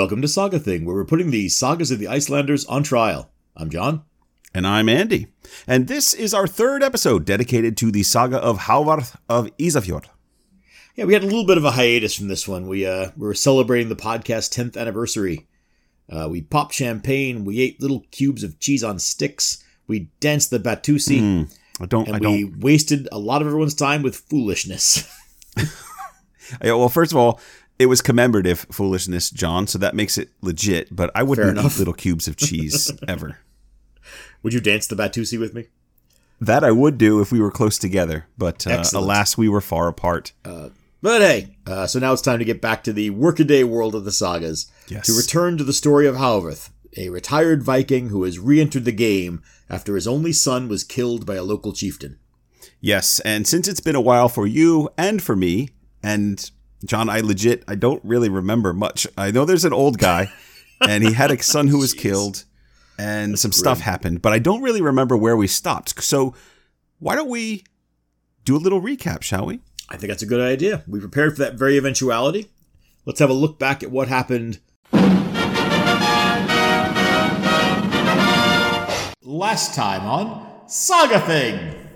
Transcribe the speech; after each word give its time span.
Welcome 0.00 0.22
to 0.22 0.28
Saga 0.28 0.58
Thing, 0.58 0.86
where 0.86 0.96
we're 0.96 1.04
putting 1.04 1.30
the 1.30 1.50
sagas 1.50 1.90
of 1.90 1.98
the 1.98 2.08
Icelanders 2.08 2.64
on 2.64 2.82
trial. 2.82 3.30
I'm 3.54 3.68
John. 3.68 4.04
And 4.54 4.66
I'm 4.66 4.88
Andy. 4.88 5.26
And 5.66 5.88
this 5.88 6.14
is 6.14 6.32
our 6.32 6.46
third 6.46 6.82
episode 6.82 7.26
dedicated 7.26 7.76
to 7.76 7.90
the 7.90 8.02
saga 8.02 8.38
of 8.38 8.60
Halvarth 8.60 9.16
of 9.28 9.54
Isafjord. 9.58 10.06
Yeah, 10.96 11.04
we 11.04 11.12
had 11.12 11.22
a 11.22 11.26
little 11.26 11.44
bit 11.44 11.58
of 11.58 11.66
a 11.66 11.72
hiatus 11.72 12.14
from 12.16 12.28
this 12.28 12.48
one. 12.48 12.66
We 12.66 12.86
uh, 12.86 13.10
we 13.14 13.26
were 13.26 13.34
celebrating 13.34 13.90
the 13.90 13.94
podcast 13.94 14.56
10th 14.56 14.74
anniversary. 14.74 15.46
Uh, 16.10 16.28
we 16.30 16.40
popped 16.40 16.72
champagne. 16.72 17.44
We 17.44 17.60
ate 17.60 17.82
little 17.82 18.06
cubes 18.10 18.42
of 18.42 18.58
cheese 18.58 18.82
on 18.82 18.98
sticks. 18.98 19.62
We 19.86 20.08
danced 20.18 20.50
the 20.50 20.58
Batusi. 20.58 21.20
Mm, 21.20 21.54
I 21.78 21.84
don't. 21.84 22.08
And 22.08 22.16
I 22.16 22.20
we 22.20 22.44
don't. 22.44 22.60
wasted 22.60 23.06
a 23.12 23.18
lot 23.18 23.42
of 23.42 23.48
everyone's 23.48 23.74
time 23.74 24.00
with 24.00 24.16
foolishness. 24.16 25.06
Yeah, 26.62 26.72
well, 26.72 26.88
first 26.88 27.12
of 27.12 27.18
all, 27.18 27.40
it 27.80 27.86
was 27.86 28.02
commemorative 28.02 28.66
foolishness, 28.70 29.30
John, 29.30 29.66
so 29.66 29.78
that 29.78 29.94
makes 29.94 30.18
it 30.18 30.28
legit. 30.42 30.94
But 30.94 31.10
I 31.14 31.22
wouldn't 31.22 31.58
eat 31.58 31.78
little 31.78 31.94
cubes 31.94 32.28
of 32.28 32.36
cheese 32.36 32.92
ever. 33.08 33.38
Would 34.42 34.52
you 34.52 34.60
dance 34.60 34.86
the 34.86 34.94
Batusi 34.94 35.40
with 35.40 35.54
me? 35.54 35.68
That 36.42 36.62
I 36.62 36.72
would 36.72 36.98
do 36.98 37.20
if 37.20 37.32
we 37.32 37.40
were 37.40 37.50
close 37.50 37.78
together, 37.78 38.26
but 38.36 38.66
uh, 38.66 38.84
alas, 38.94 39.38
we 39.38 39.48
were 39.48 39.62
far 39.62 39.88
apart. 39.88 40.32
But 41.02 41.22
hey, 41.22 41.56
uh, 41.66 41.86
so 41.86 41.98
now 41.98 42.12
it's 42.12 42.20
time 42.20 42.38
to 42.38 42.44
get 42.44 42.60
back 42.60 42.84
to 42.84 42.92
the 42.92 43.10
workaday 43.10 43.64
world 43.64 43.94
of 43.94 44.04
the 44.04 44.12
sagas. 44.12 44.70
Yes. 44.88 45.06
To 45.06 45.14
return 45.14 45.56
to 45.56 45.64
the 45.64 45.72
story 45.72 46.06
of 46.06 46.16
Halvarth, 46.16 46.70
a 46.98 47.08
retired 47.08 47.62
Viking 47.62 48.10
who 48.10 48.24
has 48.24 48.38
re 48.38 48.60
entered 48.60 48.84
the 48.84 48.92
game 48.92 49.42
after 49.70 49.94
his 49.94 50.06
only 50.06 50.32
son 50.32 50.68
was 50.68 50.84
killed 50.84 51.24
by 51.24 51.36
a 51.36 51.42
local 51.42 51.72
chieftain. 51.72 52.18
Yes, 52.80 53.20
and 53.20 53.46
since 53.46 53.68
it's 53.68 53.80
been 53.80 53.96
a 53.96 54.00
while 54.00 54.28
for 54.28 54.46
you 54.46 54.90
and 54.98 55.22
for 55.22 55.36
me, 55.36 55.70
and 56.02 56.50
John, 56.84 57.08
I 57.08 57.20
legit, 57.20 57.62
I 57.68 57.74
don't 57.74 58.02
really 58.04 58.28
remember 58.28 58.72
much. 58.72 59.06
I 59.16 59.30
know 59.30 59.44
there's 59.44 59.64
an 59.64 59.72
old 59.72 59.98
guy, 59.98 60.32
and 60.80 61.04
he 61.04 61.12
had 61.12 61.30
a 61.30 61.42
son 61.42 61.68
who 61.68 61.78
was 61.78 61.94
Jeez. 61.94 61.98
killed, 61.98 62.44
and 62.98 63.38
some 63.38 63.52
stuff 63.52 63.80
happened, 63.80 64.22
but 64.22 64.32
I 64.32 64.38
don't 64.38 64.62
really 64.62 64.82
remember 64.82 65.16
where 65.16 65.36
we 65.36 65.46
stopped. 65.46 66.02
So, 66.02 66.34
why 66.98 67.14
don't 67.14 67.28
we 67.28 67.64
do 68.44 68.56
a 68.56 68.58
little 68.58 68.80
recap, 68.80 69.22
shall 69.22 69.46
we? 69.46 69.60
I 69.88 69.96
think 69.96 70.10
that's 70.10 70.22
a 70.22 70.26
good 70.26 70.40
idea. 70.40 70.84
We 70.86 71.00
prepared 71.00 71.36
for 71.36 71.42
that 71.42 71.54
very 71.54 71.76
eventuality. 71.76 72.50
Let's 73.04 73.18
have 73.20 73.30
a 73.30 73.34
look 73.34 73.58
back 73.58 73.82
at 73.82 73.90
what 73.90 74.08
happened 74.08 74.60
last 79.22 79.74
time 79.74 80.02
on 80.02 80.46
Saga 80.68 81.20
Thing. 81.20 81.89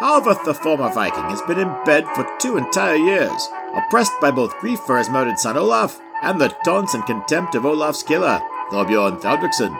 Halvarth, 0.00 0.44
the 0.44 0.54
former 0.54 0.92
Viking, 0.92 1.22
has 1.24 1.40
been 1.42 1.58
in 1.58 1.72
bed 1.84 2.04
for 2.14 2.28
two 2.38 2.56
entire 2.56 2.96
years, 2.96 3.48
oppressed 3.76 4.12
by 4.20 4.30
both 4.32 4.58
grief 4.58 4.80
for 4.80 4.98
his 4.98 5.08
murdered 5.08 5.38
son 5.38 5.56
Olaf 5.56 6.00
and 6.22 6.40
the 6.40 6.48
taunts 6.64 6.94
and 6.94 7.06
contempt 7.06 7.54
of 7.54 7.64
Olaf's 7.64 8.02
killer, 8.02 8.40
Thorbjorn 8.70 9.20
Thalbriksson. 9.20 9.78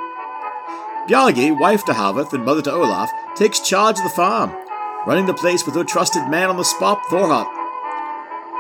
Bjargi, 1.09 1.59
wife 1.59 1.85
to 1.87 1.93
Halvarth 1.93 2.33
and 2.33 2.45
mother 2.45 2.63
to 2.63 2.73
Olaf, 2.73 3.11
takes 3.35 3.59
charge 3.61 3.99
of 3.99 4.05
the 4.05 4.11
farm, 4.11 4.53
running 5.05 5.27
the 5.27 5.35
place 5.35 5.67
with 5.67 5.75
her 5.75 5.85
trusted 5.85 6.29
man 6.29 6.49
on 6.49 6.57
the 6.57 6.65
spot, 6.65 7.01
Thorhart. 7.11 7.49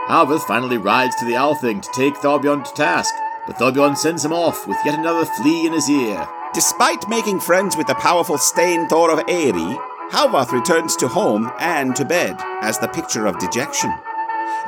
Halvarth 0.08 0.46
finally 0.46 0.76
rides 0.76 1.14
to 1.16 1.24
the 1.24 1.34
Althing 1.34 1.80
to 1.80 1.90
take 1.92 2.14
Thorbjorn 2.16 2.64
to 2.64 2.74
task, 2.74 3.14
but 3.46 3.56
Thorbjorn 3.56 3.96
sends 3.96 4.24
him 4.24 4.32
off 4.32 4.66
with 4.66 4.76
yet 4.84 4.98
another 4.98 5.24
flea 5.24 5.66
in 5.66 5.72
his 5.72 5.88
ear. 5.88 6.28
Despite 6.52 7.08
making 7.08 7.40
friends 7.40 7.76
with 7.76 7.86
the 7.86 7.94
powerful 7.94 8.36
Steinthor 8.36 9.12
of 9.12 9.26
Eyri, 9.26 9.78
Halvarth 10.14 10.52
returns 10.52 10.94
to 10.94 11.08
home 11.08 11.50
and 11.58 11.96
to 11.96 12.04
bed 12.04 12.36
as 12.62 12.78
the 12.78 12.86
picture 12.86 13.26
of 13.26 13.36
dejection. 13.40 13.92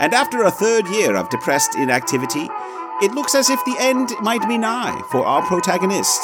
And 0.01 0.13
after 0.13 0.43
a 0.43 0.51
third 0.51 0.89
year 0.89 1.15
of 1.15 1.31
depressed 1.31 1.77
inactivity, 1.77 2.49
it 3.01 3.13
looks 3.13 3.37
as 3.37 3.49
if 3.49 3.65
the 3.65 3.77
end 3.79 4.11
might 4.21 4.47
be 4.49 4.59
nigh 4.59 5.01
for 5.13 5.25
our 5.25 5.43
protagonist. 5.47 6.21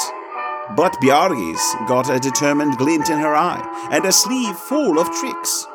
But 0.75 0.99
Bjargi's 0.99 1.87
got 1.87 2.09
a 2.09 2.19
determined 2.19 2.77
glint 2.77 3.09
in 3.09 3.17
her 3.19 3.33
eye 3.33 3.63
and 3.93 4.03
a 4.03 4.11
sleeve 4.11 4.57
full 4.57 4.99
of 4.99 5.09
tricks. 5.11 5.67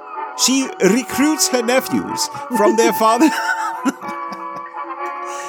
She 0.45 0.69
recruits 0.83 1.49
her 1.49 1.63
nephews 1.63 2.29
from 2.55 2.77
their 2.77 2.93
father. 3.03 3.31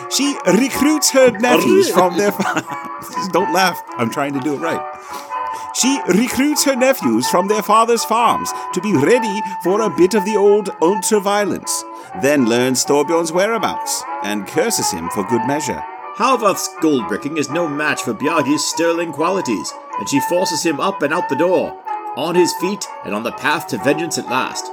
she 0.10 0.38
recruits 0.48 1.12
her 1.12 1.32
nephews 1.32 1.90
from 1.94 2.16
their 2.16 2.32
father. 2.32 2.64
Don't 3.34 3.52
laugh. 3.52 3.84
I'm 3.98 4.10
trying 4.10 4.36
to 4.36 4.40
do 4.40 4.56
it 4.56 4.60
right. 4.60 5.29
She 5.74 6.00
recruits 6.08 6.66
her 6.66 6.76
nephews 6.76 7.28
from 7.28 7.48
their 7.48 7.62
father's 7.62 8.04
farms 8.04 8.52
to 8.74 8.82
be 8.82 8.94
ready 8.94 9.42
for 9.64 9.82
a 9.82 9.90
bit 9.90 10.14
of 10.16 10.26
the 10.26 10.36
old 10.36 10.70
ultra-violence, 10.82 11.84
then 12.22 12.48
learns 12.48 12.84
Thorbjorn's 12.84 13.32
whereabouts 13.32 14.04
and 14.24 14.48
curses 14.48 14.92
him 14.92 15.10
for 15.10 15.24
good 15.26 15.46
measure. 15.46 15.84
Halvarth's 16.18 16.70
gold 16.82 17.08
bricking 17.08 17.38
is 17.38 17.50
no 17.50 17.68
match 17.68 18.02
for 18.02 18.14
Bjargi's 18.14 18.66
sterling 18.66 19.14
qualities, 19.14 19.72
and 20.00 20.10
she 20.10 20.20
forces 20.22 20.66
him 20.66 20.80
up 20.80 21.02
and 21.02 21.14
out 21.14 21.30
the 21.30 21.36
door, 21.36 21.80
on 22.18 22.36
his 22.36 22.54
feet 22.60 22.86
and 23.06 23.14
on 23.14 23.24
the 23.24 23.32
path 23.32 23.68
to 23.68 23.78
vengeance 23.78 24.18
at 24.18 24.26
last. 24.26 24.66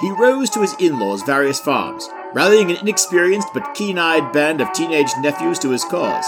He 0.00 0.10
rows 0.10 0.50
to 0.50 0.60
his 0.60 0.74
in 0.78 0.98
law's 0.98 1.22
various 1.22 1.58
farms, 1.58 2.08
rallying 2.34 2.70
an 2.70 2.76
inexperienced 2.76 3.48
but 3.54 3.74
keen 3.74 3.98
eyed 3.98 4.32
band 4.32 4.60
of 4.60 4.72
teenage 4.72 5.10
nephews 5.20 5.58
to 5.60 5.70
his 5.70 5.84
cause. 5.84 6.26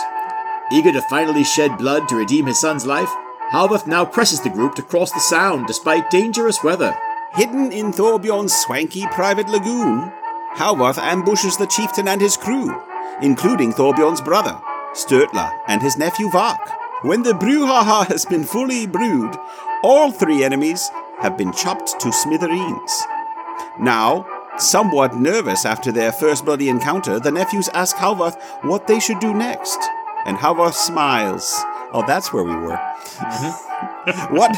Eager 0.73 0.93
to 0.93 1.03
finally 1.03 1.45
shed 1.45 1.77
blood 1.77 2.09
to 2.09 2.17
redeem 2.17 2.47
his 2.47 2.59
son's 2.59 2.87
life, 2.87 3.11
Halvarth 3.55 3.87
now 3.87 4.05
presses 4.05 4.41
the 4.41 4.51
group 4.51 4.75
to 4.75 4.83
cross 4.83 5.13
the 5.13 5.21
Sound 5.21 5.69
despite 5.69 6.11
dangerous 6.11 6.65
weather. 6.65 6.93
Hidden 7.35 7.71
in 7.71 7.93
Thorbjorn's 7.93 8.53
swanky 8.53 9.07
private 9.13 9.49
lagoon, 9.49 10.13
Halvarth 10.57 10.99
ambushes 10.99 11.57
the 11.57 11.69
chieftain 11.69 12.09
and 12.09 12.21
his 12.21 12.37
crew, 12.37 12.75
including 13.23 13.73
Thorbjorn's 13.73 14.21
brother, 14.21 14.61
Sturla, 14.93 15.57
and 15.69 15.81
his 15.81 15.97
nephew 15.97 16.29
Vark. 16.31 16.69
When 17.03 17.23
the 17.23 17.31
brouhaha 17.31 18.09
has 18.09 18.25
been 18.25 18.43
fully 18.43 18.89
brewed, 18.89 19.37
all 19.85 20.11
three 20.11 20.43
enemies 20.43 20.91
have 21.21 21.39
been 21.39 21.53
chopped 21.53 22.01
to 22.01 22.13
smithereens. 22.13 23.05
Now, 23.79 24.27
somewhat 24.59 25.15
nervous 25.15 25.65
after 25.65 25.93
their 25.93 26.11
first 26.11 26.45
bloody 26.45 26.69
encounter, 26.69 27.21
the 27.21 27.31
nephews 27.31 27.69
ask 27.73 27.95
Halvarth 27.95 28.37
what 28.65 28.89
they 28.89 28.99
should 28.99 29.21
do 29.21 29.33
next. 29.33 29.79
And 30.25 30.37
Halvarth 30.37 30.75
smiles. 30.75 31.55
Oh, 31.93 32.05
that's 32.07 32.33
where 32.33 32.45
we 32.45 32.55
were. 32.55 32.77
Mm-hmm. 32.77 34.35
what, 34.35 34.57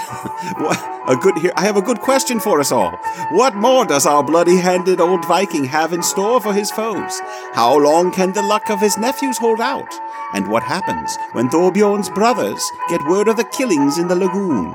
what? 0.59 0.97
A 1.09 1.17
good 1.17 1.39
here. 1.39 1.53
I 1.55 1.65
have 1.65 1.77
a 1.77 1.83
good 1.83 2.01
question 2.01 2.41
for 2.41 2.59
us 2.59 2.73
all. 2.73 2.97
What 3.31 3.55
more 3.55 3.85
does 3.85 4.07
our 4.07 4.25
bloody-handed 4.25 5.01
old 5.01 5.25
Viking 5.27 5.65
have 5.65 5.93
in 5.93 6.03
store 6.03 6.41
for 6.41 6.53
his 6.53 6.71
foes? 6.71 7.21
How 7.53 7.79
long 7.79 8.11
can 8.11 8.33
the 8.33 8.43
luck 8.43 8.71
of 8.71 8.81
his 8.81 8.99
nephews 8.99 9.39
hold 9.39 9.61
out? 9.61 9.93
And 10.33 10.51
what 10.51 10.65
happens 10.65 11.17
when 11.33 11.49
Thorbjorn's 11.49 12.11
brothers 12.11 12.63
get 12.89 13.07
word 13.07 13.29
of 13.29 13.37
the 13.37 13.45
killings 13.45 13.99
in 13.99 14.09
the 14.09 14.17
lagoon? 14.17 14.75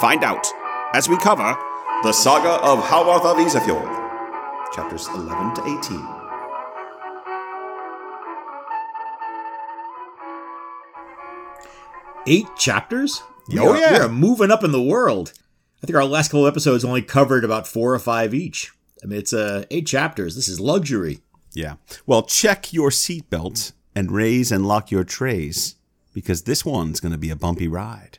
Find 0.00 0.24
out 0.24 0.46
as 0.92 1.08
we 1.08 1.16
cover 1.18 1.56
the 2.02 2.12
saga 2.12 2.64
of 2.64 2.82
Halvarth 2.82 3.24
of 3.24 3.36
Isafjord, 3.36 4.74
chapters 4.74 5.06
11 5.08 5.54
to 5.54 5.78
18. 5.78 6.19
Eight 12.26 12.46
chapters? 12.56 13.22
We 13.48 13.58
Oh, 13.58 13.70
are- 13.70 13.76
yeah. 13.78 13.92
We 13.92 14.04
are 14.04 14.08
moving 14.08 14.50
up 14.50 14.62
in 14.64 14.72
the 14.72 14.82
world. 14.82 15.32
I 15.82 15.86
think 15.86 15.96
our 15.96 16.04
last 16.04 16.28
couple 16.28 16.46
of 16.46 16.52
episodes 16.52 16.84
only 16.84 17.02
covered 17.02 17.44
about 17.44 17.66
four 17.66 17.94
or 17.94 17.98
five 17.98 18.34
each. 18.34 18.72
I 19.02 19.06
mean, 19.06 19.18
it's 19.18 19.32
uh, 19.32 19.64
eight 19.70 19.86
chapters. 19.86 20.36
This 20.36 20.48
is 20.48 20.60
luxury. 20.60 21.20
Yeah. 21.54 21.76
Well, 22.06 22.22
check 22.22 22.72
your 22.72 22.90
seatbelt 22.90 23.72
and 23.94 24.12
raise 24.12 24.52
and 24.52 24.66
lock 24.66 24.90
your 24.90 25.04
trays 25.04 25.76
because 26.12 26.42
this 26.42 26.64
one's 26.64 27.00
going 27.00 27.12
to 27.12 27.18
be 27.18 27.30
a 27.30 27.36
bumpy 27.36 27.66
ride. 27.66 28.18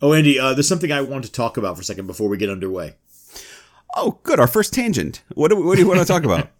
Oh, 0.00 0.12
Andy, 0.12 0.38
uh, 0.38 0.54
there's 0.54 0.68
something 0.68 0.92
I 0.92 1.00
want 1.00 1.24
to 1.24 1.32
talk 1.32 1.56
about 1.56 1.76
for 1.76 1.80
a 1.82 1.84
second 1.84 2.06
before 2.06 2.28
we 2.28 2.36
get 2.36 2.50
underway. 2.50 2.94
Oh, 3.96 4.18
good. 4.22 4.38
Our 4.38 4.46
first 4.46 4.72
tangent. 4.72 5.22
What 5.34 5.48
do, 5.48 5.56
what 5.62 5.74
do 5.74 5.82
you 5.82 5.88
want 5.88 6.00
to 6.00 6.06
talk 6.06 6.24
about? 6.24 6.48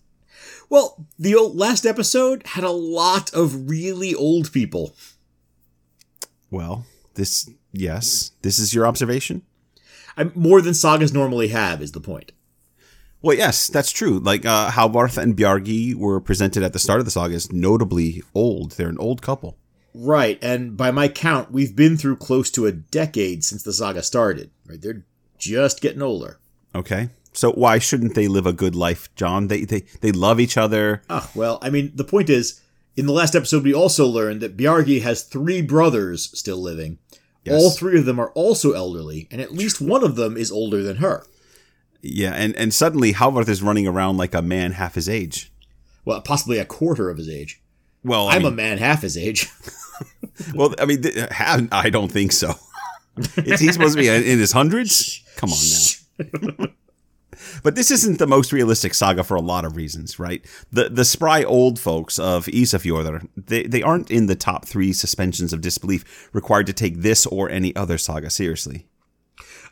Well, 0.70 1.06
the 1.18 1.34
old, 1.34 1.56
last 1.56 1.84
episode 1.84 2.44
had 2.46 2.64
a 2.64 2.70
lot 2.70 3.32
of 3.34 3.68
really 3.68 4.14
old 4.14 4.50
people. 4.50 4.94
Well, 6.54 6.86
this, 7.14 7.50
yes, 7.72 8.30
this 8.42 8.60
is 8.60 8.72
your 8.72 8.86
observation? 8.86 9.42
I, 10.16 10.30
more 10.36 10.62
than 10.62 10.72
sagas 10.72 11.12
normally 11.12 11.48
have, 11.48 11.82
is 11.82 11.90
the 11.90 12.00
point. 12.00 12.30
Well, 13.20 13.36
yes, 13.36 13.66
that's 13.66 13.90
true. 13.90 14.20
Like, 14.20 14.46
uh, 14.46 14.70
Halvarth 14.70 15.18
and 15.18 15.36
Bjargi 15.36 15.96
were 15.96 16.20
presented 16.20 16.62
at 16.62 16.72
the 16.72 16.78
start 16.78 17.00
of 17.00 17.06
the 17.06 17.10
saga 17.10 17.34
is 17.34 17.52
notably 17.52 18.22
old. 18.36 18.72
They're 18.72 18.88
an 18.88 18.98
old 18.98 19.20
couple. 19.20 19.56
Right, 19.92 20.38
and 20.42 20.76
by 20.76 20.92
my 20.92 21.08
count, 21.08 21.50
we've 21.50 21.74
been 21.74 21.96
through 21.96 22.18
close 22.18 22.52
to 22.52 22.66
a 22.66 22.72
decade 22.72 23.42
since 23.42 23.64
the 23.64 23.72
saga 23.72 24.04
started. 24.04 24.52
Right, 24.64 24.80
they're 24.80 25.04
just 25.38 25.80
getting 25.80 26.02
older. 26.02 26.38
Okay. 26.72 27.08
So 27.32 27.50
why 27.50 27.80
shouldn't 27.80 28.14
they 28.14 28.28
live 28.28 28.46
a 28.46 28.52
good 28.52 28.76
life, 28.76 29.12
John? 29.16 29.48
They, 29.48 29.64
they, 29.64 29.80
they 30.02 30.12
love 30.12 30.38
each 30.38 30.56
other. 30.56 31.02
Ah, 31.10 31.28
well, 31.34 31.58
I 31.62 31.70
mean, 31.70 31.90
the 31.96 32.04
point 32.04 32.30
is, 32.30 32.60
in 32.96 33.06
the 33.06 33.12
last 33.12 33.34
episode, 33.34 33.64
we 33.64 33.74
also 33.74 34.06
learned 34.06 34.40
that 34.40 34.56
Bjargi 34.56 35.02
has 35.02 35.22
three 35.22 35.62
brothers 35.62 36.30
still 36.38 36.58
living. 36.58 36.98
Yes. 37.44 37.60
All 37.60 37.70
three 37.70 37.98
of 37.98 38.06
them 38.06 38.18
are 38.18 38.30
also 38.30 38.72
elderly, 38.72 39.28
and 39.30 39.40
at 39.40 39.52
least 39.52 39.80
one 39.80 40.02
of 40.02 40.16
them 40.16 40.36
is 40.36 40.50
older 40.50 40.82
than 40.82 40.96
her. 40.96 41.26
Yeah, 42.00 42.32
and, 42.32 42.54
and 42.56 42.72
suddenly 42.72 43.12
Halvarth 43.12 43.48
is 43.48 43.62
running 43.62 43.86
around 43.86 44.16
like 44.16 44.34
a 44.34 44.42
man 44.42 44.72
half 44.72 44.94
his 44.94 45.08
age. 45.08 45.52
Well, 46.04 46.20
possibly 46.20 46.58
a 46.58 46.64
quarter 46.64 47.10
of 47.10 47.18
his 47.18 47.28
age. 47.28 47.62
Well, 48.02 48.28
I 48.28 48.36
I'm 48.36 48.42
mean, 48.42 48.52
a 48.52 48.56
man 48.56 48.78
half 48.78 49.02
his 49.02 49.16
age. 49.16 49.48
well, 50.54 50.74
I 50.78 50.84
mean, 50.84 51.02
th- 51.02 51.28
I 51.30 51.90
don't 51.90 52.12
think 52.12 52.32
so. 52.32 52.54
Is 53.36 53.60
he 53.60 53.72
supposed 53.72 53.96
to 53.96 54.00
be 54.02 54.08
in 54.08 54.38
his 54.38 54.52
hundreds? 54.52 55.22
Come 55.36 55.50
on 55.50 55.58
now. 56.58 56.66
But 57.64 57.76
this 57.76 57.90
isn't 57.90 58.18
the 58.18 58.26
most 58.26 58.52
realistic 58.52 58.92
saga 58.92 59.24
for 59.24 59.36
a 59.36 59.40
lot 59.40 59.64
of 59.64 59.74
reasons, 59.74 60.18
right? 60.18 60.44
The 60.70 60.90
the 60.90 61.04
spry 61.04 61.42
old 61.42 61.80
folks 61.80 62.18
of 62.18 62.44
Isafjordur, 62.44 63.26
they, 63.36 63.62
they 63.64 63.82
aren't 63.82 64.10
in 64.10 64.26
the 64.26 64.34
top 64.36 64.66
three 64.66 64.92
suspensions 64.92 65.52
of 65.52 65.62
disbelief 65.62 66.28
required 66.34 66.66
to 66.66 66.74
take 66.74 66.98
this 66.98 67.24
or 67.26 67.48
any 67.48 67.74
other 67.74 67.96
saga 67.96 68.28
seriously. 68.28 68.86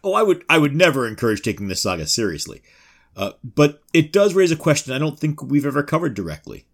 Oh, 0.02 0.14
I 0.14 0.22
would 0.22 0.42
I 0.48 0.56
would 0.56 0.74
never 0.74 1.06
encourage 1.06 1.42
taking 1.42 1.68
this 1.68 1.82
saga 1.82 2.06
seriously. 2.06 2.62
Uh, 3.14 3.32
but 3.44 3.82
it 3.92 4.10
does 4.10 4.32
raise 4.32 4.50
a 4.50 4.56
question 4.56 4.94
I 4.94 4.98
don't 4.98 5.20
think 5.20 5.42
we've 5.42 5.66
ever 5.66 5.82
covered 5.82 6.14
directly. 6.14 6.64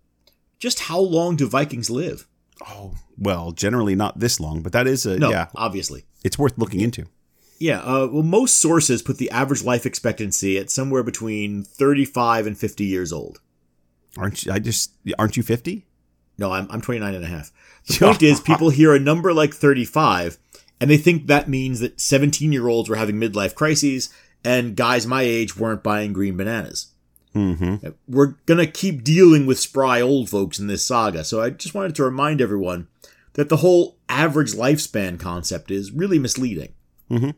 Just 0.61 0.79
how 0.81 1.01
long 1.01 1.35
do 1.35 1.49
Vikings 1.49 1.91
live? 1.91 2.29
Oh, 2.65 2.95
well, 3.17 3.51
generally 3.51 3.97
not 3.97 4.21
this 4.21 4.39
long, 4.39 4.63
but 4.63 4.73
that 4.73 4.87
is 4.87 5.05
a 5.05 5.19
No, 5.19 5.31
yeah, 5.31 5.49
obviously. 5.57 6.05
it's 6.23 6.39
worth 6.39 6.57
looking 6.57 6.81
into. 6.81 7.07
Yeah, 7.59 7.81
uh, 7.81 8.07
well, 8.11 8.23
most 8.23 8.61
sources 8.61 9.03
put 9.03 9.19
the 9.19 9.31
average 9.31 9.65
life 9.65 9.85
expectancy 9.85 10.57
at 10.59 10.71
somewhere 10.71 11.03
between 11.03 11.65
35 11.65 12.47
and 12.47 12.57
50 12.57 12.85
years 12.85 13.13
old. 13.13 13.41
Aren't 14.17 14.45
you, 14.45 14.53
I 14.53 14.59
just 14.59 14.93
aren't 15.19 15.37
you 15.37 15.43
50? 15.43 15.85
No, 16.39 16.53
I'm, 16.53 16.69
I'm 16.71 16.81
29 16.81 17.15
and 17.15 17.25
a 17.25 17.29
half. 17.29 17.51
The 17.89 17.99
point 18.07 18.23
is, 18.23 18.41
people 18.41 18.71
hear 18.71 18.95
a 18.95 19.01
number 19.01 19.33
like 19.33 19.53
35, 19.53 20.39
and 20.81 20.89
they 20.89 20.97
think 20.97 21.27
that 21.27 21.49
means 21.49 21.81
that 21.81 22.01
17 22.01 22.53
year 22.53 22.69
olds 22.69 22.89
were 22.89 22.97
having 22.97 23.17
midlife 23.17 23.55
crises, 23.57 24.09
and 24.45 24.77
guys 24.77 25.07
my 25.07 25.23
age 25.23 25.57
weren't 25.57 25.83
buying 25.83 26.13
green 26.13 26.37
bananas. 26.37 26.93
Mhm. 27.35 27.95
We're 28.09 28.35
going 28.47 28.59
to 28.59 28.67
keep 28.71 29.05
dealing 29.05 29.47
with 29.47 29.59
spry 29.59 30.01
old 30.01 30.31
folks 30.31 30.59
in 30.59 30.67
this 30.69 30.85
saga, 30.87 31.25
so 31.25 31.41
I 31.41 31.51
just 31.51 31.75
wanted 31.75 31.95
to 31.97 32.05
remind 32.05 32.41
everyone 32.41 32.87
that 33.35 33.49
the 33.49 33.59
whole 33.59 33.99
average 34.09 34.53
lifespan 34.53 35.19
concept 35.19 35.71
is 35.71 35.93
really 35.93 36.19
misleading. 36.19 36.73
Mhm. 37.11 37.35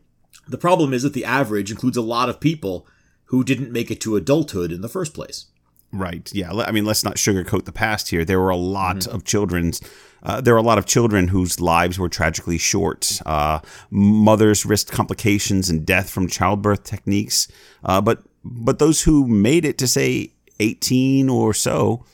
The 0.51 0.57
problem 0.57 0.93
is 0.93 1.03
that 1.03 1.13
the 1.13 1.25
average 1.25 1.71
includes 1.71 1.97
a 1.97 2.01
lot 2.01 2.29
of 2.29 2.39
people 2.39 2.85
who 3.25 3.43
didn't 3.43 3.71
make 3.71 3.89
it 3.89 4.01
to 4.01 4.17
adulthood 4.17 4.71
in 4.71 4.81
the 4.81 4.89
first 4.89 5.13
place. 5.13 5.45
Right. 5.93 6.29
Yeah. 6.33 6.51
I 6.53 6.71
mean, 6.71 6.85
let's 6.85 7.03
not 7.03 7.15
sugarcoat 7.15 7.65
the 7.65 7.71
past 7.71 8.09
here. 8.09 8.23
There 8.23 8.39
were 8.39 8.49
a 8.49 8.57
lot 8.57 9.07
of 9.07 9.23
children's. 9.23 9.81
Uh, 10.23 10.39
there 10.39 10.53
were 10.53 10.59
a 10.59 10.63
lot 10.63 10.77
of 10.77 10.85
children 10.85 11.29
whose 11.29 11.59
lives 11.59 11.97
were 11.97 12.09
tragically 12.09 12.57
short. 12.57 13.19
Uh, 13.25 13.59
mothers 13.89 14.65
risked 14.65 14.91
complications 14.91 15.69
and 15.69 15.85
death 15.85 16.09
from 16.09 16.27
childbirth 16.27 16.83
techniques. 16.83 17.47
Uh, 17.83 17.99
but 18.01 18.23
but 18.43 18.79
those 18.79 19.03
who 19.03 19.27
made 19.27 19.65
it 19.65 19.77
to 19.79 19.87
say 19.87 20.31
18 20.59 21.29
or 21.29 21.53
so, 21.53 22.05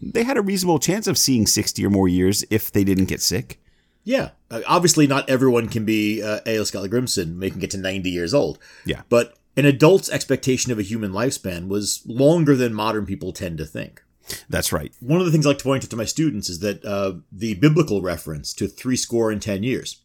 they 0.00 0.24
had 0.24 0.36
a 0.36 0.42
reasonable 0.42 0.78
chance 0.78 1.06
of 1.06 1.18
seeing 1.18 1.46
60 1.46 1.84
or 1.86 1.90
more 1.90 2.08
years 2.08 2.44
if 2.50 2.70
they 2.70 2.84
didn't 2.84 3.06
get 3.06 3.20
sick. 3.20 3.60
Yeah, 4.04 4.30
uh, 4.50 4.60
obviously 4.66 5.06
not 5.06 5.28
everyone 5.28 5.68
can 5.68 5.84
be 5.84 6.22
uh, 6.22 6.40
A.O. 6.46 6.62
Grimson, 6.62 7.36
making 7.36 7.62
it 7.62 7.70
to 7.70 7.78
90 7.78 8.10
years 8.10 8.34
old. 8.34 8.58
Yeah. 8.84 9.02
But 9.08 9.36
an 9.56 9.64
adult's 9.64 10.10
expectation 10.10 10.72
of 10.72 10.78
a 10.78 10.82
human 10.82 11.12
lifespan 11.12 11.68
was 11.68 12.02
longer 12.06 12.54
than 12.54 12.74
modern 12.74 13.06
people 13.06 13.32
tend 13.32 13.58
to 13.58 13.64
think. 13.64 14.02
That's 14.48 14.72
right. 14.72 14.92
One 15.00 15.20
of 15.20 15.26
the 15.26 15.32
things 15.32 15.46
I 15.46 15.50
like 15.50 15.58
to 15.58 15.64
point 15.64 15.84
out 15.84 15.90
to 15.90 15.96
my 15.96 16.04
students 16.04 16.48
is 16.48 16.60
that 16.60 16.84
uh, 16.84 17.14
the 17.30 17.54
biblical 17.54 18.00
reference 18.02 18.52
to 18.54 18.68
three 18.68 18.96
score 18.96 19.30
and 19.30 19.40
ten 19.40 19.62
years, 19.62 20.00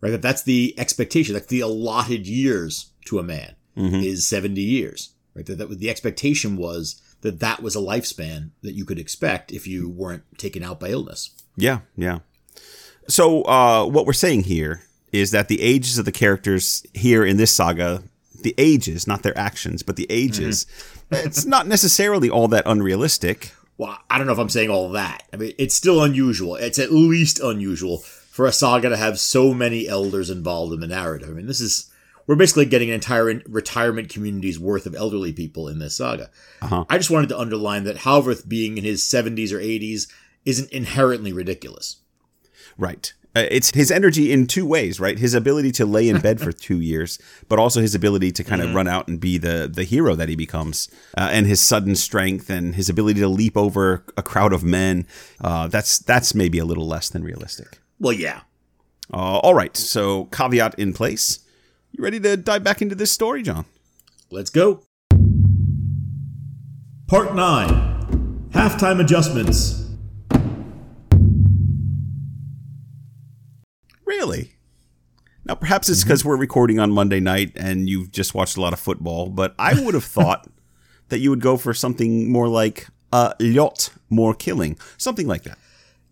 right? 0.00 0.10
That 0.10 0.22
that's 0.22 0.42
the 0.42 0.74
expectation. 0.78 1.32
That's 1.32 1.46
the 1.46 1.60
allotted 1.60 2.26
years 2.26 2.92
to 3.06 3.18
a 3.18 3.22
man 3.22 3.54
is 3.74 4.28
70 4.28 4.60
years, 4.60 5.14
right? 5.34 5.46
That, 5.46 5.56
that 5.56 5.78
the 5.78 5.90
expectation 5.90 6.56
was 6.56 7.00
that 7.22 7.40
that 7.40 7.62
was 7.62 7.74
a 7.74 7.80
lifespan 7.80 8.50
that 8.62 8.74
you 8.74 8.84
could 8.84 8.98
expect 8.98 9.52
if 9.52 9.66
you 9.66 9.88
weren't 9.88 10.24
taken 10.36 10.62
out 10.62 10.78
by 10.78 10.88
illness. 10.88 11.30
Yeah, 11.56 11.80
yeah. 11.96 12.18
So 13.08 13.42
uh, 13.42 13.86
what 13.86 14.06
we're 14.06 14.12
saying 14.12 14.44
here 14.44 14.82
is 15.12 15.30
that 15.32 15.48
the 15.48 15.60
ages 15.60 15.98
of 15.98 16.04
the 16.04 16.12
characters 16.12 16.84
here 16.94 17.24
in 17.24 17.36
this 17.36 17.52
saga, 17.52 18.02
the 18.40 18.54
ages, 18.58 19.06
not 19.06 19.22
their 19.22 19.36
actions, 19.36 19.82
but 19.82 19.96
the 19.96 20.06
ages, 20.08 20.66
it's 21.10 21.44
not 21.44 21.66
necessarily 21.66 22.30
all 22.30 22.48
that 22.48 22.64
unrealistic. 22.66 23.52
Well, 23.76 23.98
I 24.08 24.18
don't 24.18 24.26
know 24.26 24.32
if 24.32 24.38
I'm 24.38 24.48
saying 24.48 24.70
all 24.70 24.90
that. 24.90 25.24
I 25.32 25.36
mean, 25.36 25.52
it's 25.58 25.74
still 25.74 26.02
unusual. 26.02 26.56
It's 26.56 26.78
at 26.78 26.92
least 26.92 27.40
unusual 27.40 27.98
for 27.98 28.46
a 28.46 28.52
saga 28.52 28.88
to 28.88 28.96
have 28.96 29.18
so 29.18 29.52
many 29.52 29.86
elders 29.88 30.30
involved 30.30 30.72
in 30.72 30.80
the 30.80 30.86
narrative. 30.86 31.28
I 31.28 31.32
mean, 31.32 31.46
this 31.46 31.60
is 31.60 31.90
we're 32.26 32.36
basically 32.36 32.66
getting 32.66 32.88
an 32.88 32.94
entire 32.94 33.42
retirement 33.46 34.08
community's 34.08 34.58
worth 34.58 34.86
of 34.86 34.94
elderly 34.94 35.32
people 35.32 35.68
in 35.68 35.78
this 35.78 35.96
saga. 35.96 36.30
Uh-huh. 36.62 36.84
I 36.88 36.96
just 36.96 37.10
wanted 37.10 37.28
to 37.30 37.38
underline 37.38 37.84
that 37.84 37.96
Halvorth 37.96 38.48
being 38.48 38.78
in 38.78 38.84
his 38.84 39.02
70s 39.02 39.52
or 39.52 39.58
80s 39.58 40.08
isn't 40.44 40.70
inherently 40.70 41.32
ridiculous. 41.32 41.96
Right. 42.78 43.12
Uh, 43.34 43.46
it's 43.50 43.70
his 43.70 43.90
energy 43.90 44.30
in 44.30 44.46
two 44.46 44.66
ways, 44.66 45.00
right? 45.00 45.18
His 45.18 45.32
ability 45.32 45.72
to 45.72 45.86
lay 45.86 46.08
in 46.08 46.20
bed 46.20 46.38
for 46.38 46.52
two 46.52 46.80
years, 46.80 47.18
but 47.48 47.58
also 47.58 47.80
his 47.80 47.94
ability 47.94 48.30
to 48.32 48.44
kind 48.44 48.60
of 48.60 48.74
run 48.74 48.86
out 48.86 49.08
and 49.08 49.18
be 49.18 49.38
the 49.38 49.70
the 49.72 49.84
hero 49.84 50.14
that 50.14 50.28
he 50.28 50.36
becomes, 50.36 50.90
uh, 51.16 51.30
and 51.32 51.46
his 51.46 51.60
sudden 51.60 51.94
strength 51.96 52.50
and 52.50 52.74
his 52.74 52.90
ability 52.90 53.20
to 53.20 53.28
leap 53.28 53.56
over 53.56 54.04
a 54.16 54.22
crowd 54.22 54.52
of 54.52 54.62
men. 54.62 55.06
Uh, 55.40 55.66
that's 55.68 55.98
that's 55.98 56.34
maybe 56.34 56.58
a 56.58 56.64
little 56.64 56.86
less 56.86 57.08
than 57.08 57.24
realistic. 57.24 57.78
Well, 57.98 58.12
yeah. 58.12 58.42
Uh, 59.12 59.38
all 59.38 59.54
right, 59.54 59.76
so 59.76 60.26
caveat 60.26 60.78
in 60.78 60.92
place. 60.92 61.40
You 61.92 62.02
ready 62.02 62.20
to 62.20 62.36
dive 62.36 62.64
back 62.64 62.80
into 62.80 62.94
this 62.94 63.12
story, 63.12 63.42
John? 63.42 63.66
Let's 64.30 64.48
go. 64.50 64.82
Part 67.06 67.34
9 67.34 68.48
Halftime 68.52 69.00
Adjustments. 69.00 69.81
Really? 74.22 74.52
Now, 75.44 75.56
perhaps 75.56 75.88
it's 75.88 76.04
because 76.04 76.24
we're 76.24 76.36
recording 76.36 76.78
on 76.78 76.92
Monday 76.92 77.18
night 77.18 77.50
and 77.56 77.88
you've 77.88 78.12
just 78.12 78.34
watched 78.34 78.56
a 78.56 78.60
lot 78.60 78.72
of 78.72 78.78
football, 78.78 79.28
but 79.28 79.52
I 79.58 79.74
would 79.82 79.94
have 79.94 80.04
thought 80.04 80.46
that 81.08 81.18
you 81.18 81.30
would 81.30 81.40
go 81.40 81.56
for 81.56 81.74
something 81.74 82.30
more 82.30 82.46
like 82.46 82.86
a 83.12 83.34
lot 83.40 83.90
more 84.10 84.32
killing, 84.32 84.78
something 84.96 85.26
like 85.26 85.42
that. 85.42 85.58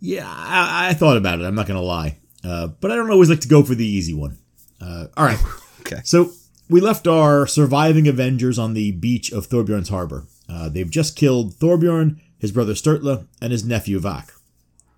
Yeah, 0.01 0.27
I, 0.27 0.89
I 0.89 0.95
thought 0.95 1.19
about 1.19 1.39
it. 1.39 1.45
I'm 1.45 1.55
not 1.55 1.69
going 1.69 1.79
to 1.79 1.87
lie. 1.87 2.19
Uh, 2.43 2.67
but 2.67 2.91
I 2.91 2.97
don't 2.97 3.13
always 3.13 3.31
like 3.31 3.43
to 3.43 3.49
go 3.49 3.63
for 3.63 3.77
the 3.77 3.87
easy 3.87 4.13
one. 4.13 4.39
Uh, 4.81 5.07
all 5.17 5.25
right. 5.25 5.39
Okay. 5.83 6.03
So 6.05 6.33
we 6.69 6.81
left 6.81 7.07
our 7.09 7.47
surviving 7.47 8.07
Avengers 8.07 8.59
on 8.59 8.75
the 8.75 8.93
beach 8.93 9.33
of 9.33 9.49
Thorbjorn's 9.49 9.89
harbor. 9.89 10.27
Uh, 10.47 10.69
they've 10.69 10.91
just 10.91 11.17
killed 11.17 11.55
Thorbjorn, 11.55 12.21
his 12.39 12.53
brother 12.53 12.75
Sturla, 12.75 13.27
and 13.41 13.51
his 13.51 13.65
nephew 13.65 13.99
Vak. 13.99 14.31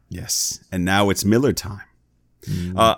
Yes, 0.08 0.62
and 0.72 0.84
now 0.84 1.08
it's 1.08 1.24
Miller 1.24 1.52
time. 1.52 1.82
Uh, 2.76 2.96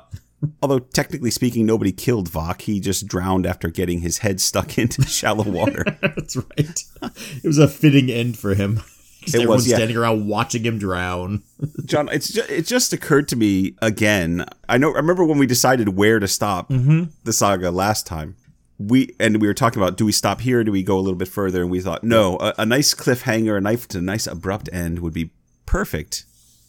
although 0.62 0.78
technically 0.78 1.30
speaking, 1.30 1.66
nobody 1.66 1.92
killed 1.92 2.28
Vok. 2.30 2.62
He 2.62 2.80
just 2.80 3.06
drowned 3.06 3.46
after 3.46 3.68
getting 3.70 4.00
his 4.00 4.18
head 4.18 4.40
stuck 4.40 4.78
into 4.78 5.02
shallow 5.02 5.44
water. 5.44 5.84
That's 6.02 6.36
right. 6.36 6.82
It 7.02 7.44
was 7.46 7.58
a 7.58 7.68
fitting 7.68 8.10
end 8.10 8.38
for 8.38 8.54
him. 8.54 8.80
It 9.26 9.28
was, 9.28 9.34
everyone 9.36 9.58
yeah. 9.64 9.76
standing 9.76 9.96
around 9.96 10.28
watching 10.28 10.64
him 10.66 10.78
drown. 10.78 11.42
John, 11.86 12.10
it's 12.12 12.30
just, 12.30 12.50
it 12.50 12.66
just 12.66 12.92
occurred 12.92 13.26
to 13.28 13.36
me 13.36 13.74
again. 13.80 14.44
I 14.68 14.76
know. 14.76 14.92
I 14.92 14.96
remember 14.96 15.24
when 15.24 15.38
we 15.38 15.46
decided 15.46 15.88
where 15.96 16.18
to 16.18 16.28
stop 16.28 16.68
the 16.68 17.32
saga 17.32 17.70
last 17.70 18.06
time. 18.06 18.36
We 18.78 19.16
and 19.18 19.40
we 19.40 19.46
were 19.46 19.54
talking 19.54 19.80
about 19.82 19.96
do 19.96 20.04
we 20.04 20.12
stop 20.12 20.42
here? 20.42 20.60
Or 20.60 20.64
do 20.64 20.72
we 20.72 20.82
go 20.82 20.98
a 20.98 21.00
little 21.00 21.16
bit 21.16 21.28
further? 21.28 21.62
And 21.62 21.70
we 21.70 21.80
thought 21.80 22.04
no, 22.04 22.36
a, 22.38 22.52
a 22.58 22.66
nice 22.66 22.92
cliffhanger, 22.92 23.56
a 23.56 23.62
nice, 23.62 23.86
a 23.94 24.02
nice 24.02 24.26
abrupt 24.26 24.68
end 24.74 24.98
would 24.98 25.14
be 25.14 25.30
perfect 25.64 26.26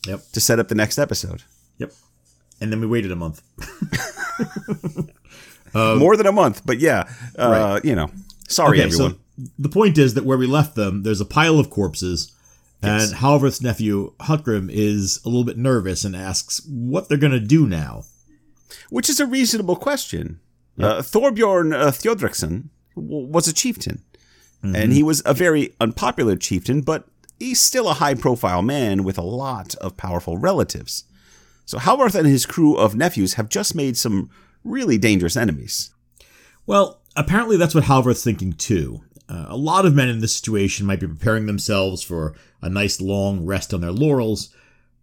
Yep. 0.07 0.21
to 0.31 0.39
set 0.39 0.57
up 0.57 0.69
the 0.69 0.75
next 0.75 0.97
episode. 0.97 1.43
Yep. 2.55 2.61
And 2.63 2.71
then 2.71 2.79
we 2.81 2.87
waited 2.87 3.11
a 3.11 3.15
month. 3.15 3.41
More 5.73 6.15
than 6.15 6.25
a 6.25 6.31
month, 6.31 6.61
but 6.65 6.79
yeah, 6.79 7.03
uh, 7.37 7.49
Right. 7.75 7.85
you 7.85 7.95
know. 7.95 8.09
Sorry, 8.47 8.77
Okay, 8.79 8.85
everyone. 8.93 9.11
so 9.13 9.17
the 9.59 9.69
point 9.69 9.97
is 9.97 10.13
that 10.13 10.23
where 10.23 10.37
we 10.37 10.47
left 10.47 10.75
them, 10.75 11.03
there's 11.03 11.19
a 11.19 11.25
pile 11.25 11.59
of 11.59 11.69
corpses, 11.69 12.31
and 12.81 13.13
Halvorth's 13.15 13.61
nephew 13.61 14.13
Hutgrim 14.21 14.69
is 14.71 15.19
a 15.25 15.29
little 15.29 15.43
bit 15.43 15.57
nervous 15.57 16.05
and 16.05 16.15
asks 16.15 16.61
what 16.69 17.09
they're 17.09 17.17
going 17.17 17.33
to 17.33 17.39
do 17.39 17.65
now. 17.65 18.03
Which 18.89 19.09
is 19.09 19.19
a 19.19 19.25
reasonable 19.25 19.75
question. 19.75 20.39
Uh, 20.79 21.01
Thorbjorn 21.01 21.73
uh, 21.73 22.61
was 22.95 23.47
a 23.47 23.53
chieftain, 23.53 24.03
and 24.61 24.93
he 24.93 25.01
was 25.03 25.21
a 25.25 25.33
very 25.33 25.73
unpopular 25.81 26.35
chieftain, 26.35 26.81
but 26.81 27.07
he's 27.39 27.59
still 27.61 27.89
a 27.89 27.93
high-profile 27.95 28.61
man 28.61 29.03
with 29.03 29.17
a 29.17 29.21
lot 29.23 29.75
of 29.75 29.97
powerful 29.97 30.37
relatives. 30.37 31.03
So 31.65 31.77
Halvarth 31.77 32.15
and 32.15 32.27
his 32.27 32.45
crew 32.45 32.75
of 32.75 32.95
nephews 32.95 33.33
have 33.35 33.49
just 33.49 33.75
made 33.75 33.97
some 33.97 34.29
really 34.63 34.97
dangerous 34.97 35.35
enemies. 35.35 35.91
Well, 36.65 37.01
apparently 37.15 37.57
that's 37.57 37.75
what 37.75 37.85
Halvorth's 37.85 38.23
thinking 38.23 38.53
too. 38.53 39.01
Uh, 39.27 39.45
a 39.49 39.57
lot 39.57 39.85
of 39.85 39.95
men 39.95 40.09
in 40.09 40.19
this 40.19 40.35
situation 40.35 40.85
might 40.85 40.99
be 40.99 41.07
preparing 41.07 41.47
themselves 41.47 42.03
for 42.03 42.35
a 42.61 42.69
nice 42.69 43.01
long 43.01 43.45
rest 43.45 43.73
on 43.73 43.81
their 43.81 43.91
laurels, 43.91 44.49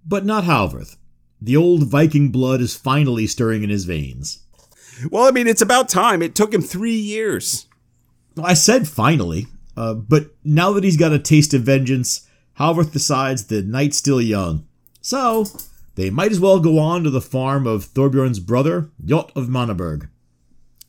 but 0.07 0.25
not 0.25 0.45
Halvorth. 0.45 0.97
The 1.41 1.57
old 1.57 1.89
Viking 1.89 2.31
blood 2.31 2.61
is 2.61 2.77
finally 2.77 3.27
stirring 3.27 3.65
in 3.65 3.71
his 3.71 3.85
veins. 3.85 4.45
Well, 5.11 5.27
I 5.27 5.33
mean, 5.33 5.49
it's 5.49 5.63
about 5.63 5.89
time. 5.89 6.23
It 6.23 6.37
took 6.37 6.55
him 6.55 6.63
three 6.63 6.95
years. 6.95 7.67
Well, 8.37 8.47
I 8.47 8.55
said 8.55 8.87
finally, 8.87 9.49
uh, 9.77 9.95
but 9.95 10.31
now 10.45 10.73
that 10.73 10.85
he's 10.85 10.97
got 10.97 11.13
a 11.13 11.19
taste 11.19 11.53
of 11.55 11.63
vengeance, 11.63 12.29
Halvorth 12.59 12.93
decides 12.93 13.47
the 13.47 13.63
night's 13.63 13.97
still 13.97 14.21
young. 14.21 14.67
So, 15.01 15.47
they 15.95 16.11
might 16.11 16.33
as 16.33 16.41
well 16.41 16.59
go 16.61 16.79
on 16.79 17.05
to 17.05 17.11
the 17.11 17.21
farm 17.21 17.67
of 17.67 17.85
Thorbjorn's 17.87 18.41
brother, 18.41 18.91
Ljot 19.05 19.31
of 19.37 19.47
Mannaberg. 19.49 20.09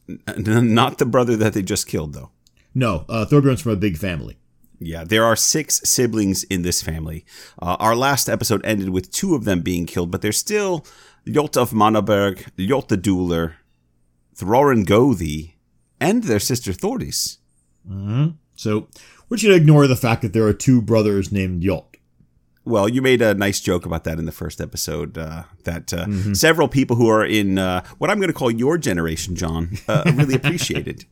N- 0.07 0.74
Not 0.74 0.98
the 0.98 1.05
brother 1.05 1.36
that 1.38 1.53
they 1.53 1.62
just 1.62 1.88
killed, 1.88 2.13
though. 2.13 2.31
No, 2.75 3.05
uh, 3.10 3.25
Thorbjorn's 3.29 3.62
from 3.62 3.72
a 3.74 3.77
big 3.77 3.98
family. 3.98 4.38
Yeah, 4.79 5.03
there 5.05 5.24
are 5.24 5.36
six 5.36 5.81
siblings 5.86 6.43
in 6.45 6.63
this 6.63 6.81
family. 6.81 7.25
Uh, 7.62 7.77
our 7.79 7.95
last 7.95 8.27
episode 8.27 8.65
ended 8.65 8.89
with 8.89 9.12
two 9.12 9.33
of 9.36 9.45
them 9.45 9.62
being 9.62 9.86
killed, 9.86 10.12
but 10.12 10.22
there's 10.22 10.38
still 10.38 10.86
Ljot 11.25 11.55
of 11.55 11.72
Mannaberg, 11.72 12.50
Ljot 12.57 12.88
the 12.89 12.98
Dueler, 12.98 13.53
Throrin 14.36 14.83
Gothi, 14.86 15.53
and 16.01 16.24
their 16.24 16.39
sister 16.39 16.72
Thordis. 16.74 17.38
So, 18.55 18.88
we're 19.29 19.38
just 19.38 19.48
going 19.48 19.55
to 19.57 19.62
ignore 19.62 19.88
the 19.88 19.95
fact 19.95 20.22
that 20.22 20.33
there 20.33 20.45
are 20.45 20.53
two 20.53 20.81
brothers 20.81 21.31
named 21.31 21.63
Ljot. 21.63 21.92
Well, 22.65 22.88
you 22.88 23.01
made 23.01 23.22
a 23.22 23.34
nice 23.34 23.60
joke 23.60 23.86
about 23.86 24.05
that 24.05 24.20
in 24.20 24.25
the 24.25 24.32
first 24.32 24.62
episode. 24.62 25.17
Uh, 25.17 25.43
that 25.65 25.91
uh, 25.93 26.34
several 26.34 26.67
people 26.70 26.96
who 26.96 27.10
are 27.10 27.25
in 27.25 27.58
uh, 27.58 27.84
what 27.98 28.10
I'm 28.10 28.17
going 28.17 28.29
to 28.29 28.34
call 28.34 28.50
your 28.51 28.77
generation, 28.77 29.36
John, 29.36 29.77
uh, 29.88 30.03
really 30.15 30.36
appreciated. 30.36 31.05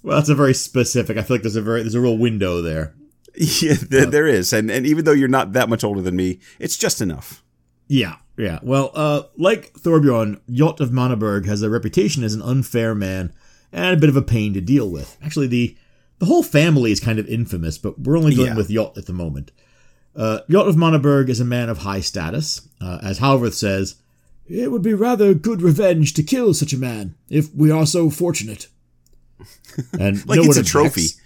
Well, 0.02 0.18
that's 0.18 0.28
a 0.28 0.36
very 0.36 0.54
specific. 0.54 1.16
I 1.16 1.22
feel 1.22 1.34
like 1.34 1.42
there's 1.42 1.56
a 1.56 1.62
very 1.62 1.82
there's 1.82 1.96
a 1.96 2.00
real 2.00 2.16
window 2.16 2.62
there. 2.62 2.94
yeah, 3.34 3.74
there, 3.90 4.06
there 4.06 4.26
is, 4.28 4.52
and 4.52 4.70
and 4.70 4.86
even 4.86 5.04
though 5.04 5.10
you're 5.12 5.26
not 5.26 5.52
that 5.54 5.68
much 5.68 5.82
older 5.82 6.00
than 6.00 6.14
me, 6.14 6.38
it's 6.60 6.76
just 6.76 7.00
enough. 7.00 7.42
Yeah, 7.88 8.16
yeah. 8.38 8.60
Well, 8.62 8.92
uh, 8.94 9.24
like 9.36 9.72
Thorbjorn, 9.74 10.38
Ljot 10.48 10.78
of 10.78 10.90
Mannaberg 10.90 11.46
has 11.46 11.60
a 11.62 11.70
reputation 11.70 12.22
as 12.22 12.34
an 12.34 12.42
unfair 12.42 12.94
man 12.94 13.32
and 13.72 13.96
a 13.96 14.00
bit 14.00 14.08
of 14.08 14.14
a 14.16 14.22
pain 14.22 14.54
to 14.54 14.60
deal 14.60 14.88
with. 14.88 15.18
Actually, 15.24 15.48
the 15.48 15.76
the 16.20 16.26
whole 16.26 16.44
family 16.44 16.92
is 16.92 17.00
kind 17.00 17.18
of 17.18 17.26
infamous, 17.26 17.76
but 17.76 17.98
we're 17.98 18.16
only 18.16 18.30
dealing 18.32 18.52
Yeah. 18.52 18.56
with 18.56 18.68
Ljot 18.68 18.96
at 18.96 19.06
the 19.06 19.12
moment. 19.12 19.50
Uh, 20.16 20.40
Ljot 20.48 20.66
of 20.68 20.76
Mannaberg 20.76 21.28
is 21.28 21.40
a 21.40 21.44
man 21.44 21.68
of 21.68 21.78
high 21.78 22.00
status. 22.00 22.66
Uh, 22.80 22.98
as 23.02 23.18
Halvorth 23.18 23.52
says, 23.54 23.96
it 24.48 24.70
would 24.72 24.82
be 24.82 24.94
rather 24.94 25.34
good 25.34 25.60
revenge 25.60 26.14
to 26.14 26.22
kill 26.22 26.54
such 26.54 26.72
a 26.72 26.78
man, 26.78 27.14
if 27.28 27.54
we 27.54 27.70
are 27.70 27.86
so 27.86 28.10
fortunate. 28.10 28.68
And 30.00 30.26
Like 30.26 30.38
no 30.38 30.44
it's 30.44 30.56
a 30.56 30.62
trophy. 30.64 30.88
objects. 31.02 31.20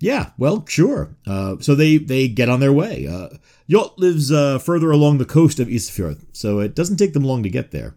Yeah, 0.00 0.30
well, 0.36 0.64
sure. 0.68 1.14
Uh, 1.26 1.56
so 1.60 1.74
they 1.76 1.98
they 1.98 2.26
get 2.28 2.48
on 2.48 2.58
their 2.60 2.72
way. 2.72 3.06
Uh, 3.06 3.28
Ljot 3.70 3.96
lives 3.96 4.32
uh, 4.32 4.58
further 4.58 4.90
along 4.90 5.18
the 5.18 5.24
coast 5.24 5.60
of 5.60 5.68
Isafjord, 5.68 6.20
so 6.32 6.58
it 6.58 6.74
doesn't 6.74 6.96
take 6.96 7.12
them 7.12 7.22
long 7.24 7.42
to 7.44 7.48
get 7.48 7.70
there. 7.70 7.94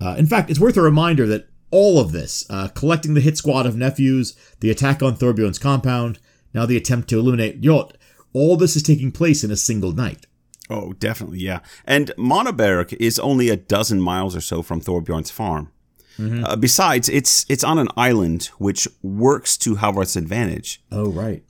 Uh, 0.00 0.14
in 0.18 0.26
fact, 0.26 0.50
it's 0.50 0.60
worth 0.60 0.76
a 0.76 0.82
reminder 0.82 1.26
that 1.26 1.48
all 1.70 1.98
of 1.98 2.12
this, 2.12 2.44
uh, 2.50 2.68
collecting 2.68 3.14
the 3.14 3.20
hit 3.22 3.36
squad 3.38 3.66
of 3.66 3.76
nephews, 3.76 4.36
the 4.60 4.70
attack 4.70 5.02
on 5.02 5.16
Thorbjorn's 5.16 5.58
compound, 5.58 6.18
now 6.54 6.66
the 6.66 6.76
attempt 6.76 7.08
to 7.08 7.18
eliminate 7.18 7.60
Ljot, 7.62 7.92
all 8.36 8.56
this 8.56 8.76
is 8.76 8.82
taking 8.82 9.10
place 9.10 9.42
in 9.42 9.50
a 9.50 9.56
single 9.56 9.92
night. 9.92 10.26
Oh, 10.68 10.92
definitely, 10.94 11.38
yeah. 11.38 11.60
And 11.86 12.12
Mannaberg 12.18 12.92
is 13.00 13.18
only 13.18 13.48
a 13.48 13.56
dozen 13.56 14.00
miles 14.00 14.36
or 14.36 14.40
so 14.40 14.62
from 14.62 14.80
Thorbjorn's 14.80 15.30
farm. 15.30 15.72
Uh, 16.18 16.56
besides, 16.56 17.08
it's 17.10 17.44
it's 17.48 17.62
on 17.62 17.78
an 17.78 17.88
island, 17.96 18.44
which 18.58 18.88
works 19.02 19.56
to 19.58 19.76
Halvard's 19.76 20.16
advantage. 20.16 20.82
Oh, 20.90 21.10
right. 21.10 21.42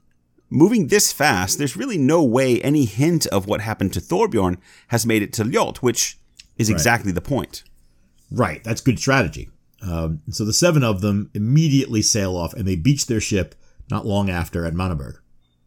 Moving 0.51 0.89
this 0.89 1.13
fast, 1.13 1.59
there's 1.59 1.77
really 1.77 1.99
no 1.99 2.23
way 2.25 2.61
any 2.61 2.85
hint 2.85 3.27
of 3.29 3.47
what 3.47 3.61
happened 3.61 3.93
to 3.93 4.01
Thorbjorn 4.01 4.59
has 4.89 5.07
made 5.07 5.23
it 5.23 5.33
to 5.35 5.45
Ljot, 5.45 5.79
which 5.79 6.19
is 6.57 6.69
exactly 6.69 7.13
the 7.13 7.21
point. 7.21 7.63
Right, 8.31 8.63
that's 8.65 8.81
good 8.81 8.99
strategy. 8.99 9.51
Um, 9.83 10.23
so 10.31 10.45
the 10.45 10.53
seven 10.53 10.83
of 10.83 11.01
them 11.01 11.31
immediately 11.35 12.03
sail 12.03 12.37
off 12.37 12.55
and 12.55 12.67
they 12.67 12.77
beach 12.77 13.07
their 13.07 13.21
ship 13.21 13.55
not 13.91 14.07
long 14.07 14.31
after 14.31 14.65
at 14.65 14.75
Mannaberg. 14.75 15.19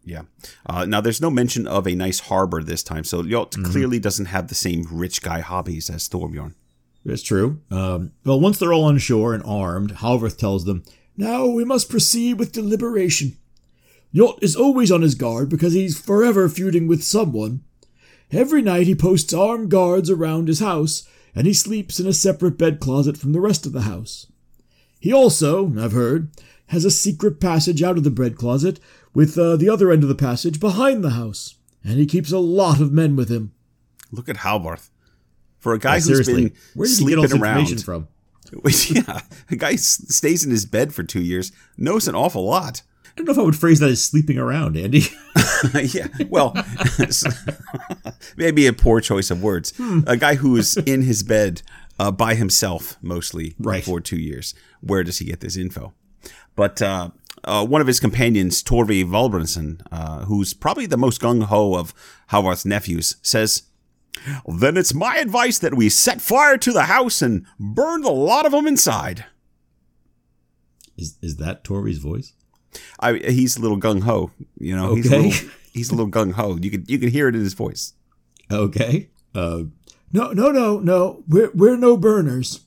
Yeah. 0.10 0.24
Uh, 0.66 0.86
now, 0.86 1.02
there's 1.02 1.22
no 1.22 1.30
mention 1.30 1.68
of 1.68 1.88
a 1.88 1.94
nice 1.94 2.20
harbor 2.22 2.64
this 2.64 2.82
time, 2.82 3.04
so 3.04 3.22
Ljot 3.22 3.64
clearly 3.64 4.00
doesn't 4.00 4.26
have 4.26 4.48
the 4.48 4.56
same 4.56 4.88
rich 4.92 5.22
guy 5.22 5.42
hobbies 5.42 5.88
as 5.88 6.10
Thorbjorn. 6.10 6.56
That's 7.06 7.22
true. 7.22 7.62
Um, 7.70 8.12
well, 8.26 8.40
once 8.40 8.58
they're 8.58 8.74
all 8.74 8.86
on 8.86 8.98
shore 8.98 9.36
and 9.36 9.44
armed, 9.46 9.98
Halvorth 9.98 10.38
tells 10.38 10.66
them, 10.66 10.84
Now 11.16 11.46
we 11.46 11.64
must 11.64 11.90
proceed 11.90 12.40
with 12.40 12.52
deliberation. 12.52 13.38
Ljot 14.14 14.40
is 14.42 14.56
always 14.56 14.92
on 14.92 15.04
his 15.04 15.14
guard 15.14 15.48
because 15.48 15.74
he's 15.74 16.00
forever 16.00 16.50
feuding 16.50 16.88
with 16.88 17.04
someone. 17.04 17.64
Every 18.32 18.64
night 18.64 18.88
he 18.88 18.96
posts 18.96 19.32
armed 19.32 19.70
guards 19.70 20.10
around 20.10 20.48
his 20.48 20.60
house, 20.60 21.08
and 21.36 21.46
he 21.46 21.54
sleeps 21.54 22.00
in 22.00 22.08
a 22.08 22.14
separate 22.14 22.58
bed 22.58 22.80
closet 22.80 23.16
from 23.16 23.32
the 23.32 23.42
rest 23.42 23.68
of 23.68 23.74
the 23.74 23.82
house. 23.82 24.26
He 25.00 25.14
also, 25.14 25.72
I've 25.80 25.92
heard, 25.92 26.32
has 26.70 26.86
a 26.86 26.92
secret 26.92 27.40
passage 27.40 27.82
out 27.82 27.98
of 27.98 28.04
the 28.04 28.12
bread 28.12 28.36
closet, 28.36 28.80
with 29.20 29.38
uh, 29.38 29.58
the 29.58 29.68
other 29.70 29.92
end 29.92 30.02
of 30.02 30.08
the 30.08 30.16
passage 30.16 30.62
behind 30.62 31.04
the 31.04 31.10
house, 31.10 31.56
and 31.84 32.00
he 32.00 32.06
keeps 32.06 32.32
a 32.32 32.38
lot 32.40 32.80
of 32.80 32.94
men 32.94 33.18
with 33.18 33.28
him. 33.28 33.52
Look 34.14 34.30
at 34.30 34.38
Halvarth. 34.38 34.90
For 35.58 35.74
a 35.74 35.78
guy 35.78 35.96
who's 35.96 36.06
Seriously, 36.06 36.44
been 36.46 36.58
where 36.74 36.88
did 36.88 37.00
he 37.00 37.06
get 37.06 37.18
all 37.18 37.28
sleeping 37.28 37.42
around, 37.44 37.84
from? 37.84 38.08
yeah, 38.96 39.20
a 39.52 39.58
guy 39.58 39.76
stays 39.76 40.46
in 40.46 40.52
his 40.52 40.66
bed 40.66 40.94
for 40.94 41.04
two 41.04 41.20
years 41.22 41.52
knows 41.78 42.08
an 42.08 42.16
awful 42.16 42.46
lot. 42.46 42.82
I 43.08 43.10
don't 43.18 43.26
know 43.26 43.34
if 43.34 43.40
I 43.40 43.42
would 43.42 43.58
phrase 43.58 43.82
that 43.82 43.90
as 43.90 44.02
sleeping 44.02 44.38
around, 44.38 44.78
Andy. 44.78 45.02
yeah, 45.84 46.08
well, 46.30 46.56
maybe 48.38 48.68
a 48.68 48.74
poor 48.74 49.02
choice 49.02 49.30
of 49.30 49.44
words. 49.44 49.76
Hmm. 49.76 50.00
A 50.08 50.16
guy 50.16 50.36
who's 50.36 50.78
in 50.78 51.02
his 51.02 51.24
bed 51.24 51.62
uh, 52.00 52.12
by 52.12 52.36
himself 52.36 52.96
mostly 53.02 53.54
Right. 53.60 53.84
for 53.84 54.00
two 54.00 54.16
years. 54.18 54.56
Where 54.80 55.04
does 55.04 55.18
he 55.20 55.26
get 55.26 55.42
this 55.42 55.58
info? 55.58 55.94
But 56.56 56.82
uh, 56.82 57.10
uh, 57.44 57.66
one 57.66 57.82
of 57.82 57.88
his 57.88 58.00
companions, 58.00 58.62
Torvi 58.64 59.04
Valbranson, 59.06 59.82
uh, 59.92 60.26
who's 60.26 60.54
probably 60.54 60.86
the 60.86 60.98
most 60.98 61.22
gung 61.22 61.44
ho 61.44 61.76
of 61.76 61.94
Halvarth's 62.32 62.66
nephews, 62.66 63.16
says, 63.22 63.64
"Then 64.48 64.78
it's 64.78 64.94
my 64.94 65.18
advice 65.18 65.60
that 65.60 65.76
we 65.76 65.90
set 65.90 66.22
fire 66.22 66.58
to 66.58 66.72
the 66.72 66.84
house 66.84 67.22
and 67.22 67.46
burn 67.60 68.02
the 68.02 68.12
lot 68.12 68.46
of 68.46 68.52
them 68.52 68.68
inside." 68.68 69.26
Is 70.98 71.18
is 71.22 71.38
that 71.38 71.64
Torvi's 71.64 72.00
voice? 72.00 72.34
I, 73.00 73.14
he's 73.14 73.58
a 73.58 73.62
little 73.62 73.80
gung 73.80 74.04
ho, 74.04 74.32
you 74.60 74.76
know. 74.76 74.96
He's 74.96 75.12
a 75.12 75.16
Okay. 75.16 75.30
little, 75.30 75.50
he's 75.74 75.90
a 75.92 75.96
little 75.96 76.12
gung 76.12 76.34
ho. 76.34 76.58
You 76.62 76.70
can 76.72 76.86
you 76.88 77.00
can 77.00 77.10
hear 77.10 77.28
it 77.28 77.36
in 77.36 77.42
his 77.42 77.54
voice. 77.54 77.94
Okay. 78.52 79.10
Uh, 79.34 79.64
no, 80.12 80.32
no, 80.34 80.52
no, 80.52 80.80
no. 80.80 81.24
We're 81.28 81.52
we're 81.54 81.78
no 81.78 81.96
burners. 81.98 82.62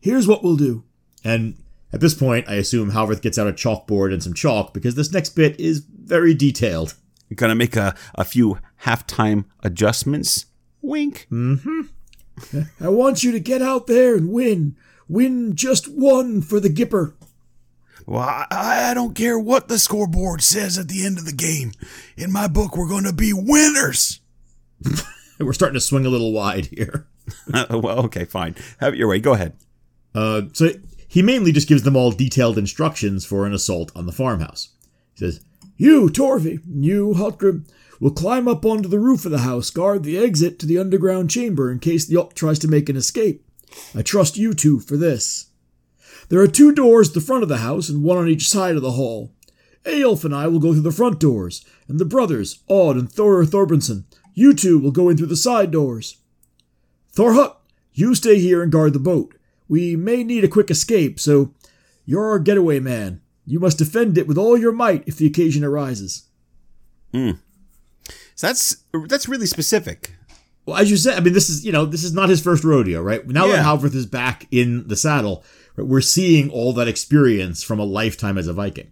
Here's 0.00 0.26
what 0.28 0.44
we'll 0.44 0.56
do. 0.56 0.84
And 1.24 1.56
at 1.92 2.00
this 2.00 2.14
point, 2.14 2.48
I 2.48 2.54
assume 2.54 2.90
Halvorth 2.90 3.22
gets 3.22 3.38
out 3.38 3.46
a 3.46 3.52
chalkboard 3.52 4.12
and 4.12 4.22
some 4.22 4.34
chalk 4.34 4.74
because 4.74 4.94
this 4.94 5.12
next 5.12 5.30
bit 5.30 5.58
is 5.58 5.80
very 5.80 6.34
detailed. 6.34 6.94
Gonna 7.34 7.54
make 7.54 7.76
a, 7.76 7.94
a 8.14 8.24
few 8.24 8.58
halftime 8.84 9.44
adjustments. 9.62 10.46
Wink. 10.80 11.26
Mm-hmm. 11.30 11.80
I 12.80 12.88
want 12.88 13.22
you 13.22 13.32
to 13.32 13.40
get 13.40 13.62
out 13.62 13.86
there 13.86 14.14
and 14.14 14.30
win. 14.30 14.76
Win 15.08 15.54
just 15.56 15.88
one 15.88 16.40
for 16.40 16.60
the 16.60 16.70
Gipper. 16.70 17.14
Well, 18.06 18.20
I, 18.20 18.46
I 18.90 18.94
don't 18.94 19.14
care 19.14 19.38
what 19.38 19.68
the 19.68 19.78
scoreboard 19.78 20.42
says 20.42 20.78
at 20.78 20.88
the 20.88 21.04
end 21.04 21.18
of 21.18 21.26
the 21.26 21.32
game. 21.32 21.72
In 22.16 22.32
my 22.32 22.48
book, 22.48 22.76
we're 22.76 22.88
going 22.88 23.04
to 23.04 23.12
be 23.12 23.32
winners. 23.34 24.20
We're 25.38 25.52
starting 25.52 25.74
to 25.74 25.80
swing 25.80 26.06
a 26.06 26.08
little 26.08 26.32
wide 26.32 26.66
here. 26.66 27.06
well, 27.70 28.06
okay, 28.06 28.24
fine. 28.24 28.56
Have 28.80 28.94
it 28.94 28.98
your 28.98 29.08
way. 29.08 29.20
Go 29.20 29.34
ahead. 29.34 29.52
Uh, 30.14 30.42
so 30.52 30.70
he 31.08 31.22
mainly 31.22 31.50
just 31.50 31.68
gives 31.68 31.82
them 31.82 31.96
all 31.96 32.12
detailed 32.12 32.58
instructions 32.58 33.24
for 33.24 33.46
an 33.46 33.54
assault 33.54 33.90
on 33.96 34.06
the 34.06 34.12
farmhouse. 34.12 34.68
He 35.14 35.18
says, 35.20 35.44
You, 35.76 36.08
Torvi, 36.08 36.60
you, 36.68 37.14
Hotgrim, 37.14 37.66
will 37.98 38.10
climb 38.10 38.46
up 38.46 38.64
onto 38.64 38.88
the 38.88 39.00
roof 39.00 39.24
of 39.24 39.32
the 39.32 39.38
house, 39.38 39.70
guard 39.70 40.04
the 40.04 40.18
exit 40.18 40.58
to 40.58 40.66
the 40.66 40.78
underground 40.78 41.30
chamber 41.30 41.72
in 41.72 41.80
case 41.80 42.06
the 42.06 42.14
Ljot 42.14 42.34
tries 42.34 42.58
to 42.60 42.68
make 42.68 42.88
an 42.88 42.96
escape. 42.96 43.44
I 43.94 44.02
trust 44.02 44.36
you 44.36 44.54
two 44.54 44.80
for 44.80 44.96
this. 44.96 45.46
There 46.28 46.40
are 46.40 46.46
two 46.46 46.72
doors 46.72 47.08
at 47.08 47.14
the 47.14 47.20
front 47.20 47.42
of 47.42 47.48
the 47.48 47.58
house 47.58 47.88
and 47.88 48.04
one 48.04 48.18
on 48.18 48.28
each 48.28 48.48
side 48.48 48.76
of 48.76 48.82
the 48.82 48.92
hall. 48.92 49.32
Eyolf 49.84 50.24
and 50.24 50.34
I 50.34 50.46
will 50.46 50.58
go 50.58 50.72
through 50.72 50.82
the 50.82 50.92
front 50.92 51.18
doors, 51.18 51.64
and 51.88 51.98
the 51.98 52.04
brothers, 52.04 52.62
Odd 52.68 52.96
and 52.96 53.10
Thor 53.10 53.42
Thorbranson, 53.44 54.04
you 54.34 54.52
two 54.52 54.78
will 54.78 54.90
go 54.90 55.08
in 55.08 55.16
through 55.16 55.28
the 55.28 55.36
side 55.36 55.70
doors. 55.70 56.18
Thorhut, 57.14 57.56
you 57.92 58.14
stay 58.14 58.38
here 58.38 58.62
and 58.62 58.70
guard 58.70 58.92
the 58.92 58.98
boat. 58.98 59.34
We 59.68 59.96
may 59.96 60.24
need 60.24 60.44
a 60.44 60.48
quick 60.48 60.70
escape, 60.70 61.20
so 61.20 61.54
you're 62.04 62.26
our 62.26 62.38
getaway 62.38 62.80
man. 62.80 63.20
You 63.46 63.60
must 63.60 63.78
defend 63.78 64.18
it 64.18 64.26
with 64.26 64.38
all 64.38 64.56
your 64.58 64.72
might 64.72 65.06
if 65.06 65.16
the 65.16 65.26
occasion 65.26 65.64
arises. 65.64 66.24
Hmm. 67.12 67.32
So 68.34 68.46
that's 68.46 68.84
that's 69.08 69.28
really 69.28 69.46
specific. 69.46 70.14
Well, 70.64 70.76
as 70.76 70.90
you 70.90 70.96
said, 70.96 71.16
I 71.16 71.20
mean, 71.20 71.32
this 71.32 71.48
is 71.48 71.64
you 71.64 71.72
know 71.72 71.84
this 71.86 72.04
is 72.04 72.12
not 72.12 72.28
his 72.28 72.42
first 72.42 72.62
rodeo, 72.62 73.00
right? 73.00 73.26
Now 73.26 73.46
that 73.46 73.54
Yeah. 73.54 73.64
Halvorth 73.64 73.94
is 73.94 74.06
back 74.06 74.46
in 74.50 74.86
the 74.86 74.96
saddle, 74.96 75.44
right, 75.76 75.86
we're 75.86 76.00
seeing 76.02 76.50
all 76.50 76.72
that 76.74 76.88
experience 76.88 77.62
from 77.62 77.78
a 77.78 77.84
lifetime 77.84 78.38
as 78.38 78.46
a 78.46 78.52
Viking. 78.52 78.90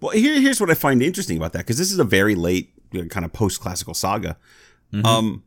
Well, 0.00 0.12
here 0.12 0.40
here's 0.40 0.60
what 0.60 0.70
I 0.70 0.74
find 0.74 1.02
interesting 1.02 1.36
about 1.36 1.52
that 1.52 1.60
because 1.60 1.78
this 1.78 1.90
is 1.92 1.98
a 1.98 2.04
very 2.04 2.34
late 2.34 2.72
you 2.92 3.02
know, 3.02 3.08
kind 3.08 3.24
of 3.26 3.32
post 3.32 3.60
classical 3.60 3.92
saga. 3.94 4.36
Um, 5.04 5.42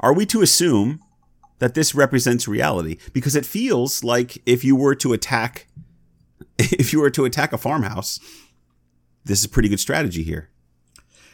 are 0.00 0.12
we 0.12 0.26
to 0.26 0.42
assume 0.42 1.00
that 1.58 1.74
this 1.74 1.94
represents 1.94 2.46
reality? 2.48 2.98
Because 3.12 3.34
it 3.34 3.46
feels 3.46 4.04
like 4.04 4.42
if 4.46 4.64
you 4.64 4.76
were 4.76 4.94
to 4.96 5.12
attack, 5.12 5.66
if 6.58 6.92
you 6.92 7.00
were 7.00 7.10
to 7.10 7.24
attack 7.24 7.52
a 7.52 7.58
farmhouse, 7.58 8.20
this 9.24 9.40
is 9.40 9.44
a 9.44 9.48
pretty 9.48 9.68
good 9.68 9.80
strategy 9.80 10.22
here. 10.22 10.50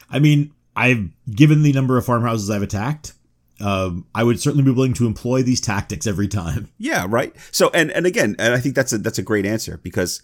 I 0.09 0.19
mean, 0.19 0.53
I've 0.75 1.09
given 1.29 1.63
the 1.63 1.73
number 1.73 1.97
of 1.97 2.05
farmhouses 2.05 2.49
I've 2.49 2.61
attacked. 2.61 3.13
Um, 3.59 4.05
I 4.13 4.23
would 4.23 4.39
certainly 4.39 4.63
be 4.63 4.71
willing 4.71 4.93
to 4.95 5.05
employ 5.05 5.43
these 5.43 5.61
tactics 5.61 6.07
every 6.07 6.27
time. 6.27 6.69
Yeah, 6.77 7.05
right. 7.07 7.33
So, 7.51 7.69
and 7.73 7.91
and 7.91 8.05
again, 8.05 8.35
and 8.37 8.53
I 8.53 8.59
think 8.59 8.75
that's 8.75 8.91
a 8.91 8.97
that's 8.97 9.17
a 9.17 9.23
great 9.23 9.45
answer 9.45 9.79
because 9.81 10.21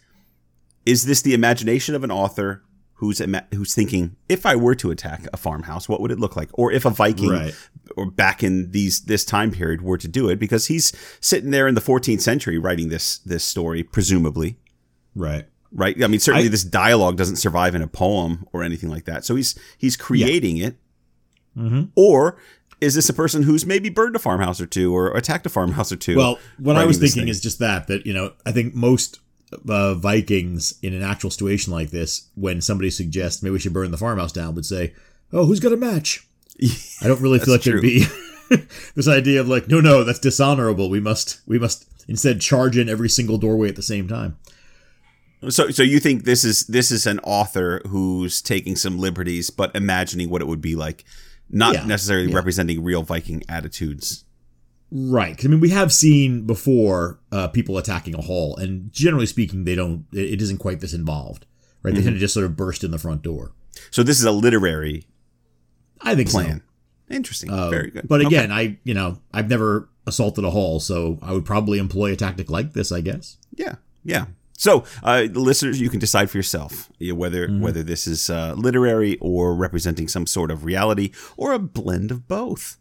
is 0.86 1.06
this 1.06 1.22
the 1.22 1.34
imagination 1.34 1.96
of 1.96 2.04
an 2.04 2.12
author 2.12 2.64
who's 3.00 3.22
ima- 3.22 3.46
who's 3.54 3.74
thinking 3.74 4.16
if 4.28 4.46
I 4.46 4.56
were 4.56 4.76
to 4.76 4.92
attack 4.92 5.26
a 5.34 5.38
farmhouse, 5.38 5.88
what 5.88 6.02
would 6.02 6.12
it 6.12 6.20
look 6.20 6.36
like? 6.36 6.50
Or 6.54 6.72
if 6.72 6.84
a 6.86 6.90
Viking 6.90 7.30
Right. 7.30 7.56
or 7.96 8.12
back 8.12 8.44
in 8.44 8.72
these 8.72 9.02
this 9.02 9.24
time 9.26 9.52
period 9.52 9.82
were 9.82 9.98
to 9.98 10.08
do 10.08 10.28
it, 10.30 10.38
because 10.40 10.68
he's 10.68 10.92
sitting 11.22 11.52
there 11.52 11.68
in 11.68 11.76
the 11.76 11.82
14th 11.82 12.22
century 12.22 12.58
writing 12.58 12.90
this 12.90 13.18
this 13.20 13.44
story, 13.44 13.84
presumably, 13.84 14.58
Right. 15.16 15.46
right? 15.72 15.96
I 16.04 16.08
mean, 16.08 16.20
certainly 16.20 16.48
I- 16.48 16.52
this 16.52 16.64
dialogue 16.66 17.16
doesn't 17.18 17.38
survive 17.38 17.74
in 17.74 17.82
a 17.82 17.88
poem 17.88 18.46
or 18.52 18.64
anything 18.64 18.90
like 18.90 19.06
that. 19.06 19.24
So 19.26 19.36
he's 19.36 19.56
he's 19.78 19.96
creating 19.96 20.58
it, 20.58 20.76
Mhm. 21.58 21.90
or 21.96 22.38
is 22.82 22.96
this 22.96 23.10
a 23.10 23.14
person 23.14 23.44
who's 23.44 23.66
maybe 23.66 23.90
burned 23.90 24.16
a 24.16 24.20
farmhouse 24.20 24.60
or 24.62 24.66
two 24.66 24.94
or 24.96 25.16
attacked 25.16 25.46
a 25.46 25.50
farmhouse 25.50 25.92
or 25.92 25.96
two? 25.98 26.18
Well, 26.18 26.38
what 26.58 26.76
I 26.76 26.86
was 26.86 26.98
thinking 26.98 27.28
is 27.28 27.40
just 27.42 27.60
that 27.60 27.88
that 27.88 28.06
you 28.06 28.14
know 28.14 28.34
I 28.46 28.52
think 28.52 28.76
most 28.76 29.20
uh, 29.68 29.96
Vikings 29.96 30.76
in 30.82 30.94
an 30.94 31.04
actual 31.04 31.30
situation 31.32 31.74
like 31.74 31.90
this, 31.92 32.30
when 32.36 32.62
somebody 32.62 32.90
suggests 32.90 33.42
maybe 33.44 33.54
we 33.54 33.60
should 33.60 33.74
burn 33.74 33.92
the 33.92 33.98
farmhouse 33.98 34.32
down, 34.32 34.56
would 34.56 34.66
say, 34.66 34.94
"Oh, 35.34 35.46
who's 35.46 35.60
got 35.60 35.74
a 35.74 35.78
match?" 35.78 36.28
I 37.02 37.08
don't 37.08 37.22
really 37.22 37.40
feel 37.46 37.54
like 37.54 37.64
there'd 37.64 37.82
be 37.82 38.06
this 38.96 39.08
idea 39.08 39.40
of 39.42 39.48
like, 39.48 39.68
no, 39.70 39.80
no, 39.80 40.04
that's 40.04 40.20
dishonorable. 40.20 40.90
We 40.90 41.00
must, 41.00 41.40
we 41.48 41.58
must 41.58 41.86
instead 42.10 42.42
charge 42.42 42.78
in 42.78 42.90
every 42.90 43.08
single 43.10 43.38
doorway 43.38 43.70
at 43.70 43.76
the 43.76 43.82
same 43.82 44.08
time. 44.08 44.38
So, 45.50 45.70
so 45.70 45.84
you 45.84 46.00
think 46.02 46.26
this 46.26 46.44
is 46.44 46.68
this 46.68 46.92
is 46.92 47.08
an 47.08 47.20
author 47.20 47.82
who's 47.88 48.42
taking 48.42 48.76
some 48.76 48.98
liberties, 49.00 49.50
but 49.50 49.74
imagining 49.74 50.30
what 50.30 50.42
it 50.42 50.48
would 50.50 50.60
be 50.60 50.76
like, 50.76 51.06
not 51.50 51.76
Yeah, 51.76 51.86
necessarily 51.86 52.30
yeah. 52.30 52.36
representing 52.36 52.84
real 52.84 53.04
Viking 53.04 53.44
attitudes. 53.48 54.26
Right. 54.92 55.38
'Cause, 55.38 55.46
I 55.46 55.50
mean, 55.50 55.60
we 55.60 55.70
have 55.70 55.94
seen 55.94 56.46
before 56.48 57.20
uh, 57.32 57.48
people 57.50 57.78
attacking 57.78 58.16
a 58.16 58.22
hall, 58.22 58.56
and 58.58 58.92
generally 58.92 59.26
speaking, 59.28 59.64
they 59.64 59.76
don't. 59.76 60.06
It, 60.12 60.42
isn't 60.42 60.58
quite 60.58 60.80
this 60.80 60.94
involved, 60.94 61.46
right? 61.84 61.94
They 61.94 62.02
tend 62.02 62.16
to 62.16 62.20
just 62.20 62.34
sort 62.34 62.46
of 62.46 62.56
burst 62.56 62.84
in 62.84 62.92
the 62.92 62.98
front 62.98 63.22
door. 63.22 63.54
So 63.92 64.02
this 64.04 64.20
is 64.20 64.26
a 64.26 64.32
literary 64.32 65.06
I 66.02 66.16
think 66.16 66.30
so. 66.30 66.40
plan. 66.40 66.64
Interesting. 67.10 67.50
Uh, 67.52 67.70
Very 67.70 67.92
good. 67.92 68.08
But 68.08 68.22
Okay. 68.22 68.28
again, 68.28 68.52
I 68.52 68.78
you 68.84 68.94
know 68.94 69.20
I've 69.34 69.50
never 69.50 69.90
assaulted 70.08 70.44
a 70.44 70.50
hall, 70.50 70.80
so 70.80 71.20
I 71.22 71.34
would 71.34 71.46
probably 71.46 71.78
employ 71.78 72.12
a 72.12 72.16
tactic 72.16 72.50
like 72.50 72.74
this. 72.74 72.92
I 72.92 73.02
guess. 73.02 73.38
yeah, 73.56 73.76
yeah. 74.04 74.26
So, 74.58 74.84
uh, 75.04 75.28
listeners, 75.32 75.80
you 75.80 75.90
can 75.90 76.00
decide 76.02 76.30
for 76.30 76.38
yourself 76.38 76.90
you 77.00 77.16
whether 77.16 77.48
Mm-hmm. 77.48 77.62
whether 77.62 77.84
this 77.84 78.08
is 78.08 78.30
uh, 78.30 78.56
literary 78.58 79.18
or 79.22 79.56
representing 79.56 80.08
some 80.10 80.26
sort 80.28 80.50
of 80.52 80.66
reality 80.66 81.12
or 81.38 81.54
a 81.54 81.60
blend 81.60 82.10
of 82.12 82.28
both. 82.28 82.78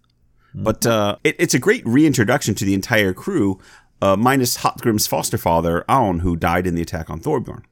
Mm-hmm. 0.50 0.62
But 0.64 0.86
uh, 0.86 1.16
it, 1.24 1.36
it's 1.38 1.54
a 1.54 1.58
great 1.58 1.86
reintroduction 1.86 2.54
to 2.56 2.64
the 2.64 2.74
entire 2.74 3.12
crew, 3.12 3.60
uh, 4.00 4.16
minus 4.16 4.58
Hotgrim's 4.58 5.06
foster 5.06 5.38
father 5.38 5.84
Aon, 5.88 6.20
who 6.20 6.36
died 6.36 6.66
in 6.66 6.74
the 6.74 6.82
attack 6.82 7.10
on 7.10 7.20
Thorbjorn. 7.20 7.62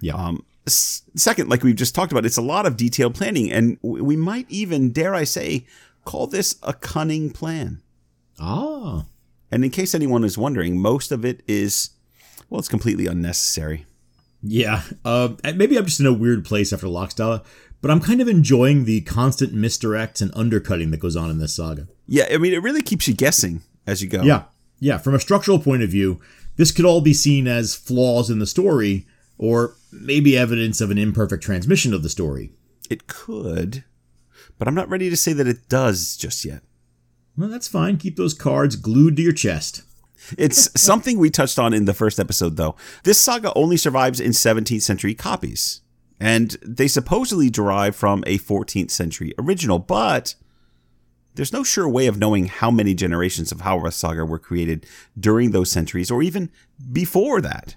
Yeah. 0.00 0.14
Um, 0.14 0.44
s- 0.66 1.02
second, 1.16 1.48
like 1.48 1.62
we've 1.62 1.76
just 1.76 1.94
talked 1.94 2.12
about, 2.12 2.24
it's 2.26 2.36
a 2.36 2.42
lot 2.42 2.66
of 2.66 2.76
detailed 2.76 3.14
planning, 3.14 3.50
and 3.50 3.80
w- 3.82 4.04
we 4.04 4.16
might 4.16 4.46
even, 4.48 4.92
dare 4.92 5.14
I 5.14 5.24
say, 5.24 5.66
call 6.04 6.26
this 6.26 6.56
a 6.62 6.72
cunning 6.72 7.30
plan. 7.30 7.80
ah. 8.40 9.04
And 9.50 9.64
in 9.66 9.70
case 9.70 9.94
anyone 9.94 10.24
is 10.24 10.38
wondering, 10.38 10.78
most 10.80 11.12
of 11.12 11.26
it 11.26 11.42
is, 11.46 11.90
well, 12.48 12.58
it's 12.58 12.68
completely 12.68 13.06
unnecessary. 13.06 13.84
Yeah. 14.42 14.82
Uh, 15.04 15.34
maybe 15.54 15.76
I'm 15.76 15.84
just 15.84 16.00
in 16.00 16.06
a 16.06 16.12
weird 16.12 16.44
place 16.46 16.72
after 16.72 16.86
Lockstella, 16.86 17.44
but 17.82 17.90
I'm 17.90 18.00
kind 18.00 18.22
of 18.22 18.28
enjoying 18.28 18.86
the 18.86 19.02
constant 19.02 19.54
misdirects 19.54 20.22
and 20.22 20.30
undercutting 20.34 20.90
that 20.90 21.00
goes 21.00 21.16
on 21.16 21.28
in 21.30 21.36
this 21.38 21.54
saga. 21.54 21.86
Yeah, 22.12 22.26
I 22.30 22.36
mean, 22.36 22.52
it 22.52 22.62
really 22.62 22.82
keeps 22.82 23.08
you 23.08 23.14
guessing 23.14 23.62
as 23.86 24.02
you 24.02 24.08
go. 24.08 24.20
Yeah. 24.20 24.42
Yeah. 24.80 24.98
From 24.98 25.14
a 25.14 25.18
structural 25.18 25.58
point 25.58 25.82
of 25.82 25.88
view, 25.88 26.20
this 26.56 26.70
could 26.70 26.84
all 26.84 27.00
be 27.00 27.14
seen 27.14 27.48
as 27.48 27.74
flaws 27.74 28.28
in 28.28 28.38
the 28.38 28.46
story, 28.46 29.06
or 29.38 29.76
maybe 29.90 30.36
evidence 30.36 30.82
of 30.82 30.90
an 30.90 30.98
imperfect 30.98 31.42
transmission 31.42 31.94
of 31.94 32.02
the 32.02 32.10
story. 32.10 32.52
It 32.90 33.06
could, 33.06 33.84
but 34.58 34.68
I'm 34.68 34.74
not 34.74 34.90
ready 34.90 35.08
to 35.08 35.16
say 35.16 35.32
that 35.32 35.48
it 35.48 35.70
does 35.70 36.18
just 36.18 36.44
yet. 36.44 36.60
Well, 37.34 37.48
that's 37.48 37.66
fine. 37.66 37.96
Keep 37.96 38.16
those 38.16 38.34
cards 38.34 38.76
glued 38.76 39.16
to 39.16 39.22
your 39.22 39.32
chest. 39.32 39.80
It's 40.36 40.68
something 40.78 41.16
we 41.16 41.30
touched 41.30 41.58
on 41.58 41.72
in 41.72 41.86
the 41.86 41.94
first 41.94 42.20
episode, 42.20 42.58
though. 42.58 42.76
This 43.04 43.18
saga 43.18 43.54
only 43.54 43.78
survives 43.78 44.20
in 44.20 44.32
17th 44.32 44.82
century 44.82 45.14
copies, 45.14 45.80
and 46.20 46.58
they 46.62 46.88
supposedly 46.88 47.48
derive 47.48 47.96
from 47.96 48.22
a 48.26 48.36
14th 48.36 48.90
century 48.90 49.32
original, 49.38 49.78
but 49.78 50.34
there's 51.34 51.52
no 51.52 51.62
sure 51.62 51.88
way 51.88 52.06
of 52.06 52.18
knowing 52.18 52.46
how 52.46 52.70
many 52.70 52.94
generations 52.94 53.52
of 53.52 53.62
Howreth 53.62 53.94
saga 53.94 54.24
were 54.24 54.38
created 54.38 54.86
during 55.18 55.50
those 55.50 55.70
centuries 55.70 56.10
or 56.10 56.22
even 56.22 56.50
before 56.92 57.40
that. 57.40 57.76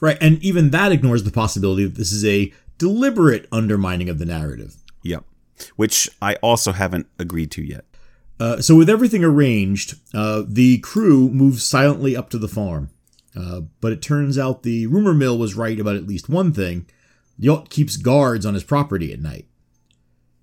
Right. 0.00 0.18
And 0.20 0.42
even 0.42 0.70
that 0.70 0.90
ignores 0.90 1.22
the 1.22 1.30
possibility 1.30 1.84
that 1.84 1.94
this 1.94 2.12
is 2.12 2.24
a 2.24 2.52
deliberate 2.78 3.46
undermining 3.52 4.08
of 4.08 4.18
the 4.18 4.24
narrative. 4.24 4.76
Yep. 5.04 5.24
Which 5.76 6.10
I 6.20 6.34
also 6.36 6.72
haven't 6.72 7.06
agreed 7.18 7.52
to 7.52 7.62
yet. 7.62 7.84
Uh, 8.40 8.60
so, 8.60 8.74
with 8.74 8.90
everything 8.90 9.22
arranged, 9.22 9.94
uh, 10.12 10.42
the 10.44 10.78
crew 10.78 11.28
moves 11.30 11.64
silently 11.64 12.16
up 12.16 12.28
to 12.30 12.38
the 12.38 12.48
farm. 12.48 12.90
Uh, 13.36 13.60
but 13.80 13.92
it 13.92 14.02
turns 14.02 14.36
out 14.36 14.62
the 14.64 14.88
rumor 14.88 15.14
mill 15.14 15.38
was 15.38 15.54
right 15.54 15.78
about 15.78 15.94
at 15.94 16.08
least 16.08 16.28
one 16.28 16.52
thing. 16.52 16.86
Ljot 17.40 17.70
keeps 17.70 17.96
guards 17.96 18.44
on 18.44 18.54
his 18.54 18.64
property 18.64 19.12
at 19.12 19.20
night. 19.20 19.46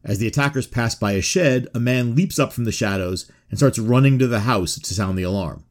As 0.04 0.20
the 0.20 0.28
attackers 0.28 0.66
pass 0.68 0.96
by 0.96 1.12
a 1.14 1.22
shed, 1.22 1.68
a 1.76 1.80
man 1.80 2.16
leaps 2.16 2.40
up 2.40 2.54
from 2.54 2.64
the 2.64 2.72
shadows 2.72 3.30
and 3.50 3.60
starts 3.60 3.78
running 3.80 4.18
to 4.20 4.28
the 4.28 4.42
house 4.42 4.76
to 4.80 4.94
sound 4.94 5.18
the 5.18 5.24
alarm. 5.24 5.66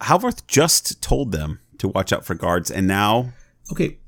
Halvorth 0.00 0.46
just 0.46 1.02
told 1.02 1.32
them 1.32 1.60
to 1.78 1.88
watch 1.88 2.12
out 2.12 2.24
for 2.24 2.34
guards, 2.34 2.70
and 2.70 2.86
now 2.86 3.32
Okay, 3.70 3.98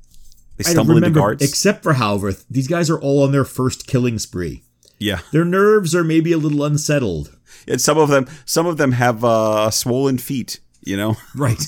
they 0.57 0.63
stumble 0.63 0.91
into 0.97 1.05
remember, 1.07 1.19
guards. 1.19 1.43
except 1.43 1.83
for 1.83 1.93
Halvorth, 1.93 2.45
these 2.49 2.67
guys 2.67 2.89
are 2.89 2.99
all 2.99 3.23
on 3.23 3.31
their 3.31 3.45
first 3.45 3.87
killing 3.87 4.19
spree. 4.19 4.63
yeah. 4.99 5.19
Their 5.31 5.45
nerves 5.45 5.95
are 5.95 6.03
maybe 6.03 6.31
a 6.31 6.37
little 6.37 6.63
unsettled. 6.63 7.35
And 7.67 7.79
some 7.79 7.97
of 7.97 8.09
them, 8.09 8.27
some 8.45 8.65
of 8.67 8.77
them 8.77 8.91
have 8.93 9.23
uh, 9.23 9.69
swollen 9.71 10.17
feet. 10.17 10.59
You 10.85 10.97
know, 10.97 11.15
Right. 11.35 11.63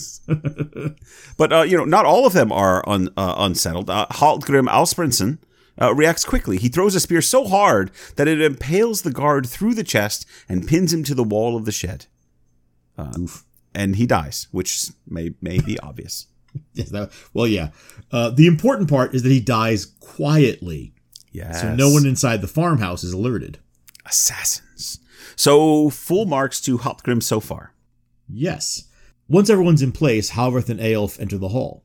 but 1.37 1.53
uh, 1.53 1.61
you 1.61 1.77
know, 1.77 1.85
not 1.85 2.03
all 2.05 2.25
of 2.27 2.33
them 2.33 2.51
are 2.51 2.83
un, 2.87 3.07
uh, 3.15 3.35
unsettled. 3.37 3.89
Uh, 3.89 4.05
Alsprinsen 4.09 5.37
uh, 5.81 5.93
reacts 5.93 6.23
quickly. 6.25 6.57
He 6.57 6.69
throws 6.69 6.95
a 6.95 6.99
spear 6.99 7.21
so 7.21 7.47
hard 7.47 7.91
that 8.15 8.27
it 8.27 8.41
impales 8.41 9.01
the 9.01 9.11
guard 9.11 9.45
through 9.47 9.73
the 9.75 9.83
chest 9.83 10.25
and 10.49 10.67
pins 10.67 10.93
him 10.93 11.03
to 11.03 11.15
the 11.15 11.23
wall 11.23 11.55
of 11.57 11.65
the 11.65 11.71
shed. 11.71 12.05
Uh, 12.97 13.27
and 13.73 13.97
he 13.97 14.05
dies, 14.05 14.47
which 14.51 14.87
may 15.07 15.31
may 15.41 15.59
be 15.59 15.79
obvious. 15.79 16.27
Yes, 16.73 16.89
that, 16.91 17.11
well, 17.33 17.45
yeah. 17.47 17.71
Uh, 18.13 18.29
the 18.29 18.47
important 18.47 18.89
part 18.89 19.13
is 19.13 19.23
that 19.23 19.29
he 19.31 19.41
dies 19.41 19.85
quietly, 19.99 20.93
Yes. 21.33 21.59
so 21.59 21.75
no 21.75 21.89
one 21.91 22.05
inside 22.05 22.39
the 22.39 22.47
farmhouse 22.47 23.03
is 23.03 23.11
alerted. 23.11 23.59
assassins. 24.05 24.99
So 25.35 25.89
full 25.89 26.25
marks 26.25 26.61
to 26.61 26.77
Hallgrim 26.77 27.21
so 27.21 27.41
far. 27.41 27.73
Yes. 28.29 28.85
Once 29.27 29.49
everyone's 29.49 29.81
in 29.81 29.91
place, 29.91 30.31
Halvorth 30.31 30.69
and 30.69 30.79
Eyjolf 30.79 31.19
enter 31.19 31.37
the 31.37 31.49
hall. 31.49 31.83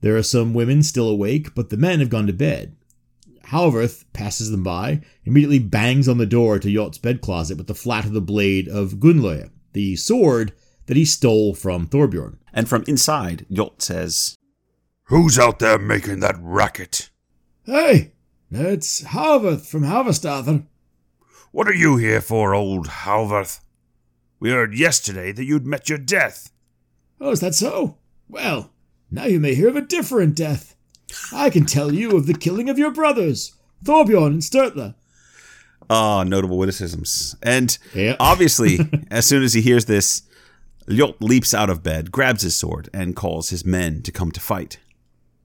There 0.00 0.16
are 0.16 0.22
some 0.22 0.54
women 0.54 0.82
still 0.82 1.08
awake, 1.10 1.54
but 1.54 1.68
the 1.68 1.76
men 1.76 2.00
have 2.00 2.08
gone 2.08 2.26
to 2.26 2.32
bed. 2.32 2.76
Halvorth 3.50 4.04
passes 4.12 4.50
them 4.50 4.62
by, 4.62 5.00
immediately 5.24 5.58
bangs 5.58 6.08
on 6.08 6.18
the 6.18 6.26
door 6.26 6.58
to 6.58 6.68
Ljot's 6.68 6.98
bed 6.98 7.20
closet 7.20 7.58
with 7.58 7.66
the 7.66 7.74
flat 7.74 8.04
of 8.04 8.12
the 8.12 8.20
blade 8.20 8.68
of 8.68 8.94
Gunloya, 8.94 9.50
the 9.72 9.96
sword 9.96 10.52
that 10.86 10.96
he 10.96 11.04
stole 11.04 11.54
from 11.54 11.88
Thorbjorn. 11.88 12.38
And 12.52 12.68
from 12.68 12.84
inside, 12.86 13.46
Ljot 13.50 13.82
says, 13.82 14.36
Who's 15.04 15.38
out 15.38 15.58
there 15.58 15.78
making 15.78 16.20
that 16.20 16.36
racket? 16.40 17.10
Hey, 17.64 18.12
it's 18.52 19.02
Halvorth 19.02 19.66
from 19.66 19.82
Halverstather. 19.82 20.66
What 21.50 21.68
are 21.68 21.74
you 21.74 21.96
here 21.96 22.20
for, 22.20 22.54
old 22.54 22.86
Halvarth? 22.86 23.60
We 24.38 24.50
heard 24.50 24.78
yesterday 24.78 25.32
that 25.32 25.44
you'd 25.44 25.66
met 25.66 25.88
your 25.88 25.98
death. 25.98 26.52
Oh, 27.20 27.32
is 27.32 27.40
that 27.40 27.56
so? 27.56 27.98
Well, 28.28 28.70
now 29.10 29.24
you 29.24 29.40
may 29.40 29.54
hear 29.54 29.68
of 29.68 29.76
a 29.76 29.80
different 29.80 30.36
death. 30.36 30.76
I 31.32 31.50
can 31.50 31.66
tell 31.66 31.92
you 31.92 32.16
of 32.16 32.26
the 32.26 32.34
killing 32.34 32.68
of 32.68 32.78
your 32.78 32.90
brothers, 32.90 33.54
Thorbjorn 33.84 34.26
and 34.28 34.42
Sturla. 34.42 34.94
ah, 35.88 36.22
notable 36.24 36.58
witticisms. 36.58 37.36
And 37.42 37.76
Yeah. 37.94 38.16
obviously, 38.20 38.78
as 39.10 39.26
soon 39.26 39.42
as 39.42 39.54
he 39.54 39.60
hears 39.60 39.86
this, 39.86 40.22
Ljot 40.88 41.16
leaps 41.20 41.54
out 41.54 41.70
of 41.70 41.82
bed, 41.82 42.10
grabs 42.10 42.42
his 42.42 42.56
sword, 42.56 42.88
and 42.92 43.14
calls 43.16 43.50
his 43.50 43.64
men 43.64 44.02
to 44.02 44.12
come 44.12 44.30
to 44.32 44.40
fight. 44.40 44.78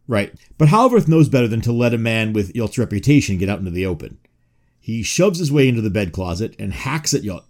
Right. 0.08 0.34
But 0.58 0.67
Halvorth 0.69 1.08
knows 1.08 1.30
better 1.30 1.47
than 1.47 1.62
to 1.62 1.71
let 1.71 1.93
a 1.93 1.97
man 1.97 2.32
with 2.34 2.54
Ljot's 2.54 2.78
reputation 2.78 3.38
get 3.38 3.49
out 3.49 3.60
into 3.60 3.71
the 3.71 3.86
open. 3.86 4.17
He 4.80 5.01
shoves 5.01 5.39
his 5.39 5.51
way 5.51 5.67
into 5.67 5.82
the 5.82 5.89
bed 5.89 6.12
closet 6.12 6.56
and 6.60 6.71
hacks 6.73 7.13
at 7.13 7.23
Ljot, 7.23 7.43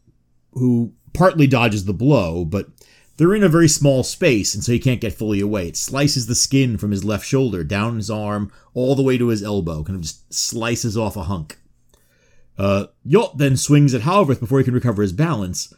who 0.53 0.93
partly 1.13 1.47
dodges 1.47 1.83
the 1.85 1.93
blow, 1.93 2.45
but 2.45 2.67
they're 3.17 3.35
in 3.35 3.43
a 3.43 3.49
very 3.49 3.67
small 3.67 4.03
space, 4.03 4.53
and 4.53 4.63
so 4.63 4.71
he 4.71 4.79
can't 4.79 5.01
get 5.01 5.13
fully 5.13 5.39
away. 5.39 5.67
It 5.67 5.77
slices 5.77 6.27
the 6.27 6.35
skin 6.35 6.77
from 6.77 6.91
his 6.91 7.05
left 7.05 7.25
shoulder 7.25 7.63
down 7.63 7.95
his 7.95 8.09
arm 8.09 8.51
all 8.73 8.95
the 8.95 9.03
way 9.03 9.17
to 9.17 9.29
his 9.29 9.43
elbow, 9.43 9.83
kind 9.83 9.95
of 9.95 10.01
just 10.01 10.33
slices 10.33 10.97
off 10.97 11.15
a 11.15 11.23
hunk. 11.23 11.57
Uh, 12.57 12.87
Ljot 13.07 13.37
then 13.37 13.57
swings 13.57 13.93
at 13.93 14.01
Halvrith 14.01 14.39
before 14.39 14.59
he 14.59 14.65
can 14.65 14.73
recover 14.73 15.01
his 15.01 15.13
balance, 15.13 15.73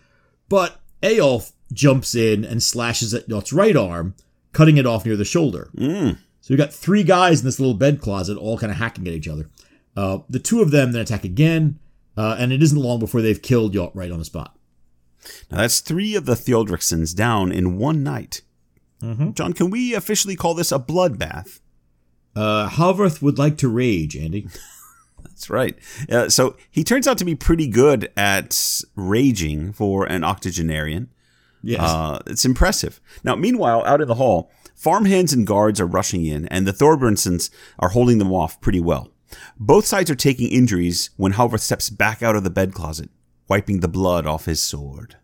but 0.50 0.80
Eyjolf 1.02 1.52
jumps 1.74 2.16
in 2.16 2.44
and 2.44 2.62
slashes 2.64 3.14
at 3.14 3.28
Ljot's 3.28 3.54
right 3.54 3.76
arm, 3.76 4.16
cutting 4.52 4.78
it 4.78 4.86
off 4.86 5.06
near 5.06 5.16
the 5.16 5.26
shoulder. 5.26 5.70
Mm. 5.76 6.18
So 6.42 6.54
we 6.54 6.58
got 6.58 6.74
three 6.74 7.04
guys 7.04 7.42
in 7.42 7.46
this 7.46 7.60
little 7.60 7.76
bed 7.76 8.02
closet, 8.02 8.38
all 8.38 8.58
kind 8.58 8.72
of 8.72 8.78
hacking 8.78 9.08
at 9.08 9.14
each 9.14 9.28
other. 9.28 9.50
Uh, 9.96 10.20
the 10.30 10.40
two 10.40 10.62
of 10.62 10.72
them 10.72 10.92
then 10.92 11.02
attack 11.02 11.24
again, 11.24 11.80
uh, 12.16 12.36
and 12.40 12.54
it 12.54 12.64
isn't 12.64 12.80
long 12.80 13.00
before 13.00 13.22
they've 13.22 13.42
killed 13.42 13.76
Ljot 13.76 13.92
right 13.94 14.12
on 14.12 14.20
the 14.20 14.26
spot. 14.26 14.57
Now 15.52 15.58
that's 15.58 15.80
three 15.80 16.16
of 16.16 16.26
the 16.26 16.34
Theodricsons 16.36 17.16
down 17.16 17.52
in 17.52 17.78
one 17.78 18.04
night. 18.04 18.42
Mhm. 19.02 19.36
John, 19.36 19.54
can 19.54 19.70
we 19.70 19.94
officially 19.94 20.36
call 20.36 20.54
this 20.54 20.72
a 20.72 20.80
bloodbath? 20.80 21.60
Uh, 22.36 22.70
would 23.22 23.38
like 23.38 23.58
to 23.58 23.68
rage, 23.68 24.16
Andy. 24.16 24.48
That's 25.24 25.50
right. 25.50 25.76
Uh, 26.10 26.30
so 26.30 26.56
he 26.70 26.84
turns 26.84 27.08
out 27.08 27.18
to 27.18 27.26
be 27.26 27.36
pretty 27.36 27.68
good 27.68 28.12
at 28.16 28.82
raging 28.96 29.74
for 29.74 30.06
an 30.06 30.24
octogenarian. 30.24 31.10
Yes. 31.64 31.82
Uh, 31.82 32.22
it's 32.28 32.46
impressive. 32.46 33.02
Now, 33.24 33.36
meanwhile, 33.36 33.84
out 33.86 34.02
in 34.02 34.08
the 34.08 34.16
hall, 34.16 34.52
farmhands 34.76 35.34
and 35.34 35.46
guards 35.48 35.80
are 35.82 35.88
rushing 35.88 36.26
in, 36.26 36.48
and 36.48 36.68
the 36.68 36.72
Thorbjornsons 36.72 37.50
are 37.80 37.90
holding 37.90 38.20
them 38.20 38.32
off 38.32 38.62
pretty 38.62 38.80
well. 38.80 39.12
Both 39.60 39.86
sides 39.86 40.10
are 40.10 40.16
taking 40.16 40.48
injuries 40.50 41.10
when 41.18 41.34
Halvard 41.34 41.62
steps 41.62 41.90
back 41.90 42.24
out 42.24 42.36
of 42.36 42.44
the 42.44 42.50
bed 42.50 42.74
closet, 42.74 43.10
wiping 43.48 43.80
the 43.80 43.88
blood 43.88 44.26
off 44.26 44.46
his 44.46 44.62
sword. 44.62 45.16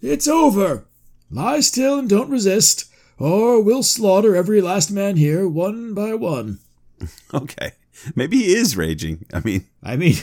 It's 0.00 0.28
over. 0.28 0.86
Lie 1.30 1.60
still 1.60 1.98
and 1.98 2.08
don't 2.08 2.30
resist, 2.30 2.92
or 3.18 3.62
we'll 3.62 3.82
slaughter 3.82 4.36
every 4.36 4.60
last 4.60 4.90
man 4.90 5.16
here 5.16 5.48
one 5.48 5.94
by 5.94 6.14
one. 6.14 6.58
Okay, 7.34 7.72
maybe 8.14 8.36
he 8.36 8.54
is 8.54 8.76
raging. 8.76 9.24
I 9.32 9.40
mean, 9.40 9.66
I 9.82 9.96
mean, 9.96 10.14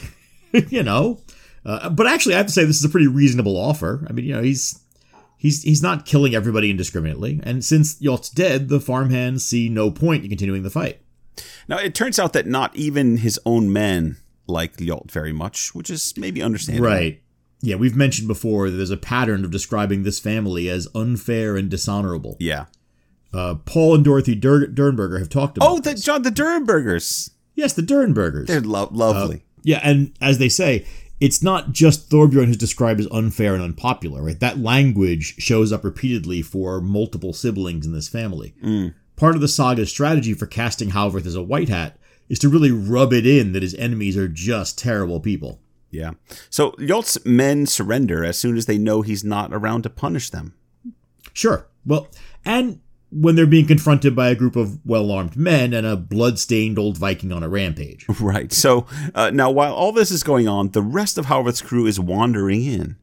you 0.69 0.81
know, 0.81 1.19
uh, 1.65 1.89
but 1.89 2.07
actually, 2.07 2.35
I 2.35 2.37
have 2.37 2.45
to 2.45 2.53
say 2.53 2.63
this 2.63 2.77
is 2.77 2.85
a 2.85 2.89
pretty 2.89 3.07
reasonable 3.07 3.57
offer. 3.57 4.05
I 4.09 4.13
mean, 4.13 4.25
you 4.25 4.33
know, 4.33 4.41
he's 4.41 4.79
he's 5.37 5.63
he's 5.63 5.83
not 5.83 6.05
killing 6.05 6.35
everybody 6.35 6.69
indiscriminately, 6.69 7.41
and 7.43 7.65
since 7.65 7.99
Ljot's 7.99 8.29
dead, 8.29 8.69
the 8.69 8.79
farmhands 8.79 9.45
see 9.45 9.67
no 9.67 9.91
point 9.91 10.23
in 10.23 10.29
continuing 10.29 10.63
the 10.63 10.69
fight. 10.69 11.01
now 11.67 11.77
it 11.79 11.93
turns 11.95 12.17
out 12.17 12.31
that 12.33 12.47
not 12.47 12.73
even 12.75 13.17
his 13.17 13.37
own 13.45 13.73
men 13.73 14.15
like 14.49 14.77
Ljot 14.77 15.11
very 15.11 15.31
much, 15.33 15.73
which 15.75 15.89
is 15.89 16.13
maybe 16.17 16.41
understandable. 16.41 16.89
Right. 16.89 17.21
Yeah, 17.61 17.75
we've 17.75 17.95
mentioned 17.95 18.27
before 18.27 18.69
that 18.69 18.77
there's 18.77 18.89
a 18.89 18.97
pattern 18.97 19.43
of 19.43 19.51
describing 19.51 20.03
this 20.03 20.19
family 20.19 20.69
as 20.69 20.87
unfair 20.95 21.57
and 21.57 21.69
dishonorable. 21.69 22.37
Yeah. 22.39 22.65
Uh, 23.33 23.55
Paul 23.65 23.95
and 23.95 24.03
Dorothy 24.03 24.33
Dur- 24.33 24.67
Durrenberger 24.67 25.19
have 25.19 25.29
talked 25.29 25.57
about. 25.57 25.69
Oh, 25.69 25.75
the 25.79 25.91
this. 25.91 26.03
John, 26.03 26.21
the 26.23 26.31
Durrenbergers. 26.31 27.31
yes, 27.55 27.73
the 27.73 27.81
Durrenbergers. 27.81 28.47
They're 28.47 28.61
lo- 28.61 28.89
lovely. 28.91 29.43
Yeah, 29.63 29.81
and 29.83 30.13
as 30.21 30.37
they 30.37 30.47
say, 30.49 30.85
it's 31.19 31.43
not 31.43 31.73
just 31.73 32.09
Thorbjorn 32.09 32.45
who's 32.45 32.55
described 32.57 33.01
as 33.01 33.07
unfair 33.11 33.53
and 33.53 33.61
unpopular, 33.61 34.23
right? 34.23 34.39
That 34.39 34.57
language 34.59 35.35
shows 35.37 35.73
up 35.73 35.83
repeatedly 35.83 36.41
for 36.41 36.79
multiple 36.79 37.33
siblings 37.33 37.85
in 37.85 37.91
this 37.91 38.07
family. 38.07 38.53
Part 39.17 39.35
of 39.35 39.41
the 39.41 39.49
saga's 39.49 39.89
strategy 39.89 40.33
for 40.33 40.45
casting 40.45 40.91
Halvrith 40.91 41.25
as 41.25 41.35
a 41.35 41.43
white 41.43 41.67
hat 41.67 41.98
is 42.29 42.39
to 42.39 42.49
really 42.49 42.71
rub 42.71 43.11
it 43.11 43.25
in 43.25 43.51
that 43.53 43.63
his 43.63 43.75
enemies 43.75 44.15
are 44.15 44.27
just 44.27 44.77
terrible 44.77 45.19
people. 45.19 45.59
Yeah. 45.91 46.11
So 46.49 46.71
Ljot's 46.73 47.23
men 47.25 47.65
surrender 47.65 48.23
as 48.23 48.37
soon 48.37 48.55
as 48.55 48.67
they 48.67 48.77
know 48.77 49.01
he's 49.01 49.23
not 49.23 49.51
around 49.51 49.83
to 49.83 49.89
punish 49.89 50.29
them. 50.29 50.53
Sure. 51.33 51.67
Well, 51.85 52.07
and 52.45 52.79
when 53.11 53.35
they're 53.35 53.47
being 53.47 53.65
confronted 53.65 54.15
by 54.15 54.29
a 54.29 54.35
group 54.35 54.55
of 54.55 54.85
well 54.85 55.11
armed 55.11 55.35
men 55.35 55.73
and 55.73 55.85
a 55.85 55.95
blood-stained 55.97 56.77
old 56.77 56.97
Viking 56.97 57.31
on 57.31 57.43
a 57.43 57.49
rampage. 57.49 58.05
Right. 58.19 58.51
So 58.51 58.85
uh, 59.15 59.31
now, 59.31 59.49
while 59.49 59.73
all 59.73 59.91
this 59.91 60.11
is 60.11 60.23
going 60.23 60.47
on, 60.47 60.71
the 60.71 60.83
rest 60.83 61.17
of 61.17 61.25
Halvrith's 61.25 61.61
crew 61.61 61.87
is 61.87 61.99
wandering 61.99 62.63
in. 62.63 62.97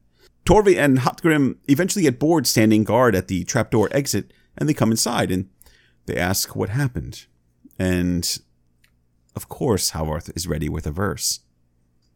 Torvi 0.45 0.77
and 0.77 0.99
Hotgrim 0.99 1.57
eventually 1.67 2.03
get 2.03 2.19
bored 2.19 2.47
standing 2.47 2.85
guard 2.85 3.15
at 3.15 3.27
the 3.27 3.43
trapdoor 3.43 3.89
exit, 3.91 4.31
and 4.57 4.69
they 4.69 4.73
come 4.73 4.91
inside 4.91 5.31
and 5.31 5.49
they 6.05 6.15
ask 6.15 6.55
what 6.55 6.69
happened. 6.69 7.25
And 7.77 8.39
of 9.37 9.47
course, 9.47 9.91
Halvrith 9.91 10.35
is 10.35 10.47
ready 10.47 10.67
with 10.67 10.85
a 10.85 10.91
verse. 10.91 11.39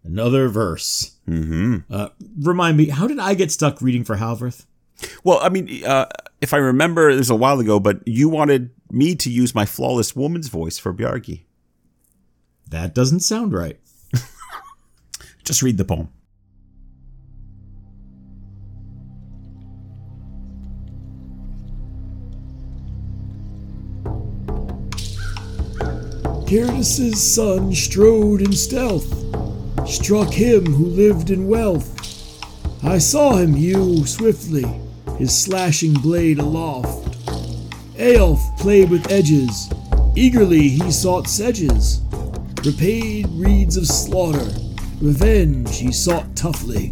Another 0.03 0.49
verse. 0.49 1.17
hmm 1.25 1.77
Uh, 1.89 2.09
remind 2.39 2.75
me, 2.77 2.89
how 2.89 3.07
did 3.07 3.19
I 3.19 3.35
get 3.35 3.51
stuck 3.51 3.81
reading 3.81 4.03
for 4.03 4.17
Halvrith? 4.17 4.65
Well, 5.23 5.39
I 5.41 5.49
mean, 5.49 5.85
uh, 5.85 6.07
if 6.41 6.53
I 6.53 6.57
remember, 6.57 7.09
it 7.09 7.17
was 7.17 7.29
a 7.29 7.35
while 7.35 7.59
ago, 7.59 7.79
but 7.79 8.05
you 8.07 8.27
wanted 8.27 8.71
me 8.89 9.15
to 9.15 9.29
use 9.29 9.55
my 9.55 9.65
flawless 9.65 10.15
woman's 10.15 10.47
voice 10.49 10.77
for 10.79 10.93
Bjargi. 10.93 11.43
That 12.69 12.95
doesn't 12.95 13.21
sound 13.21 13.53
right. 13.53 13.79
Just 15.43 15.61
read 15.61 15.77
the 15.77 15.85
poem. 15.85 16.09
Cyrtus's 26.51 27.33
son 27.33 27.73
strode 27.73 28.41
in 28.41 28.51
stealth, 28.51 29.07
struck 29.87 30.33
him 30.33 30.65
who 30.65 30.85
lived 30.85 31.29
in 31.29 31.47
wealth. 31.47 31.95
I 32.83 32.97
saw 32.97 33.37
him 33.37 33.53
hew 33.53 34.05
swiftly, 34.05 34.65
his 35.17 35.33
slashing 35.33 35.93
blade 35.93 36.39
aloft. 36.39 37.07
Eyolf 37.97 38.41
played 38.59 38.89
with 38.89 39.09
edges, 39.09 39.71
eagerly 40.17 40.67
he 40.67 40.91
sought 40.91 41.29
sedges. 41.29 42.01
Repaid 42.65 43.29
reeds 43.29 43.77
of 43.77 43.87
slaughter, 43.87 44.51
revenge 44.99 45.77
he 45.77 45.93
sought 45.93 46.35
toughly. 46.35 46.87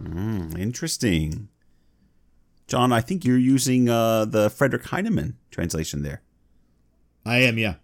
Hmm, 0.00 0.56
interesting. 0.56 1.50
John, 2.72 2.90
I 2.90 3.02
think 3.02 3.22
you're 3.26 3.36
using 3.36 3.90
uh, 3.90 4.24
the 4.24 4.48
Fredrik 4.48 4.86
Heinemann 4.86 5.36
translation 5.50 6.00
there. 6.02 6.22
I 7.26 7.40
am, 7.40 7.58
yeah. 7.58 7.74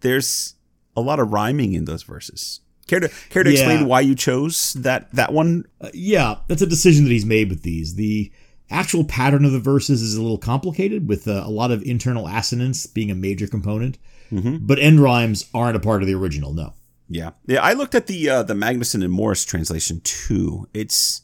There's 0.00 0.54
a 0.96 1.02
lot 1.02 1.20
of 1.20 1.30
rhyming 1.34 1.74
in 1.74 1.84
those 1.84 2.02
verses. 2.02 2.60
Care 2.86 3.00
to 3.00 3.10
care 3.28 3.42
to 3.42 3.50
Yeah. 3.52 3.58
explain 3.58 3.86
why 3.86 4.00
you 4.00 4.14
chose 4.14 4.72
that 4.72 5.12
that 5.14 5.34
one? 5.34 5.66
Uh, 5.82 5.90
yeah, 5.92 6.36
that's 6.48 6.62
a 6.62 6.66
decision 6.66 7.04
that 7.04 7.10
he's 7.10 7.26
made 7.26 7.50
with 7.50 7.60
these. 7.62 7.96
The 7.96 8.32
actual 8.70 9.04
pattern 9.04 9.44
of 9.44 9.52
the 9.52 9.60
verses 9.60 10.00
is 10.00 10.14
a 10.14 10.22
little 10.22 10.38
complicated, 10.38 11.06
with 11.06 11.28
uh, 11.28 11.42
a 11.44 11.50
lot 11.50 11.70
of 11.70 11.82
internal 11.82 12.26
assonance 12.26 12.86
being 12.86 13.10
a 13.10 13.14
major 13.14 13.46
component. 13.46 13.98
But 14.30 14.78
end 14.78 15.00
rhymes 15.00 15.44
aren't 15.52 15.76
a 15.76 15.80
part 15.80 16.00
of 16.02 16.08
the 16.08 16.14
original, 16.14 16.54
no. 16.54 16.72
Yeah, 17.08 17.32
yeah. 17.46 17.60
I 17.62 17.74
looked 17.74 17.94
at 17.94 18.06
the 18.06 18.30
uh, 18.30 18.42
the 18.44 18.54
Magnusson 18.54 19.04
and 19.04 19.12
Morris 19.12 19.44
translation 19.44 20.00
too. 20.04 20.68
It's 20.72 21.20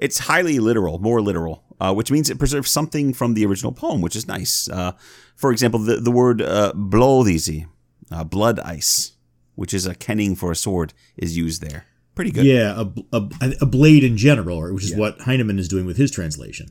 it's 0.00 0.18
highly 0.20 0.58
literal, 0.58 0.98
more 0.98 1.20
literal, 1.20 1.64
uh, 1.80 1.92
which 1.94 2.10
means 2.10 2.30
it 2.30 2.38
preserves 2.38 2.70
something 2.70 3.12
from 3.14 3.34
the 3.34 3.44
original 3.46 3.72
poem, 3.72 4.00
which 4.00 4.16
is 4.16 4.26
nice. 4.26 4.68
Uh, 4.68 4.92
for 5.36 5.50
example, 5.52 5.80
the 5.80 5.96
the 5.96 6.10
word 6.10 6.42
uh, 6.42 6.72
blóðísi, 6.74 7.66
uh, 8.10 8.24
blood 8.24 8.58
ice, 8.60 9.12
which 9.54 9.72
is 9.74 9.86
a 9.86 9.94
kenning 9.94 10.34
for 10.36 10.50
a 10.52 10.56
sword, 10.56 10.92
is 11.16 11.36
used 11.36 11.62
there. 11.62 11.84
Pretty 12.14 12.30
good. 12.32 12.44
Yeah, 12.46 12.82
a, 13.12 13.16
a, 13.16 13.52
a 13.60 13.66
blade 13.66 14.02
in 14.02 14.16
general, 14.16 14.72
which 14.74 14.84
is 14.84 14.94
what 14.96 15.20
Heinemann 15.20 15.58
is 15.58 15.68
doing 15.68 15.86
with 15.86 15.96
his 15.96 16.10
translation. 16.10 16.70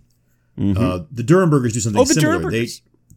Uh, 0.60 1.04
the 1.12 1.24
Durrenbergers 1.24 1.74
do 1.74 1.80
something 1.80 2.02
Oh, 2.02 2.06
the 2.06 2.16
similar. 2.16 2.50
They, 2.52 2.68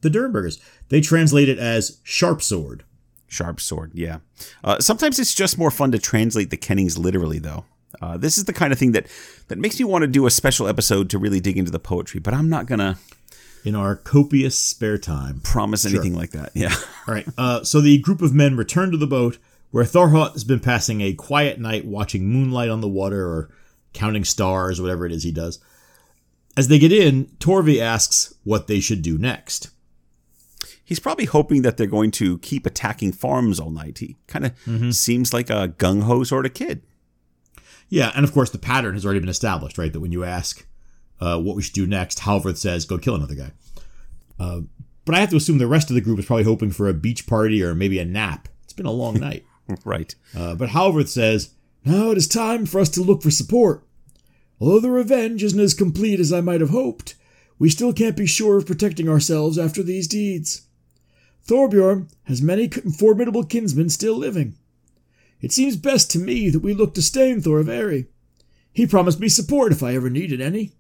the 0.02 0.10
Durrenbergers, 0.10 0.60
they 0.90 1.00
translate 1.00 1.48
it 1.48 1.58
as 1.58 1.98
sharp 2.04 2.42
sword. 2.42 2.84
Sharp 3.26 3.60
sword, 3.60 3.92
yeah. 3.94 4.18
Uh, 4.62 4.78
sometimes 4.78 5.18
it's 5.18 5.34
just 5.34 5.56
more 5.56 5.70
fun 5.70 5.90
to 5.92 5.98
translate 5.98 6.50
the 6.50 6.56
kennings 6.56 6.98
literally, 6.98 7.38
though. 7.38 7.64
Uh, 8.00 8.16
this 8.16 8.38
is 8.38 8.44
the 8.44 8.52
kind 8.52 8.72
of 8.72 8.78
thing 8.78 8.92
that 8.92 9.06
that 9.48 9.58
makes 9.58 9.78
me 9.78 9.84
want 9.84 10.02
to 10.02 10.08
do 10.08 10.26
a 10.26 10.30
special 10.30 10.66
episode 10.68 11.10
to 11.10 11.18
really 11.18 11.40
dig 11.40 11.56
into 11.58 11.70
the 11.70 11.78
poetry, 11.78 12.20
but 12.20 12.32
I'm 12.34 12.48
not 12.48 12.66
gonna 12.66 12.98
In 13.64 13.74
our 13.74 13.96
copious 13.96 14.58
spare 14.58 14.98
time. 14.98 15.40
promise 15.42 15.84
anything 15.84 16.14
like 16.14 16.30
that. 16.30 16.50
Yeah. 16.54 16.74
All 17.08 17.14
right. 17.14 17.26
Uh, 17.36 17.64
so 17.64 17.80
the 17.80 17.98
group 17.98 18.22
of 18.22 18.32
men 18.34 18.56
return 18.56 18.90
to 18.90 18.96
the 18.96 19.06
boat 19.06 19.38
where 19.70 19.84
Thorhot 19.84 20.32
has 20.32 20.44
been 20.44 20.60
passing 20.60 21.00
a 21.00 21.12
quiet 21.14 21.60
night 21.60 21.84
watching 21.84 22.26
moonlight 22.28 22.70
on 22.70 22.80
the 22.80 22.88
water 22.88 23.26
or 23.26 23.50
counting 23.92 24.24
stars, 24.24 24.80
whatever 24.80 25.04
it 25.06 25.12
is 25.12 25.22
he 25.22 25.32
does. 25.32 25.58
As 26.56 26.68
they 26.68 26.78
get 26.78 26.92
in, 26.92 27.26
Torvi 27.38 27.80
asks 27.80 28.34
what 28.44 28.66
they 28.66 28.80
should 28.80 29.02
do 29.02 29.16
next. 29.18 29.70
He's 30.84 30.98
probably 30.98 31.24
hoping 31.26 31.62
that 31.62 31.76
they're 31.76 31.86
going 31.86 32.10
to 32.12 32.38
keep 32.38 32.66
attacking 32.66 33.12
farms 33.12 33.60
all 33.60 33.70
night. 33.70 33.98
He 33.98 34.16
kind 34.26 34.46
of 34.46 34.94
seems 34.94 35.32
like 35.32 35.48
a 35.50 35.68
gung 35.78 36.02
ho 36.02 36.24
sort 36.24 36.46
of 36.46 36.54
kid. 36.54 36.82
Yeah, 37.90 38.12
and 38.14 38.24
of 38.24 38.32
course 38.32 38.48
the 38.50 38.58
pattern 38.58 38.94
has 38.94 39.04
already 39.04 39.20
been 39.20 39.28
established, 39.28 39.76
right? 39.76 39.92
That 39.92 40.00
when 40.00 40.12
you 40.12 40.24
ask 40.24 40.64
uh, 41.20 41.38
what 41.38 41.56
we 41.56 41.62
should 41.62 41.74
do 41.74 41.86
next, 41.86 42.20
Halvrith 42.20 42.56
says, 42.56 42.86
"Go 42.86 42.96
kill 42.96 43.16
another 43.16 43.34
guy." 43.34 43.52
Uh, 44.38 44.60
but 45.04 45.14
I 45.14 45.20
have 45.20 45.30
to 45.30 45.36
assume 45.36 45.58
the 45.58 45.66
rest 45.66 45.90
of 45.90 45.94
the 45.94 46.00
group 46.00 46.18
is 46.18 46.24
probably 46.26 46.44
hoping 46.44 46.70
for 46.70 46.88
a 46.88 46.94
beach 46.94 47.26
party 47.26 47.62
or 47.62 47.74
maybe 47.74 47.98
a 47.98 48.04
nap. 48.04 48.48
It's 48.64 48.72
been 48.72 48.86
a 48.86 48.92
long 48.92 49.14
night. 49.20 49.44
right. 49.84 50.14
Uh, 50.36 50.54
but 50.54 50.70
Halvorth 50.70 51.08
says, 51.08 51.50
Now 51.84 52.10
it 52.12 52.16
is 52.18 52.28
time 52.28 52.64
for 52.64 52.80
us 52.80 52.88
to 52.90 53.02
look 53.02 53.22
for 53.22 53.30
support. 53.30 53.84
Although 54.60 54.80
the 54.80 54.90
revenge 54.90 55.42
isn't 55.42 55.58
as 55.58 55.74
complete 55.74 56.20
as 56.20 56.32
I 56.32 56.40
might 56.40 56.60
have 56.60 56.70
hoped, 56.70 57.16
we 57.58 57.70
still 57.70 57.92
can't 57.92 58.16
be 58.16 58.26
sure 58.26 58.58
of 58.58 58.66
protecting 58.66 59.08
ourselves 59.08 59.58
after 59.58 59.82
these 59.82 60.06
deeds. 60.06 60.62
Thorbjorn 61.46 62.08
has 62.24 62.40
many 62.40 62.68
formidable 62.68 63.44
kinsmen 63.44 63.88
still 63.88 64.16
living. 64.16 64.54
It 65.40 65.52
seems 65.52 65.76
best 65.76 66.10
to 66.12 66.18
me 66.18 66.50
that 66.50 66.60
we 66.60 66.74
look 66.74 66.94
to 66.94 67.00
Steinthor 67.00 67.60
of 67.60 67.66
Eyri. 67.66 68.06
He 68.72 68.86
promised 68.86 69.20
me 69.20 69.28
support 69.28 69.72
if 69.72 69.82
I 69.82 69.94
ever 69.94 70.10
needed 70.10 70.40
any. 70.40 70.72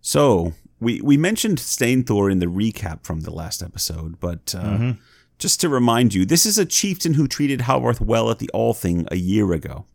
So, 0.00 0.54
we, 0.80 1.00
we 1.00 1.16
mentioned 1.16 1.58
Steinthor 1.58 2.30
in 2.30 2.40
the 2.40 2.46
recap 2.46 3.04
from 3.04 3.20
the 3.20 3.30
last 3.30 3.62
episode, 3.62 4.18
but 4.18 4.54
uh, 4.56 4.62
mm-hmm. 4.62 4.90
just 5.38 5.60
to 5.60 5.68
remind 5.68 6.12
you, 6.12 6.24
this 6.24 6.44
is 6.44 6.58
a 6.58 6.66
chieftain 6.66 7.14
who 7.14 7.28
treated 7.28 7.60
Halworth 7.60 8.00
well 8.00 8.30
at 8.30 8.40
the 8.40 8.50
Althing 8.52 9.06
a 9.10 9.16
year 9.16 9.52
ago 9.52 9.86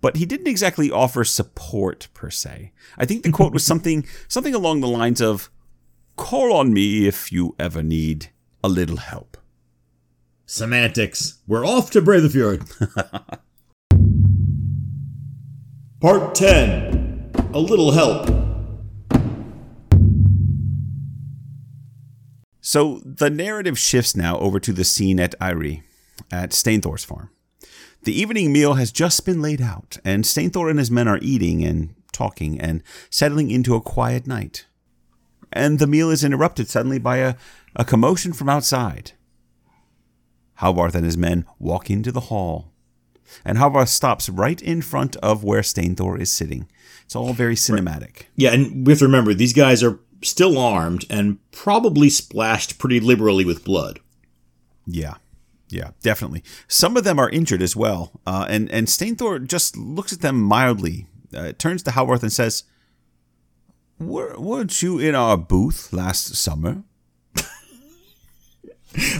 but 0.00 0.16
he 0.16 0.26
didn't 0.26 0.46
exactly 0.46 0.90
offer 0.90 1.24
support 1.24 2.08
per 2.14 2.30
se. 2.30 2.72
I 2.98 3.04
think 3.04 3.22
the 3.22 3.32
quote 3.32 3.52
was 3.52 3.64
something 3.72 4.06
something 4.28 4.54
along 4.54 4.80
the 4.80 4.88
lines 4.88 5.20
of 5.20 5.50
"Call 6.16 6.52
on 6.52 6.72
me 6.72 7.06
if 7.06 7.32
you 7.32 7.54
ever 7.58 7.82
need 7.82 8.28
a 8.62 8.68
little 8.68 8.98
help." 8.98 9.36
Semantics. 10.46 11.40
We're 11.48 11.66
off 11.66 11.90
to 11.90 12.00
Breidafjord. 12.00 12.62
Part 16.00 16.34
10. 16.36 17.32
A 17.52 17.58
little 17.58 17.90
help. 17.90 18.28
So 22.60 23.00
the 23.04 23.28
narrative 23.28 23.76
shifts 23.76 24.14
now 24.14 24.38
over 24.38 24.60
to 24.60 24.72
the 24.72 24.84
scene 24.84 25.18
at 25.18 25.34
Eyri, 25.40 25.82
at 26.30 26.50
Steinthor's 26.50 27.04
farm. 27.04 27.30
The 28.04 28.18
evening 28.18 28.52
meal 28.52 28.74
has 28.74 28.92
just 28.92 29.26
been 29.26 29.42
laid 29.42 29.60
out, 29.60 29.96
and 30.04 30.22
Steinthor 30.22 30.70
and 30.70 30.78
his 30.78 30.92
men 30.92 31.08
are 31.08 31.18
eating 31.20 31.64
and 31.64 31.92
talking 32.12 32.60
and 32.60 32.84
settling 33.10 33.50
into 33.50 33.74
a 33.74 33.80
quiet 33.80 34.28
night. 34.28 34.66
And 35.52 35.80
the 35.80 35.88
meal 35.88 36.10
is 36.10 36.22
interrupted 36.22 36.68
suddenly 36.68 37.00
by 37.00 37.16
a, 37.16 37.34
a 37.74 37.84
commotion 37.84 38.32
from 38.32 38.48
outside. 38.48 39.12
Halbarth 40.60 40.94
and 40.94 41.04
his 41.04 41.16
men 41.16 41.44
walk 41.58 41.90
into 41.90 42.12
the 42.12 42.20
hall, 42.20 42.72
and 43.44 43.58
Halbarth 43.58 43.88
stops 43.88 44.28
right 44.28 44.60
in 44.60 44.82
front 44.82 45.16
of 45.16 45.44
where 45.44 45.60
Steinthor 45.62 46.20
is 46.20 46.30
sitting. 46.30 46.68
It's 47.04 47.16
all 47.16 47.32
very 47.32 47.54
cinematic. 47.54 48.00
Right. 48.00 48.26
Yeah, 48.36 48.52
and 48.52 48.86
we 48.86 48.92
have 48.92 48.98
to 49.00 49.06
remember 49.06 49.34
these 49.34 49.52
guys 49.52 49.82
are 49.82 50.00
still 50.22 50.58
armed 50.58 51.04
and 51.10 51.38
probably 51.52 52.08
splashed 52.08 52.78
pretty 52.78 53.00
liberally 53.00 53.44
with 53.44 53.64
blood. 53.64 54.00
Yeah. 54.86 55.14
Yeah, 55.68 55.90
definitely. 56.00 56.44
Some 56.68 56.96
of 56.96 57.04
them 57.04 57.18
are 57.18 57.28
injured 57.28 57.60
as 57.60 57.74
well, 57.74 58.20
uh, 58.24 58.46
and 58.48 58.70
and 58.70 58.86
Steinthor 58.86 59.44
just 59.46 59.76
looks 59.76 60.12
at 60.12 60.20
them 60.20 60.40
mildly, 60.40 61.06
uh, 61.34 61.52
turns 61.58 61.82
to 61.82 61.90
Halworth 61.90 62.22
and 62.22 62.32
says, 62.32 62.62
Were, 63.98 64.38
"Weren't 64.38 64.80
you 64.80 65.00
in 65.00 65.16
our 65.16 65.36
booth 65.36 65.92
last 65.92 66.36
summer?" 66.36 66.84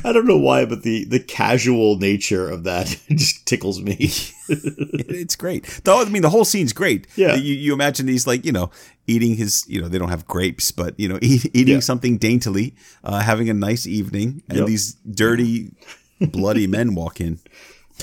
I 0.05 0.13
don't 0.13 0.27
know 0.27 0.39
why, 0.39 0.65
but 0.65 0.83
the 0.83 1.05
the 1.05 1.21
casual 1.21 1.99
nature 1.99 2.49
of 2.49 2.65
that 2.65 2.87
just 3.09 3.47
tickles 3.47 3.81
me. 3.81 3.97
it's 4.49 5.37
great. 5.37 5.65
Though 5.85 6.01
I 6.01 6.05
mean, 6.07 6.23
the 6.23 6.31
whole 6.31 6.45
scene's 6.45 6.73
great. 6.73 7.07
Yeah, 7.17 7.35
you, 7.35 7.55
you 7.55 7.73
imagine 7.73 8.09
he's 8.09 8.27
like 8.27 8.45
you 8.45 8.53
know 8.53 8.71
eating 9.07 9.37
his 9.37 9.65
you 9.69 9.81
know 9.81 9.89
they 9.89 9.99
don't 9.99 10.09
have 10.09 10.27
grapes, 10.27 10.71
but 10.71 10.99
you 10.99 11.09
know 11.09 11.19
eat, 11.23 11.47
eating 11.55 11.75
yeah. 11.75 11.81
something 11.81 12.19
daintily, 12.19 12.75
uh, 13.05 13.21
having 13.21 13.51
a 13.51 13.55
nice 13.55 13.87
evening, 13.87 14.43
and 14.49 14.59
yep. 14.59 14.67
these 14.67 14.95
dirty 14.95 15.73
bloody 16.21 16.67
men 16.67 16.95
walk 16.95 17.21
in. 17.21 17.39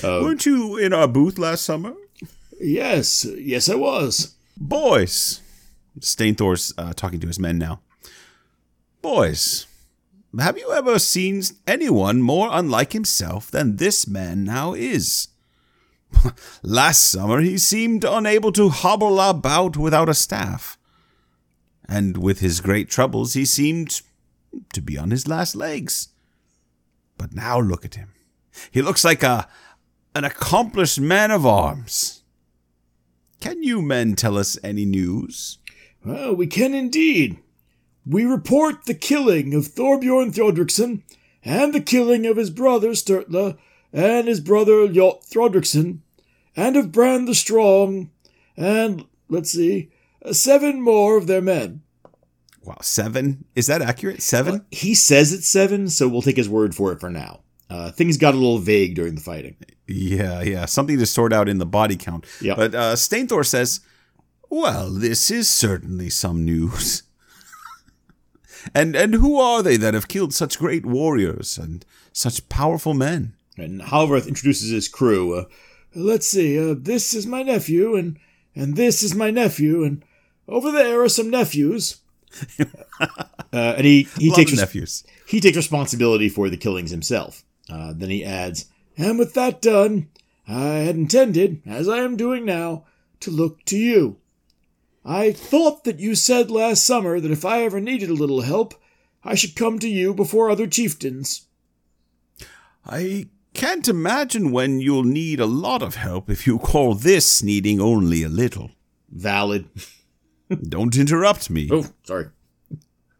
Uh, 0.02 0.20
Weren't 0.22 0.44
you 0.46 0.76
in 0.76 0.92
our 0.92 1.08
booth 1.08 1.38
last 1.38 1.64
summer? 1.64 1.94
Yes, 2.60 3.24
yes, 3.24 3.68
I 3.68 3.74
was. 3.74 4.34
Boys, 4.56 5.40
Steinthor's 5.98 6.72
uh, 6.78 6.92
talking 6.94 7.20
to 7.20 7.26
his 7.26 7.38
men 7.38 7.58
now. 7.58 7.80
Boys, 9.02 9.66
have 10.38 10.58
you 10.58 10.72
ever 10.72 10.98
seen 10.98 11.42
anyone 11.66 12.22
more 12.22 12.48
unlike 12.50 12.92
himself 12.92 13.50
than 13.50 13.76
this 13.76 14.06
man 14.06 14.44
now 14.44 14.74
is? 14.74 15.28
Last 16.62 17.10
summer 17.10 17.40
he 17.40 17.58
seemed 17.58 18.04
unable 18.04 18.52
to 18.52 18.68
hobble 18.68 19.20
about 19.20 19.76
without 19.76 20.08
a 20.08 20.14
staff. 20.14 20.78
And 21.86 22.16
with 22.16 22.40
his 22.40 22.60
great 22.60 22.88
troubles 22.88 23.34
he 23.34 23.44
seemed 23.44 24.02
to 24.72 24.80
be 24.80 24.96
on 24.96 25.10
his 25.10 25.28
last 25.28 25.54
legs. 25.54 26.08
But 27.18 27.34
now 27.34 27.60
look 27.60 27.84
at 27.84 27.96
him. 27.96 28.12
He 28.70 28.82
looks 28.82 29.04
like 29.04 29.22
a 29.22 29.48
an 30.14 30.24
accomplished 30.24 31.00
man 31.00 31.30
of 31.32 31.44
arms. 31.44 32.22
Can 33.40 33.62
you 33.62 33.82
men 33.82 34.14
tell 34.14 34.38
us 34.38 34.56
any 34.62 34.84
news? 34.84 35.58
Well, 36.04 36.34
we 36.34 36.46
can 36.46 36.72
indeed. 36.72 37.38
We 38.06 38.24
report 38.24 38.84
the 38.84 38.94
killing 38.94 39.54
of 39.54 39.64
Thorbjorn 39.64 40.34
Thodrickson 40.34 41.02
and 41.42 41.72
the 41.72 41.80
killing 41.80 42.26
of 42.26 42.36
his 42.36 42.50
brother 42.50 42.90
Sturla 42.90 43.56
and 43.92 44.28
his 44.28 44.40
brother 44.40 44.86
Ljot 44.86 45.26
Thodrickson 45.30 46.00
and 46.54 46.76
of 46.76 46.92
Brand 46.92 47.26
the 47.26 47.34
Strong 47.34 48.10
and, 48.56 49.06
let's 49.28 49.52
see, 49.52 49.90
seven 50.32 50.82
more 50.82 51.16
of 51.16 51.26
their 51.26 51.42
men. 51.42 51.82
Wow, 52.62 52.78
seven? 52.82 53.44
Is 53.54 53.66
that 53.66 53.82
accurate? 53.82 54.22
Seven? 54.22 54.52
Well, 54.52 54.64
he 54.70 54.94
says 54.94 55.32
it's 55.32 55.48
seven, 55.48 55.88
so 55.88 56.08
we'll 56.08 56.22
take 56.22 56.36
his 56.36 56.48
word 56.48 56.74
for 56.74 56.92
it 56.92 57.00
for 57.00 57.10
now. 57.10 57.40
Uh, 57.68 57.90
things 57.90 58.16
got 58.16 58.34
a 58.34 58.36
little 58.36 58.58
vague 58.58 58.94
during 58.94 59.14
the 59.14 59.20
fighting. 59.20 59.56
Yeah, 59.86 60.42
yeah. 60.42 60.64
Something 60.66 60.98
to 60.98 61.06
sort 61.06 61.32
out 61.32 61.48
in 61.48 61.58
the 61.58 61.66
body 61.66 61.96
count. 61.96 62.26
Yeah. 62.40 62.54
But 62.54 62.74
uh, 62.74 62.94
Steinthor 62.94 63.44
says, 63.44 63.80
well, 64.48 64.90
this 64.90 65.30
is 65.30 65.48
certainly 65.48 66.10
some 66.10 66.44
news. 66.44 67.02
And 68.74 68.94
and 68.94 69.14
who 69.14 69.38
are 69.38 69.62
they 69.62 69.76
that 69.76 69.94
have 69.94 70.08
killed 70.08 70.32
such 70.32 70.58
great 70.58 70.86
warriors 70.86 71.58
and 71.58 71.84
such 72.12 72.48
powerful 72.48 72.94
men? 72.94 73.34
And 73.56 73.82
Halvorth 73.82 74.26
introduces 74.28 74.70
his 74.70 74.88
crew. 74.88 75.34
Uh, 75.34 75.44
Let's 75.94 76.26
see. 76.26 76.58
Uh, 76.58 76.74
this 76.76 77.14
is 77.14 77.26
my 77.26 77.42
nephew, 77.42 77.94
and 77.94 78.18
and 78.54 78.76
this 78.76 79.02
is 79.02 79.14
my 79.14 79.30
nephew, 79.30 79.84
and 79.84 80.04
over 80.48 80.72
there 80.72 81.02
are 81.02 81.08
some 81.08 81.30
nephews. 81.30 81.98
uh, 83.00 83.06
and 83.52 83.84
he 83.84 84.08
he 84.18 84.28
Love 84.28 84.36
takes 84.36 84.56
nephews. 84.56 85.04
he 85.28 85.40
takes 85.40 85.56
responsibility 85.56 86.28
for 86.28 86.50
the 86.50 86.56
killings 86.56 86.90
himself. 86.90 87.44
Uh, 87.70 87.92
then 87.94 88.10
he 88.10 88.24
adds, 88.24 88.66
"And 88.96 89.18
with 89.20 89.34
that 89.34 89.62
done, 89.62 90.08
I 90.48 90.78
had 90.78 90.96
intended, 90.96 91.62
as 91.64 91.88
I 91.88 91.98
am 91.98 92.16
doing 92.16 92.44
now, 92.44 92.84
to 93.20 93.30
look 93.30 93.64
to 93.66 93.78
you. 93.78 94.18
I 95.04 95.32
thought 95.32 95.84
that 95.84 96.00
you 96.00 96.14
said 96.14 96.50
last 96.50 96.86
summer 96.86 97.20
that 97.20 97.30
if 97.30 97.44
I 97.44 97.62
ever 97.62 97.80
needed 97.80 98.10
a 98.10 98.14
little 98.14 98.40
help, 98.40 98.74
I 99.22 99.34
should 99.34 99.56
come 99.56 99.78
to 99.80 99.88
you 99.88 100.14
before 100.14 100.50
other 100.50 100.66
chieftains." 100.66 101.46
I 102.86 103.28
can't 103.54 103.88
imagine 103.88 104.50
when 104.50 104.80
you'll 104.80 105.04
need 105.04 105.40
a 105.40 105.46
lot 105.46 105.80
of 105.80 105.94
help 105.94 106.28
if 106.28 106.46
you 106.46 106.58
call 106.58 106.94
this 106.94 107.42
needing 107.42 107.80
only 107.80 108.22
a 108.22 108.28
little. 108.28 108.72
Valid. 109.10 109.68
Don't 110.68 110.96
interrupt 110.96 111.48
me. 111.48 111.68
Oh, 111.72 111.86
sorry. 112.02 112.26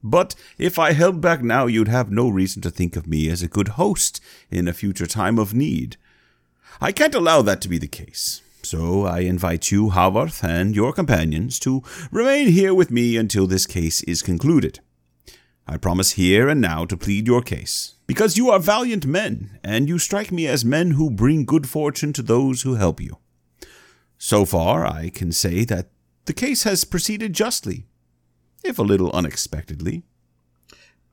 But 0.02 0.34
if 0.58 0.78
I 0.78 0.92
held 0.92 1.22
back 1.22 1.42
now, 1.42 1.66
you'd 1.66 1.88
have 1.88 2.10
no 2.10 2.28
reason 2.28 2.60
to 2.62 2.70
think 2.70 2.94
of 2.94 3.06
me 3.06 3.30
as 3.30 3.42
a 3.42 3.48
good 3.48 3.68
host 3.68 4.20
in 4.50 4.68
a 4.68 4.74
future 4.74 5.06
time 5.06 5.38
of 5.38 5.54
need. 5.54 5.96
I 6.80 6.92
can't 6.92 7.14
allow 7.14 7.40
that 7.42 7.62
to 7.62 7.68
be 7.68 7.78
the 7.78 7.88
case. 7.88 8.42
So 8.64 9.04
I 9.04 9.20
invite 9.20 9.70
you, 9.70 9.90
Halworth, 9.90 10.42
and 10.42 10.74
your 10.74 10.92
companions 10.92 11.58
to 11.60 11.82
remain 12.10 12.48
here 12.48 12.74
with 12.74 12.90
me 12.90 13.16
until 13.16 13.46
this 13.46 13.66
case 13.66 14.02
is 14.04 14.22
concluded. 14.22 14.80
I 15.66 15.76
promise 15.76 16.12
here 16.12 16.48
and 16.48 16.60
now 16.60 16.84
to 16.86 16.96
plead 16.96 17.26
your 17.26 17.42
case, 17.42 17.94
because 18.06 18.36
you 18.36 18.50
are 18.50 18.58
valiant 18.58 19.06
men, 19.06 19.58
and 19.62 19.88
you 19.88 19.98
strike 19.98 20.32
me 20.32 20.46
as 20.46 20.64
men 20.64 20.92
who 20.92 21.10
bring 21.10 21.44
good 21.44 21.68
fortune 21.68 22.12
to 22.14 22.22
those 22.22 22.62
who 22.62 22.74
help 22.74 23.00
you. 23.00 23.18
So 24.18 24.44
far, 24.44 24.86
I 24.86 25.10
can 25.10 25.32
say 25.32 25.64
that 25.64 25.88
the 26.24 26.32
case 26.32 26.62
has 26.62 26.84
proceeded 26.84 27.32
justly, 27.34 27.86
if 28.62 28.78
a 28.78 28.82
little 28.82 29.10
unexpectedly. 29.12 30.02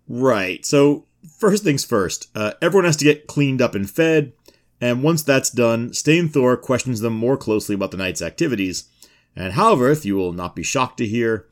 Right. 0.08 0.66
So, 0.66 1.06
first 1.38 1.64
things 1.64 1.86
first, 1.86 2.30
uh, 2.36 2.54
everyone 2.62 2.86
has 2.86 2.98
to 2.98 3.06
get 3.06 3.28
cleaned 3.28 3.62
up 3.62 3.76
and 3.76 3.90
fed, 3.90 4.34
and 4.82 5.04
once 5.04 5.24
that's 5.24 5.50
done, 5.50 5.92
Steinthor 5.92 6.60
questions 6.60 7.00
them 7.00 7.14
more 7.14 7.38
closely 7.38 7.76
about 7.76 7.92
the 7.92 7.98
night's 7.98 8.22
activities, 8.22 8.90
and 9.36 9.54
Halvorth, 9.54 10.04
you 10.04 10.16
will 10.16 10.34
not 10.34 10.56
be 10.56 10.64
shocked 10.64 10.98
to 10.98 11.08
hear, 11.08 11.48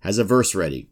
has 0.00 0.18
a 0.18 0.24
verse 0.24 0.54
ready. 0.54 0.88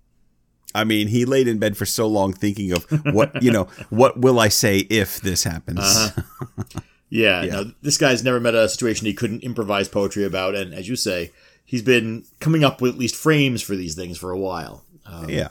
I 0.75 0.85
mean, 0.85 1.09
he 1.09 1.25
laid 1.25 1.49
in 1.49 1.59
bed 1.59 1.77
for 1.77 1.87
so 1.87 2.07
long 2.07 2.35
thinking 2.35 2.72
of 2.72 2.85
what, 3.14 3.42
you 3.42 3.51
know, 3.51 3.68
what 3.88 4.20
will 4.20 4.38
I 4.38 4.49
say 4.49 4.81
if 4.90 5.20
this 5.22 5.44
happens? 5.44 5.79
Uh-huh. 5.81 6.64
Yeah, 7.09 7.42
yeah. 7.42 7.53
No, 7.53 7.72
this 7.83 7.99
guy's 7.99 8.25
never 8.25 8.40
met 8.40 8.55
a 8.55 8.68
situation 8.68 9.07
he 9.07 9.14
couldn't 9.14 9.44
improvise 9.44 9.88
poetry 9.88 10.25
about, 10.25 10.55
and 10.55 10.75
as 10.75 10.88
you 10.88 10.96
say, 10.96 11.33
he's 11.64 11.83
been 11.83 12.25
coming 12.40 12.64
up 12.64 12.81
with 12.81 12.94
at 12.94 12.99
least 12.99 13.14
frames 13.14 13.62
for 13.62 13.77
these 13.77 13.94
things 13.94 14.18
for 14.18 14.31
a 14.31 14.38
while. 14.38 14.85
Um, 15.05 15.31
yeah. 15.31 15.49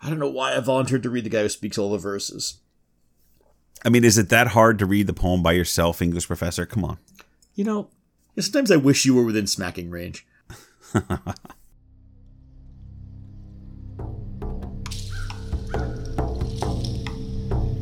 I 0.00 0.08
don't 0.08 0.18
know 0.18 0.30
why 0.30 0.56
I 0.56 0.60
volunteered 0.60 1.02
to 1.02 1.10
read 1.10 1.24
the 1.24 1.30
guy 1.30 1.42
who 1.42 1.48
speaks 1.48 1.78
all 1.78 1.92
the 1.92 1.98
verses. 1.98 2.58
I 3.84 3.90
mean, 3.90 4.04
is 4.04 4.16
it 4.16 4.30
that 4.30 4.48
hard 4.48 4.78
to 4.78 4.86
read 4.86 5.06
the 5.06 5.12
poem 5.12 5.42
by 5.42 5.52
yourself, 5.52 6.00
English 6.00 6.26
professor? 6.26 6.64
Come 6.64 6.84
on. 6.84 6.98
You 7.54 7.64
know, 7.64 7.88
sometimes 8.38 8.70
I 8.70 8.76
wish 8.76 9.04
you 9.04 9.14
were 9.14 9.24
within 9.24 9.46
smacking 9.46 9.90
range. 9.90 10.26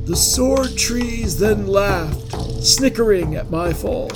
The 0.04 0.16
sword 0.16 0.76
trees 0.76 1.38
then 1.38 1.68
laughed, 1.68 2.32
snickering 2.62 3.36
at 3.36 3.52
my 3.52 3.72
fall. 3.72 4.10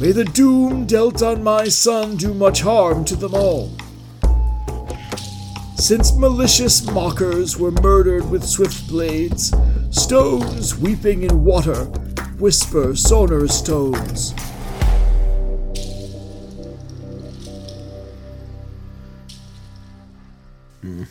May 0.00 0.12
the 0.12 0.30
doom 0.32 0.86
dealt 0.86 1.20
on 1.20 1.42
my 1.42 1.64
son 1.64 2.16
do 2.16 2.32
much 2.32 2.60
harm 2.60 3.04
to 3.06 3.16
them 3.16 3.34
all. 3.34 3.72
Since 5.78 6.16
malicious 6.16 6.84
mockers 6.90 7.56
were 7.56 7.70
murdered 7.70 8.28
with 8.28 8.44
swift 8.44 8.88
blades, 8.88 9.54
stones 9.92 10.76
weeping 10.76 11.22
in 11.22 11.44
water 11.44 11.84
whisper 12.40 12.96
sonorous 12.96 13.62
tones. 13.62 14.34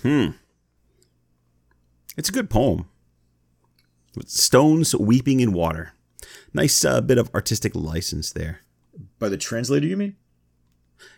Hmm. 0.02 0.32
It's 2.18 2.28
a 2.28 2.34
good 2.34 2.50
poem. 2.50 2.88
With 4.18 4.30
stones 4.30 4.94
weeping 4.94 5.40
in 5.40 5.54
water. 5.54 5.94
Nice 6.54 6.84
uh, 6.84 7.00
bit 7.00 7.18
of 7.18 7.34
artistic 7.34 7.74
license 7.74 8.34
there. 8.34 8.60
By 9.18 9.30
the 9.30 9.38
translator, 9.38 9.88
you 9.88 9.96
mean? 9.96 10.18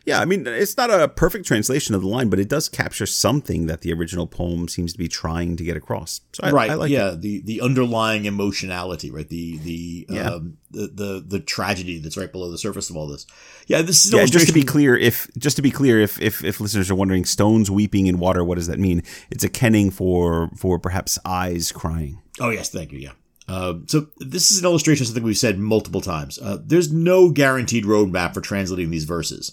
Yeah, 0.06 0.20
I 0.20 0.26
mean, 0.26 0.48
it's 0.48 0.76
not 0.76 0.89
a 0.89 1.08
perfect 1.08 1.46
translation 1.46 1.94
of 1.94 2.02
the 2.02 2.08
line, 2.08 2.30
but 2.30 2.39
it 2.39 2.50
does 2.50 2.68
capture 2.68 3.06
something 3.06 3.68
that 3.68 3.82
the 3.82 3.94
original 3.94 4.26
poem 4.28 4.68
seems 4.68 4.92
to 4.94 4.98
be 4.98 5.08
trying 5.08 5.56
to 5.58 5.63
get 5.63 5.78
across. 5.78 6.22
So 6.34 6.42
I, 6.44 6.52
right. 6.52 6.70
I 6.72 6.74
like 6.74 6.89
yeah. 6.89 7.12
it. 7.12 7.22
The 7.22 7.42
the 7.42 7.62
underlying 7.62 8.26
emotionality, 8.26 9.12
right? 9.12 9.28
The 9.28 9.58
the 9.58 10.08
Yeah. 10.10 10.30
um 10.32 10.58
the, 10.72 10.88
the 10.88 11.26
the 11.28 11.39
tragedy 11.39 12.00
that's 12.00 12.18
right 12.18 12.32
below 12.32 12.50
the 12.50 12.58
surface 12.58 12.89
of 12.89 12.98
all 12.98 13.08
this. 13.08 13.28
Yeah. 13.68 13.82
This 13.82 14.06
is 14.06 14.13
Yeah, 14.13 14.26
just 14.26 14.48
to 14.48 14.54
be 14.54 14.63
clear, 14.63 14.98
if 14.98 15.28
just 15.38 15.56
to 15.58 15.62
be 15.62 15.72
clear, 15.72 16.00
if, 16.00 16.20
if 16.22 16.44
if 16.44 16.60
listeners 16.60 16.89
are 16.89 16.96
wondering, 16.96 17.26
stones 17.26 17.70
weeping 17.70 18.08
in 18.08 18.20
water, 18.20 18.44
what 18.44 18.56
does 18.56 18.68
that 18.68 18.80
mean? 18.80 19.04
It's 19.30 19.44
a 19.44 19.50
kenning 19.50 19.92
for 19.92 20.50
for 20.58 20.80
perhaps 20.80 21.20
eyes 21.26 21.72
crying. 21.72 22.22
Oh 22.39 22.50
yes, 22.50 22.70
thank 22.70 22.92
you. 22.92 23.00
Yeah. 23.00 23.12
Uh, 23.48 23.80
so 23.88 24.08
this 24.20 24.52
is 24.52 24.60
an 24.60 24.65
illustration 24.65 25.04
of 25.04 25.08
something 25.08 25.24
we've 25.24 25.38
said 25.38 25.58
multiple 25.58 26.02
times. 26.02 26.38
Uh, 26.39 26.58
there's 26.63 26.92
no 26.92 27.32
guaranteed 27.32 27.84
roadmap 27.84 28.34
for 28.34 28.42
translating 28.42 28.92
these 28.92 29.06
verses. 29.06 29.52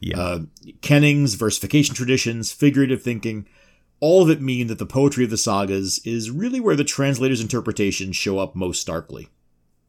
Yeah. 0.00 0.18
Uh, 0.20 0.38
kennings, 0.80 1.34
versification 1.34 1.94
traditions, 1.94 2.52
figurative 2.52 3.02
thinking, 3.02 3.46
all 4.00 4.22
of 4.22 4.30
it 4.30 4.42
mean 4.42 4.66
that 4.66 4.78
the 4.78 4.86
poetry 4.86 5.24
of 5.24 5.30
the 5.30 5.38
sagas 5.38 6.00
is 6.04 6.30
really 6.30 6.60
where 6.60 6.76
the 6.76 6.84
translator's 6.84 7.40
interpretations 7.40 8.16
show 8.16 8.38
up 8.38 8.54
most 8.54 8.80
starkly. 8.80 9.28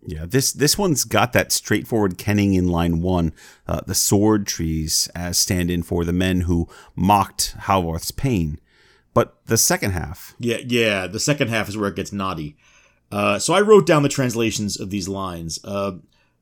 Yeah, 0.06 0.26
this 0.26 0.54
this 0.54 0.78
one's 0.78 1.04
got 1.04 1.34
that 1.34 1.52
straightforward 1.52 2.18
kenning 2.18 2.54
in 2.54 2.68
line 2.68 3.02
one, 3.02 3.34
uh, 3.68 3.82
the 3.86 3.96
sword 3.96 4.48
trees 4.48 5.10
as 5.14 5.38
stand-in 5.38 5.84
for 5.84 6.06
the 6.06 6.14
men 6.14 6.42
who 6.42 6.70
mocked 6.96 7.56
Halworth's 7.62 8.12
pain. 8.12 8.60
But 9.14 9.36
the 9.48 9.58
second 9.58 9.92
half, 9.92 10.36
Yeah, 10.40 10.60
yeah. 10.66 11.08
The 11.08 11.20
second 11.20 11.50
half 11.50 11.68
is 11.68 11.76
where 11.76 11.90
it 11.90 11.96
gets 11.96 12.14
naughty. 12.14 12.56
Uh, 13.12 13.40
so 13.40 13.54
I 13.54 13.62
wrote 13.62 13.86
down 13.88 14.04
the 14.04 14.10
translations 14.10 14.80
of 14.80 14.92
these 14.92 15.08
lines. 15.08 15.60
Uh, 15.64 15.94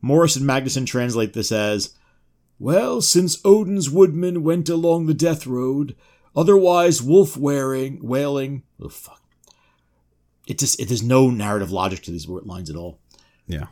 Morris 0.01 0.35
and 0.35 0.45
Magnusson 0.45 0.85
translate 0.85 1.33
this 1.33 1.51
as, 1.51 1.95
Well, 2.57 3.01
since 3.01 3.39
Odin's 3.43 3.89
woodman 3.89 4.43
went 4.43 4.69
along 4.69 5.05
the 5.05 5.13
death 5.13 5.45
road, 5.45 5.95
otherwise 6.35 7.01
wolf 7.01 7.35
wearing, 7.35 7.99
wailing, 8.01 8.63
oh 8.81 8.89
fuck. 8.89 9.21
It 10.47 10.59
just 10.59 10.79
it, 10.79 10.87
there's 10.87 11.03
no 11.03 11.29
narrative 11.29 11.71
logic 11.71 12.01
to 12.03 12.11
these 12.11 12.27
lines 12.27 12.69
at 12.69 12.75
all. 12.75 12.99
yeah, 13.47 13.67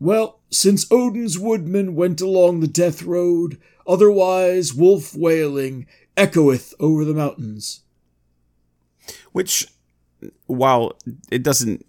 Well, 0.00 0.40
since 0.50 0.90
Odin's 0.90 1.38
woodman 1.38 1.94
went 1.94 2.20
along 2.20 2.60
the 2.60 2.66
death 2.68 3.02
road, 3.02 3.58
otherwise 3.86 4.74
wolf 4.74 5.14
wailing, 5.14 5.86
echoeth 6.16 6.74
over 6.80 7.04
the 7.04 7.14
mountains. 7.14 7.82
which 9.32 9.66
while 10.46 10.96
it 11.30 11.42
doesn't 11.42 11.86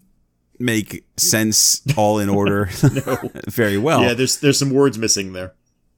make 0.60 1.06
sense 1.18 1.82
all 1.96 2.20
in 2.20 2.30
order 2.30 2.66
very 3.48 3.78
well, 3.78 4.02
yeah, 4.02 4.14
there's 4.14 4.38
there's 4.38 4.60
some 4.60 4.72
words 4.72 4.98
missing 4.98 5.34
there. 5.34 5.54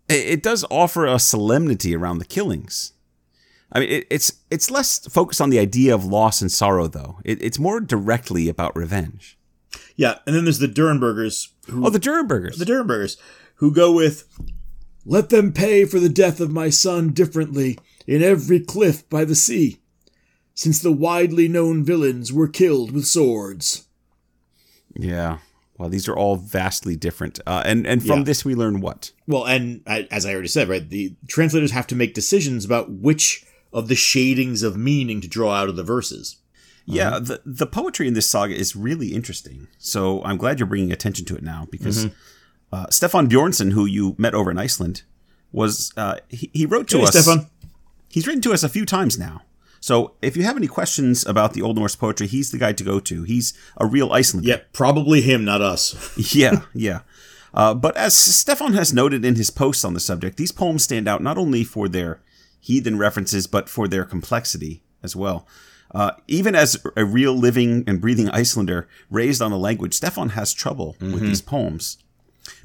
It, 0.10 0.26
it 0.28 0.44
does 0.44 0.66
offer 0.70 1.06
a 1.06 1.20
solemnity 1.20 1.96
around 1.96 2.18
the 2.18 2.26
killings. 2.26 2.94
I 3.72 3.80
mean, 3.80 3.90
it, 3.90 4.08
it's 4.10 4.34
it's 4.50 4.72
less 4.72 5.08
focused 5.08 5.40
on 5.42 5.50
the 5.52 5.60
idea 5.60 5.94
of 5.94 6.04
loss 6.06 6.42
and 6.42 6.52
sorrow, 6.52 6.88
though. 6.88 7.20
It, 7.24 7.42
it's 7.42 7.60
more 7.60 7.80
directly 7.80 8.50
about 8.50 8.76
revenge. 8.76 9.38
Yeah, 9.96 10.16
and 10.26 10.36
then 10.36 10.46
there's 10.46 10.60
the 10.60 10.68
Durrenbergers 10.68 11.50
who 11.70 11.86
Oh, 11.86 11.90
the 11.90 12.00
Durrenbergers. 12.00 12.58
the 12.58 12.66
Durrenbergers 12.66 13.18
who 13.56 13.72
go 13.72 13.92
with 13.94 14.26
Let 15.06 15.30
them 15.30 15.54
pay 15.54 15.86
for 15.86 16.00
the 16.00 16.10
death 16.10 16.40
of 16.40 16.50
my 16.52 16.70
son 16.70 17.10
differently 17.10 17.78
in 18.08 18.24
every 18.24 18.60
cliff 18.60 19.08
by 19.10 19.24
the 19.26 19.36
sea, 19.36 19.78
since 20.56 20.82
the 20.82 20.92
widely 20.92 21.48
known 21.48 21.84
villains 21.86 22.34
were 22.34 22.48
killed 22.48 22.92
with 22.92 23.06
swords. 23.06 23.86
Yeah. 24.96 25.38
Well, 25.80 25.90
these 25.90 26.08
are 26.10 26.16
all 26.16 26.36
vastly 26.36 26.96
different. 26.96 27.40
Uh, 27.48 27.64
and 27.66 27.88
and 27.88 28.06
from 28.06 28.20
Yeah. 28.20 28.24
this 28.26 28.44
we 28.46 28.54
learn 28.54 28.82
what? 28.82 29.12
Well, 29.28 29.46
and 29.48 29.82
as 29.88 30.26
I 30.26 30.34
already 30.34 30.50
said, 30.50 30.68
right, 30.70 30.88
the 30.88 31.16
translators 31.28 31.72
have 31.72 31.88
to 31.88 31.96
make 31.96 32.14
decisions 32.14 32.66
about 32.66 32.92
which 32.92 33.46
of 33.74 33.88
the 33.88 33.96
shadings 33.96 34.62
of 34.62 34.76
meaning 34.78 35.22
to 35.22 35.28
draw 35.28 35.54
out 35.54 35.70
of 35.70 35.76
the 35.78 35.84
verses. 35.84 36.38
Yeah, 36.86 37.20
the 37.20 37.42
the 37.46 37.66
poetry 37.68 38.08
in 38.08 38.14
this 38.14 38.28
saga 38.28 38.54
is 38.56 38.76
really 38.76 39.14
interesting. 39.14 39.68
So 39.78 40.22
I'm 40.24 40.38
glad 40.38 40.60
you're 40.60 40.68
bringing 40.68 40.92
attention 40.92 41.24
to 41.26 41.36
it 41.36 41.44
now 41.44 41.68
because 41.72 42.08
uh, 42.74 42.88
Stefan 42.90 43.30
Bjornsson, 43.30 43.72
who 43.74 43.86
you 43.86 44.16
met 44.18 44.34
over 44.34 44.50
in 44.52 44.58
Iceland, 44.58 45.04
was 45.52 45.94
uh, 45.96 46.16
he, 46.30 46.50
he 46.54 46.66
wrote 46.66 46.88
to 46.90 46.98
Hey, 46.98 47.04
us. 47.04 47.12
Stefan. 47.12 47.48
He's 48.10 48.26
written 48.28 48.42
to 48.42 48.54
us 48.54 48.64
a 48.64 48.70
few 48.70 48.86
times 48.88 49.18
now. 49.20 49.42
So 49.80 50.14
if 50.22 50.36
you 50.36 50.44
have 50.44 50.58
any 50.58 50.68
questions 50.68 51.26
about 51.26 51.54
the 51.54 51.62
Old 51.62 51.78
Norse 51.78 51.96
poetry, 51.96 52.28
he's 52.28 52.52
the 52.52 52.58
guy 52.58 52.74
to 52.74 52.84
go 52.84 53.00
to. 53.00 53.24
He's 53.24 53.54
a 53.78 53.86
real 53.86 54.12
Icelander. 54.12 54.50
Yeah, 54.50 54.62
probably 54.74 55.22
him, 55.22 55.46
not 55.46 55.62
us. 55.62 56.14
yeah, 56.36 56.64
yeah. 56.74 57.02
Uh, 57.54 57.74
but 57.74 57.96
as 57.98 58.16
Stefan 58.16 58.74
has 58.74 58.94
noted 58.94 59.26
in 59.26 59.36
his 59.36 59.50
posts 59.50 59.84
on 59.84 59.94
the 59.94 60.00
subject, 60.00 60.38
these 60.38 60.52
poems 60.52 60.84
stand 60.84 61.08
out 61.08 61.24
not 61.24 61.38
only 61.38 61.64
for 61.64 61.88
their 61.88 62.22
heathen 62.60 62.98
references, 62.98 63.48
but 63.48 63.70
for 63.70 63.88
their 63.88 64.06
complexity 64.06 64.84
as 65.02 65.16
well. 65.16 65.48
Uh, 65.92 66.12
even 66.28 66.54
as 66.54 66.78
a 66.96 67.04
real 67.04 67.34
living 67.34 67.84
and 67.88 68.00
breathing 68.00 68.30
Icelander 68.30 68.88
raised 69.10 69.42
on 69.42 69.50
the 69.50 69.58
language, 69.58 69.96
Stefan 69.96 70.30
has 70.30 70.54
trouble 70.54 70.96
with 71.00 71.22
these 71.22 71.42
poems. 71.42 71.98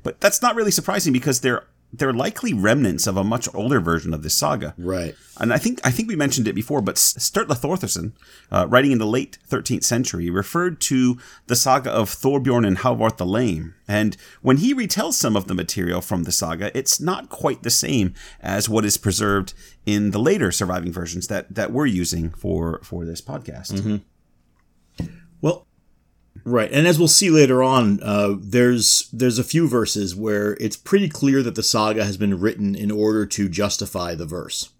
But 0.03 0.21
that's 0.21 0.43
not 0.43 0.55
really 0.55 0.71
surprising 0.71 1.13
because 1.13 1.41
they're 1.41 1.65
they're 1.99 2.13
likely 2.13 2.53
remnants 2.53 3.07
of 3.07 3.17
a 3.17 3.25
much 3.25 3.49
older 3.55 3.81
version 3.81 4.13
of 4.13 4.23
this 4.23 4.35
saga. 4.35 4.75
Right. 4.77 5.15
And 5.39 5.53
I 5.53 5.59
think 5.59 5.81
I 5.85 5.91
think 5.91 6.09
we 6.09 6.17
mentioned 6.17 6.49
it 6.49 6.55
before, 6.55 6.81
but 6.81 6.97
Sturla 6.97 7.57
Thordarson, 7.57 8.13
uh, 8.51 8.67
writing 8.69 8.93
in 8.93 8.99
the 8.99 9.07
late 9.07 9.39
13th 9.49 9.85
century, 9.85 10.31
referred 10.31 10.81
to 10.83 11.19
the 11.47 11.57
saga 11.57 11.91
of 11.91 12.11
Thorbjorn 12.11 12.67
and 12.67 12.79
Halvard 12.79 13.19
the 13.19 13.27
Lame. 13.27 13.75
And 13.87 14.17
when 14.43 14.59
he 14.59 14.75
retells 14.75 15.15
some 15.15 15.37
of 15.37 15.47
the 15.47 15.55
material 15.55 16.01
from 16.01 16.25
the 16.25 16.33
saga, 16.33 16.77
it's 16.77 17.01
not 17.01 17.29
quite 17.29 17.63
the 17.63 17.71
same 17.71 18.15
as 18.41 18.69
what 18.69 18.85
is 18.85 18.97
preserved 18.97 19.55
in 19.87 20.11
the 20.11 20.21
later 20.21 20.51
surviving 20.51 20.93
versions 20.93 21.29
that 21.29 21.55
that 21.55 21.73
we're 21.73 21.87
using 21.87 22.31
for 22.31 22.81
for 22.83 23.05
this 23.05 23.21
podcast. 23.21 24.03
Well, 25.41 25.67
right, 26.45 26.71
and 26.73 26.87
as 26.87 26.99
we'll 26.99 27.09
see 27.09 27.31
later 27.31 27.63
on, 27.63 28.01
uh, 28.03 28.35
there's 28.39 29.09
there's 29.13 29.39
a 29.39 29.45
few 29.45 29.69
verses 29.69 30.15
where 30.17 30.55
it's 30.61 30.77
pretty 30.77 31.09
clear 31.09 31.43
that 31.43 31.55
the 31.55 31.63
saga 31.63 32.05
has 32.05 32.17
been 32.17 32.41
written 32.41 32.75
in 32.75 32.91
order 32.91 33.27
to 33.27 33.49
justify 33.49 34.15
the 34.15 34.27
verse, 34.27 34.71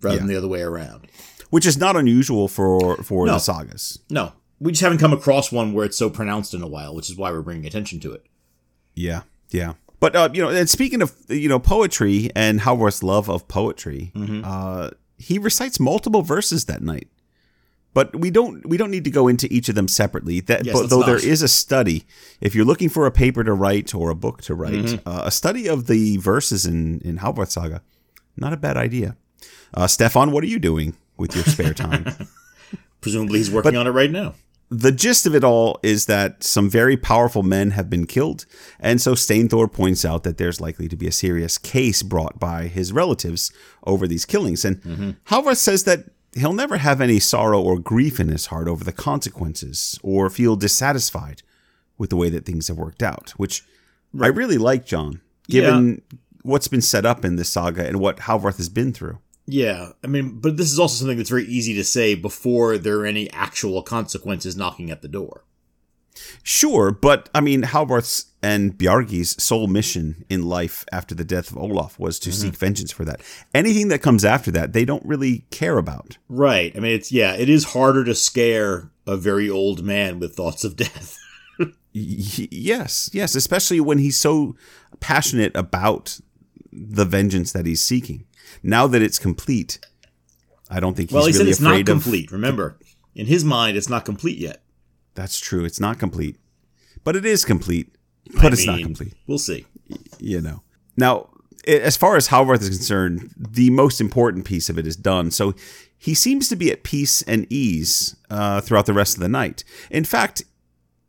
rather 0.00 0.18
than 0.18 0.26
the 0.26 0.36
other 0.36 0.48
way 0.48 0.62
around. 0.62 1.06
Which 1.50 1.66
is 1.66 1.76
not 1.76 1.96
unusual 1.96 2.48
for 2.48 2.96
for 3.02 3.26
No. 3.26 3.32
the 3.34 3.38
sagas. 3.38 3.98
No, 4.10 4.32
we 4.60 4.72
just 4.72 4.82
haven't 4.82 4.98
come 4.98 5.12
across 5.12 5.52
one 5.52 5.72
where 5.72 5.84
it's 5.84 5.96
so 5.98 6.08
pronounced 6.10 6.54
in 6.54 6.62
a 6.62 6.66
while, 6.68 6.94
which 6.94 7.10
is 7.10 7.16
why 7.16 7.30
we're 7.30 7.42
bringing 7.42 7.66
attention 7.66 8.00
to 8.00 8.12
it. 8.12 8.24
Yeah, 8.94 9.22
yeah. 9.50 9.74
But 10.00 10.16
uh, 10.16 10.28
you 10.32 10.42
know, 10.42 10.48
and 10.48 10.68
speaking 10.68 11.00
of 11.02 11.14
you 11.28 11.48
know 11.48 11.58
poetry 11.58 12.30
and 12.34 12.60
Halvor's 12.60 13.02
love 13.02 13.28
of 13.30 13.46
poetry, 13.48 14.12
uh, 14.44 14.90
he 15.18 15.38
recites 15.38 15.78
multiple 15.78 16.22
verses 16.22 16.64
that 16.64 16.82
night. 16.82 17.08
But 17.94 18.16
we 18.16 18.30
don't 18.30 18.66
we 18.66 18.76
don't 18.76 18.90
need 18.90 19.04
to 19.04 19.10
go 19.10 19.28
into 19.28 19.46
each 19.52 19.68
of 19.68 19.74
them 19.74 19.86
separately. 19.88 20.40
That 20.40 20.64
Yes, 20.64 20.74
but 20.74 20.88
though 20.88 21.00
not. 21.00 21.06
there 21.06 21.16
is 21.24 21.42
a 21.42 21.48
study, 21.48 22.04
if 22.40 22.54
you're 22.54 22.64
looking 22.64 22.88
for 22.88 23.06
a 23.06 23.10
paper 23.10 23.44
to 23.44 23.52
write 23.52 23.94
or 23.94 24.08
a 24.10 24.14
book 24.14 24.40
to 24.42 24.54
write, 24.54 25.00
uh, 25.06 25.22
a 25.24 25.30
study 25.30 25.68
of 25.68 25.86
the 25.86 26.16
verses 26.16 26.64
in 26.64 27.00
in 27.00 27.18
Halvor 27.18 27.46
Saga, 27.50 27.82
not 28.36 28.52
a 28.52 28.56
bad 28.56 28.76
idea. 28.76 29.16
Uh, 29.74 29.86
Stefan, 29.86 30.30
what 30.32 30.42
are 30.42 30.48
you 30.48 30.58
doing 30.58 30.96
with 31.18 31.34
your 31.34 31.44
spare 31.44 31.74
time? 31.74 32.06
Presumably, 33.02 33.38
he's 33.38 33.50
working 33.50 33.76
on 33.76 33.86
it 33.86 33.90
right 33.90 34.10
now. 34.10 34.34
the 34.70 34.92
gist 34.92 35.26
of 35.26 35.34
it 35.34 35.44
all 35.44 35.78
is 35.82 36.06
that 36.06 36.42
some 36.42 36.70
very 36.70 36.96
powerful 36.96 37.42
men 37.42 37.72
have 37.72 37.90
been 37.90 38.06
killed, 38.06 38.46
and 38.80 39.00
so 39.02 39.14
Steinthor 39.14 39.70
points 39.70 40.02
out 40.04 40.22
that 40.24 40.38
there's 40.38 40.60
likely 40.62 40.88
to 40.88 40.96
be 40.96 41.06
a 41.06 41.12
serious 41.12 41.58
case 41.58 42.02
brought 42.02 42.38
by 42.40 42.68
his 42.68 42.90
relatives 42.92 43.52
over 43.84 44.06
these 44.08 44.24
killings. 44.24 44.64
And 44.64 45.16
Halvar 45.26 45.56
says 45.56 45.84
that 45.84 46.06
he'll 46.34 46.52
never 46.52 46.78
have 46.78 47.00
any 47.00 47.20
sorrow 47.20 47.60
or 47.60 47.78
grief 47.78 48.18
in 48.18 48.28
his 48.28 48.46
heart 48.46 48.68
over 48.68 48.84
the 48.84 48.92
consequences 48.92 49.98
or 50.02 50.30
feel 50.30 50.56
dissatisfied 50.56 51.42
with 51.98 52.10
the 52.10 52.16
way 52.16 52.28
that 52.28 52.44
things 52.44 52.68
have 52.68 52.78
worked 52.78 53.02
out, 53.02 53.30
which 53.36 53.64
I 54.20 54.26
really 54.28 54.58
like, 54.58 54.84
John, 54.84 55.20
given 55.48 56.02
what's 56.42 56.68
been 56.68 56.82
set 56.82 57.06
up 57.06 57.24
in 57.24 57.36
this 57.36 57.50
saga 57.50 57.86
and 57.86 58.00
what 58.00 58.18
Halvarth 58.18 58.56
has 58.56 58.68
been 58.68 58.92
through. 58.92 59.18
Yeah, 59.46 59.90
I 60.02 60.06
mean, 60.06 60.38
but 60.38 60.56
this 60.56 60.72
is 60.72 60.78
also 60.78 60.96
something 60.96 61.16
that's 61.16 61.30
very 61.30 61.44
easy 61.44 61.74
to 61.74 61.84
say 61.84 62.14
before 62.14 62.78
there 62.78 63.00
are 63.00 63.06
any 63.06 63.30
actual 63.30 63.82
consequences 63.82 64.56
knocking 64.56 64.90
at 64.90 65.02
the 65.02 65.08
door. 65.08 65.44
Sure, 66.42 66.90
but 66.90 67.28
I 67.34 67.40
mean, 67.40 67.62
Halvarth's 67.62 68.26
and 68.42 68.76
Bjargey's 68.76 69.40
sole 69.42 69.68
mission 69.68 70.24
in 70.28 70.42
life 70.42 70.84
after 70.90 71.14
the 71.14 71.24
death 71.24 71.50
of 71.50 71.58
Olaf 71.58 71.98
was 71.98 72.18
to 72.20 72.30
mm-hmm. 72.30 72.40
seek 72.40 72.56
vengeance 72.56 72.90
for 72.90 73.04
that. 73.04 73.20
Anything 73.54 73.88
that 73.88 74.00
comes 74.00 74.24
after 74.24 74.50
that, 74.50 74.72
they 74.72 74.84
don't 74.84 75.04
really 75.06 75.44
care 75.50 75.78
about. 75.78 76.18
Right. 76.28 76.72
I 76.76 76.80
mean, 76.80 76.92
it's 76.92 77.12
yeah, 77.12 77.34
it 77.34 77.48
is 77.48 77.66
harder 77.66 78.04
to 78.04 78.14
scare 78.14 78.90
a 79.06 79.16
very 79.16 79.48
old 79.48 79.84
man 79.84 80.18
with 80.18 80.34
thoughts 80.34 80.64
of 80.64 80.76
death. 80.76 81.18
Y- 81.94 82.48
yes, 82.50 83.10
yes, 83.12 83.34
especially 83.34 83.78
when 83.78 83.98
he's 83.98 84.16
so 84.16 84.56
passionate 85.00 85.54
about 85.54 86.18
the 86.72 87.04
vengeance 87.04 87.52
that 87.52 87.66
he's 87.66 87.82
seeking. 87.82 88.24
Now 88.62 88.86
that 88.86 89.02
it's 89.02 89.18
complete, 89.18 89.78
I 90.70 90.80
don't 90.80 90.96
think 90.96 91.10
he's 91.10 91.14
well, 91.14 91.26
he 91.26 91.32
really 91.32 91.38
said 91.38 91.48
it's 91.48 91.60
not 91.60 91.84
complete. 91.84 92.32
Remember, 92.32 92.78
in 93.14 93.26
his 93.26 93.44
mind, 93.44 93.76
it's 93.76 93.90
not 93.90 94.06
complete 94.06 94.38
yet. 94.38 94.62
That's 95.14 95.38
true. 95.38 95.64
It's 95.64 95.80
not 95.80 95.98
complete, 95.98 96.36
but 97.04 97.16
it 97.16 97.24
is 97.24 97.44
complete. 97.44 97.94
But 98.34 98.46
I 98.46 98.48
it's 98.48 98.66
not 98.66 98.80
complete. 98.80 99.14
We'll 99.26 99.38
see. 99.38 99.66
you 100.18 100.40
know. 100.40 100.62
Now, 100.96 101.28
as 101.66 101.96
far 101.96 102.16
as 102.16 102.28
Halvarth 102.28 102.62
is 102.62 102.68
concerned, 102.68 103.34
the 103.36 103.70
most 103.70 104.00
important 104.00 104.44
piece 104.44 104.68
of 104.68 104.78
it 104.78 104.86
is 104.86 104.96
done. 104.96 105.30
So 105.30 105.54
he 105.96 106.14
seems 106.14 106.48
to 106.48 106.56
be 106.56 106.70
at 106.70 106.82
peace 106.82 107.22
and 107.22 107.46
ease 107.50 108.16
uh, 108.30 108.60
throughout 108.60 108.86
the 108.86 108.92
rest 108.92 109.14
of 109.14 109.20
the 109.20 109.28
night. 109.28 109.64
In 109.90 110.04
fact, 110.04 110.42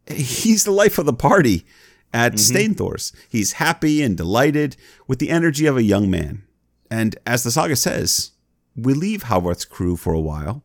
he's 0.08 0.64
the 0.64 0.72
life 0.72 0.98
of 0.98 1.06
the 1.06 1.14
party 1.14 1.66
at 2.14 2.34
Steinthor's. 2.34 3.12
He's 3.30 3.54
happy 3.54 4.04
and 4.04 4.16
delighted 4.16 4.76
with 5.08 5.20
the 5.20 5.30
energy 5.30 5.66
of 5.66 5.78
a 5.78 5.84
young 5.84 6.12
man. 6.12 6.44
And 6.92 7.16
as 7.26 7.44
the 7.44 7.52
saga 7.52 7.76
says, 7.76 8.32
we 8.76 8.94
leave 8.94 9.24
Halvarth's 9.24 9.66
crew 9.66 9.96
for 9.96 10.14
a 10.14 10.20
while 10.20 10.64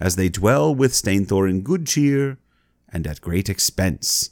as 0.00 0.14
they 0.16 0.28
dwell 0.28 0.72
with 0.72 0.92
Steinthor 0.92 1.50
in 1.50 1.62
good 1.62 1.86
cheer 1.86 2.38
and 2.92 3.06
at 3.06 3.20
great 3.20 3.48
expense. 3.48 4.30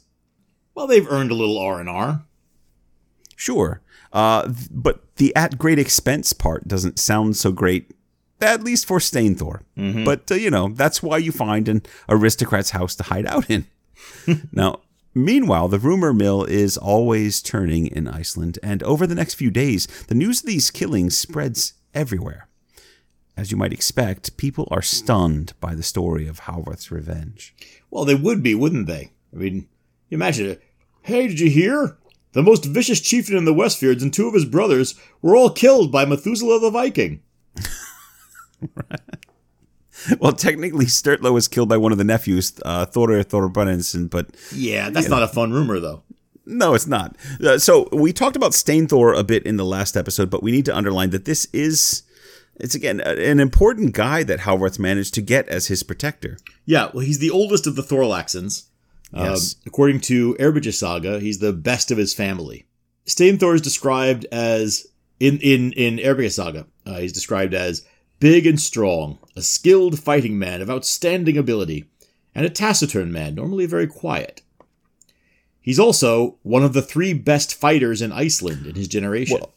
Well, 0.73 0.87
they've 0.87 1.09
earned 1.09 1.31
a 1.31 1.35
little 1.35 1.57
R 1.57 1.79
and 1.79 1.89
R. 1.89 2.23
Sure. 3.35 3.81
Uh, 4.13 4.51
but 4.71 5.15
the 5.17 5.35
at 5.35 5.57
great 5.57 5.79
expense 5.79 6.33
part 6.33 6.67
doesn't 6.67 6.99
sound 6.99 7.35
so 7.37 7.51
great, 7.51 7.91
at 8.41 8.63
least 8.63 8.85
for 8.85 8.99
Steinthor. 8.99 9.61
But, 10.05 10.31
uh, 10.31 10.35
you 10.35 10.49
know, 10.49 10.69
that's 10.69 11.03
why 11.03 11.17
you 11.17 11.31
find 11.31 11.67
an 11.67 11.83
aristocrat's 12.09 12.71
house 12.71 12.95
to 12.95 13.03
hide 13.03 13.25
out 13.25 13.49
in. 13.49 13.67
now, 14.51 14.81
meanwhile, 15.13 15.67
the 15.67 15.79
rumor 15.79 16.13
mill 16.13 16.43
is 16.43 16.77
always 16.77 17.41
turning 17.41 17.87
in 17.87 18.07
Iceland, 18.07 18.59
and 18.63 18.81
over 18.83 19.05
the 19.05 19.15
next 19.15 19.35
few 19.35 19.51
days, 19.51 19.87
the 20.07 20.15
news 20.15 20.41
of 20.41 20.47
these 20.47 20.71
killings 20.71 21.17
spreads 21.17 21.73
everywhere. 21.93 22.46
As 23.37 23.51
you 23.51 23.57
might 23.57 23.71
expect, 23.71 24.35
people 24.35 24.67
are 24.71 24.81
stunned 24.81 25.53
by 25.59 25.75
the 25.75 25.83
story 25.83 26.27
of 26.27 26.41
Halvarth's 26.41 26.91
revenge. 26.91 27.55
Well, 27.91 28.03
they 28.03 28.15
would 28.15 28.41
be, 28.41 28.55
wouldn't 28.55 28.87
they? 28.87 29.11
I 29.31 29.37
mean, 29.37 29.67
imagine 30.09 30.47
it. 30.47 30.63
Hey, 31.03 31.27
did 31.27 31.39
you 31.39 31.49
hear? 31.49 31.97
The 32.33 32.41
most 32.43 32.65
vicious 32.65 32.99
chieftain 32.99 33.37
in 33.37 33.45
the 33.45 33.53
Westfjords 33.53 34.01
and 34.01 34.11
two 34.13 34.27
of 34.27 34.33
his 34.33 34.45
brothers 34.45 34.95
were 35.21 35.35
all 35.35 35.51
killed 35.51 35.91
by 35.91 36.03
Methuselah 36.03 36.59
the 36.59 36.71
Viking. 36.71 37.21
Well, 40.19 40.31
technically, 40.31 40.85
Sturla 40.85 41.33
was 41.33 41.47
killed 41.47 41.69
by 41.69 41.77
one 41.77 41.91
of 41.91 41.97
the 41.97 42.03
nephews, 42.03 42.53
uh, 42.63 42.85
Thorir 42.85 43.23
Thorbjornsson, 43.23 44.09
but 44.09 44.29
Yeah, 44.53 44.89
that's 44.91 45.09
not 45.09 45.23
a 45.23 45.27
fun 45.27 45.51
rumor, 45.51 45.79
though. 45.79 46.03
No, 46.45 46.75
it's 46.75 46.85
not. 46.87 47.17
Uh, 47.43 47.57
so 47.57 47.89
we 47.91 48.13
talked 48.13 48.35
about 48.35 48.51
Steinthor 48.51 49.17
a 49.17 49.23
bit 49.23 49.43
in 49.43 49.57
the 49.57 49.65
last 49.65 49.97
episode, 49.97 50.29
but 50.29 50.43
we 50.43 50.51
need 50.51 50.65
to 50.65 50.75
underline 50.77 51.09
that 51.09 51.25
this 51.25 51.45
is, 51.51 52.03
it's 52.59 52.75
again 52.75 52.99
an 53.01 53.39
important 53.39 53.93
guy 53.93 54.23
that 54.23 54.41
Halvarth 54.41 54.79
managed 54.79 55.13
to 55.15 55.21
get 55.21 55.47
as 55.47 55.67
his 55.67 55.83
protector. 55.83 56.37
Yeah, 56.65 56.89
well, 56.93 57.05
he's 57.05 57.19
the 57.19 57.29
oldest 57.29 57.67
of 57.67 57.75
the 57.75 57.83
Thorlaxons. 57.83 58.65
Yes. 59.13 59.55
Um, 59.55 59.61
according 59.65 60.01
to 60.01 60.35
Eyrbyggja 60.35 60.73
Saga, 60.73 61.19
he's 61.19 61.39
the 61.39 61.53
best 61.53 61.91
of 61.91 61.97
his 61.97 62.13
family. 62.13 62.65
Steinthor 63.05 63.55
is 63.55 63.61
described 63.61 64.25
as 64.31 64.87
in 65.19 65.39
in 65.39 65.71
in 65.73 65.97
Eyrbyggja 65.97 66.31
Saga. 66.31 66.67
Uh, 66.85 66.99
he's 66.99 67.13
described 67.13 67.53
as 67.53 67.85
big 68.19 68.45
and 68.45 68.59
strong, 68.59 69.19
a 69.35 69.41
skilled 69.41 69.99
fighting 69.99 70.37
man 70.37 70.61
of 70.61 70.69
outstanding 70.69 71.37
ability, 71.37 71.85
and 72.33 72.45
a 72.45 72.49
taciturn 72.49 73.11
man, 73.11 73.35
normally 73.35 73.65
very 73.65 73.87
quiet. 73.87 74.41
He's 75.61 75.79
also 75.79 76.37
one 76.43 76.63
of 76.63 76.73
the 76.73 76.81
three 76.81 77.13
best 77.13 77.53
fighters 77.53 78.01
in 78.01 78.11
Iceland 78.11 78.65
in 78.65 78.75
his 78.75 78.87
generation. 78.87 79.37
Well- 79.39 79.53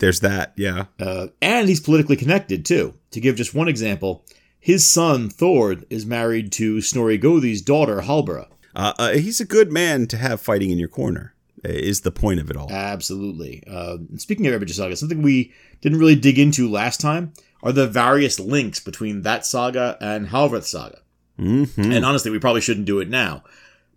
There's 0.00 0.20
that, 0.20 0.52
yeah. 0.56 0.86
Uh, 0.98 1.28
and 1.40 1.68
he's 1.68 1.80
politically 1.80 2.16
connected 2.16 2.64
too. 2.64 2.94
To 3.12 3.20
give 3.20 3.36
just 3.36 3.54
one 3.54 3.68
example, 3.68 4.24
his 4.58 4.86
son 4.86 5.30
Thord 5.30 5.86
is 5.88 6.04
married 6.04 6.50
to 6.52 6.80
Snorri 6.80 7.18
Gothi's 7.18 7.62
daughter 7.62 8.00
Halbera. 8.00 8.48
Uh, 8.74 8.92
uh, 8.98 9.12
he's 9.12 9.40
a 9.40 9.44
good 9.44 9.70
man 9.72 10.06
to 10.08 10.16
have 10.16 10.40
fighting 10.40 10.70
in 10.70 10.78
your 10.78 10.88
corner. 10.88 11.34
Is 11.62 12.00
the 12.00 12.10
point 12.10 12.40
of 12.40 12.50
it 12.50 12.56
all? 12.56 12.70
Absolutely. 12.70 13.62
Uh, 13.70 13.98
speaking 14.16 14.46
of 14.46 14.54
Eyrbyggja 14.54 14.72
Saga, 14.72 14.96
something 14.96 15.20
we 15.22 15.52
didn't 15.82 15.98
really 15.98 16.16
dig 16.16 16.38
into 16.38 16.68
last 16.70 17.00
time 17.00 17.32
are 17.62 17.72
the 17.72 17.86
various 17.86 18.40
links 18.40 18.80
between 18.80 19.22
that 19.22 19.44
saga 19.44 19.98
and 20.00 20.28
Halvrith 20.28 20.64
Saga. 20.64 21.00
hmm 21.36 21.64
And 21.76 22.04
honestly, 22.04 22.30
we 22.30 22.38
probably 22.38 22.62
shouldn't 22.62 22.86
do 22.86 23.00
it 23.00 23.10
now. 23.10 23.44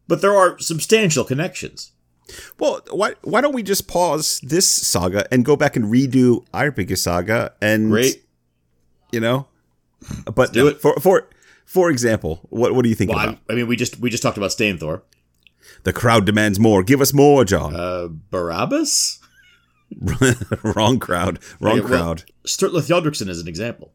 But 0.09 0.21
there 0.21 0.35
are 0.35 0.59
substantial 0.59 1.23
connections. 1.23 1.92
Well, 2.59 2.81
why 2.91 3.13
why 3.21 3.41
don't 3.41 3.53
we 3.53 3.63
just 3.63 3.87
pause 3.87 4.39
this 4.43 4.67
saga 4.67 5.25
and 5.31 5.43
go 5.45 5.55
back 5.55 5.75
and 5.75 5.85
redo 5.85 6.45
Eyrbyggja 6.53 6.97
saga 6.97 7.53
and 7.61 7.89
Great. 7.91 8.23
you 9.11 9.19
know, 9.19 9.47
but 10.33 10.53
do 10.53 10.63
no, 10.63 10.67
it. 10.69 10.81
for 10.81 10.95
for 10.99 11.29
for 11.65 11.89
example, 11.89 12.39
what 12.49 12.73
what 12.75 12.83
do 12.83 12.89
you 12.89 12.95
think 12.95 13.11
Well, 13.11 13.19
about? 13.19 13.39
I, 13.49 13.53
I 13.53 13.55
mean, 13.55 13.67
we 13.67 13.75
just 13.75 13.99
we 13.99 14.09
just 14.09 14.23
talked 14.23 14.37
about 14.37 14.51
Steinthor. 14.51 15.01
The 15.83 15.93
crowd 15.93 16.25
demands 16.25 16.59
more. 16.59 16.83
Give 16.83 17.01
us 17.01 17.13
more, 17.13 17.43
John. 17.45 17.75
Uh, 17.75 18.07
Barabbas? 18.07 19.19
wrong 20.63 20.99
crowd. 20.99 21.39
Wrong 21.59 21.77
Yeah, 21.77 21.81
well, 21.83 21.89
crowd. 21.89 22.23
Sturla 22.47 22.81
Thjodriksson 22.81 23.29
is 23.29 23.39
an 23.39 23.47
example. 23.47 23.91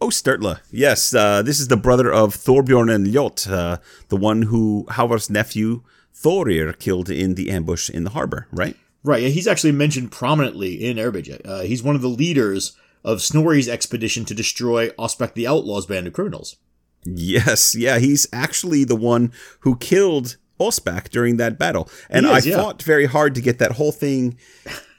Oh, 0.00 0.08
Sturla. 0.08 0.60
Yes, 0.70 1.14
uh, 1.14 1.42
this 1.42 1.60
is 1.60 1.68
the 1.68 1.76
brother 1.76 2.12
of 2.12 2.34
Thorbjorn 2.34 2.92
and 2.92 3.06
Ljot, 3.06 3.48
uh, 3.50 3.76
the 4.08 4.16
one 4.16 4.42
who 4.42 4.84
Halvar's 4.90 5.30
nephew 5.30 5.82
Thorir 6.14 6.78
killed 6.78 7.10
in 7.10 7.34
the 7.34 7.50
ambush 7.50 7.90
in 7.90 8.04
the 8.04 8.10
harbor, 8.10 8.46
right? 8.52 8.76
Right, 9.04 9.22
yeah, 9.22 9.28
he's 9.30 9.48
actually 9.48 9.72
mentioned 9.72 10.12
prominently 10.12 10.84
in 10.84 10.96
Eyrbyggja. 10.96 11.40
Uh, 11.44 11.60
he's 11.62 11.82
one 11.82 11.96
of 11.96 12.02
the 12.02 12.08
leaders 12.08 12.76
of 13.04 13.20
Snorri's 13.20 13.68
expedition 13.68 14.24
to 14.26 14.34
destroy 14.34 14.90
Ospak 14.90 15.34
the 15.34 15.46
Outlaw's 15.46 15.86
band 15.86 16.06
of 16.06 16.12
criminals. 16.12 16.56
Yes, 17.04 17.74
yeah, 17.74 17.98
he's 17.98 18.28
actually 18.32 18.84
the 18.84 18.94
one 18.94 19.32
who 19.60 19.76
killed 19.76 20.36
Ospak 20.60 21.08
during 21.08 21.36
that 21.38 21.58
battle. 21.58 21.88
And 22.08 22.26
is, 22.26 22.46
I 22.46 22.50
yeah. 22.50 22.56
fought 22.56 22.82
very 22.82 23.06
hard 23.06 23.34
to 23.34 23.40
get 23.40 23.58
that 23.58 23.72
whole 23.72 23.90
thing 23.90 24.38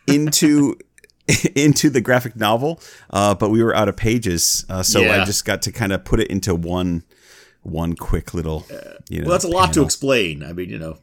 into 0.06 0.78
into 1.56 1.90
the 1.90 2.02
graphic 2.02 2.36
novel, 2.36 2.82
uh, 3.10 3.34
but 3.36 3.50
we 3.50 3.64
were 3.64 3.74
out 3.74 3.88
of 3.88 3.96
pages, 3.96 4.66
uh, 4.70 4.84
so 4.84 5.00
Yeah. 5.00 5.22
I 5.22 5.26
just 5.26 5.46
got 5.46 5.62
to 5.62 5.72
kind 5.72 5.94
of 5.94 6.04
put 6.04 6.20
it 6.20 6.28
into 6.28 6.54
one 6.54 7.04
one 7.64 7.96
quick 7.96 8.34
little. 8.34 8.66
You 9.10 9.20
know, 9.20 9.24
Well, 9.28 9.32
that's 9.32 9.44
a 9.46 9.50
lot 9.50 9.74
to 9.74 9.84
explain. 9.84 10.44
I 10.44 10.54
mean, 10.54 10.70
you 10.70 10.80
know. 10.80 10.98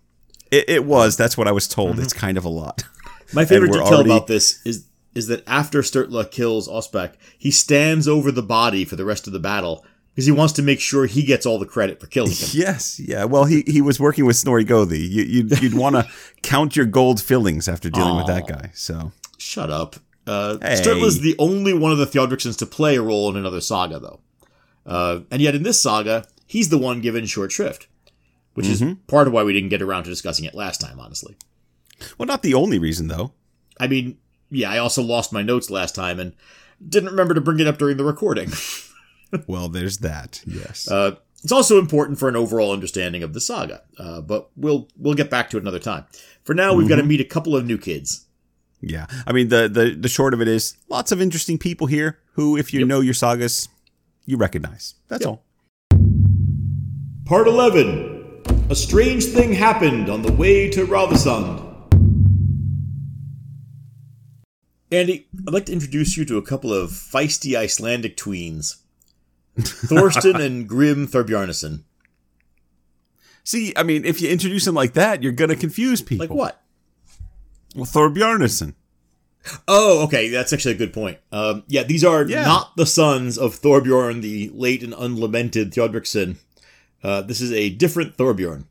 It, 0.51 0.69
it 0.69 0.85
was. 0.85 1.17
That's 1.17 1.37
what 1.37 1.49
I 1.49 1.53
was 1.53 1.69
told. 1.69 1.93
Mm-hmm. 1.95 2.03
It's 2.03 2.13
kind 2.13 2.37
of 2.39 2.45
a 2.45 2.49
lot. 2.49 2.85
My 3.33 3.45
favorite 3.45 3.73
detail 3.73 3.87
already- 3.87 4.11
about 4.11 4.27
this 4.27 4.65
is 4.67 4.87
is 5.13 5.27
that 5.27 5.43
after 5.47 5.81
Sturla 5.83 6.31
kills 6.31 6.69
Ospak, 6.69 7.15
he 7.37 7.51
stands 7.51 8.07
over 8.07 8.31
the 8.31 8.45
body 8.45 8.85
for 8.85 8.95
the 8.95 9.05
rest 9.05 9.27
of 9.27 9.33
the 9.33 9.41
battle 9.41 9.85
because 10.15 10.25
he 10.25 10.31
wants 10.31 10.53
to 10.53 10.63
make 10.63 10.79
sure 10.81 11.07
he 11.07 11.25
gets 11.25 11.45
all 11.45 11.59
the 11.59 11.67
credit 11.67 11.99
for 12.01 12.07
killing 12.07 12.31
him. 12.31 12.49
Yes, 12.53 13.01
yeah. 13.01 13.25
Well, 13.25 13.45
he, 13.45 13.65
he 13.67 13.83
was 13.83 13.99
working 13.99 14.25
with 14.25 14.37
Snorri 14.37 14.65
Gothi. 14.65 15.01
You, 15.01 15.25
you'd 15.25 15.61
you'd 15.63 15.75
want 15.75 15.97
to 15.97 16.09
count 16.43 16.77
your 16.77 16.87
gold 16.87 17.21
fillings 17.21 17.69
after 17.69 17.91
dealing 17.91 18.17
with 18.17 18.27
that 18.29 18.47
guy. 18.47 18.71
So 18.75 19.11
Shut 19.37 19.69
up. 19.71 19.97
Uh, 20.29 20.59
Hey. 20.63 20.81
Sturla's 20.81 21.21
the 21.21 21.35
only 21.41 21.75
one 21.75 21.91
of 21.91 21.99
the 21.99 22.07
Theodricsons 22.07 22.57
to 22.59 22.67
play 22.67 22.95
a 22.97 23.03
role 23.03 23.29
in 23.31 23.37
another 23.37 23.61
saga, 23.61 23.99
though. 23.99 24.21
Uh, 24.87 25.21
and 25.31 25.43
yet 25.43 25.55
in 25.57 25.63
this 25.65 25.81
saga, 25.81 26.25
he's 26.51 26.68
the 26.68 26.78
one 26.78 27.01
given 27.01 27.26
short 27.26 27.53
shrift, 27.53 27.86
which 28.55 28.66
is 28.66 28.82
part 29.07 29.28
of 29.28 29.32
why 29.32 29.44
we 29.44 29.53
didn't 29.53 29.68
get 29.68 29.80
around 29.82 30.03
to 30.05 30.11
discussing 30.11 30.44
it 30.44 30.55
last 30.55 30.80
time, 30.80 30.98
honestly. 30.98 31.36
well, 32.18 32.26
not 32.26 32.42
the 32.42 32.55
only 32.55 32.78
reason 32.78 33.07
though. 33.07 33.32
I 33.78 33.86
mean, 33.86 34.18
yeah, 34.51 34.68
I 34.70 34.78
also 34.78 35.01
lost 35.03 35.32
my 35.32 35.42
notes 35.42 35.70
last 35.70 35.94
time 35.94 36.18
and 36.18 36.34
didn't 36.86 37.11
remember 37.11 37.34
to 37.34 37.40
bring 37.40 37.61
it 37.61 37.66
up 37.68 37.78
during 37.78 37.96
the 37.96 38.05
recording. 38.05 38.51
Well, 39.46 39.68
there's 39.68 39.98
that. 39.98 40.42
Yes. 40.44 40.90
Uh, 40.90 41.14
it's 41.44 41.53
also 41.53 41.78
important 41.78 42.18
for 42.18 42.28
an 42.28 42.34
overall 42.34 42.72
understanding 42.72 43.22
of 43.22 43.32
the 43.32 43.40
saga, 43.40 43.82
uh, 43.96 44.20
but 44.20 44.51
we'll 44.57 44.88
we'll 44.96 45.14
get 45.14 45.30
back 45.30 45.51
to 45.51 45.57
it 45.57 45.62
another 45.62 45.78
time. 45.78 46.05
For 46.42 46.53
now, 46.53 46.74
we've 46.74 46.88
got 46.88 46.96
to 46.96 47.05
meet 47.05 47.20
a 47.20 47.24
couple 47.24 47.55
of 47.55 47.64
new 47.64 47.78
kids. 47.78 48.26
yeah. 48.80 49.07
I 49.28 49.32
mean, 49.32 49.46
the, 49.48 49.68
the 49.68 49.94
the 49.94 50.09
short 50.09 50.34
of 50.34 50.40
it 50.42 50.48
is 50.48 50.76
lots 50.88 51.12
of 51.12 51.20
interesting 51.20 51.59
people 51.59 51.86
here 51.86 52.18
who, 52.32 52.57
if 52.57 52.74
you 52.74 52.84
know 52.84 52.98
your 53.01 53.14
sagas, 53.14 53.68
you 54.26 54.36
recognize. 54.36 54.94
That's 55.07 55.24
all. 55.24 55.44
Part 57.31 57.47
11 57.47 58.43
A 58.70 58.74
strange 58.74 59.26
thing 59.26 59.53
happened 59.53 60.11
on 60.11 60.22
the 60.22 60.33
way 60.33 60.68
to 60.70 60.85
Raudasand. 60.85 61.64
Andy, 64.91 65.28
I'd 65.47 65.55
like 65.55 65.66
to 65.66 65.72
introduce 65.72 66.16
you 66.16 66.24
to 66.24 66.39
a 66.39 66.43
couple 66.43 66.74
of 66.74 66.91
feisty 66.91 67.57
Icelandic 67.57 68.16
tweens 68.16 68.78
Thorsten 69.61 70.41
and 70.41 70.68
Grim 70.68 71.07
Thorbjarnason. 71.07 71.85
See, 73.45 73.72
I 73.76 73.85
mean, 73.85 74.05
if 74.05 74.20
you 74.20 74.28
introduce 74.28 74.66
him 74.66 74.74
like 74.74 74.95
that, 74.95 75.22
you're 75.22 75.31
gonna 75.31 75.55
confuse 75.55 76.03
people. 76.03 76.26
Like 76.26 76.35
what? 76.37 76.61
Well, 77.76 77.87
Thorbjarnason. 77.87 78.74
Oh, 79.68 80.03
okay, 80.03 80.31
that's 80.31 80.53
actually 80.53 80.74
a 80.74 80.78
good 80.78 80.93
point. 80.93 81.18
Um, 81.31 81.62
yeah, 81.68 81.85
these 81.85 82.03
are 82.03 82.24
Yeah. 82.28 82.43
not 82.45 82.76
the 82.76 82.87
sons 82.87 83.39
of 83.39 83.61
Thorbjorn, 83.61 84.20
the 84.20 84.51
late 84.53 84.83
and 84.83 84.97
unlamented 84.99 85.72
Theodricson. 85.72 86.37
Uh, 87.03 87.22
this 87.22 87.40
is 87.40 87.53
a 87.53 87.70
different 87.70 88.16
Thorbjorn. 88.16 88.64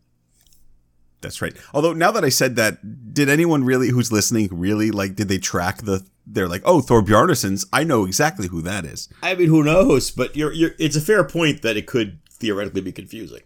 That's 1.21 1.41
right. 1.41 1.53
Although 1.73 1.93
now 1.93 2.11
that 2.11 2.23
I 2.23 2.29
said 2.29 2.55
that, 2.55 3.13
did 3.13 3.27
anyone 3.29 3.63
really 3.65 3.89
who's 3.89 4.11
listening 4.11 4.47
really 4.51 4.89
like? 4.91 5.15
Did 5.15 5.27
they 5.27 5.37
track 5.37 5.79
the? 5.81 6.05
They're 6.25 6.47
like, 6.47 6.61
oh, 6.63 6.79
Thorbjarnason's. 6.79 7.65
I 7.73 7.83
know 7.83 8.05
exactly 8.05 8.47
who 8.47 8.61
that 8.61 8.85
is. 8.85 9.09
I 9.23 9.35
mean, 9.35 9.49
who 9.49 9.63
knows? 9.63 10.11
But 10.11 10.35
you're, 10.35 10.53
you're, 10.53 10.71
it's 10.79 10.95
a 10.95 11.01
fair 11.01 11.23
point 11.23 11.63
that 11.63 11.75
it 11.75 11.87
could 11.87 12.19
theoretically 12.29 12.81
be 12.81 12.91
confusing. 12.91 13.41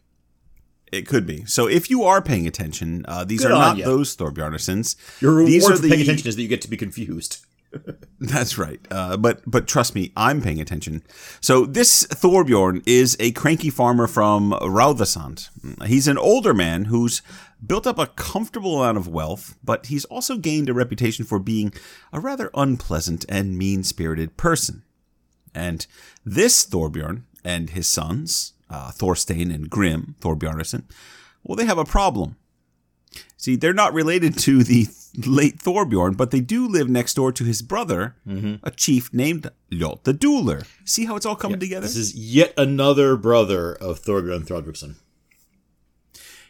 It 0.91 1.07
could 1.07 1.25
be. 1.25 1.45
So 1.45 1.67
if 1.67 1.89
you 1.89 2.03
are 2.03 2.21
paying 2.21 2.45
attention, 2.45 3.05
uh, 3.07 3.23
these 3.23 3.41
Good 3.41 3.51
are 3.51 3.57
not 3.57 3.77
ya. 3.77 3.85
those 3.85 4.15
Thorbjarnasons. 4.15 4.95
Your 5.21 5.31
reward 5.31 5.47
These 5.51 5.67
are 5.67 5.75
for 5.75 5.81
the- 5.81 5.89
paying 5.89 6.01
attention 6.01 6.27
is 6.27 6.35
that 6.35 6.41
you 6.43 6.47
get 6.47 6.61
to 6.61 6.69
be 6.69 6.77
confused. 6.77 7.43
That's 8.19 8.57
right. 8.57 8.79
Uh, 8.89 9.17
but 9.17 9.41
but 9.45 9.67
trust 9.67 9.95
me, 9.95 10.11
I'm 10.15 10.41
paying 10.41 10.61
attention. 10.61 11.03
So 11.41 11.65
this 11.65 12.05
Thorbjorn 12.07 12.83
is 12.85 13.17
a 13.19 13.31
cranky 13.31 13.69
farmer 13.69 14.07
from 14.07 14.51
Raudasand. 14.51 15.49
He's 15.85 16.07
an 16.07 16.17
older 16.17 16.53
man 16.53 16.85
who's 16.85 17.21
built 17.65 17.87
up 17.87 17.97
a 17.97 18.07
comfortable 18.07 18.81
amount 18.81 18.97
of 18.97 19.07
wealth, 19.07 19.57
but 19.63 19.87
he's 19.87 20.05
also 20.05 20.37
gained 20.37 20.69
a 20.69 20.73
reputation 20.73 21.25
for 21.25 21.39
being 21.39 21.73
a 22.11 22.19
rather 22.19 22.49
unpleasant 22.53 23.25
and 23.29 23.57
mean-spirited 23.57 24.37
person. 24.37 24.83
And 25.55 25.85
this 26.25 26.65
Thorbjorn 26.65 27.23
and 27.43 27.69
his 27.71 27.87
sons, 27.87 28.53
uh, 28.69 28.91
Thorstein 28.91 29.53
and 29.53 29.69
Grim 29.69 30.15
Thorbjarnason, 30.21 30.83
well, 31.43 31.55
they 31.55 31.65
have 31.65 31.77
a 31.77 31.85
problem. 31.85 32.37
See, 33.37 33.55
they're 33.55 33.73
not 33.73 33.93
related 33.93 34.37
to 34.39 34.63
the 34.63 34.87
late 35.15 35.57
Thorbjorn, 35.59 36.17
but 36.17 36.31
they 36.31 36.39
do 36.39 36.67
live 36.67 36.89
next 36.89 37.13
door 37.15 37.31
to 37.31 37.43
his 37.43 37.61
brother, 37.61 38.15
a 38.63 38.71
chief 38.71 39.13
named 39.13 39.49
Ljot 39.71 40.03
the 40.03 40.13
Dueler. 40.13 40.65
See 40.85 41.05
how 41.05 41.15
it's 41.15 41.25
all 41.25 41.35
coming 41.35 41.59
together? 41.59 41.85
This 41.85 41.95
is 41.95 42.15
yet 42.15 42.53
another 42.57 43.15
brother 43.15 43.73
of 43.75 44.01
Thorbjorn 44.01 44.45
Throgriksson. 44.45 44.95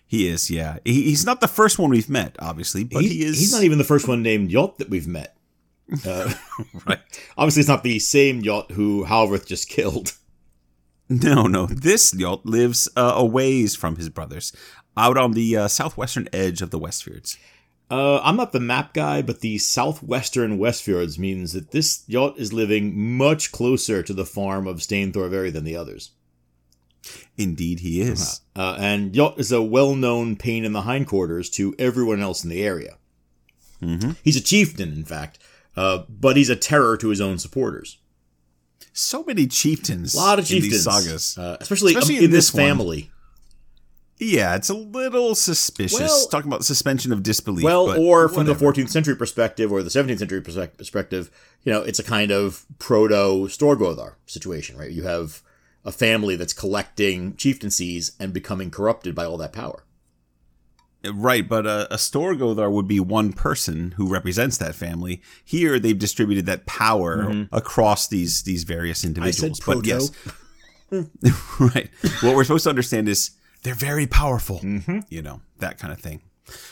he 0.05 0.27
is, 0.27 0.49
yeah. 0.51 0.77
He, 0.85 1.03
he's 1.03 1.25
not 1.25 1.41
the 1.41 1.47
first 1.47 1.79
one 1.79 1.89
we've 1.89 2.09
met, 2.09 2.35
obviously, 2.39 2.83
but 2.83 3.01
He- 3.01 3.09
he 3.09 3.23
is. 3.25 3.39
He's 3.39 3.51
not 3.53 3.63
even 3.63 3.77
the 3.79 3.83
first 3.83 4.07
one 4.07 4.21
named 4.21 4.51
Ljot 4.51 4.77
that 4.77 4.89
we've 4.89 5.07
met. 5.07 5.35
Uh, 6.07 6.33
right. 6.87 6.99
obviously, 7.37 7.59
it's 7.59 7.67
not 7.69 7.83
the 7.83 7.99
same 7.99 8.41
Ljot 8.41 8.71
who 8.71 9.05
Halvrith 9.05 9.45
just 9.45 9.67
killed. 9.69 10.13
No, 11.09 11.43
no. 11.43 11.65
This 11.67 12.13
Ljot 12.13 12.41
lives 12.45 12.87
uh, 12.95 13.11
a 13.17 13.25
ways 13.25 13.75
from 13.75 13.97
his 13.97 14.07
brothers, 14.09 14.53
out 14.95 15.17
on 15.17 15.33
the 15.33 15.55
uh, 15.57 15.67
southwestern 15.67 16.29
edge 16.31 16.61
of 16.61 16.71
the 16.71 16.79
Westfjords. 16.79 17.37
Uh, 17.93 18.19
I'm 18.23 18.35
not 18.35 18.53
the 18.53 18.59
map 18.59 18.95
guy, 18.95 19.21
but 19.21 19.41
the 19.41 19.59
southwestern 19.59 20.57
Westfjords 20.57 21.19
means 21.19 21.53
that 21.53 21.69
this 21.69 22.03
Ljot 22.09 22.39
is 22.39 22.51
living 22.51 22.97
much 23.17 23.51
closer 23.51 24.01
to 24.01 24.13
the 24.15 24.25
farm 24.25 24.65
of 24.65 24.81
Stein 24.81 25.11
Thorveri 25.11 25.53
than 25.53 25.63
the 25.63 25.75
others. 25.75 26.09
Indeed, 27.37 27.81
he 27.81 28.01
is. 28.01 28.41
Uh, 28.55 28.77
and 28.79 29.13
Ljot 29.13 29.37
is 29.37 29.51
a 29.51 29.61
well-known 29.61 30.37
pain 30.37 30.65
in 30.65 30.73
the 30.73 30.81
hindquarters 30.81 31.51
to 31.51 31.75
everyone 31.77 32.19
else 32.19 32.43
in 32.43 32.49
the 32.49 32.63
area. 32.63 32.97
Mhm. 33.79 34.15
He's 34.23 34.37
a 34.37 34.41
chieftain, 34.41 34.91
in 34.93 35.05
fact, 35.05 35.37
uh, 35.77 36.03
but 36.09 36.35
he's 36.35 36.49
a 36.49 36.55
terror 36.55 36.97
to 36.97 37.09
his 37.09 37.21
own 37.21 37.37
supporters. 37.37 37.97
So 38.91 39.23
many 39.23 39.45
chieftains. 39.45 40.15
A 40.15 40.17
lot 40.17 40.39
of 40.39 40.45
in 40.51 40.61
chieftains, 40.61 40.85
these 40.85 41.03
sagas. 41.05 41.37
uh, 41.37 41.57
especially, 41.59 41.93
Especially 41.93 42.17
um, 42.17 42.23
in 42.23 42.25
in 42.25 42.31
this 42.31 42.49
this 42.51 42.59
family. 42.59 43.11
Yeah, 44.23 44.55
it's 44.55 44.69
a 44.69 44.73
little 44.73 45.35
suspicious. 45.35 45.99
Well- 45.99 46.27
Talking 46.27 46.49
about 46.49 46.63
suspension 46.63 47.11
of 47.11 47.23
disbelief. 47.23 47.63
Well, 47.63 47.89
or 47.99 48.29
from 48.29 48.47
whatever. 48.47 48.71
the 48.71 48.83
14th 48.83 48.89
century 48.89 49.15
perspective 49.15 49.71
or 49.71 49.83
the 49.83 49.89
17th 49.89 50.19
century 50.19 50.41
perspective, 50.41 51.29
you 51.63 51.71
know, 51.71 51.81
it's 51.81 51.99
a 51.99 52.03
kind 52.03 52.31
of 52.31 52.65
proto 52.79 53.47
Storgothar 53.47 54.15
situation, 54.25 54.77
right? 54.77 54.91
You 54.91 55.03
have 55.03 55.41
a 55.85 55.91
family 55.91 56.35
that's 56.35 56.53
collecting 56.53 57.35
chieftaincies 57.35 58.13
and 58.19 58.33
becoming 58.33 58.71
corrupted 58.71 59.13
by 59.13 59.25
all 59.25 59.37
that 59.37 59.51
power. 59.51 59.83
Right, 61.05 61.47
but 61.47 61.65
a, 61.65 61.93
a 61.93 61.97
Storgothar 61.97 62.71
would 62.71 62.87
be 62.87 63.01
one 63.01 63.33
person 63.33 63.91
who 63.91 64.07
represents 64.07 64.57
that 64.59 64.73
family. 64.73 65.21
Here, 65.43 65.77
they've 65.77 65.99
distributed 65.99 66.45
that 66.45 66.65
power 66.65 67.25
mm-hmm. 67.25 67.53
across 67.53 68.07
these 68.07 68.43
these 68.43 68.63
various 68.63 69.03
individuals. 69.03 69.59
proto. 69.59 69.81
But 69.81 69.85
yes, 69.85 70.11
right. 71.59 71.89
What 72.21 72.37
we're 72.37 72.45
supposed 72.45 72.63
to 72.63 72.69
understand 72.69 73.09
is 73.09 73.31
they're 73.63 73.73
very 73.75 74.07
powerful. 74.07 74.59
You 75.09 75.21
know 75.21 75.41
that 75.59 75.77
kind 75.77 75.91
of 75.93 75.99
thing. 75.99 76.21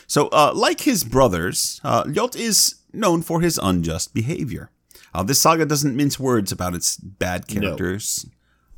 So, 0.08 0.28
uh, 0.30 0.52
like 0.54 0.82
his 0.82 1.04
brothers, 1.04 1.80
uh, 1.84 2.04
Ljot 2.04 2.36
is 2.36 2.76
known 2.94 3.22
for 3.22 3.42
his 3.42 3.58
unjust 3.62 4.14
behavior. 4.14 4.70
Uh, 5.14 5.24
this 5.24 5.40
saga 5.40 5.66
doesn't 5.66 5.96
mince 5.96 6.20
words 6.20 6.52
about 6.52 6.76
its 6.76 6.98
bad 6.98 7.48
characters 7.48 8.26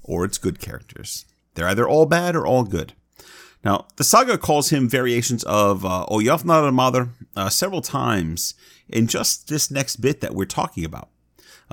or 0.04 0.24
its 0.26 0.38
good 0.38 0.60
characters. 0.60 1.26
They're 1.56 1.68
either 1.68 1.88
all 1.88 2.06
bad 2.06 2.36
or 2.36 2.46
all 2.46 2.64
good. 2.64 2.94
Now, 3.64 3.88
the 3.96 4.04
saga 4.04 4.38
calls 4.38 4.70
him 4.70 4.90
variations 4.90 5.44
of 5.44 5.86
uh, 5.86 6.06
Oyafnar 6.10 6.74
Mother 6.74 7.10
uh, 7.36 7.50
several 7.50 7.82
times 7.82 8.56
in 8.90 9.08
just 9.08 9.48
this 9.48 9.72
next 9.72 9.98
bit 9.98 10.22
that 10.22 10.36
we're 10.36 10.46
talking 10.46 10.84
about. 10.86 11.10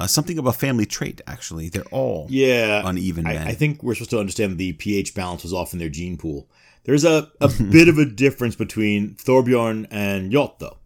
Uh, 0.01 0.07
something 0.07 0.39
of 0.39 0.47
a 0.47 0.53
family 0.53 0.87
trait, 0.87 1.21
actually. 1.27 1.69
They're 1.69 1.85
all 1.91 2.27
Yeah. 2.31 2.83
uneven 2.85 3.25
men. 3.25 3.47
I, 3.47 3.51
I 3.51 3.55
think 3.55 3.83
we're 3.83 3.95
supposed 3.95 4.11
to 4.11 4.19
understand 4.19 4.57
the 4.57 4.73
pH 4.73 5.15
balance 5.15 5.43
was 5.43 5.53
off 5.53 5.73
in 5.75 5.79
their 5.79 5.91
gene 5.91 6.17
pool. 6.17 6.49
There's 6.85 7.05
a, 7.05 7.31
a 7.41 7.49
bit 7.71 7.89
of 7.89 7.99
a 7.99 8.07
difference 8.07 8.57
between 8.57 9.15
Thorbjorn 9.17 9.87
and 9.91 10.33
Ljot, 10.33 10.59
though. 10.59 10.79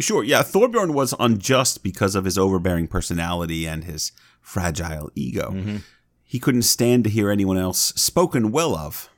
Sure, 0.00 0.24
yeah, 0.24 0.42
Thorbjorn 0.42 0.92
was 0.94 1.14
unjust 1.20 1.82
because 1.82 2.14
of 2.14 2.24
his 2.24 2.36
overbearing 2.36 2.88
personality 2.88 3.66
and 3.66 3.84
his 3.84 4.12
fragile 4.42 5.10
ego. 5.14 5.80
He 6.24 6.38
couldn't 6.40 6.62
stand 6.62 7.04
to 7.04 7.10
hear 7.10 7.30
anyone 7.30 7.56
else 7.56 7.78
spoken 7.96 8.50
well 8.50 8.74
of. 8.76 9.08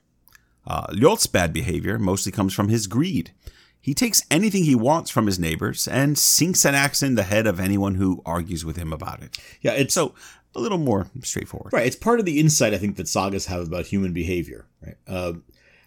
Uh, 0.66 0.86
Ljot's 0.88 1.26
bad 1.26 1.54
behavior 1.54 1.98
mostly 1.98 2.30
comes 2.30 2.52
from 2.52 2.68
his 2.68 2.86
greed. 2.86 3.32
He 3.88 3.94
takes 3.94 4.22
anything 4.30 4.64
he 4.64 4.74
wants 4.74 5.10
from 5.10 5.24
his 5.24 5.38
neighbors 5.38 5.88
and 5.88 6.18
sinks 6.18 6.66
an 6.66 6.74
axe 6.74 7.02
in 7.02 7.14
the 7.14 7.22
head 7.22 7.46
of 7.46 7.58
anyone 7.58 7.94
who 7.94 8.20
argues 8.26 8.62
with 8.62 8.76
him 8.76 8.92
about 8.92 9.22
it. 9.22 9.38
Yeah, 9.62 9.72
it's 9.72 9.94
So, 9.94 10.14
a 10.54 10.60
little 10.60 10.76
more 10.76 11.06
straightforward. 11.22 11.72
right. 11.72 11.86
It's 11.86 11.96
part 11.96 12.20
of 12.20 12.26
the 12.26 12.38
insight 12.38 12.74
I 12.74 12.78
think 12.78 12.96
that 12.96 13.08
sagas 13.08 13.46
have 13.46 13.66
about 13.66 13.86
human 13.86 14.12
behavior. 14.12 14.66
Right. 14.84 14.96
Uh, 15.06 15.32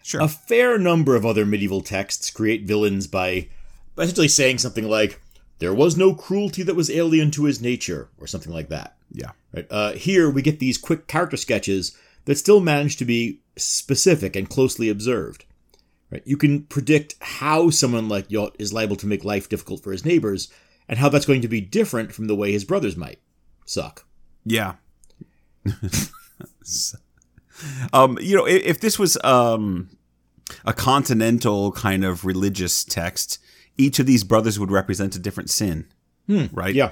Sure. 0.03 0.21
a 0.21 0.27
fair 0.27 0.79
number 0.79 1.15
of 1.15 1.27
other 1.27 1.45
medieval 1.45 1.81
texts 1.81 2.31
create 2.31 2.63
villains 2.65 3.05
by, 3.05 3.49
by 3.95 4.03
essentially 4.05 4.27
saying 4.29 4.57
something 4.57 4.89
like, 4.89 5.21
"There 5.59 5.75
was 5.75 5.95
no 5.95 6.15
cruelty 6.15 6.63
that 6.63 6.75
was 6.75 6.89
alien 6.89 7.29
to 7.31 7.43
his 7.43 7.61
nature," 7.61 8.09
or 8.17 8.25
something 8.25 8.51
like 8.51 8.69
that. 8.69 8.95
yeah. 9.13 9.31
Right. 9.53 9.67
Uh, 9.69 9.91
here 9.93 10.27
we 10.27 10.41
get 10.41 10.57
these 10.59 10.79
quick 10.79 11.05
character 11.05 11.37
sketches 11.37 11.91
that 12.25 12.39
still 12.39 12.61
manage 12.61 12.95
to 12.97 13.05
be 13.05 13.41
specific 13.57 14.35
and 14.35 14.49
closely 14.49 14.89
observed. 14.89 15.45
Right. 16.11 16.21
You 16.25 16.35
can 16.35 16.63
predict 16.63 17.15
how 17.21 17.69
someone 17.69 18.09
like 18.09 18.27
Ljot 18.27 18.51
is 18.59 18.73
liable 18.73 18.97
to 18.97 19.07
make 19.07 19.23
life 19.23 19.47
difficult 19.47 19.81
for 19.81 19.91
his 19.93 20.03
neighbors, 20.03 20.51
and 20.89 20.99
how 20.99 21.07
that's 21.09 21.25
going 21.25 21.41
to 21.41 21.47
be 21.47 21.61
different 21.61 22.11
from 22.13 22.27
the 22.27 22.35
way 22.35 22.51
his 22.51 22.65
brothers 22.65 22.97
might 22.97 23.19
suck. 23.65 24.05
Yeah. 24.45 24.73
um, 27.93 28.17
you 28.21 28.35
know, 28.35 28.45
if, 28.45 28.63
if 28.63 28.79
this 28.81 28.97
was 28.99 29.17
um, 29.23 29.89
a 30.65 30.73
continental 30.73 31.71
kind 31.71 32.03
of 32.03 32.25
religious 32.25 32.83
text, 32.83 33.39
each 33.77 33.99
of 33.99 34.05
these 34.05 34.23
brothers 34.23 34.59
would 34.59 34.71
represent 34.71 35.15
a 35.15 35.19
different 35.19 35.49
sin, 35.49 35.85
right? 36.27 36.75
Yeah. 36.75 36.91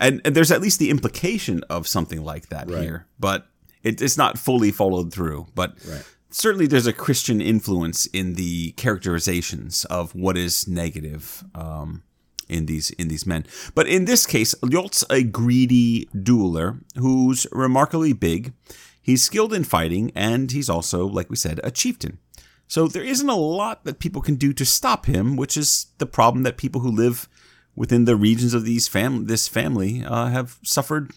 and, 0.00 0.20
and 0.24 0.34
there's 0.34 0.50
at 0.50 0.60
least 0.60 0.78
the 0.78 0.90
implication 0.90 1.62
of 1.68 1.86
something 1.86 2.22
like 2.24 2.48
that 2.48 2.70
Right. 2.70 2.82
here, 2.82 3.06
but 3.18 3.46
it, 3.82 4.00
it's 4.00 4.16
not 4.16 4.38
fully 4.38 4.70
followed 4.70 5.12
through. 5.12 5.46
But 5.54 5.74
Right. 5.86 6.04
Certainly, 6.30 6.66
there's 6.66 6.86
a 6.86 6.92
Christian 6.92 7.40
influence 7.40 8.06
in 8.06 8.34
the 8.34 8.72
characterizations 8.72 9.84
of 9.86 10.14
what 10.14 10.36
is 10.36 10.68
negative 10.68 11.44
um, 11.54 12.02
in 12.48 12.66
these 12.66 12.90
in 12.90 13.08
these 13.08 13.26
men. 13.26 13.46
But 13.74 13.86
in 13.86 14.04
this 14.04 14.26
case, 14.26 14.54
Ljot's 14.62 15.04
a 15.10 15.22
greedy 15.22 16.08
dueler 16.14 16.80
who's 16.96 17.46
remarkably 17.52 18.12
big. 18.12 18.52
He's 19.00 19.22
skilled 19.22 19.54
in 19.54 19.64
fighting, 19.64 20.12
and 20.14 20.50
he's 20.50 20.68
also, 20.68 21.06
like 21.06 21.30
we 21.30 21.36
said, 21.36 21.60
a 21.64 21.70
chieftain. 21.70 22.18
So 22.66 22.86
there 22.86 23.02
isn't 23.02 23.28
a 23.28 23.34
lot 23.34 23.84
that 23.84 23.98
people 23.98 24.20
can 24.20 24.34
do 24.34 24.52
to 24.52 24.64
stop 24.66 25.06
him, 25.06 25.36
which 25.36 25.56
is 25.56 25.86
the 25.96 26.06
problem 26.06 26.42
that 26.42 26.58
people 26.58 26.82
who 26.82 26.90
live 26.90 27.26
within 27.74 28.04
the 28.04 28.16
regions 28.16 28.52
of 28.52 28.64
these 28.64 28.86
fam- 28.86 29.24
this 29.24 29.48
family 29.48 30.04
uh, 30.04 30.26
have 30.26 30.58
suffered 30.62 31.12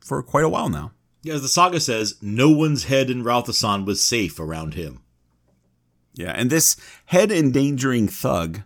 for 0.00 0.22
quite 0.22 0.44
a 0.44 0.48
while 0.48 0.68
now. 0.68 0.90
As 1.28 1.42
the 1.42 1.48
saga 1.48 1.80
says, 1.80 2.16
no 2.20 2.50
one's 2.50 2.84
head 2.84 3.10
in 3.10 3.24
Raudasand 3.24 3.86
was 3.86 4.02
safe 4.02 4.38
around 4.38 4.74
him. 4.74 5.00
Yeah, 6.14 6.32
and 6.32 6.50
this 6.50 6.76
head 7.06 7.32
endangering 7.32 8.08
thug 8.08 8.60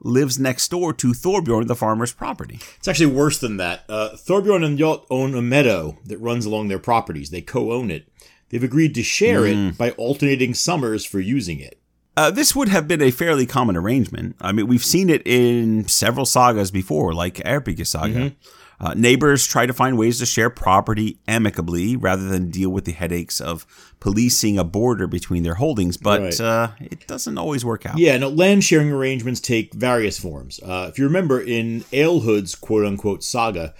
lives 0.00 0.38
next 0.38 0.70
door 0.70 0.92
to 0.94 1.08
Thorbjorn, 1.08 1.66
the 1.66 1.74
farmer's 1.74 2.12
property. 2.12 2.60
It's 2.78 2.88
actually 2.88 3.06
worse 3.06 3.38
than 3.38 3.56
that. 3.58 3.84
Uh, 3.88 4.10
Thorbjorn 4.14 4.64
and 4.64 4.78
Ljot 4.78 5.04
own 5.10 5.34
a 5.34 5.42
meadow 5.42 5.98
that 6.04 6.18
runs 6.18 6.46
along 6.46 6.68
their 6.68 6.78
properties. 6.78 7.30
They 7.30 7.42
co-own 7.42 7.90
it. 7.90 8.08
They've 8.48 8.62
agreed 8.62 8.94
to 8.94 9.02
share 9.02 9.44
it 9.44 9.76
by 9.76 9.90
alternating 9.92 10.54
summers 10.54 11.04
for 11.04 11.18
using 11.18 11.58
it. 11.58 11.80
Uh, 12.16 12.30
this 12.30 12.54
would 12.54 12.68
have 12.68 12.88
been 12.88 13.02
a 13.02 13.10
fairly 13.10 13.44
common 13.44 13.76
arrangement. 13.76 14.36
I 14.40 14.52
mean, 14.52 14.68
we've 14.68 14.84
seen 14.84 15.10
it 15.10 15.22
in 15.26 15.86
several 15.88 16.24
sagas 16.24 16.70
before, 16.70 17.12
like 17.12 17.34
Eyrbyggja 17.36 17.86
saga. 17.86 18.32
Uh, 18.78 18.92
neighbors 18.94 19.46
try 19.46 19.64
to 19.64 19.72
find 19.72 19.96
ways 19.96 20.18
to 20.18 20.26
share 20.26 20.50
property 20.50 21.18
amicably 21.26 21.96
rather 21.96 22.28
than 22.28 22.50
deal 22.50 22.68
with 22.68 22.84
the 22.84 22.92
headaches 22.92 23.40
of 23.40 23.66
policing 24.00 24.58
a 24.58 24.64
border 24.64 25.06
between 25.06 25.42
their 25.42 25.54
holdings, 25.54 25.96
but 25.96 26.20
Right. 26.20 26.40
uh, 26.40 26.68
it 26.80 27.06
doesn't 27.06 27.38
always 27.38 27.64
work 27.64 27.86
out. 27.86 27.96
Yeah, 27.98 28.18
no, 28.18 28.28
land 28.28 28.64
sharing 28.64 28.90
arrangements 28.92 29.40
take 29.40 29.72
various 29.72 30.18
forms. 30.18 30.60
Uh, 30.62 30.86
if 30.90 30.98
you 30.98 31.04
remember 31.06 31.40
in 31.40 31.84
Aelhood's 31.92 32.54
quote 32.54 32.84
unquote 32.84 33.24
saga, 33.24 33.72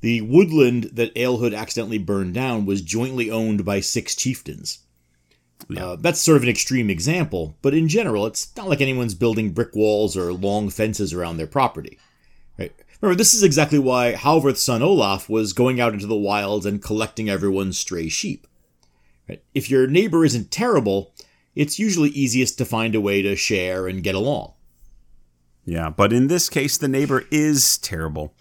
the 0.00 0.20
woodland 0.20 0.90
that 0.92 1.14
Aelhood 1.16 1.56
accidentally 1.56 1.98
burned 1.98 2.34
down 2.34 2.64
was 2.64 2.80
jointly 2.80 3.30
owned 3.30 3.64
by 3.64 3.80
six 3.80 4.14
chieftains. 4.14 4.78
Uh, 5.76 5.96
that's 5.96 6.20
sort 6.20 6.36
of 6.36 6.42
an 6.42 6.48
extreme 6.48 6.90
example, 6.90 7.56
but 7.62 7.72
in 7.74 7.88
general, 7.88 8.26
it's 8.26 8.54
not 8.56 8.68
like 8.68 8.80
anyone's 8.80 9.14
building 9.14 9.50
brick 9.50 9.74
walls 9.74 10.16
or 10.16 10.32
long 10.32 10.68
fences 10.68 11.12
around 11.14 11.38
their 11.38 11.46
property. 11.46 11.98
Remember, 13.00 13.16
this 13.16 13.34
is 13.34 13.42
exactly 13.42 13.78
why 13.78 14.12
Halvorth's 14.12 14.62
son 14.62 14.82
Olaf 14.82 15.28
was 15.28 15.52
going 15.52 15.80
out 15.80 15.92
into 15.92 16.06
the 16.06 16.16
wilds 16.16 16.66
and 16.66 16.82
collecting 16.82 17.28
everyone's 17.28 17.78
stray 17.78 18.08
sheep. 18.08 18.46
Right? 19.28 19.42
If 19.54 19.70
your 19.70 19.86
neighbor 19.86 20.24
isn't 20.24 20.50
terrible, 20.50 21.12
it's 21.54 21.78
usually 21.78 22.10
easiest 22.10 22.58
to 22.58 22.64
find 22.64 22.94
a 22.94 23.00
way 23.00 23.22
to 23.22 23.36
share 23.36 23.86
and 23.86 24.02
get 24.02 24.14
along. 24.14 24.54
Yeah, 25.64 25.90
but 25.90 26.12
in 26.12 26.28
this 26.28 26.48
case, 26.48 26.76
the 26.76 26.88
neighbor 26.88 27.24
is 27.30 27.78
terrible. 27.78 28.34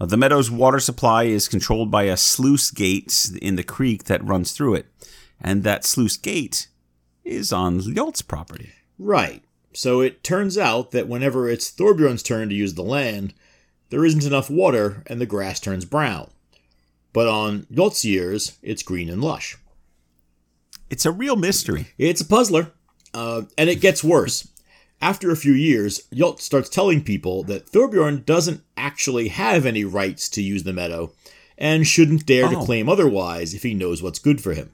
Uh, 0.00 0.06
the 0.06 0.16
meadow's 0.16 0.50
water 0.50 0.80
supply 0.80 1.24
is 1.24 1.48
controlled 1.48 1.90
by 1.90 2.04
a 2.04 2.16
sluice 2.16 2.70
gate 2.70 3.30
in 3.42 3.56
the 3.56 3.62
creek 3.62 4.04
that 4.04 4.24
runs 4.24 4.52
through 4.52 4.74
it, 4.74 4.86
and 5.40 5.62
that 5.64 5.84
sluice 5.84 6.16
gate 6.16 6.68
is 7.24 7.52
on 7.52 7.80
Ljot's 7.80 8.22
property. 8.22 8.70
Right. 8.98 9.42
So 9.72 10.00
it 10.00 10.24
turns 10.24 10.56
out 10.56 10.90
that 10.92 11.08
whenever 11.08 11.48
it's 11.48 11.70
Thorbjorn's 11.70 12.22
turn 12.22 12.48
to 12.48 12.54
use 12.54 12.74
the 12.74 12.82
land, 12.82 13.34
there 13.90 14.04
isn't 14.04 14.24
enough 14.24 14.48
water 14.50 15.02
and 15.06 15.20
the 15.20 15.26
grass 15.26 15.60
turns 15.60 15.84
brown. 15.84 16.30
But 17.12 17.26
on 17.28 17.66
Ljot's 17.72 18.04
years, 18.04 18.56
it's 18.62 18.82
green 18.82 19.10
and 19.10 19.22
lush. 19.22 19.56
It's 20.88 21.04
a 21.06 21.10
real 21.12 21.36
mystery. 21.36 21.88
It's 21.98 22.20
a 22.20 22.24
puzzler. 22.24 22.72
Uh, 23.12 23.42
and 23.58 23.68
it 23.68 23.80
gets 23.80 24.02
worse. 24.04 24.48
After 25.02 25.30
a 25.30 25.36
few 25.36 25.52
years, 25.52 26.02
Ljot 26.12 26.40
starts 26.40 26.68
telling 26.68 27.02
people 27.02 27.42
that 27.44 27.66
Thorbjorn 27.66 28.24
doesn't 28.26 28.62
actually 28.76 29.28
have 29.28 29.64
any 29.66 29.82
rights 29.84 30.28
to 30.30 30.42
use 30.42 30.62
the 30.62 30.72
meadow 30.72 31.12
and 31.58 31.86
shouldn't 31.86 32.26
dare 32.26 32.48
to 32.48 32.56
Oh. 32.58 32.64
claim 32.64 32.88
otherwise 32.88 33.54
if 33.54 33.62
he 33.62 33.74
knows 33.74 34.02
what's 34.02 34.18
good 34.18 34.40
for 34.40 34.52
him. 34.54 34.70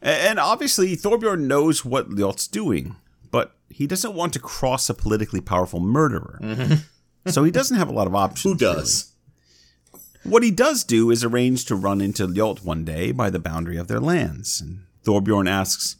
And 0.00 0.38
obviously, 0.40 0.96
Thorbjorn 0.96 1.42
knows 1.42 1.84
what 1.84 2.10
Ljot's 2.10 2.48
doing, 2.48 2.96
but 3.30 3.54
he 3.70 3.86
doesn't 3.86 4.14
want 4.14 4.32
to 4.32 4.40
cross 4.40 4.90
a 4.90 4.94
politically 4.94 5.40
powerful 5.40 5.78
murderer. 5.80 6.38
So 7.26 7.44
he 7.44 7.50
doesn't 7.50 7.76
have 7.76 7.88
a 7.88 7.92
lot 7.92 8.06
of 8.06 8.14
options. 8.14 8.42
Who 8.42 8.58
does? 8.58 9.12
What 10.24 10.42
he 10.42 10.50
does 10.50 10.84
do 10.84 11.10
is 11.10 11.24
arrange 11.24 11.64
to 11.66 11.76
run 11.76 12.00
into 12.00 12.26
Ljot 12.26 12.64
one 12.64 12.84
day 12.84 13.12
by 13.12 13.30
the 13.30 13.38
boundary 13.38 13.76
of 13.76 13.88
their 13.88 14.00
lands. 14.00 14.60
And 14.60 14.84
Thorbjorn 15.04 15.48
asks, 15.48 15.96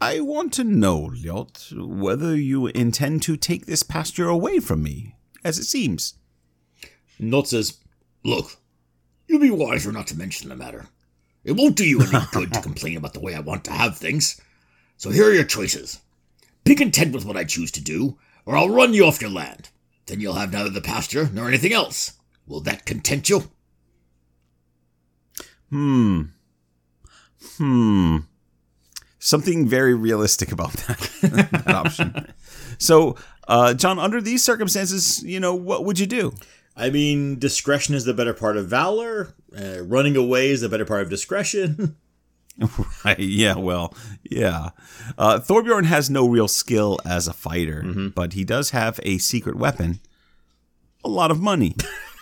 I 0.00 0.20
want 0.20 0.52
to 0.54 0.64
know, 0.64 1.10
Ljot, 1.14 1.72
whether 1.76 2.36
you 2.36 2.68
intend 2.68 3.22
to 3.22 3.36
take 3.36 3.66
this 3.66 3.82
pasture 3.82 4.28
away 4.28 4.60
from 4.60 4.82
me, 4.82 5.16
as 5.44 5.58
it 5.58 5.64
seems. 5.64 6.14
Ljot 7.20 7.48
says, 7.48 7.78
Look, 8.24 8.56
you'd 9.26 9.40
be 9.40 9.50
wiser 9.50 9.92
not 9.92 10.06
to 10.08 10.16
mention 10.16 10.48
the 10.48 10.56
matter. 10.56 10.86
It 11.44 11.52
won't 11.52 11.76
do 11.76 11.86
you 11.86 12.00
any 12.02 12.26
good 12.32 12.52
to 12.52 12.62
complain 12.62 12.96
about 12.96 13.14
the 13.14 13.20
way 13.20 13.34
I 13.34 13.40
want 13.40 13.64
to 13.64 13.72
have 13.72 13.98
things. 13.98 14.40
So 14.96 15.10
here 15.10 15.28
are 15.28 15.34
your 15.34 15.44
choices. 15.44 16.00
Be 16.64 16.74
content 16.74 17.14
with 17.14 17.24
what 17.24 17.36
I 17.36 17.44
choose 17.44 17.70
to 17.72 17.80
do, 17.82 18.18
or 18.50 18.56
I'll 18.56 18.68
run 18.68 18.94
you 18.94 19.06
off 19.06 19.20
your 19.20 19.30
land. 19.30 19.68
Then 20.06 20.18
you'll 20.18 20.34
have 20.34 20.52
neither 20.52 20.70
the 20.70 20.80
pasture 20.80 21.30
nor 21.32 21.46
anything 21.46 21.72
else. 21.72 22.14
Will 22.48 22.60
that 22.62 22.84
content 22.84 23.30
you? 23.30 23.44
Hmm. 25.68 26.22
Hmm. 27.58 28.16
Something 29.20 29.68
very 29.68 29.94
realistic 29.94 30.50
about 30.50 30.72
that, 30.72 30.98
that 31.22 31.74
option. 31.74 32.32
So, 32.78 33.14
uh, 33.46 33.74
John, 33.74 34.00
under 34.00 34.20
these 34.20 34.42
circumstances, 34.42 35.22
you 35.22 35.38
know, 35.38 35.54
what 35.54 35.84
would 35.84 36.00
you 36.00 36.06
do? 36.06 36.34
I 36.74 36.90
mean, 36.90 37.38
discretion 37.38 37.94
is 37.94 38.04
the 38.04 38.14
better 38.14 38.34
part 38.34 38.56
of 38.56 38.66
valor. 38.66 39.34
Uh, 39.56 39.82
running 39.82 40.16
away 40.16 40.50
is 40.50 40.62
the 40.62 40.68
better 40.68 40.84
part 40.84 41.02
of 41.02 41.10
discretion. 41.10 41.96
Right, 43.04 43.18
yeah, 43.18 43.56
well, 43.56 43.94
yeah. 44.22 44.70
Uh, 45.16 45.38
Thorbjorn 45.38 45.86
has 45.86 46.10
no 46.10 46.28
real 46.28 46.48
skill 46.48 47.00
as 47.06 47.26
a 47.26 47.32
fighter, 47.32 47.82
but 48.14 48.34
he 48.34 48.44
does 48.44 48.70
have 48.70 49.00
a 49.02 49.16
secret 49.16 49.56
weapon 49.56 50.00
a 51.02 51.08
lot 51.08 51.30
of 51.30 51.40
money. 51.40 51.74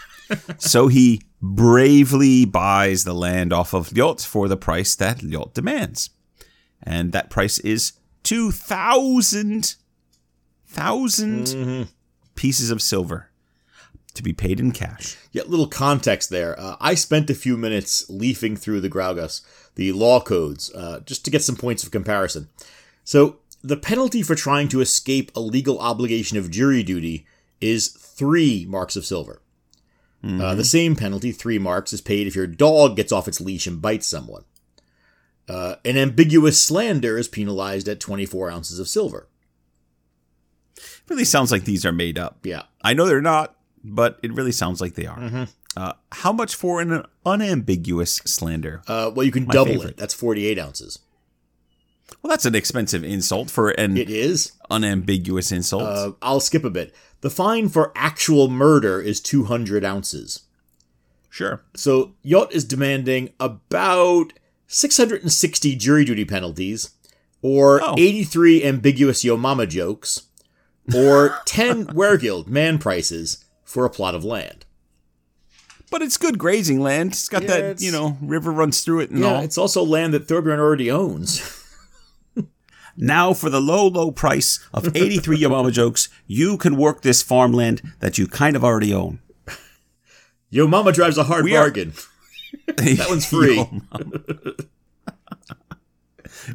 so 0.59 0.89
he 0.89 1.23
bravely 1.41 2.45
buys 2.45 3.05
the 3.05 3.15
land 3.15 3.53
off 3.53 3.75
of 3.75 3.89
Ljot 3.91 4.25
for 4.25 4.49
the 4.49 4.57
price 4.57 4.95
that 4.97 5.19
Ljot 5.19 5.55
demands. 5.55 6.11
And 6.83 7.13
that 7.13 7.31
price 7.31 7.59
is 7.61 7.93
2,000 8.23 9.75
thousand 10.67 11.89
pieces 12.35 12.71
of 12.71 12.83
silver 12.83 13.31
to 14.15 14.23
be 14.23 14.33
paid 14.33 14.61
in 14.61 14.73
cash. 14.73 15.17
Yeah, 15.33 15.43
little 15.47 15.67
context 15.67 16.29
there. 16.29 16.59
Uh, 16.59 16.77
I 16.81 16.95
spent 16.95 17.31
a 17.31 17.35
few 17.35 17.57
minutes 17.57 18.09
leafing 18.11 18.57
through 18.57 18.81
the 18.81 18.91
Graugas, 18.91 19.43
the 19.79 19.93
law 19.93 20.21
codes, 20.21 20.75
uh, 20.75 21.01
just 21.07 21.25
to 21.25 21.31
get 21.31 21.43
some 21.43 21.55
points 21.55 21.85
of 21.85 21.93
comparison. 21.93 22.49
So, 23.05 23.37
the 23.63 23.77
penalty 23.77 24.23
for 24.23 24.35
trying 24.35 24.69
to 24.69 24.81
escape 24.81 25.31
a 25.35 25.41
legal 25.41 25.79
obligation 25.79 26.37
of 26.37 26.51
jury 26.51 26.83
duty 26.83 27.27
is 27.61 27.89
three 27.89 28.67
marks 28.69 28.97
of 28.97 29.07
silver. 29.07 29.41
Uh, 30.25 30.55
the 30.57 30.65
same 30.65 30.97
penalty, 30.97 31.31
three 31.31 31.61
marks, 31.61 31.93
is 31.93 32.01
paid 32.01 32.27
if 32.27 32.35
your 32.35 32.49
dog 32.49 32.97
gets 32.97 33.13
off 33.13 33.29
its 33.29 33.41
leash 33.41 33.69
and 33.69 33.81
bites 33.81 34.07
someone. 34.09 34.45
Uh, 35.49 35.77
an 35.85 35.97
ambiguous 35.97 36.61
slander 36.61 37.17
is 37.17 37.29
penalized 37.29 37.89
at 37.89 38.01
24 38.01 38.51
ounces 38.51 38.81
of 38.81 38.89
silver. 38.89 39.29
It 40.77 40.83
really 41.09 41.25
sounds 41.25 41.53
like 41.53 41.65
these 41.65 41.87
are 41.87 41.93
made 41.93 42.19
up. 42.19 42.45
Yeah. 42.45 42.65
I 42.83 42.95
know 42.95 43.07
they're 43.07 43.21
not, 43.21 43.55
but 43.85 44.19
it 44.25 44.33
really 44.33 44.53
sounds 44.53 44.81
like 44.81 44.95
they 44.95 45.07
are. 45.07 45.47
Uh, 45.77 45.93
how 46.13 46.33
much 46.33 46.55
for 46.55 46.81
an 46.81 47.05
unambiguous 47.25 48.17
slander? 48.25 48.83
Uh, 48.89 49.11
well, 49.15 49.25
you 49.25 49.33
can 49.33 49.45
double 49.45 49.73
favorite. 49.73 49.91
it. 49.91 49.97
That's 49.97 50.15
48 50.15 50.59
ounces. 50.59 50.99
Well, 52.23 52.31
that's 52.31 52.47
an 52.47 52.55
expensive 52.55 53.05
insult 53.05 53.51
for 53.51 53.71
an 53.71 53.97
It 53.97 54.11
is. 54.11 54.53
unambiguous 54.71 55.53
insult. 55.53 55.83
Uh, 55.83 56.13
I'll 56.23 56.41
skip 56.41 56.65
a 56.65 56.71
bit. 56.71 56.95
The 57.21 57.31
fine 57.31 57.69
for 57.69 57.93
actual 57.95 58.49
murder 58.49 59.01
is 59.01 59.21
200 59.21 59.85
ounces. 59.85 60.41
sure. 61.31 61.63
So 61.77 62.15
Ljot 62.25 62.51
is 62.53 62.65
demanding 62.65 63.31
about 63.39 64.33
660 64.67 65.77
jury 65.77 66.05
duty 66.05 66.25
penalties, 66.25 66.91
or 67.43 67.81
Oh. 67.83 67.95
83 67.99 68.65
ambiguous 68.65 69.23
Yo 69.23 69.37
Mama 69.37 69.67
jokes, 69.67 70.23
or 70.95 71.39
10 71.47 71.87
Weregild 71.89 72.49
man 72.49 72.79
prices 72.79 73.45
for 73.65 73.85
a 73.85 73.91
plot 73.91 74.15
of 74.15 74.25
land. 74.25 74.65
But 75.91 76.03
it's 76.03 76.17
good 76.19 76.39
grazing 76.39 76.81
land. 76.81 77.13
It's 77.13 77.29
got 77.29 77.43
Yeah, 77.43 77.49
that, 77.49 77.59
it's- 77.61 77.83
you 77.83 77.91
know, 77.93 78.19
river 78.21 78.51
runs 78.53 78.83
through 78.83 79.01
it 79.01 79.11
and 79.11 79.21
Yeah, 79.21 79.35
all. 79.37 79.43
it's 79.43 79.57
also 79.59 79.83
land 79.85 80.13
that 80.15 80.27
Thorbjorn 80.29 80.59
already 80.59 80.91
owns. 80.91 81.41
Now, 83.01 83.33
for 83.33 83.49
the 83.49 83.61
low, 83.61 83.87
low 83.87 84.11
price 84.11 84.59
of 84.75 84.97
83 84.97 85.39
Yamama 85.41 85.71
jokes, 85.71 86.09
you 86.27 86.57
can 86.59 86.77
work 86.77 87.03
this 87.03 87.23
farmland 87.23 87.81
that 88.01 88.19
you 88.19 88.27
kind 88.27 88.57
of 88.57 88.65
already 88.65 88.93
own. 88.93 89.21
Yo 90.51 90.67
Mama 90.67 90.91
drives 90.91 91.17
a 91.17 91.23
hard 91.23 91.45
We 91.45 91.55
are- 91.55 91.63
bargain. 91.63 91.93
That 92.67 93.07
one's 93.09 93.27
free. 93.27 93.65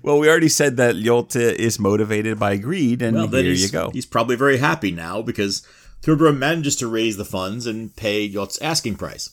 Well, 0.02 0.20
we 0.20 0.28
already 0.28 0.50
said 0.50 0.76
that 0.78 0.96
Ljot 0.96 1.36
is 1.36 1.80
motivated 1.80 2.40
by 2.40 2.58
greed, 2.58 3.02
and 3.02 3.16
Well, 3.16 3.28
here 3.28 3.54
you 3.54 3.70
go. 3.70 3.92
he's 3.94 4.06
probably 4.06 4.36
very 4.36 4.58
happy 4.58 4.92
now 4.92 5.22
because 5.22 5.66
Thorbjorn 6.04 6.38
manages 6.38 6.76
to 6.78 6.88
raise 6.88 7.16
the 7.18 7.26
funds 7.26 7.66
and 7.66 7.96
pay 7.96 8.30
Ljot's 8.30 8.62
asking 8.62 8.96
price. 8.96 9.32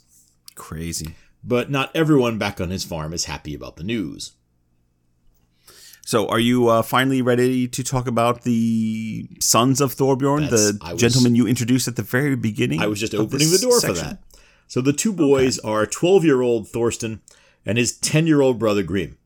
Crazy. 0.54 1.14
But 1.42 1.70
not 1.70 1.90
everyone 1.94 2.38
back 2.38 2.60
on 2.60 2.70
his 2.70 2.84
farm 2.84 3.12
is 3.12 3.24
happy 3.24 3.54
about 3.54 3.76
the 3.76 3.82
news. 3.82 4.32
So, 6.04 6.28
are 6.28 6.38
you 6.38 6.68
uh, 6.68 6.82
finally 6.82 7.22
ready 7.22 7.68
to 7.68 7.84
talk 7.84 8.06
about 8.06 8.42
the 8.42 9.28
sons 9.40 9.80
of 9.80 9.94
Thorbjorn, 9.94 10.42
That's- 10.50 10.72
the 10.72 10.78
was- 10.92 11.00
gentleman 11.00 11.34
you 11.34 11.46
introduced 11.46 11.88
at 11.88 11.96
the 11.96 12.02
very 12.02 12.36
beginning? 12.36 12.80
I 12.80 12.86
was 12.86 13.00
just 13.00 13.14
opening 13.14 13.50
the 13.50 13.58
door 13.58 13.80
for 13.80 13.92
that. 13.92 14.18
So 14.66 14.80
the 14.80 14.92
two 14.92 15.12
boys 15.12 15.58
are 15.60 15.84
12 15.86 16.24
year 16.24 16.42
old 16.42 16.68
Thorsten 16.68 17.20
and 17.66 17.76
his 17.78 17.96
10 17.98 18.26
year 18.28 18.40
old 18.40 18.58
brother 18.58 18.84
Grim. 18.84 19.18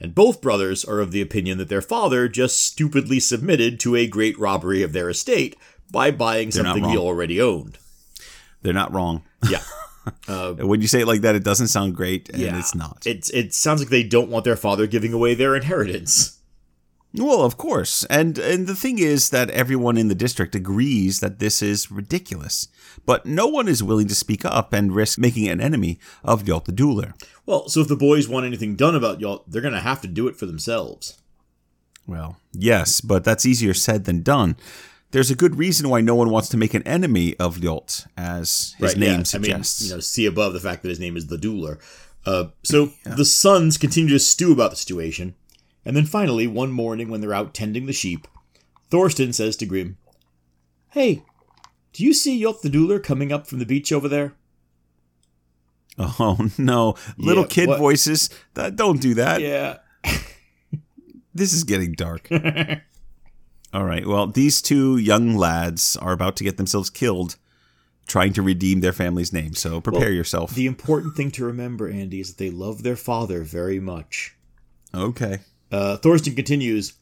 And 0.00 0.14
both 0.14 0.40
brothers 0.40 0.84
are 0.84 1.00
of 1.00 1.10
the 1.12 1.20
opinion 1.22 1.58
that 1.58 1.68
their 1.68 1.82
father 1.82 2.28
just 2.28 2.60
stupidly 2.62 3.18
submitted 3.20 3.80
to 3.80 3.96
a 3.96 4.06
great 4.06 4.38
robbery 4.38 4.82
of 4.82 4.92
their 4.92 5.08
estate 5.08 5.56
by 5.90 6.10
buying 6.10 6.50
They're 6.50 6.64
something 6.64 6.84
he 6.84 6.96
already 6.98 7.40
owned. 7.40 7.78
They're 8.62 8.72
not 8.72 8.92
wrong. 8.92 9.22
Yeah. 9.48 9.62
Uh, 10.26 10.54
when 10.54 10.80
you 10.80 10.88
say 10.88 11.02
it 11.02 11.06
like 11.06 11.20
that, 11.20 11.34
it 11.34 11.44
doesn't 11.44 11.68
sound 11.68 11.94
great, 11.94 12.30
and 12.30 12.40
Yeah. 12.40 12.58
it's 12.58 12.74
not. 12.74 13.02
It's, 13.04 13.28
it 13.28 13.52
sounds 13.52 13.80
like 13.82 13.90
they 13.90 14.02
don't 14.02 14.30
want 14.30 14.46
their 14.46 14.56
father 14.56 14.86
giving 14.86 15.12
away 15.12 15.34
their 15.34 15.54
inheritance. 15.54 16.38
Well, 17.12 17.42
of 17.42 17.58
course. 17.58 18.04
And 18.04 18.38
and 18.38 18.66
the 18.66 18.74
thing 18.74 18.98
is 18.98 19.28
that 19.30 19.50
everyone 19.50 19.98
in 19.98 20.08
the 20.08 20.14
district 20.14 20.54
agrees 20.54 21.20
that 21.20 21.40
this 21.40 21.60
is 21.60 21.90
ridiculous. 21.90 22.68
But 23.04 23.26
no 23.26 23.46
one 23.46 23.68
is 23.68 23.82
willing 23.82 24.08
to 24.08 24.14
speak 24.14 24.46
up 24.46 24.72
and 24.72 24.94
risk 24.94 25.18
making 25.18 25.46
an 25.48 25.60
enemy 25.60 25.98
of 26.24 26.42
Ljot 26.44 26.64
the 26.64 26.72
Dueler. 26.72 27.12
Well, 27.44 27.68
so 27.68 27.80
if 27.80 27.88
the 27.88 27.96
boys 27.96 28.28
want 28.28 28.46
anything 28.46 28.76
done 28.76 28.94
about 28.94 29.20
y'all, 29.20 29.44
they're 29.46 29.62
going 29.62 29.74
to 29.74 29.80
have 29.80 30.00
to 30.02 30.08
do 30.08 30.26
it 30.28 30.36
for 30.36 30.46
themselves. 30.46 31.18
Well, 32.06 32.36
yes, 32.52 33.02
but 33.02 33.24
that's 33.24 33.44
easier 33.44 33.74
said 33.74 34.04
than 34.04 34.22
done. 34.22 34.56
There's 35.10 35.30
a 35.30 35.34
good 35.34 35.56
reason 35.56 35.88
why 35.88 36.02
no 36.02 36.14
one 36.14 36.28
wants 36.30 36.48
to 36.50 36.56
make 36.58 36.74
an 36.74 36.82
enemy 36.82 37.34
of 37.38 37.56
Ljot, 37.58 38.06
as 38.16 38.74
his 38.78 38.90
Right, 38.90 38.96
name 38.98 39.18
yeah. 39.18 39.22
suggests. 39.22 39.80
I 39.80 39.84
mean, 39.84 39.88
you 39.90 39.96
know, 39.96 40.00
see 40.00 40.26
above 40.26 40.52
the 40.52 40.60
fact 40.60 40.82
that 40.82 40.90
his 40.90 41.00
name 41.00 41.16
is 41.16 41.28
the 41.28 41.38
Dueler. 41.38 41.78
Uh, 42.26 42.48
so 42.62 42.92
the 43.04 43.24
sons 43.24 43.78
continue 43.78 44.10
to 44.12 44.18
stew 44.18 44.52
about 44.52 44.70
the 44.70 44.76
situation, 44.76 45.34
and 45.84 45.96
then 45.96 46.04
finally, 46.04 46.46
one 46.46 46.70
morning 46.72 47.08
when 47.08 47.22
they're 47.22 47.32
out 47.32 47.54
tending 47.54 47.86
the 47.86 47.92
sheep, 47.94 48.28
Thorsten 48.90 49.32
says 49.32 49.56
to 49.56 49.66
Grim, 49.66 49.96
"Hey, 50.90 51.22
do 51.94 52.04
you 52.04 52.12
see 52.12 52.38
Ljot 52.42 52.60
the 52.60 52.68
Dueler 52.68 53.02
coming 53.02 53.32
up 53.32 53.46
from 53.46 53.60
the 53.60 53.66
beach 53.66 53.90
over 53.92 54.08
there?" 54.08 54.34
oh 55.98 56.50
no, 56.58 56.96
little 57.16 57.44
Yeah, 57.44 57.48
kid 57.48 57.68
what- 57.70 57.78
voices. 57.78 58.28
That, 58.54 58.76
don't 58.76 59.00
do 59.00 59.14
that. 59.14 59.40
Yeah. 59.40 59.78
This 61.34 61.52
is 61.52 61.62
getting 61.62 61.92
dark. 61.92 62.28
All 63.72 63.84
right. 63.84 64.06
Well, 64.06 64.26
these 64.26 64.62
two 64.62 64.96
young 64.96 65.36
lads 65.36 65.96
are 65.96 66.12
about 66.12 66.36
to 66.36 66.44
get 66.44 66.56
themselves 66.56 66.88
killed 66.90 67.36
trying 68.06 68.32
to 68.32 68.40
redeem 68.40 68.80
their 68.80 68.92
family's 68.94 69.32
name. 69.34 69.52
So 69.54 69.80
prepare 69.82 70.04
Well, 70.04 70.12
yourself. 70.12 70.54
The 70.54 70.66
important 70.66 71.14
thing 71.14 71.30
to 71.32 71.44
remember, 71.44 71.88
Andy, 71.90 72.20
is 72.20 72.28
that 72.30 72.38
they 72.38 72.50
love 72.50 72.82
their 72.82 72.96
father 72.96 73.42
very 73.42 73.78
much. 73.80 74.34
okay. 74.94 75.40
Uh, 75.70 75.98
Thorsten 75.98 76.34
continues, 76.34 76.94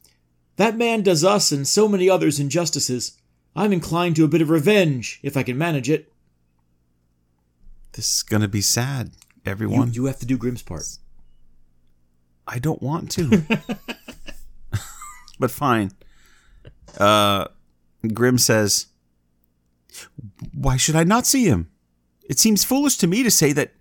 That 0.57 0.77
man 0.77 1.03
does 1.03 1.23
us 1.23 1.53
and 1.53 1.69
so 1.69 1.87
many 1.87 2.11
others 2.11 2.41
injustices. 2.41 3.13
I'm 3.55 3.73
inclined 3.73 4.17
to 4.17 4.25
a 4.25 4.29
bit 4.29 4.43
of 4.43 4.51
revenge, 4.51 5.21
if 5.23 5.37
I 5.37 5.45
can 5.45 5.57
manage 5.57 5.89
it. 5.89 6.13
This 7.93 8.17
is 8.17 8.23
going 8.25 8.43
to 8.43 8.49
be 8.49 8.61
sad, 8.61 9.13
You, 9.45 9.53
everyone. 9.53 9.93
you 9.95 10.07
have 10.07 10.19
to 10.19 10.27
do 10.27 10.37
Grim's 10.37 10.63
part. 10.63 10.83
I 12.49 12.59
don't 12.59 12.83
want 12.83 13.13
to. 13.13 13.45
but 15.39 15.53
fine. 15.53 15.93
Uh, 16.97 17.47
Grim 18.13 18.39
says, 18.39 18.87
Why 20.55 20.77
should 20.77 20.97
I 20.97 21.05
not 21.05 21.27
see 21.27 21.45
him? 21.45 21.71
It 22.29 22.39
seems 22.39 22.65
foolish 22.65 22.97
to 22.99 23.07
me 23.07 23.23
to 23.23 23.31
say 23.31 23.53
that 23.53 23.73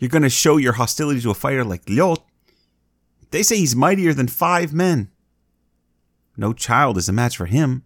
you're 0.00 0.10
going 0.10 0.22
to 0.22 0.30
show 0.30 0.56
your 0.56 0.74
hostility 0.74 1.20
to 1.20 1.30
a 1.30 1.34
fighter 1.34 1.64
like 1.64 1.84
Ljot. 1.86 2.22
They 3.30 3.42
say 3.42 3.56
he's 3.56 3.76
mightier 3.76 4.12
than 4.14 4.28
five 4.28 4.72
men. 4.72 5.10
No 6.36 6.52
child 6.52 6.98
is 6.98 7.08
a 7.08 7.12
match 7.12 7.36
for 7.36 7.46
him. 7.46 7.84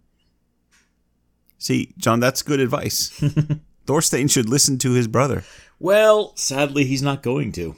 See, 1.59 1.93
John, 1.99 2.21
that's 2.21 2.43
good 2.43 2.61
advice. 2.61 3.23
Thorstein 3.87 4.29
should 4.29 4.49
listen 4.49 4.79
to 4.79 4.93
his 4.93 5.09
brother. 5.09 5.45
Well, 5.79 6.33
sadly, 6.37 6.85
he's 6.85 7.03
not 7.03 7.23
going 7.23 7.53
to. 7.53 7.75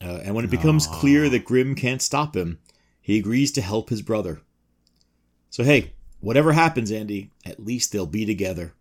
Uh, 0.00 0.20
and 0.24 0.34
when 0.34 0.44
it 0.44 0.50
becomes 0.50 0.86
clear 0.86 1.28
that 1.28 1.44
Grim 1.44 1.74
can't 1.74 2.02
stop 2.02 2.36
him, 2.36 2.58
he 3.00 3.18
agrees 3.18 3.52
to 3.52 3.62
help 3.62 3.88
his 3.88 4.02
brother. 4.02 4.42
So, 5.50 5.64
hey, 5.64 5.92
whatever 6.20 6.52
happens, 6.52 6.90
Andy, 6.90 7.30
at 7.44 7.64
least 7.64 7.92
they'll 7.92 8.06
be 8.06 8.24
together. 8.26 8.72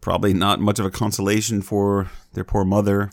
Probably 0.00 0.32
not 0.34 0.60
much 0.60 0.78
of 0.78 0.86
a 0.86 0.90
consolation 0.90 1.62
for 1.62 2.10
their 2.34 2.44
poor 2.44 2.64
mother. 2.64 3.10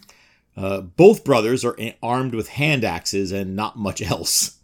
Uh, 0.55 0.81
both 0.81 1.23
brothers 1.23 1.65
are 1.65 1.75
armed 2.03 2.35
with 2.35 2.49
hand 2.49 2.83
axes 2.83 3.31
and 3.31 3.55
not 3.55 3.77
much 3.77 4.01
else. 4.01 4.57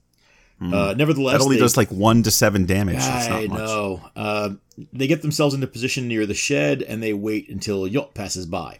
Uh, 0.61 0.93
nevertheless, 0.97 1.37
That 1.37 1.43
only 1.43 1.55
they- 1.55 1.61
does 1.61 1.77
like 1.77 1.89
one 1.89 2.21
to 2.23 2.31
seven 2.31 2.65
damage. 2.65 2.99
I 2.99 3.45
not 3.45 3.47
much. 3.47 3.59
know. 3.59 4.09
Uh, 4.15 4.49
they 4.91 5.07
get 5.07 5.21
themselves 5.21 5.55
into 5.55 5.67
position 5.67 6.07
near 6.09 6.25
the 6.25 6.33
shed 6.33 6.81
and 6.83 7.01
they 7.01 7.13
wait 7.13 7.49
until 7.49 7.87
Ljot 7.87 8.13
passes 8.13 8.45
by. 8.45 8.79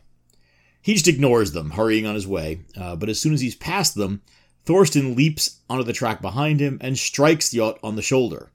He 0.82 0.94
just 0.94 1.08
ignores 1.08 1.54
them, 1.54 1.72
hurrying 1.72 2.06
on 2.06 2.16
his 2.16 2.28
way. 2.28 2.62
Uh, 2.78 2.96
but 2.98 3.08
as 3.10 3.20
soon 3.20 3.34
as 3.34 3.40
he's 3.42 3.56
past 3.56 3.96
them, 3.96 4.22
Thorsten 4.66 5.16
leaps 5.16 5.60
onto 5.70 5.84
the 5.86 5.94
track 5.94 6.22
behind 6.22 6.60
him 6.60 6.78
and 6.82 6.98
strikes 6.98 7.52
Ljot 7.54 7.78
on 7.82 7.96
the 7.96 8.02
shoulder. 8.02 8.52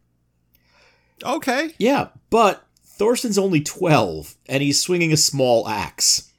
Okay. 1.22 1.74
Yeah, 1.78 2.08
but 2.30 2.64
Thorsten's 2.84 3.38
only 3.38 3.60
12 3.60 4.36
and 4.46 4.62
he's 4.62 4.80
swinging 4.80 5.12
a 5.12 5.16
small 5.16 5.68
axe. 5.68 6.32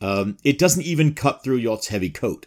Um, 0.00 0.36
it 0.42 0.58
doesn't 0.58 0.82
even 0.84 1.14
cut 1.14 1.42
through 1.42 1.60
Ljot's 1.60 1.88
heavy 1.88 2.10
coat. 2.10 2.46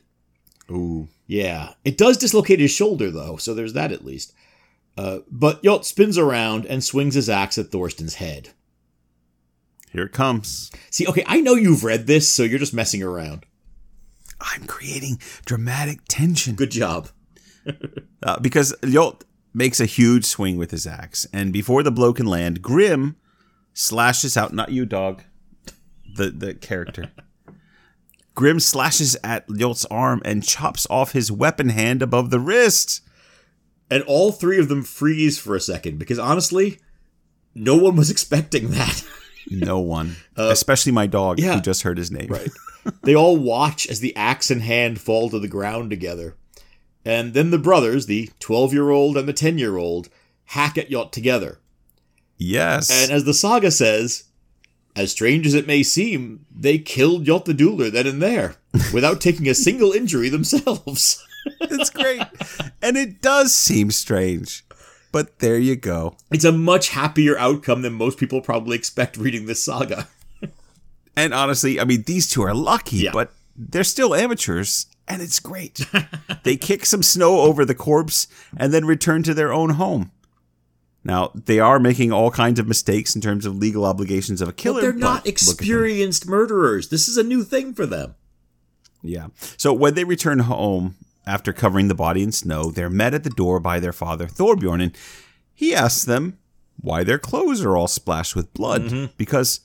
Ooh. 0.69 1.07
Yeah, 1.27 1.73
it 1.83 1.97
does 1.97 2.17
dislocate 2.17 2.59
his 2.59 2.71
shoulder 2.71 3.09
though, 3.09 3.37
so 3.37 3.53
there's 3.53 3.73
that 3.73 3.91
at 3.91 4.05
least. 4.05 4.33
Uh, 4.97 5.19
but 5.29 5.61
Ljot 5.63 5.83
spins 5.83 6.17
around 6.17 6.65
and 6.65 6.83
swings 6.83 7.15
his 7.15 7.29
axe 7.29 7.57
at 7.57 7.71
Thorsten's 7.71 8.15
head. 8.15 8.49
Here 9.91 10.03
it 10.03 10.11
comes. 10.13 10.71
See, 10.91 11.07
okay, 11.07 11.23
I 11.25 11.41
know 11.41 11.55
you've 11.55 11.83
read 11.83 12.05
this, 12.05 12.31
so 12.31 12.43
you're 12.43 12.59
just 12.59 12.73
messing 12.73 13.01
around. 13.01 13.45
I'm 14.41 14.65
creating 14.65 15.19
dramatic 15.45 16.01
tension. 16.07 16.55
Good 16.55 16.71
job. 16.71 17.09
Uh, 18.23 18.39
because 18.39 18.73
Ljot 18.81 19.21
makes 19.55 19.79
a 19.79 19.85
huge 19.85 20.25
swing 20.25 20.57
with 20.57 20.71
his 20.71 20.85
axe, 20.85 21.25
and 21.33 21.53
before 21.53 21.81
the 21.81 21.91
blow 21.91 22.13
can 22.13 22.25
land, 22.25 22.61
Grim 22.61 23.15
slashes 23.73 24.35
out. 24.37 24.53
Not 24.53 24.71
you, 24.71 24.85
dog. 24.85 25.23
The 26.15 26.29
the 26.31 26.53
character. 26.53 27.11
Grim 28.35 28.59
slashes 28.59 29.15
at 29.23 29.47
Ljot's 29.47 29.85
arm 29.85 30.21
and 30.25 30.43
chops 30.43 30.85
off 30.89 31.13
his 31.13 31.31
weapon 31.31 31.69
hand 31.69 32.01
above 32.01 32.29
the 32.29 32.39
wrist. 32.39 33.01
And 33.89 34.03
all 34.03 34.31
three 34.31 34.59
of 34.59 34.67
them 34.67 34.83
freeze 34.83 35.39
for 35.39 35.55
a 35.55 35.61
second 35.61 35.97
because 35.99 36.19
honestly, 36.19 36.79
no 37.53 37.77
one 37.77 37.95
was 37.95 38.11
expecting 38.11 38.71
that. 38.71 39.03
No 39.49 39.79
one, 39.79 40.17
uh, 40.37 40.49
especially 40.51 40.91
my 40.91 41.07
dog, 41.07 41.39
yeah. 41.39 41.55
who 41.55 41.61
just 41.61 41.83
heard 41.83 41.97
his 41.97 42.11
name. 42.11 42.27
right. 42.27 42.49
They 43.01 43.15
all 43.15 43.37
watch 43.37 43.87
as 43.87 43.99
the 43.99 44.15
axe 44.15 44.51
and 44.51 44.61
hand 44.61 45.01
fall 45.01 45.29
to 45.29 45.39
the 45.39 45.47
ground 45.47 45.89
together. 45.89 46.35
And 47.05 47.33
then 47.33 47.51
the 47.51 47.59
brothers, 47.59 48.07
the 48.07 48.29
12 48.39 48.73
year 48.73 48.89
old 48.89 49.15
and 49.17 49.27
the 49.27 49.33
10 49.33 49.57
year 49.57 49.77
old, 49.77 50.09
hack 50.45 50.77
at 50.77 50.89
Ljot 50.89 51.11
together. 51.11 51.59
Yes. 52.37 52.89
And 52.91 53.11
as 53.11 53.23
the 53.25 53.33
saga 53.33 53.71
says, 53.71 54.23
as 54.95 55.11
strange 55.11 55.45
as 55.45 55.53
it 55.53 55.67
may 55.67 55.83
seem, 55.83 56.45
they 56.53 56.77
killed 56.79 57.25
Ljot 57.25 57.45
the 57.45 57.53
Dueler 57.53 57.91
then 57.91 58.07
and 58.07 58.21
there, 58.21 58.55
without 58.93 59.21
taking 59.21 59.47
a 59.47 59.53
single 59.55 59.91
injury 59.91 60.29
themselves. 60.29 61.23
it's 61.61 61.89
great. 61.91 62.21
and 62.81 62.97
it 62.97 63.21
does 63.21 63.53
seem 63.53 63.91
strange. 63.91 64.63
But 65.11 65.39
there 65.39 65.57
you 65.57 65.75
go. 65.77 66.17
It's 66.31 66.43
a 66.43 66.51
much 66.51 66.89
happier 66.89 67.37
outcome 67.37 67.83
than 67.83 67.93
most 67.93 68.17
people 68.17 68.41
probably 68.41 68.75
expect 68.75 69.15
reading 69.15 69.45
this 69.45 69.63
saga. 69.63 70.07
And 71.17 71.33
honestly, 71.33 71.79
I 71.79 71.85
mean, 71.85 72.03
these 72.05 72.29
two 72.29 72.41
are 72.41 72.53
lucky, 72.53 72.97
Yeah. 72.97 73.11
but 73.13 73.31
they're 73.55 73.85
still 73.85 74.13
amateurs, 74.13 74.87
and 75.07 75.21
it's 75.21 75.39
great. 75.39 75.85
they 76.43 76.57
kick 76.57 76.85
some 76.85 77.03
snow 77.03 77.41
over 77.41 77.65
the 77.65 77.75
corpse 77.75 78.27
and 78.57 78.73
then 78.73 78.85
return 78.85 79.23
to 79.23 79.33
their 79.33 79.53
own 79.53 79.71
home. 79.71 80.11
Now, 81.03 81.31
they 81.35 81.59
are 81.59 81.79
making 81.79 82.11
all 82.11 82.31
kinds 82.31 82.59
of 82.59 82.67
mistakes 82.67 83.15
in 83.15 83.21
terms 83.21 83.45
of 83.45 83.55
legal 83.55 83.85
obligations 83.85 84.41
of 84.41 84.49
a 84.49 84.53
killer. 84.53 84.75
But 84.77 84.81
they're 84.81 84.93
not 84.93 85.23
them. 85.23 85.29
experienced 85.29 86.27
murderers. 86.27 86.89
This 86.89 87.07
is 87.07 87.15
a 87.17 87.23
new 87.23 87.43
thing 87.43 87.73
for 87.75 87.85
them. 87.85 88.15
Yeah. 89.03 89.27
So 89.57 89.71
when 89.71 89.93
they 89.93 90.03
return 90.03 90.39
home 90.39 90.95
after 91.27 91.53
covering 91.53 91.89
the 91.89 91.95
body 91.95 92.23
in 92.23 92.31
snow, 92.31 92.71
they're 92.71 92.89
met 92.89 93.13
at 93.13 93.23
the 93.23 93.29
door 93.29 93.59
by 93.59 93.79
their 93.79 93.93
father, 93.93 94.25
Thorbjorn, 94.25 94.81
and 94.81 94.97
he 95.53 95.75
asks 95.75 96.03
them 96.05 96.39
why 96.81 97.03
their 97.03 97.19
clothes 97.19 97.63
are 97.63 97.77
all 97.77 97.87
splashed 97.87 98.35
with 98.35 98.51
blood 98.55 98.81
Mm-hmm. 98.83 99.05
because 99.15 99.59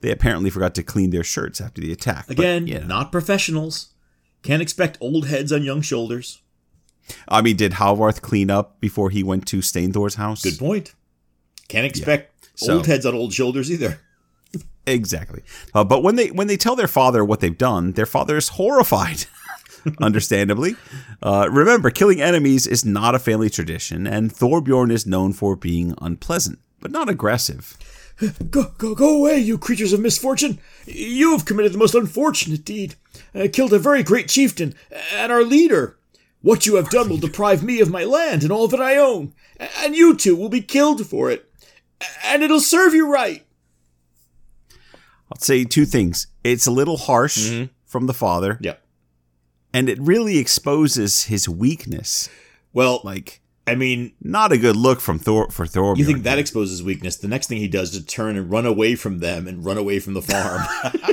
they 0.00 0.10
apparently 0.10 0.50
forgot 0.50 0.74
to 0.74 0.82
clean 0.82 1.10
their 1.10 1.22
shirts 1.22 1.60
after 1.60 1.80
the 1.80 1.92
attack. 1.92 2.26
But, 2.26 2.38
Again, 2.38 2.64
know. 2.64 2.80
not 2.80 3.12
professionals. 3.12 3.89
Can't 4.42 4.62
expect 4.62 4.98
old 5.00 5.26
heads 5.26 5.52
on 5.52 5.62
young 5.62 5.82
shoulders. 5.82 6.40
I 7.28 7.42
mean, 7.42 7.56
did 7.56 7.72
Halvarth 7.72 8.20
clean 8.22 8.50
up 8.50 8.80
before 8.80 9.10
he 9.10 9.22
went 9.22 9.46
to 9.48 9.58
Steinthor's 9.58 10.14
house? 10.14 10.42
Good 10.42 10.58
point. 10.58 10.94
Can't 11.68 11.86
expect 11.86 12.32
So- 12.54 12.76
old 12.76 12.86
heads 12.86 13.04
on 13.06 13.14
old 13.14 13.32
shoulders 13.32 13.70
either. 13.70 14.00
Exactly. 14.86 15.42
Uh, 15.74 15.84
but 15.84 16.02
when 16.02 16.16
they 16.16 16.28
when 16.30 16.46
they 16.46 16.56
tell 16.56 16.74
their 16.74 16.88
father 16.88 17.24
what 17.24 17.40
they've 17.40 17.56
done, 17.56 17.92
their 17.92 18.06
father 18.06 18.36
is 18.38 18.48
horrified. 18.48 19.26
Understandably, 20.00 20.74
uh, 21.22 21.48
remember, 21.50 21.90
killing 21.90 22.20
enemies 22.20 22.66
is 22.66 22.84
not 22.84 23.14
a 23.14 23.18
family 23.20 23.50
tradition, 23.50 24.06
and 24.06 24.32
Thorbjorn 24.34 24.90
is 24.90 25.06
known 25.06 25.32
for 25.32 25.54
being 25.54 25.94
unpleasant, 26.00 26.58
but 26.80 26.90
not 26.90 27.08
aggressive. 27.08 27.76
Go, 28.50 28.72
go, 28.76 28.94
go 28.94 29.16
away, 29.18 29.38
you 29.38 29.56
creatures 29.58 29.92
of 29.92 30.00
misfortune! 30.00 30.58
You 30.86 31.32
have 31.32 31.44
committed 31.46 31.72
the 31.72 31.78
most 31.78 31.94
unfortunate 31.94 32.64
deed, 32.64 32.94
uh, 33.34 33.48
killed 33.52 33.72
a 33.72 33.78
very 33.78 34.02
great 34.02 34.28
chieftain 34.28 34.74
and 35.12 35.30
our 35.32 35.42
leader. 35.44 35.96
What 36.42 36.64
you 36.66 36.76
have 36.76 36.88
done 36.90 37.08
will 37.08 37.18
deprive 37.18 37.62
me 37.62 37.80
of 37.80 37.90
my 37.90 38.04
land 38.04 38.42
and 38.42 38.50
all 38.50 38.66
that 38.68 38.80
I 38.80 38.96
own, 38.96 39.34
and 39.78 39.94
you 39.94 40.16
two 40.16 40.34
will 40.34 40.48
be 40.48 40.62
killed 40.62 41.06
for 41.06 41.30
it. 41.30 41.46
And 42.24 42.42
it'll 42.42 42.60
serve 42.60 42.94
you 42.94 43.10
right. 43.12 43.44
I'll 45.30 45.38
say 45.40 45.64
two 45.64 45.84
things. 45.84 46.26
It's 46.42 46.66
a 46.66 46.70
little 46.72 46.96
harsh 46.96 47.66
from 47.84 48.06
the 48.06 48.14
father, 48.14 48.58
Yep. 48.60 48.82
and 49.74 49.88
it 49.88 50.00
really 50.00 50.38
exposes 50.38 51.24
his 51.24 51.48
weakness. 51.48 52.28
Well, 52.72 53.00
Like, 53.04 53.39
I 53.70 53.76
mean, 53.76 54.12
not 54.20 54.50
a 54.50 54.58
good 54.58 54.74
look 54.74 55.00
from 55.00 55.20
Thor 55.20 55.48
for 55.48 55.64
Thorbjorn. 55.64 55.96
you 55.98 56.04
think 56.04 56.24
that 56.24 56.40
exposes 56.40 56.82
weakness. 56.82 57.14
The 57.18 57.28
next 57.28 57.46
thing 57.46 57.58
he 57.58 57.68
does 57.68 57.94
is 57.94 58.04
turn 58.04 58.36
and 58.36 58.50
run 58.50 58.66
away 58.66 58.96
from 58.96 59.20
them 59.20 59.46
and 59.46 59.64
run 59.64 59.78
away 59.78 60.00
from 60.00 60.14
the 60.14 60.22
farm. 60.22 60.60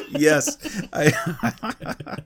yes. 0.10 0.58
I, 0.92 2.18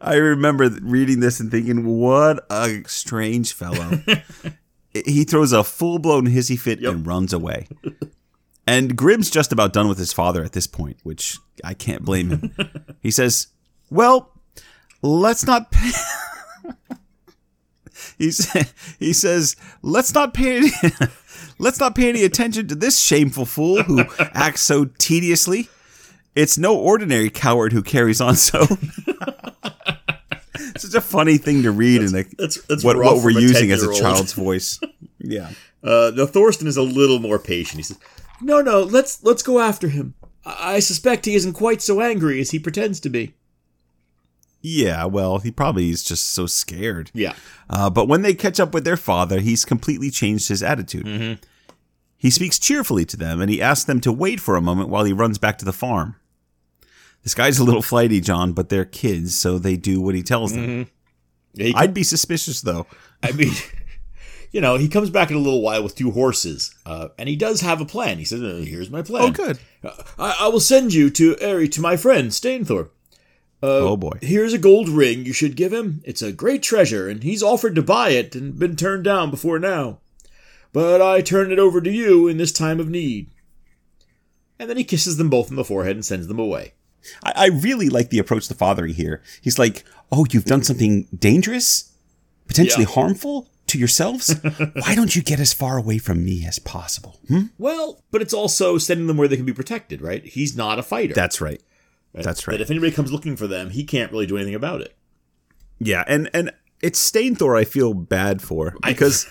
I 0.00 0.14
remember 0.14 0.70
reading 0.80 1.20
this 1.20 1.38
and 1.38 1.50
thinking, 1.50 1.84
what 1.84 2.46
a 2.48 2.82
strange 2.86 3.52
fellow. 3.52 4.00
he 4.94 5.24
throws 5.24 5.52
a 5.52 5.62
full 5.62 5.98
blown 5.98 6.28
hissy 6.28 6.58
fit 6.58 6.80
and 6.82 7.06
runs 7.06 7.34
away. 7.34 7.68
And 8.66 8.96
Grim's 8.96 9.28
just 9.28 9.52
about 9.52 9.74
done 9.74 9.86
with 9.86 9.98
his 9.98 10.14
father 10.14 10.42
at 10.42 10.52
this 10.52 10.66
point, 10.66 10.96
which 11.02 11.36
I 11.62 11.74
can't 11.74 12.06
blame 12.06 12.30
him. 12.30 12.54
He 13.02 13.10
says, 13.10 13.48
Well, 13.90 14.32
let's 15.02 15.44
not 15.44 15.70
pay. 15.70 15.90
He, 18.30 18.62
he 18.98 19.12
says, 19.12 19.56
Let's 19.82 20.14
not 20.14 20.34
pay 20.34 20.58
any. 20.58 20.70
Let's 21.58 21.78
not 21.78 21.94
pay 21.94 22.08
any 22.08 22.24
attention 22.24 22.66
to 22.68 22.74
this 22.74 23.00
shameful 23.00 23.46
fool 23.46 23.82
who 23.82 24.04
acts 24.18 24.62
so 24.62 24.86
tediously. 24.98 25.68
It's 26.34 26.58
no 26.58 26.76
ordinary 26.76 27.30
coward 27.30 27.72
who 27.72 27.82
carries 27.82 28.20
on 28.20 28.34
so. 28.34 28.66
Such 30.76 30.94
a 30.94 31.00
funny 31.00 31.38
thing 31.38 31.62
to 31.62 31.70
read 31.70 32.02
in 32.02 32.14
a, 32.16 32.24
that's 32.36 32.60
that's 32.62 32.82
what, 32.82 32.96
what 32.96 33.22
we're 33.22 33.30
using 33.30 33.70
as 33.70 33.84
a 33.84 33.94
child's 33.94 34.32
voice. 34.32 34.80
Yeah. 35.18 35.50
Uh, 35.82 36.10
now 36.14 36.26
Thorsten 36.26 36.66
is 36.66 36.76
a 36.76 36.82
little 36.82 37.20
more 37.20 37.38
patient. 37.38 37.76
He 37.76 37.82
says, 37.84 37.98
No, 38.40 38.60
no, 38.60 38.82
let's 38.82 39.22
let's 39.22 39.42
go 39.42 39.60
after 39.60 39.88
him. 39.88 40.14
I 40.44 40.80
suspect 40.80 41.26
he 41.26 41.34
isn't 41.36 41.54
quite 41.54 41.80
so 41.80 42.00
angry 42.00 42.40
as 42.40 42.50
he 42.50 42.58
pretends 42.58 43.00
to 43.00 43.08
be. 43.08 43.34
Yeah, 44.66 45.04
well, 45.04 45.40
he 45.40 45.50
probably 45.50 45.90
is 45.90 46.02
just 46.02 46.28
so 46.30 46.46
scared. 46.46 47.10
"Yeah, 47.12 47.34
Uh, 47.68 47.90
but 47.90 48.08
when 48.08 48.22
they 48.22 48.32
catch 48.32 48.58
up 48.58 48.72
with 48.72 48.84
their 48.84 48.96
father, 48.96 49.40
he's 49.40 49.62
completely 49.66 50.10
changed 50.10 50.48
his 50.48 50.62
attitude. 50.62 51.04
Mm-hmm. 51.04 51.42
He 52.16 52.30
speaks 52.30 52.58
cheerfully 52.58 53.04
to 53.04 53.16
them 53.18 53.42
and 53.42 53.50
he 53.50 53.60
asks 53.60 53.84
them 53.84 54.00
to 54.00 54.10
wait 54.10 54.40
for 54.40 54.56
a 54.56 54.62
moment 54.62 54.88
while 54.88 55.04
he 55.04 55.12
runs 55.12 55.36
back 55.36 55.58
to 55.58 55.66
the 55.66 55.72
farm. 55.74 56.16
This 57.22 57.34
guy's 57.34 57.58
a 57.58 57.64
little 57.64 57.82
flighty, 57.82 58.22
John, 58.22 58.52
but 58.54 58.70
they're 58.70 58.86
kids, 58.86 59.34
so 59.34 59.58
they 59.58 59.76
do 59.76 60.00
what 60.00 60.14
he 60.14 60.22
tells 60.22 60.54
them. 60.54 60.66
Mm-hmm. 60.66 60.90
Yeah, 61.54 61.66
he 61.66 61.74
I'd 61.74 61.92
be 61.92 62.02
suspicious, 62.02 62.62
though. 62.62 62.86
I 63.22 63.32
mean, 63.32 63.52
you 64.50 64.62
know, 64.62 64.76
he 64.76 64.88
comes 64.88 65.10
back 65.10 65.30
in 65.30 65.36
a 65.36 65.40
little 65.40 65.60
while 65.60 65.82
with 65.82 65.94
two 65.94 66.10
horses, 66.10 66.74
uh, 66.86 67.08
and 67.18 67.28
he 67.28 67.36
does 67.36 67.60
have 67.60 67.82
a 67.82 67.84
plan. 67.84 68.16
He 68.18 68.24
says, 68.24 68.42
uh, 68.42 68.64
"Here's 68.66 68.90
my 68.90 69.02
plan. 69.02 69.24
Oh, 69.24 69.30
good. 69.30 69.58
I, 70.18 70.36
I 70.40 70.48
will 70.48 70.60
send 70.60 70.94
you 70.94 71.10
to 71.10 71.34
Eyri 71.36 71.70
to 71.72 71.80
my 71.82 71.96
friend 71.98 72.32
Steinthor. 73.64 73.90
oh, 73.90 73.96
boy. 73.96 74.18
Here's 74.22 74.52
a 74.52 74.58
gold 74.58 74.88
ring 74.88 75.24
you 75.26 75.32
should 75.32 75.56
give 75.56 75.72
him. 75.72 76.00
It's 76.04 76.22
a 76.22 76.32
great 76.32 76.62
treasure, 76.62 77.08
and 77.08 77.22
he's 77.22 77.42
offered 77.42 77.74
to 77.76 77.82
buy 77.82 78.10
it 78.10 78.34
and 78.34 78.58
been 78.58 78.76
turned 78.76 79.04
down 79.04 79.30
before 79.30 79.58
now. 79.58 80.00
But 80.72 81.00
I 81.00 81.20
turn 81.20 81.52
it 81.52 81.58
over 81.58 81.80
to 81.80 81.90
you 81.90 82.26
in 82.28 82.36
this 82.36 82.52
time 82.52 82.80
of 82.80 82.88
need." 82.88 83.30
And 84.58 84.70
then 84.70 84.76
he 84.76 84.84
kisses 84.84 85.16
them 85.16 85.30
both 85.30 85.50
on 85.50 85.56
the 85.56 85.64
forehead 85.64 85.96
and 85.96 86.04
sends 86.04 86.28
them 86.28 86.38
away. 86.38 86.74
I, 87.22 87.32
I 87.36 87.46
really 87.46 87.88
like 87.88 88.10
the 88.10 88.18
approach 88.20 88.46
to 88.48 88.54
Father 88.54 88.86
here. 88.86 89.20
He's 89.42 89.58
like, 89.58 89.84
Oh, 90.12 90.26
you've 90.30 90.44
done 90.44 90.62
something 90.62 91.08
dangerous? 91.16 91.92
Potentially 92.46 92.84
Yeah. 92.84 92.92
harmful 92.94 93.48
to 93.66 93.78
yourselves? 93.78 94.34
Why 94.74 94.94
don't 94.94 95.16
you 95.16 95.22
get 95.22 95.40
as 95.40 95.52
far 95.52 95.76
away 95.76 95.98
from 95.98 96.24
me 96.24 96.46
as 96.46 96.60
possible? 96.60 97.18
Hmm? 97.28 97.46
Well, 97.58 98.02
but 98.12 98.22
it's 98.22 98.32
also 98.32 98.78
sending 98.78 99.08
them 99.08 99.16
where 99.16 99.26
they 99.28 99.36
can 99.36 99.44
be 99.44 99.52
protected, 99.52 100.00
right? 100.00 100.24
He's 100.24 100.56
not 100.56 100.78
a 100.78 100.82
fighter. 100.84 101.14
That's 101.14 101.40
right. 101.40 101.60
That's 102.22 102.46
right. 102.46 102.54
That 102.54 102.62
if 102.62 102.70
anybody 102.70 102.92
comes 102.92 103.12
looking 103.12 103.36
for 103.36 103.46
them, 103.46 103.70
he 103.70 103.84
can't 103.84 104.12
really 104.12 104.26
do 104.26 104.36
anything 104.36 104.54
about 104.54 104.80
it. 104.80 104.96
Yeah, 105.78 106.04
and 106.06 106.30
and 106.32 106.52
it's 106.80 107.10
Steinthor 107.10 107.58
I 107.58 107.64
feel 107.64 107.94
bad 107.94 108.42
for 108.42 108.76
because 108.84 109.26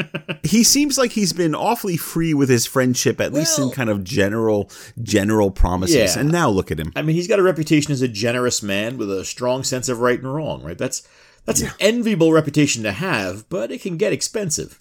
he 0.42 0.64
seems 0.64 0.98
like 0.98 1.12
he's 1.12 1.32
been 1.32 1.54
awfully 1.54 1.96
free 1.96 2.34
with 2.34 2.48
his 2.48 2.66
friendship, 2.66 3.20
at 3.20 3.32
least 3.32 3.58
in 3.58 3.70
kind 3.70 3.88
of 3.88 4.02
general 4.02 4.70
general 5.02 5.50
promises. 5.50 6.16
Yeah. 6.16 6.20
And 6.20 6.32
now 6.32 6.50
look 6.50 6.70
at 6.70 6.80
him. 6.80 6.92
I 6.96 7.02
mean, 7.02 7.14
he's 7.16 7.28
got 7.28 7.38
a 7.38 7.42
reputation 7.42 7.92
as 7.92 8.02
a 8.02 8.08
generous 8.08 8.62
man 8.62 8.98
with 8.98 9.10
a 9.10 9.24
strong 9.24 9.62
sense 9.62 9.88
of 9.88 10.00
right 10.00 10.18
and 10.18 10.32
wrong, 10.32 10.62
right? 10.62 10.76
That's 10.76 11.06
that's 11.44 11.62
an 11.62 11.70
enviable 11.78 12.32
reputation 12.32 12.82
to 12.82 12.92
have, 12.92 13.48
but 13.48 13.70
it 13.70 13.80
can 13.80 13.96
get 13.96 14.12
expensive. 14.12 14.78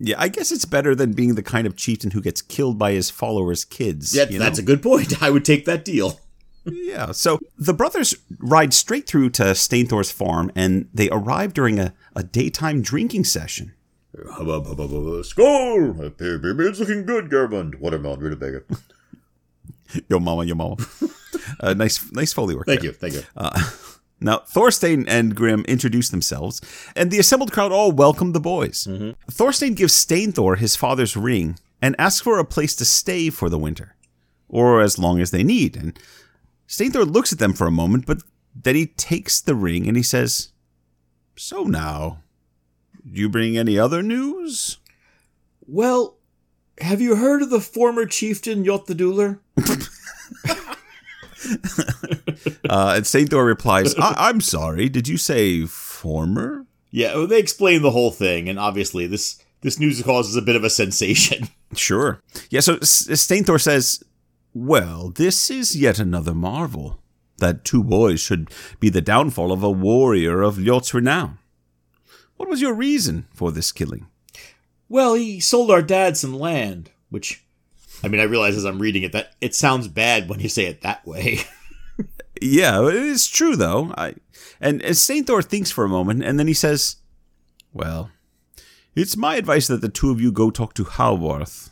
Yeah, 0.00 0.16
I 0.18 0.28
guess 0.28 0.50
it's 0.50 0.64
better 0.64 0.94
than 0.94 1.12
being 1.12 1.34
the 1.34 1.42
kind 1.42 1.66
of 1.66 1.76
chieftain 1.76 2.10
who 2.10 2.20
gets 2.20 2.42
killed 2.42 2.78
by 2.78 2.92
his 2.92 3.10
followers' 3.10 3.64
kids. 3.64 4.14
Yeah, 4.14 4.24
you 4.24 4.38
know? 4.38 4.44
that's 4.44 4.58
a 4.58 4.62
good 4.62 4.82
point. 4.82 5.22
I 5.22 5.30
would 5.30 5.44
take 5.44 5.66
that 5.66 5.84
deal. 5.84 6.18
Yeah, 6.64 7.12
so 7.12 7.38
the 7.58 7.74
brothers 7.74 8.14
ride 8.38 8.72
straight 8.72 9.06
through 9.06 9.30
to 9.30 9.42
Steinthor's 9.54 10.10
farm 10.10 10.50
and 10.54 10.88
they 10.94 11.08
arrive 11.10 11.52
during 11.54 11.78
a, 11.78 11.94
a 12.16 12.22
daytime 12.22 12.82
drinking 12.82 13.24
session. 13.24 13.74
Hubba. 14.32 15.24
Skull! 15.24 15.92
Beer's 16.16 16.80
looking 16.80 17.04
good, 17.04 17.30
Germund. 17.30 17.76
Watermelon, 17.76 18.20
rutabaga. 18.20 18.62
Yo 20.08 20.18
mama, 20.18 20.44
yo 20.44 20.54
mama. 20.54 20.76
uh, 21.60 21.74
nice 21.74 22.10
nice 22.12 22.32
foley 22.32 22.54
work. 22.56 22.66
Thank 22.66 22.80
there. 22.80 22.90
you, 22.90 22.96
thank 22.96 23.14
you. 23.14 23.22
Now, 24.20 24.38
Thorstein 24.38 25.06
and 25.06 25.34
Grim 25.34 25.64
introduce 25.66 26.08
themselves, 26.08 26.62
and 26.96 27.10
the 27.10 27.18
assembled 27.18 27.52
crowd 27.52 27.72
all 27.72 27.92
welcome 27.92 28.32
the 28.32 28.40
boys. 28.40 28.88
Thorstein 29.30 29.74
gives 29.74 29.92
Steinthor 29.92 30.56
his 30.56 30.76
father's 30.76 31.14
ring 31.14 31.58
and 31.82 31.94
asks 31.98 32.22
for 32.22 32.38
a 32.38 32.44
place 32.44 32.74
to 32.76 32.86
stay 32.86 33.28
for 33.28 33.50
the 33.50 33.58
winter, 33.58 33.96
or 34.48 34.80
as 34.80 34.98
long 34.98 35.20
as 35.20 35.30
they 35.30 35.42
need. 35.42 35.76
And 35.76 35.98
Steinthor 36.76 37.10
looks 37.10 37.32
at 37.32 37.38
them 37.38 37.52
for 37.52 37.66
a 37.66 37.70
moment, 37.72 38.04
but 38.06 38.18
then 38.54 38.74
he 38.74 38.86
takes 38.86 39.40
the 39.40 39.54
ring 39.54 39.86
and 39.86 39.96
he 39.96 40.02
says, 40.02 40.50
So 41.36 41.64
now, 41.64 42.20
do 43.10 43.20
you 43.20 43.28
bring 43.28 43.56
any 43.56 43.78
other 43.78 44.02
news? 44.02 44.78
Well, 45.66 46.16
have 46.80 47.00
you 47.00 47.16
heard 47.16 47.42
of 47.42 47.50
the 47.50 47.60
former 47.60 48.06
chieftain 48.06 48.64
Ljot 48.64 48.86
the 48.86 48.94
Dueler? 48.94 49.38
Uh, 52.70 52.94
and 52.96 53.04
Steinthor 53.04 53.44
replies, 53.46 53.94
I- 53.96 54.14
I'm 54.28 54.40
sorry, 54.40 54.88
did 54.88 55.06
you 55.06 55.18
say 55.18 55.66
former? 55.66 56.64
Yeah, 56.90 57.14
well, 57.14 57.26
they 57.26 57.38
explain 57.38 57.82
the 57.82 57.90
whole 57.90 58.10
thing, 58.10 58.48
and 58.48 58.58
obviously 58.58 59.06
this 59.06 59.42
this 59.60 59.78
news 59.78 60.00
causes 60.02 60.36
a 60.36 60.42
bit 60.42 60.56
of 60.56 60.64
a 60.64 60.70
sensation. 60.70 61.48
Sure. 61.76 62.20
Yeah, 62.50 62.60
so 62.60 62.76
S- 62.76 63.06
Steinthor 63.08 63.60
says, 63.60 64.02
Well, 64.54 65.10
this 65.10 65.50
is 65.50 65.76
yet 65.76 65.98
another 65.98 66.34
marvel. 66.34 67.00
That 67.38 67.64
two 67.64 67.82
boys 67.82 68.20
should 68.20 68.48
be 68.78 68.88
the 68.88 69.00
downfall 69.00 69.50
of 69.50 69.64
a 69.64 69.70
warrior 69.70 70.40
of 70.40 70.56
Ljot's 70.56 70.94
renown. 70.94 71.38
What 72.36 72.48
was 72.48 72.60
your 72.60 72.74
reason 72.74 73.26
for 73.34 73.50
this 73.50 73.72
killing? 73.72 74.06
Well, 74.88 75.14
he 75.14 75.40
sold 75.40 75.70
our 75.70 75.82
dad 75.82 76.16
some 76.16 76.38
land, 76.38 76.90
which, 77.10 77.44
I 78.04 78.08
mean, 78.08 78.20
I 78.20 78.24
realize 78.24 78.56
as 78.56 78.64
I'm 78.64 78.78
reading 78.78 79.02
it 79.02 79.12
that 79.12 79.32
it 79.40 79.54
sounds 79.54 79.88
bad 79.88 80.28
when 80.28 80.38
you 80.38 80.48
say 80.48 80.66
it 80.66 80.82
that 80.82 81.04
way. 81.04 81.40
Yeah, 82.40 82.86
it 82.88 82.94
is 82.94 83.26
true, 83.26 83.56
though. 83.56 83.94
I, 83.96 84.14
and 84.60 84.82
and 84.82 85.26
Thor 85.26 85.40
thinks 85.40 85.70
for 85.70 85.84
a 85.84 85.88
moment, 85.88 86.24
and 86.24 86.38
then 86.38 86.46
he 86.46 86.54
says, 86.54 86.96
Well, 87.72 88.10
it's 88.94 89.16
my 89.16 89.36
advice 89.36 89.66
that 89.68 89.80
the 89.80 89.88
two 89.88 90.10
of 90.10 90.20
you 90.20 90.30
go 90.30 90.50
talk 90.50 90.74
to 90.74 90.84
Halworth, 90.84 91.70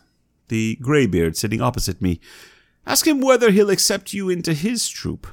the 0.49 0.77
greybeard 0.81 1.37
sitting 1.37 1.61
opposite 1.61 2.01
me. 2.01 2.21
Ask 2.87 3.07
him 3.07 3.21
whether 3.21 3.51
he'll 3.51 3.71
accept 3.71 4.13
you 4.13 4.29
into 4.29 4.55
his 4.55 4.89
troop. 4.89 5.27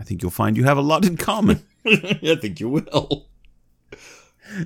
I 0.00 0.04
think 0.04 0.22
you'll 0.22 0.30
find 0.30 0.56
you 0.56 0.64
have 0.64 0.78
a 0.78 0.82
lot 0.82 1.06
in 1.06 1.16
common. 1.16 1.64
I 1.86 2.36
think 2.40 2.60
you 2.60 2.68
will. 2.68 3.28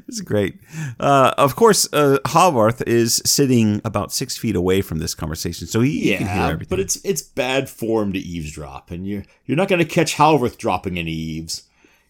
It's 0.07 0.21
great. 0.21 0.61
Uh, 0.99 1.33
of 1.39 1.57
course, 1.57 1.89
uh, 1.93 2.19
Havarth 2.27 2.87
is 2.87 3.23
sitting 3.25 3.81
about 3.85 4.13
six 4.13 4.37
feet 4.37 4.55
away 4.55 4.83
from 4.83 4.99
this 4.99 5.15
conversation, 5.15 5.67
so 5.67 5.81
he, 5.81 6.01
he 6.01 6.17
can 6.19 6.27
hear 6.27 6.53
everything. 6.53 6.69
but 6.69 6.81
it's 6.81 7.03
it's 7.05 7.23
bad 7.23 7.71
form 7.71 8.13
to 8.13 8.19
eavesdrop, 8.19 8.91
and 8.91 9.07
you're 9.07 9.25
you're 9.47 9.57
not 9.57 9.69
going 9.69 9.79
to 9.79 9.87
catch 9.87 10.17
Halworth 10.17 10.59
dropping 10.59 10.99
any 10.99 11.13
eaves. 11.13 11.63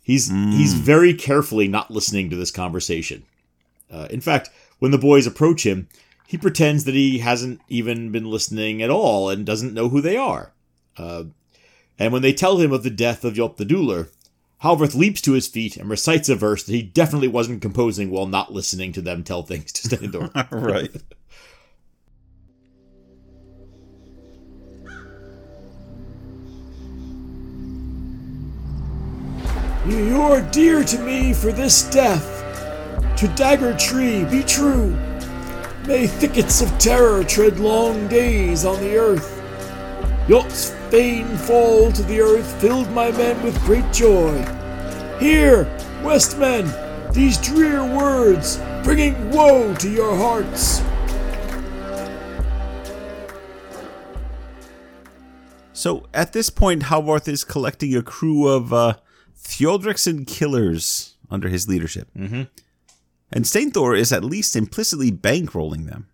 He's 0.02 0.28
he's 0.28 0.74
very 0.74 1.14
carefully 1.14 1.68
not 1.68 1.90
listening 1.90 2.28
to 2.30 2.36
this 2.36 2.50
conversation. 2.50 3.24
Uh, 3.90 4.08
in 4.10 4.20
fact, 4.20 4.50
when 4.80 4.90
the 4.90 4.98
boys 4.98 5.26
approach 5.26 5.64
him, 5.64 5.88
he 6.30 6.38
pretends 6.38 6.84
that 6.84 6.94
he 6.94 7.18
hasn't 7.18 7.60
even 7.68 8.12
been 8.12 8.30
listening 8.30 8.80
at 8.80 8.88
all 8.88 9.28
and 9.28 9.44
doesn't 9.44 9.74
know 9.74 9.88
who 9.88 10.00
they 10.00 10.16
are. 10.16 10.52
Uh, 10.96 11.24
and 11.98 12.12
when 12.12 12.22
they 12.22 12.32
tell 12.32 12.60
him 12.60 12.72
of 12.72 12.84
the 12.84 12.88
death 12.88 13.24
of 13.24 13.34
Ljot 13.34 13.56
the 13.56 13.64
Dueler, 13.64 14.10
Halvarth 14.62 14.94
leaps 14.94 15.20
to 15.22 15.32
his 15.32 15.48
feet 15.48 15.76
and 15.76 15.90
recites 15.90 16.28
a 16.28 16.36
verse 16.36 16.62
that 16.62 16.72
he 16.72 16.82
definitely 16.82 17.26
wasn't 17.26 17.60
composing 17.60 18.12
while 18.12 18.26
not 18.26 18.52
listening 18.52 18.92
to 18.92 19.00
them 19.00 19.24
tell 19.24 19.42
things 19.42 19.72
to 19.72 19.88
Steinthor. 19.88 20.30
right. 20.52 20.94
You're 29.88 30.42
dear 30.52 30.84
to 30.84 30.98
me 31.00 31.32
for 31.32 31.50
this 31.50 31.90
death. 31.90 32.36
To 33.16 33.26
Dagger 33.34 33.76
Tree, 33.76 34.22
be 34.26 34.44
true. 34.44 34.96
May 35.86 36.06
thickets 36.06 36.60
of 36.60 36.78
terror 36.78 37.24
tread 37.24 37.58
long 37.58 38.06
days 38.08 38.64
on 38.64 38.80
the 38.80 38.96
earth. 38.96 39.40
Ljot's 40.28 40.70
fane 40.90 41.36
fall 41.36 41.90
to 41.92 42.02
the 42.02 42.20
earth 42.20 42.60
filled 42.60 42.90
my 42.92 43.10
men 43.12 43.42
with 43.42 43.58
great 43.64 43.90
joy. 43.92 44.36
Hear, 45.18 45.64
Westmen, 46.02 47.12
these 47.12 47.38
drear 47.38 47.82
words, 47.82 48.58
bringing 48.84 49.30
woe 49.30 49.74
to 49.76 49.90
your 49.90 50.16
hearts. 50.16 50.82
So 55.72 56.06
at 56.12 56.34
this 56.34 56.50
point, 56.50 56.84
Halvarth 56.84 57.26
is 57.26 57.42
collecting 57.42 57.96
a 57.96 58.02
crew 58.02 58.46
of 58.46 58.72
uh, 58.72 58.94
Theodrixon 59.36 60.26
killers 60.26 61.16
under 61.30 61.48
his 61.48 61.68
leadership. 61.68 62.08
Mm-hmm. 62.14 62.42
And 63.32 63.44
Steinthor 63.44 63.96
is 63.96 64.12
at 64.12 64.24
least 64.24 64.56
implicitly 64.56 65.12
bankrolling 65.12 65.86
them. 65.86 66.08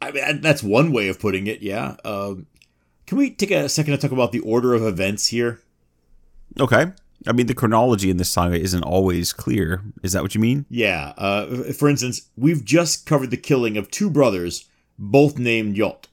I 0.00 0.10
mean, 0.10 0.40
that's 0.40 0.62
one 0.62 0.92
way 0.92 1.08
of 1.08 1.20
putting 1.20 1.46
it, 1.46 1.62
yeah. 1.62 1.96
Um, 2.04 2.46
can 3.06 3.18
we 3.18 3.30
take 3.30 3.50
a 3.50 3.68
second 3.68 3.92
to 3.92 3.98
talk 3.98 4.12
about 4.12 4.32
the 4.32 4.40
order 4.40 4.74
of 4.74 4.82
events 4.82 5.28
here? 5.28 5.60
Okay. 6.58 6.92
I 7.26 7.32
mean, 7.32 7.46
the 7.46 7.54
chronology 7.54 8.10
in 8.10 8.18
this 8.18 8.30
saga 8.30 8.58
isn't 8.58 8.82
always 8.82 9.32
clear. 9.32 9.82
Is 10.02 10.12
that 10.12 10.22
what 10.22 10.34
you 10.34 10.40
mean? 10.40 10.66
Yeah. 10.68 11.12
Uh, 11.16 11.72
for 11.72 11.88
instance, 11.88 12.28
we've 12.36 12.64
just 12.64 13.06
covered 13.06 13.30
the 13.30 13.36
killing 13.36 13.76
of 13.76 13.90
two 13.90 14.10
brothers, 14.10 14.68
both 14.98 15.38
named 15.38 15.76
Ljot. 15.76 16.04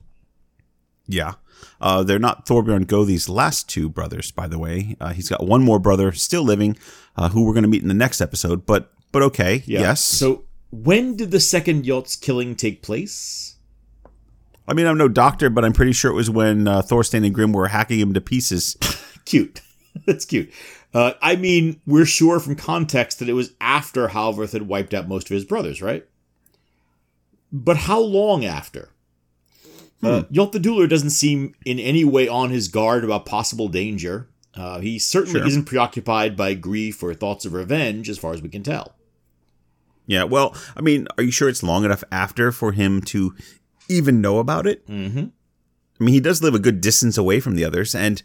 Yeah. 1.07 1.33
Uh, 1.81 2.03
they're 2.03 2.19
not 2.19 2.45
Thorbjorn 2.45 2.87
Gothi's 2.87 3.27
last 3.27 3.69
two 3.69 3.89
brothers, 3.89 4.31
by 4.31 4.47
the 4.47 4.59
way. 4.59 4.95
Uh, 4.99 5.13
he's 5.13 5.29
got 5.29 5.45
one 5.45 5.61
more 5.61 5.79
brother 5.79 6.11
still 6.13 6.43
living, 6.43 6.77
uh, 7.17 7.29
who 7.29 7.45
we're 7.45 7.53
going 7.53 7.63
to 7.63 7.69
meet 7.69 7.81
in 7.81 7.89
the 7.89 7.93
next 7.93 8.21
episode. 8.21 8.65
But 8.65 8.91
but 9.13 9.21
okay, 9.23 9.63
Yeah. 9.65 9.79
yes. 9.79 10.03
So 10.03 10.43
when 10.71 11.15
did 11.15 11.31
the 11.31 11.39
second 11.39 11.85
Ljot's 11.85 12.17
killing 12.17 12.55
take 12.55 12.81
place? 12.81 13.55
I 14.67 14.73
mean, 14.73 14.85
I'm 14.85 14.97
no 14.97 15.07
doctor, 15.07 15.49
but 15.49 15.63
I'm 15.65 15.73
pretty 15.73 15.91
sure 15.93 16.11
it 16.11 16.15
was 16.15 16.29
when 16.29 16.67
uh, 16.67 16.81
Thorstein 16.81 17.23
and 17.25 17.33
Grim 17.33 17.53
were 17.53 17.67
hacking 17.67 17.99
him 17.99 18.13
to 18.13 18.21
pieces. 18.21 18.75
Cute. 19.25 19.61
That's 20.05 20.25
cute. 20.25 20.51
Uh, 20.93 21.13
I 21.21 21.35
mean, 21.35 21.79
we're 21.85 22.05
sure 22.05 22.39
from 22.39 22.55
context 22.55 23.19
that 23.19 23.29
it 23.29 23.33
was 23.33 23.51
after 23.61 24.07
Halvorth 24.09 24.51
had 24.53 24.63
wiped 24.67 24.93
out 24.93 25.07
most 25.07 25.29
of 25.29 25.35
his 25.35 25.45
brothers, 25.45 25.81
right? 25.81 26.05
But 27.51 27.77
how 27.77 27.99
long 27.99 28.43
after? 28.43 28.89
Uh, 30.01 30.23
Ljot 30.31 30.51
the 30.51 30.59
Dueler 30.59 30.89
doesn't 30.89 31.11
seem 31.11 31.53
in 31.65 31.79
any 31.79 32.03
way 32.03 32.27
on 32.27 32.49
his 32.49 32.67
guard 32.67 33.03
about 33.03 33.25
possible 33.25 33.67
danger. 33.69 34.27
Uh, 34.55 34.79
he 34.79 34.97
certainly 34.99 35.39
Sure. 35.39 35.47
isn't 35.47 35.65
preoccupied 35.65 36.35
by 36.35 36.53
grief 36.55 37.01
or 37.03 37.13
thoughts 37.13 37.45
of 37.45 37.53
revenge, 37.53 38.09
as 38.09 38.17
far 38.17 38.33
as 38.33 38.41
we 38.41 38.49
can 38.49 38.63
tell. 38.63 38.95
Yeah, 40.05 40.23
well, 40.23 40.55
I 40.75 40.81
mean, 40.81 41.07
are 41.17 41.23
you 41.23 41.31
sure 41.31 41.49
it's 41.49 41.63
long 41.63 41.85
enough 41.85 42.03
after 42.11 42.51
for 42.51 42.71
him 42.73 43.01
to 43.03 43.35
even 43.89 44.21
know 44.21 44.39
about 44.39 44.67
it? 44.67 44.85
Mm-hmm. 44.87 45.25
I 45.99 46.03
mean, 46.03 46.13
he 46.13 46.19
does 46.19 46.41
live 46.43 46.55
a 46.55 46.59
good 46.59 46.81
distance 46.81 47.17
away 47.17 47.39
from 47.39 47.55
the 47.55 47.63
others, 47.63 47.95
and 47.95 48.21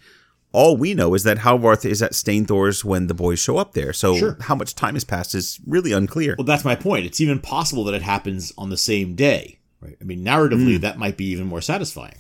all 0.53 0.77
we 0.77 0.95
know 0.95 1.15
is 1.15 1.25
that 1.25 1.39
Halvarth 1.39 1.85
is 1.85 2.03
at 2.03 2.13
Steinthor's 2.13 2.85
when 2.85 3.07
the 3.07 3.15
boys 3.15 3.39
show 3.39 3.59
up 3.59 3.75
there. 3.75 3.93
So 3.93 4.17
Sure. 4.17 4.37
how 4.41 4.55
much 4.55 4.75
time 4.75 4.95
has 4.95 5.05
passed 5.05 5.35
is 5.35 5.61
really 5.67 5.93
unclear. 5.93 6.35
Well, 6.39 6.47
that's 6.47 6.65
my 6.65 6.75
point. 6.75 7.05
It's 7.07 7.21
even 7.21 7.39
possible 7.39 7.85
that 7.85 7.95
it 7.95 8.03
happens 8.03 8.53
on 8.57 8.71
the 8.71 8.79
same 8.79 9.15
day, 9.15 9.59
right? 9.81 9.97
I 10.01 10.05
mean, 10.05 10.25
narratively, 10.25 10.81
that 10.81 10.99
might 10.99 11.17
be 11.19 11.27
even 11.27 11.47
more 11.47 11.61
satisfying. 11.61 12.15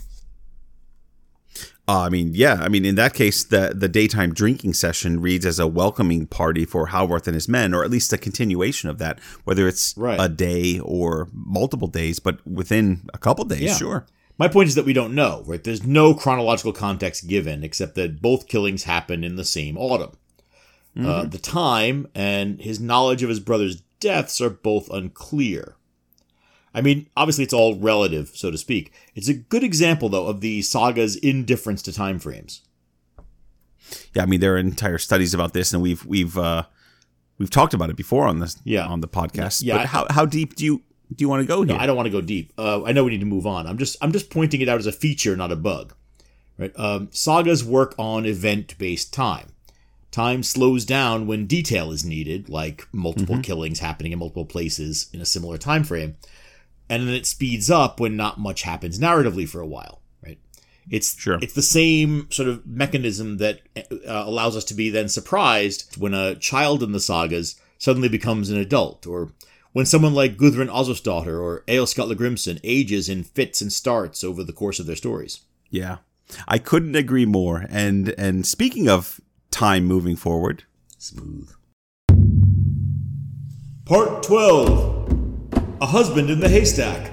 Uh, 1.88 2.02
I 2.02 2.10
mean, 2.10 2.32
yeah, 2.34 2.58
I 2.60 2.68
mean, 2.68 2.84
in 2.84 2.96
that 2.96 3.14
case, 3.14 3.42
the 3.42 3.72
the 3.74 3.88
daytime 3.88 4.34
drinking 4.34 4.74
session 4.74 5.20
reads 5.20 5.46
as 5.46 5.58
a 5.58 5.66
welcoming 5.66 6.26
party 6.26 6.66
for 6.66 6.88
Halvarth 6.88 7.26
and 7.26 7.34
his 7.34 7.48
men, 7.48 7.72
or 7.72 7.82
at 7.82 7.90
least 7.90 8.12
a 8.12 8.18
continuation 8.18 8.90
of 8.90 8.98
that, 8.98 9.18
whether 9.44 9.66
it's 9.66 9.94
Right. 9.96 10.20
a 10.20 10.28
day 10.28 10.78
or 10.80 11.28
multiple 11.32 11.88
days, 11.88 12.18
but 12.18 12.46
within 12.46 13.08
a 13.14 13.18
couple 13.18 13.46
days, 13.46 13.62
Yeah. 13.62 13.76
sure. 13.76 14.06
My 14.36 14.48
point 14.48 14.68
is 14.68 14.74
that 14.74 14.84
we 14.84 14.92
don't 14.92 15.14
know, 15.14 15.42
right? 15.46 15.64
There's 15.64 15.82
no 15.84 16.12
chronological 16.14 16.72
context 16.72 17.26
given 17.26 17.64
except 17.64 17.94
that 17.96 18.20
both 18.22 18.46
killings 18.48 18.84
happen 18.84 19.24
in 19.24 19.36
the 19.36 19.44
same 19.44 19.76
autumn. 19.78 20.10
Uh, 21.00 21.24
the 21.24 21.38
time 21.38 22.08
and 22.14 22.60
his 22.60 22.80
knowledge 22.80 23.22
of 23.22 23.28
his 23.28 23.38
brother's 23.40 23.82
deaths 24.00 24.40
are 24.40 24.50
both 24.50 24.90
unclear. 24.90 25.76
I 26.78 26.80
mean, 26.80 27.08
obviously, 27.16 27.44
it's 27.44 27.52
all 27.52 27.74
relative, 27.74 28.30
so 28.34 28.50
to 28.50 28.56
speak. 28.56 28.92
It's 29.14 29.28
a 29.28 29.34
good 29.34 29.64
example, 29.64 30.08
though, 30.08 30.26
of 30.26 30.40
the 30.40 30.62
saga's 30.62 31.16
indifference 31.16 31.82
to 31.82 31.92
time 31.92 32.18
frames. 32.18 32.62
Yeah, 34.14 34.22
I 34.22 34.26
mean, 34.26 34.40
there 34.40 34.54
are 34.54 34.58
entire 34.58 34.98
studies 34.98 35.34
about 35.34 35.52
this, 35.54 35.72
and 35.72 35.82
we've 35.82 36.04
we've 36.06 36.38
uh, 36.38 36.64
we've 37.38 37.50
talked 37.50 37.74
about 37.74 37.90
it 37.90 37.96
before 37.96 38.26
on 38.28 38.38
this 38.38 38.56
Yeah. 38.64 38.86
on 38.86 39.00
the 39.00 39.08
podcast. 39.08 39.62
Yeah, 39.64 39.78
but 39.78 39.86
how 39.86 40.06
how 40.10 40.24
deep 40.26 40.54
do 40.54 40.64
you 40.64 40.82
do 41.14 41.22
you 41.24 41.28
want 41.28 41.42
to 41.42 41.46
go 41.46 41.62
here? 41.62 41.74
No, 41.74 41.80
I 41.80 41.86
don't 41.86 41.96
want 41.96 42.06
to 42.06 42.10
go 42.12 42.20
deep. 42.20 42.52
Uh, 42.58 42.84
I 42.84 42.92
know 42.92 43.04
we 43.04 43.10
need 43.10 43.20
to 43.20 43.26
move 43.26 43.46
on. 43.46 43.66
I'm 43.66 43.78
just 43.78 43.96
I'm 44.00 44.12
just 44.12 44.30
pointing 44.30 44.60
it 44.60 44.68
out 44.68 44.78
as 44.78 44.86
a 44.86 44.92
feature, 44.92 45.36
not 45.36 45.50
a 45.52 45.56
bug. 45.56 45.94
Right? 46.58 46.72
Um, 46.76 47.08
sagas 47.12 47.64
work 47.64 47.94
on 47.98 48.26
event-based 48.26 49.12
time. 49.12 49.48
Time 50.10 50.42
slows 50.42 50.84
down 50.84 51.26
when 51.26 51.46
detail 51.46 51.92
is 51.92 52.04
needed, 52.04 52.48
like 52.48 52.86
multiple 52.92 53.38
killings 53.40 53.78
happening 53.78 54.10
in 54.12 54.18
multiple 54.18 54.46
places 54.46 55.08
in 55.12 55.20
a 55.20 55.26
similar 55.26 55.56
time 55.58 55.84
frame, 55.84 56.16
and 56.88 57.06
then 57.06 57.14
it 57.14 57.26
speeds 57.26 57.70
up 57.70 58.00
when 58.00 58.16
not 58.16 58.38
much 58.38 58.62
happens 58.62 58.98
narratively 58.98 59.48
for 59.48 59.60
a 59.60 59.66
while. 59.66 60.00
Right? 60.24 60.38
It's 60.90 61.18
Sure. 61.18 61.38
It's 61.40 61.54
the 61.54 61.62
same 61.62 62.28
sort 62.30 62.48
of 62.48 62.66
mechanism 62.66 63.38
that 63.38 63.60
uh, 63.76 63.82
allows 64.06 64.56
us 64.56 64.64
to 64.64 64.74
be 64.74 64.90
then 64.90 65.08
surprised 65.08 65.96
when 65.96 66.14
a 66.14 66.34
child 66.34 66.82
in 66.82 66.92
the 66.92 67.00
sagas 67.00 67.60
suddenly 67.78 68.08
becomes 68.08 68.50
an 68.50 68.58
adult, 68.58 69.06
or 69.06 69.32
when 69.72 69.86
someone 69.86 70.14
like 70.14 70.36
Gudrun 70.36 70.68
Osvifsdottir 70.68 71.40
or 71.40 71.62
Eoskatla 71.68 72.16
Grimson 72.16 72.58
ages 72.64 73.08
in 73.08 73.22
fits 73.22 73.60
and 73.60 73.72
starts 73.72 74.24
over 74.24 74.42
the 74.42 74.52
course 74.52 74.80
of 74.80 74.86
their 74.86 74.96
stories. 74.96 75.40
yeah, 75.70 75.98
I 76.46 76.58
couldn't 76.58 76.96
agree 76.96 77.26
more. 77.26 77.66
And 77.68 78.14
and 78.18 78.46
speaking 78.46 78.88
of 78.88 79.20
time 79.50 79.84
moving 79.84 80.16
forward, 80.16 80.64
Smooth. 80.98 81.50
Part 83.84 84.22
12 84.24 85.27
A 85.80 85.86
Husband 85.86 86.28
in 86.28 86.40
the 86.40 86.48
Haystack. 86.48 87.12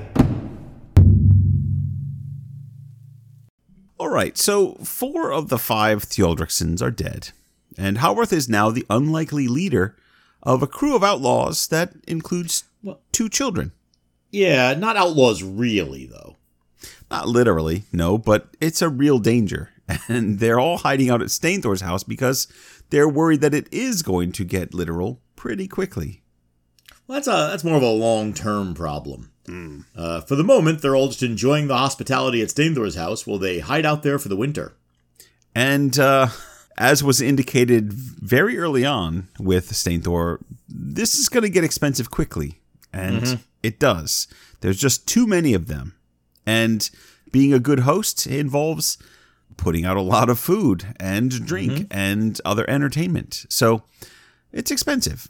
All 3.99 4.09
right, 4.09 4.36
so 4.39 4.74
four 4.84 5.32
of 5.32 5.49
the 5.49 5.59
five 5.59 6.03
Theodricsons 6.03 6.82
are 6.82 6.89
dead, 6.89 7.30
and 7.78 7.99
Howarth 7.99 8.34
is 8.34 8.49
now 8.49 8.72
the 8.72 8.86
unlikely 8.89 9.47
leader 9.47 9.95
of 10.41 10.63
a 10.63 10.68
crew 10.68 10.95
of 10.95 11.03
outlaws 11.03 11.68
that 11.68 11.93
includes 12.07 12.63
two 13.11 13.30
children. 13.30 13.72
Yeah, 14.32 14.74
not 14.74 14.97
outlaws 14.97 15.43
really, 15.43 16.07
though. 16.07 16.36
Not 17.11 17.28
literally, 17.28 17.84
no, 17.93 18.18
but 18.18 18.47
it's 18.59 18.82
a 18.82 18.89
real 18.89 19.20
danger. 19.20 19.70
And 20.07 20.39
they're 20.39 20.59
all 20.59 20.80
hiding 20.80 21.11
out 21.11 21.22
at 21.22 21.28
Steinthor's 21.28 21.82
house 21.82 22.03
because 22.03 22.47
they're 22.89 23.07
worried 23.07 23.41
that 23.41 23.53
it 23.53 23.72
is 23.72 24.01
going 24.01 24.32
to 24.32 24.43
get 24.43 24.74
literal 24.74 25.22
pretty 25.36 25.68
quickly. 25.68 26.24
Well, 27.08 27.18
that's 27.18 27.28
a 27.28 27.49
that's 27.51 27.64
more 27.64 27.78
of 27.78 27.84
a 27.84 27.89
long 27.91 28.34
term 28.34 28.74
problem. 28.74 29.32
Uh, 29.95 30.22
for 30.22 30.36
the 30.36 30.43
moment, 30.43 30.82
they're 30.82 30.95
all 30.95 31.08
just 31.08 31.22
enjoying 31.22 31.68
the 31.68 31.78
hospitality 31.78 32.41
at 32.41 32.49
Steinthor's 32.49 32.95
house 32.95 33.28
while 33.28 33.38
they 33.38 33.60
hide 33.60 33.86
out 33.86 34.01
there 34.01 34.18
for 34.18 34.28
the 34.28 34.36
winter. 34.36 34.74
And 35.53 35.97
uh, 35.99 36.30
as 36.78 37.03
was 37.03 37.22
indicated 37.22 37.93
very 37.93 38.58
early 38.58 38.86
on 38.86 39.30
with 39.39 39.72
Steinthor, 39.72 40.39
this 40.68 41.14
is 41.16 41.30
going 41.30 41.43
to 41.43 41.49
get 41.49 41.64
expensive 41.64 42.10
quickly. 42.10 42.60
And 42.91 43.39
it 43.62 43.80
does. 43.80 44.28
There's 44.62 44.80
just 44.80 45.08
too 45.08 45.28
many 45.28 45.53
of 45.53 45.68
them. 45.68 45.95
And 46.45 46.89
being 47.32 47.53
a 47.53 47.60
good 47.60 47.80
host 47.80 48.26
involves 48.26 48.97
putting 49.58 49.86
out 49.86 49.97
a 49.97 50.01
lot 50.01 50.30
of 50.30 50.39
food 50.39 50.88
and 50.99 51.45
drink 51.45 51.88
and 51.91 52.39
other 52.45 52.70
entertainment. 52.70 53.45
So 53.49 53.84
it's 54.51 54.72
expensive. 54.72 55.30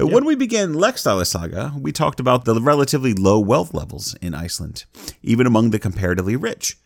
Uh, 0.00 0.06
When 0.06 0.24
we 0.24 0.34
began 0.34 0.74
Laxdaela 0.74 1.26
Saga, 1.26 1.72
we 1.78 1.92
talked 1.92 2.20
about 2.20 2.44
the 2.44 2.60
relatively 2.60 3.14
low 3.14 3.38
wealth 3.38 3.74
levels 3.74 4.14
in 4.20 4.34
Iceland, 4.34 4.84
even 5.22 5.46
among 5.46 5.70
the 5.70 5.78
comparatively 5.78 6.36
rich. 6.36 6.78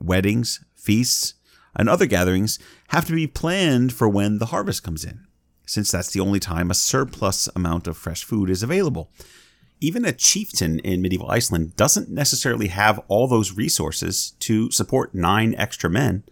Weddings, 0.00 0.64
feasts, 0.74 1.34
and 1.76 1.88
other 1.88 2.06
gatherings 2.06 2.58
have 2.88 3.06
to 3.06 3.14
be 3.14 3.26
planned 3.26 3.92
for 3.92 4.08
when 4.08 4.38
the 4.38 4.46
harvest 4.46 4.82
comes 4.82 5.04
in, 5.04 5.26
since 5.66 5.90
that's 5.90 6.12
the 6.12 6.20
only 6.20 6.40
time 6.40 6.70
a 6.70 6.74
surplus 6.74 7.48
amount 7.54 7.86
of 7.86 7.96
fresh 7.96 8.24
food 8.24 8.50
is 8.50 8.62
available. 8.62 9.10
Even 9.80 10.04
a 10.04 10.12
chieftain 10.12 10.78
in 10.80 11.02
medieval 11.02 11.30
Iceland 11.30 11.76
doesn't 11.76 12.08
necessarily 12.08 12.68
have 12.68 13.00
all 13.08 13.26
those 13.26 13.52
resources 13.52 14.34
to 14.40 14.70
support 14.70 15.14
nine 15.14 15.54
extra 15.56 15.90
men 15.90 16.22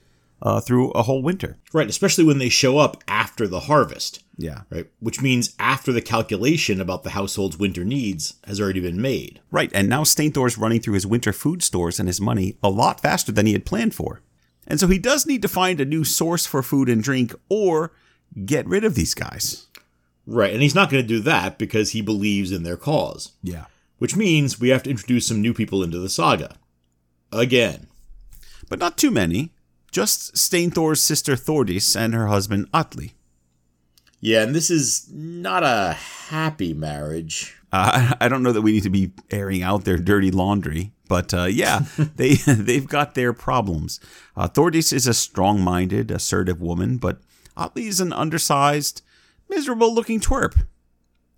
uh, 0.41 0.61
through 0.61 0.91
a 0.93 1.03
whole 1.03 1.23
winter. 1.23 1.59
Right, 1.73 1.89
especially 1.89 2.25
when 2.25 2.39
they 2.39 2.49
show 2.49 2.79
up 2.79 3.03
after 3.07 3.47
the 3.47 3.61
harvest, 3.61 4.22
Yeah. 4.37 4.63
right? 4.71 4.87
Which 4.99 5.21
means 5.21 5.55
after 5.59 5.93
the 5.93 6.01
calculation 6.01 6.81
about 6.81 7.03
the 7.03 7.11
household's 7.11 7.59
winter 7.59 7.85
needs 7.85 8.35
has 8.47 8.61
already 8.61 8.81
been 8.81 9.01
made. 9.01 9.41
Right, 9.51 9.71
and 9.75 9.89
now 9.89 10.05
Steinthor's 10.05 10.59
running 10.59 10.81
through 10.81 10.95
his 10.95 11.07
winter 11.07 11.33
food 11.33 11.63
stores 11.63 12.01
and 12.01 12.09
his 12.09 12.21
money 12.21 12.57
a 12.63 12.71
lot 12.71 13.01
faster 13.01 13.31
than 13.33 13.47
he 13.47 13.53
had 13.53 13.67
planned 13.67 13.95
for. 13.95 14.23
And 14.67 14.81
so 14.81 14.87
he 14.87 14.99
does 14.99 15.27
need 15.27 15.43
to 15.43 15.49
find 15.49 15.81
a 15.81 15.85
new 15.85 16.05
source 16.05 16.47
for 16.47 16.63
food 16.63 16.89
and 16.89 17.03
drink 17.03 17.35
or 17.49 17.93
get 18.45 18.67
rid 18.67 18.85
of 18.85 18.95
these 18.95 19.15
guys. 19.15 19.67
Right, 20.27 20.53
and 20.53 20.63
he's 20.63 20.75
not 20.75 20.89
going 20.91 21.03
to 21.03 21.09
do 21.09 21.21
that 21.21 21.59
because 21.59 21.91
he 21.91 22.01
believes 22.01 22.53
in 22.53 22.63
their 22.63 22.77
cause. 22.77 23.33
Yeah. 23.43 23.67
Which 23.99 24.17
means 24.17 24.61
we 24.61 24.71
have 24.71 24.83
to 24.85 24.91
introduce 24.91 25.27
some 25.27 25.43
new 25.43 25.53
people 25.53 25.83
into 25.83 25.99
the 25.99 26.09
saga. 26.09 26.57
Again. 27.33 27.89
But 28.69 28.79
not 28.79 28.97
too 28.97 29.11
many. 29.11 29.53
Just 29.91 30.37
Steinthor's 30.37 31.03
sister 31.03 31.37
Thordis 31.37 31.95
and 31.95 32.15
her 32.15 32.29
husband 32.29 32.67
Atli. 32.73 33.13
Yeah, 34.25 34.45
and 34.45 34.55
this 34.55 34.71
is 34.71 35.09
not 35.13 35.65
a 35.65 35.95
happy 35.95 36.73
marriage. 36.73 37.57
Uh, 37.73 38.13
I 38.21 38.29
don't 38.29 38.45
know 38.45 38.53
that 38.53 38.63
we 38.63 38.71
need 38.71 38.85
to 38.85 38.91
be 38.91 39.13
airing 39.33 39.65
out 39.65 39.85
their 39.85 39.99
dirty 39.99 40.31
laundry, 40.31 40.93
but 41.09 41.35
uh, 41.35 41.45
yeah, 41.45 41.81
they 42.17 42.35
they've 42.47 42.87
got 42.87 43.15
their 43.15 43.33
problems. 43.33 43.99
Uh, 44.37 44.47
Thordis 44.47 44.93
is 44.93 45.09
a 45.09 45.13
strong-minded, 45.13 46.13
assertive 46.13 46.63
woman, 46.63 46.99
but 46.99 47.21
Atli 47.57 47.89
is 47.89 48.01
an 48.01 48.13
undersized, 48.13 49.03
miserable-looking 49.51 50.21
twerp. 50.21 50.67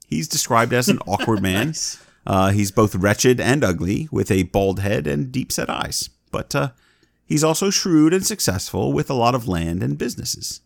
He's 0.06 0.28
described 0.28 0.74
as 0.74 0.90
an 0.90 0.98
awkward 1.06 1.40
man. 1.40 1.68
Nice. 1.68 2.04
Uh, 2.26 2.50
he's 2.50 2.70
both 2.70 2.94
wretched 2.94 3.40
and 3.40 3.64
ugly, 3.64 4.08
with 4.12 4.30
a 4.30 4.44
bald 4.44 4.80
head 4.80 5.06
and 5.06 5.32
deep-set 5.32 5.70
eyes. 5.70 6.10
But 6.30 6.54
uh, 6.54 6.68
he's 7.24 7.42
also 7.42 7.70
shrewd 7.70 8.12
and 8.12 8.26
successful, 8.26 8.92
with 8.92 9.08
a 9.08 9.14
lot 9.14 9.34
of 9.34 9.48
land 9.48 9.82
and 9.82 9.96
businesses. 9.96 10.60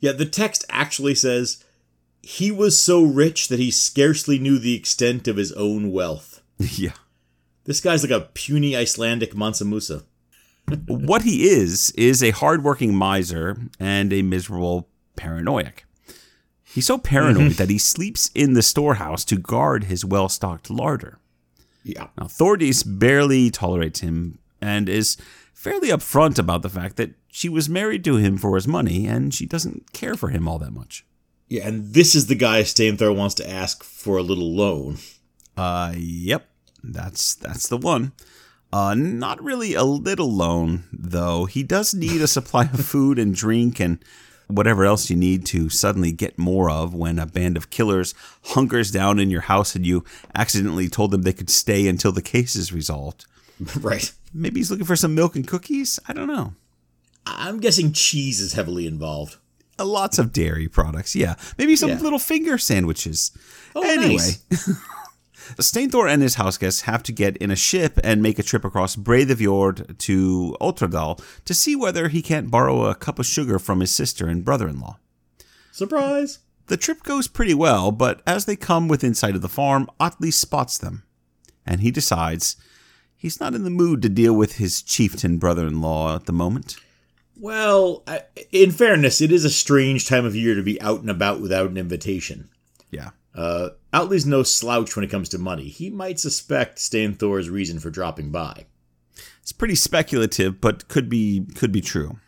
Yeah, 0.00 0.12
the 0.12 0.26
text 0.26 0.64
actually 0.68 1.14
says 1.14 1.64
he 2.22 2.50
was 2.50 2.80
so 2.80 3.02
rich 3.02 3.48
that 3.48 3.58
he 3.58 3.70
scarcely 3.70 4.38
knew 4.38 4.58
the 4.58 4.74
extent 4.74 5.28
of 5.28 5.36
his 5.36 5.52
own 5.52 5.92
wealth. 5.92 6.42
yeah. 6.58 6.92
This 7.64 7.80
guy's 7.80 8.02
like 8.02 8.12
a 8.12 8.28
puny 8.34 8.76
Icelandic 8.76 9.36
Mansa 9.36 9.64
Musa. 9.64 10.02
what 10.86 11.22
he 11.22 11.48
is 11.48 11.90
is 11.92 12.22
a 12.22 12.30
hardworking 12.30 12.94
miser 12.94 13.56
and 13.78 14.12
a 14.12 14.22
miserable 14.22 14.88
paranoiac. 15.16 15.84
He's 16.62 16.86
so 16.86 16.98
paranoid 16.98 17.52
mm-hmm. 17.52 17.56
that 17.56 17.70
he 17.70 17.78
sleeps 17.78 18.30
in 18.34 18.54
the 18.54 18.62
storehouse 18.62 19.24
to 19.26 19.36
guard 19.36 19.84
his 19.84 20.04
well-stocked 20.04 20.70
larder. 20.70 21.18
Yeah. 21.84 22.08
Now, 22.18 22.26
Thordis 22.26 22.82
barely 22.82 23.50
tolerates 23.50 24.00
him 24.00 24.38
and 24.60 24.88
is 24.88 25.16
fairly 25.64 25.88
upfront 25.88 26.38
about 26.38 26.60
the 26.60 26.68
fact 26.68 26.96
that 26.96 27.14
she 27.32 27.48
was 27.48 27.70
married 27.70 28.04
to 28.04 28.16
him 28.16 28.36
for 28.36 28.54
his 28.54 28.68
money 28.68 29.06
and 29.06 29.32
she 29.32 29.46
doesn't 29.46 29.94
care 29.94 30.14
for 30.14 30.28
him 30.28 30.46
all 30.46 30.58
that 30.58 30.74
much. 30.74 31.06
Yeah, 31.48 31.66
and 31.66 31.94
this 31.94 32.14
is 32.14 32.26
the 32.26 32.34
guy 32.34 32.62
Steinthor 32.62 33.16
wants 33.16 33.34
to 33.36 33.50
ask 33.50 33.82
for 33.82 34.18
a 34.18 34.22
little 34.22 34.54
loan. 34.54 34.98
Uh, 35.56 35.94
yep, 35.96 36.50
that's 36.82 37.34
that's 37.34 37.68
the 37.68 37.78
one. 37.78 38.12
Uh, 38.74 38.94
not 38.94 39.42
really 39.42 39.72
a 39.72 39.84
little 39.84 40.30
loan 40.30 40.84
though. 40.92 41.46
He 41.46 41.62
does 41.62 41.94
need 41.94 42.20
a 42.20 42.26
supply 42.26 42.64
of 42.64 42.84
food 42.84 43.18
and 43.18 43.34
drink 43.34 43.80
and 43.80 44.04
whatever 44.48 44.84
else 44.84 45.08
you 45.08 45.16
need 45.16 45.46
to 45.46 45.70
suddenly 45.70 46.12
get 46.12 46.36
more 46.38 46.68
of 46.68 46.92
when 46.92 47.18
a 47.18 47.24
band 47.24 47.56
of 47.56 47.70
killers 47.70 48.14
hunkers 48.48 48.90
down 48.90 49.18
in 49.18 49.30
your 49.30 49.42
house 49.42 49.74
and 49.74 49.86
you 49.86 50.04
accidentally 50.34 50.88
told 50.88 51.10
them 51.10 51.22
they 51.22 51.32
could 51.32 51.48
stay 51.48 51.88
until 51.88 52.12
the 52.12 52.20
case 52.20 52.54
is 52.54 52.70
resolved. 52.70 53.24
right. 53.80 54.12
Maybe 54.34 54.60
he's 54.60 54.70
looking 54.70 54.84
for 54.86 54.96
some 54.96 55.14
milk 55.14 55.36
and 55.36 55.46
cookies. 55.46 55.98
I 56.08 56.12
don't 56.12 56.26
know. 56.28 56.54
I'm 57.24 57.60
guessing 57.60 57.92
cheese 57.92 58.40
is 58.40 58.52
heavily 58.54 58.86
involved. 58.86 59.36
Uh, 59.78 59.84
lots 59.86 60.18
of 60.18 60.32
dairy 60.32 60.68
products. 60.68 61.14
Yeah, 61.16 61.36
maybe 61.56 61.76
some 61.76 61.90
Yeah. 61.90 62.00
little 62.00 62.18
finger 62.18 62.58
sandwiches. 62.58 63.30
Oh, 63.74 63.82
anyway, 63.82 64.16
nice. 64.50 64.68
Steinthor 65.58 66.08
and 66.10 66.22
his 66.22 66.36
house 66.36 66.56
guests 66.58 66.82
have 66.82 67.02
to 67.04 67.12
get 67.12 67.36
in 67.38 67.50
a 67.50 67.56
ship 67.56 67.98
and 68.02 68.22
make 68.22 68.38
a 68.38 68.42
trip 68.42 68.64
across 68.64 68.96
Breidafjord 68.96 69.98
to 69.98 70.56
Otradal 70.60 71.22
to 71.44 71.54
see 71.54 71.76
whether 71.76 72.08
he 72.08 72.22
can't 72.22 72.50
borrow 72.50 72.84
a 72.86 72.94
cup 72.94 73.18
of 73.18 73.26
sugar 73.26 73.58
from 73.58 73.80
his 73.80 73.90
sister 73.94 74.26
and 74.26 74.44
brother-in-law. 74.44 74.98
Surprise. 75.70 76.38
The 76.66 76.76
trip 76.78 77.02
goes 77.02 77.28
pretty 77.28 77.52
well, 77.54 77.90
but 77.92 78.22
as 78.26 78.46
they 78.46 78.56
come 78.56 78.88
within 78.88 79.14
sight 79.14 79.34
of 79.34 79.42
the 79.42 79.48
farm, 79.50 79.88
Atli 80.00 80.30
spots 80.32 80.78
them, 80.78 81.02
and 81.66 81.82
he 81.82 81.90
decides 81.90 82.56
he's 83.24 83.40
not 83.40 83.54
in 83.54 83.64
the 83.64 83.70
mood 83.70 84.02
to 84.02 84.08
deal 84.10 84.34
with 84.34 84.56
his 84.56 84.82
chieftain 84.82 85.38
brother-in-law 85.38 86.14
at 86.14 86.26
the 86.26 86.32
moment. 86.32 86.76
Well, 87.40 88.02
I, 88.06 88.20
in 88.52 88.70
fairness, 88.70 89.22
it 89.22 89.32
is 89.32 89.46
a 89.46 89.50
strange 89.50 90.06
time 90.06 90.26
of 90.26 90.36
year 90.36 90.54
to 90.54 90.62
be 90.62 90.78
out 90.82 91.00
and 91.00 91.08
about 91.08 91.40
without 91.40 91.70
an 91.70 91.78
invitation. 91.78 92.50
Yeah. 92.90 93.10
Uh, 93.34 93.70
Atli's 93.94 94.26
no 94.26 94.42
slouch 94.42 94.94
when 94.94 95.06
it 95.06 95.10
comes 95.10 95.30
to 95.30 95.38
money. 95.38 95.68
He 95.68 95.88
might 95.88 96.20
suspect 96.20 96.76
Steinthor's 96.78 97.48
reason 97.48 97.80
for 97.80 97.88
dropping 97.88 98.30
by. 98.30 98.66
It's 99.40 99.52
pretty 99.52 99.74
speculative, 99.74 100.60
but 100.60 100.86
could 100.88 101.08
be 101.08 101.46
could 101.54 101.72
be 101.72 101.80
true. 101.80 102.18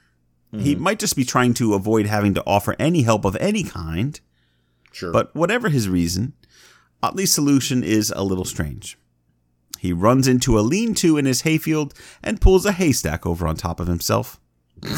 He 0.58 0.74
might 0.74 0.98
just 0.98 1.16
be 1.16 1.24
trying 1.24 1.52
to 1.54 1.74
avoid 1.74 2.06
having 2.06 2.32
to 2.32 2.42
offer 2.46 2.74
any 2.78 3.02
help 3.02 3.26
of 3.26 3.36
any 3.36 3.62
kind, 3.62 4.18
Sure. 4.90 5.12
but 5.12 5.34
whatever 5.36 5.68
his 5.68 5.86
reason, 5.86 6.32
Atli's 7.02 7.30
solution 7.34 7.84
is 7.84 8.10
a 8.16 8.24
little 8.24 8.46
strange. 8.46 8.96
He 9.78 9.92
runs 9.92 10.28
into 10.28 10.58
a 10.58 10.60
lean-to 10.60 11.16
in 11.16 11.24
his 11.26 11.42
hayfield 11.42 11.94
and 12.22 12.40
pulls 12.40 12.66
a 12.66 12.72
haystack 12.72 13.26
over 13.26 13.46
on 13.46 13.56
top 13.56 13.80
of 13.80 13.86
himself. 13.86 14.40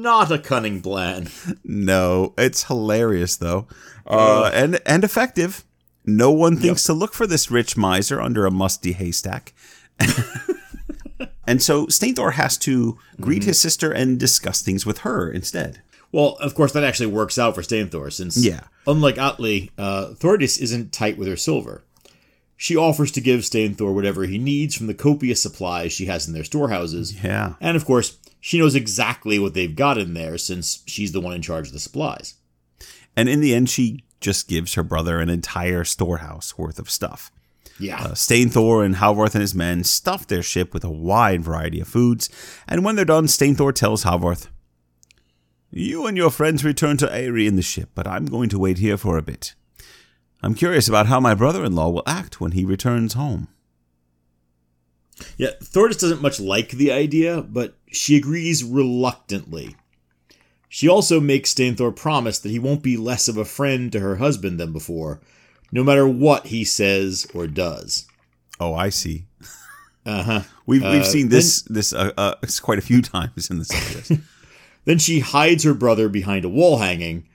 not 0.00 0.32
a 0.32 0.38
cunning 0.38 0.80
plan. 0.80 1.28
No, 1.64 2.34
it's 2.36 2.64
hilarious 2.64 3.36
though, 3.36 3.66
uh, 4.06 4.50
and 4.52 4.80
and 4.86 5.04
effective. 5.04 5.64
No 6.04 6.30
one 6.30 6.56
thinks 6.56 6.84
to 6.84 6.92
look 6.92 7.12
for 7.12 7.26
this 7.26 7.50
rich 7.50 7.76
miser 7.76 8.20
under 8.20 8.46
a 8.46 8.50
musty 8.50 8.92
haystack. 8.92 9.52
and 11.46 11.62
so 11.62 11.86
Steinthor 11.86 12.32
has 12.32 12.56
to 12.58 12.98
greet 13.20 13.44
his 13.44 13.60
sister 13.60 13.92
and 13.92 14.18
discuss 14.18 14.62
things 14.62 14.86
with 14.86 14.98
her 14.98 15.30
instead. 15.30 15.82
Well, 16.12 16.36
of 16.40 16.54
course, 16.54 16.72
that 16.72 16.84
actually 16.84 17.06
works 17.06 17.38
out 17.38 17.54
for 17.54 17.62
Steinthor, 17.62 18.12
since, 18.12 18.36
Yeah. 18.36 18.62
unlike 18.86 19.16
Atli, 19.16 19.70
uh, 19.78 20.08
Thordis 20.14 20.58
isn't 20.60 20.92
tight 20.92 21.16
with 21.16 21.28
her 21.28 21.36
silver. 21.36 21.84
She 22.56 22.76
offers 22.76 23.10
to 23.12 23.20
give 23.20 23.40
Steinthor 23.40 23.94
whatever 23.94 24.24
he 24.24 24.36
needs 24.36 24.74
from 24.74 24.86
the 24.86 24.94
copious 24.94 25.40
supplies 25.40 25.92
she 25.92 26.06
has 26.06 26.26
in 26.26 26.34
their 26.34 26.44
storehouses. 26.44 27.14
Yeah. 27.24 27.54
And 27.60 27.76
of 27.76 27.84
course, 27.86 28.18
she 28.40 28.58
knows 28.58 28.74
exactly 28.74 29.38
what 29.38 29.54
they've 29.54 29.74
got 29.74 29.98
in 29.98 30.14
there 30.14 30.36
since 30.36 30.80
she's 30.86 31.12
the 31.12 31.20
one 31.20 31.34
in 31.34 31.42
charge 31.42 31.68
of 31.68 31.72
the 31.72 31.78
supplies. 31.80 32.34
And 33.16 33.28
in 33.28 33.40
the 33.40 33.54
end, 33.54 33.70
she 33.70 34.04
just 34.20 34.48
gives 34.48 34.74
her 34.74 34.82
brother 34.82 35.20
an 35.20 35.30
entire 35.30 35.84
storehouse 35.84 36.58
worth 36.58 36.78
of 36.78 36.90
stuff. 36.90 37.30
Yeah. 37.78 37.98
Uh, 38.02 38.08
Steinthor 38.12 38.84
and 38.84 38.96
Halvorth 38.96 39.34
and 39.34 39.40
his 39.40 39.54
men 39.54 39.84
stuff 39.84 40.26
their 40.26 40.42
ship 40.42 40.74
with 40.74 40.84
a 40.84 40.90
wide 40.90 41.42
variety 41.42 41.80
of 41.80 41.88
foods, 41.88 42.28
and 42.68 42.84
when 42.84 42.94
they're 42.96 43.06
done, 43.06 43.26
Steinthor 43.26 43.74
tells 43.74 44.04
Halvorth, 44.04 44.48
You 45.72 46.06
and 46.06 46.16
your 46.16 46.30
friends 46.30 46.64
return 46.64 46.96
to 46.98 47.06
Eyri 47.06 47.46
in 47.46 47.56
the 47.56 47.62
ship, 47.62 47.90
but 47.94 48.06
I'm 48.06 48.26
going 48.26 48.48
to 48.50 48.58
wait 48.58 48.78
here 48.78 48.96
for 48.96 49.16
a 49.16 49.22
bit. 49.22 49.54
I'm 50.42 50.54
curious 50.54 50.88
about 50.88 51.06
how 51.06 51.20
my 51.20 51.34
brother 51.34 51.64
in 51.64 51.74
law 51.74 51.90
will 51.90 52.02
act 52.06 52.40
when 52.40 52.52
he 52.52 52.64
returns 52.64 53.12
home. 53.12 53.48
Yeah, 55.36 55.50
Thordis 55.62 55.98
doesn't 56.00 56.22
much 56.22 56.40
like 56.40 56.70
the 56.70 56.90
idea, 56.90 57.42
but 57.42 57.74
she 57.92 58.16
agrees 58.16 58.64
reluctantly. 58.64 59.76
She 60.68 60.88
also 60.88 61.20
makes 61.20 61.52
Steinthor 61.52 61.94
promise 61.94 62.38
that 62.38 62.48
he 62.50 62.58
won't 62.58 62.82
be 62.82 62.96
less 62.96 63.28
of 63.28 63.36
a 63.36 63.44
friend 63.44 63.92
to 63.92 64.00
her 64.00 64.16
husband 64.16 64.58
than 64.58 64.72
before, 64.72 65.20
no 65.72 65.84
matter 65.84 66.08
what 66.08 66.46
he 66.46 66.64
says 66.64 67.26
or 67.34 67.46
does. 67.46 68.06
Oh, 68.58 68.74
I 68.74 68.88
see. 68.88 69.26
Uh 70.06 70.22
huh. 70.22 70.40
We've, 70.66 70.82
we've 70.82 71.02
Uh, 71.02 71.04
seen 71.04 71.28
this 71.28 71.62
this 71.62 71.92
uh, 71.92 72.12
uh, 72.16 72.34
quite 72.62 72.78
a 72.78 72.82
few 72.82 73.02
times 73.16 73.50
in 73.50 73.58
the 73.58 73.64
series. 73.66 74.12
Then 74.84 74.98
she 74.98 75.20
hides 75.20 75.64
her 75.64 75.74
brother 75.74 76.08
behind 76.08 76.44
a 76.44 76.48
wall 76.48 76.78
hanging, 76.78 77.28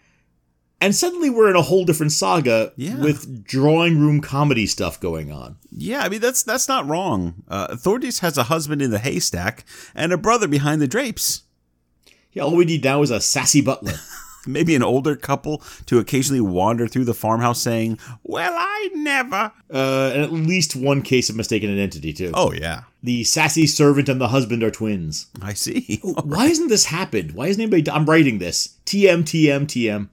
and 0.81 0.95
suddenly 0.95 1.30
we're 1.30 1.49
in 1.49 1.55
a 1.55 1.61
whole 1.61 1.85
different 1.85 2.11
saga 2.11 2.73
Yeah. 2.76 2.97
with 2.99 3.43
drawing 3.45 3.99
room 3.99 4.19
comedy 4.22 4.65
stuff 4.67 4.99
going 4.99 5.31
on. 5.31 5.57
yeah, 5.72 6.01
I 6.01 6.09
mean 6.09 6.22
that's 6.22 6.43
that's 6.43 6.67
not 6.67 6.88
wrong. 6.88 7.43
Uh, 7.47 7.76
Thordis 7.76 8.19
has 8.19 8.38
a 8.38 8.43
husband 8.43 8.81
in 8.81 8.91
the 8.91 8.99
haystack 8.99 9.63
and 9.93 10.11
a 10.11 10.17
brother 10.17 10.47
behind 10.47 10.81
the 10.81 10.88
drapes. 10.88 11.43
Yeah, 12.34 12.43
all 12.43 12.55
we 12.55 12.65
need 12.65 12.84
now 12.84 13.01
is 13.01 13.11
a 13.11 13.22
sassy 13.22 13.61
butler. 13.61 13.93
Maybe 14.45 14.76
an 14.76 14.84
older 14.84 15.15
couple 15.15 15.61
to 15.88 15.99
occasionally 15.99 16.41
wander 16.41 16.88
through 16.88 17.05
the 17.05 17.13
farmhouse 17.13 17.61
saying, 17.61 17.99
Well, 18.23 18.53
I 18.55 18.89
never. 18.93 19.51
uh, 19.73 20.11
and 20.13 20.23
at 20.23 20.31
least 20.31 20.76
one 20.76 21.01
case 21.01 21.30
of 21.30 21.35
mistaken 21.35 21.72
identity, 21.72 22.13
too. 22.13 22.31
Oh, 22.34 22.51
yeah. 22.51 22.84
The 23.03 23.23
sassy 23.23 23.67
servant 23.67 24.09
and 24.09 24.19
the 24.19 24.30
husband 24.30 24.63
are 24.63 24.72
twins. 24.72 25.27
I 25.41 25.53
see. 25.53 25.99
Why 26.23 26.47
hasn't 26.47 26.69
this 26.69 26.85
happened? 26.85 27.31
Why 27.34 27.47
hasn't 27.47 27.61
anybody? 27.61 27.89
I'm 27.89 28.05
writing 28.05 28.39
this. 28.39 28.76
TM, 28.85 29.23
TM, 29.23 29.65
TM. 29.67 30.09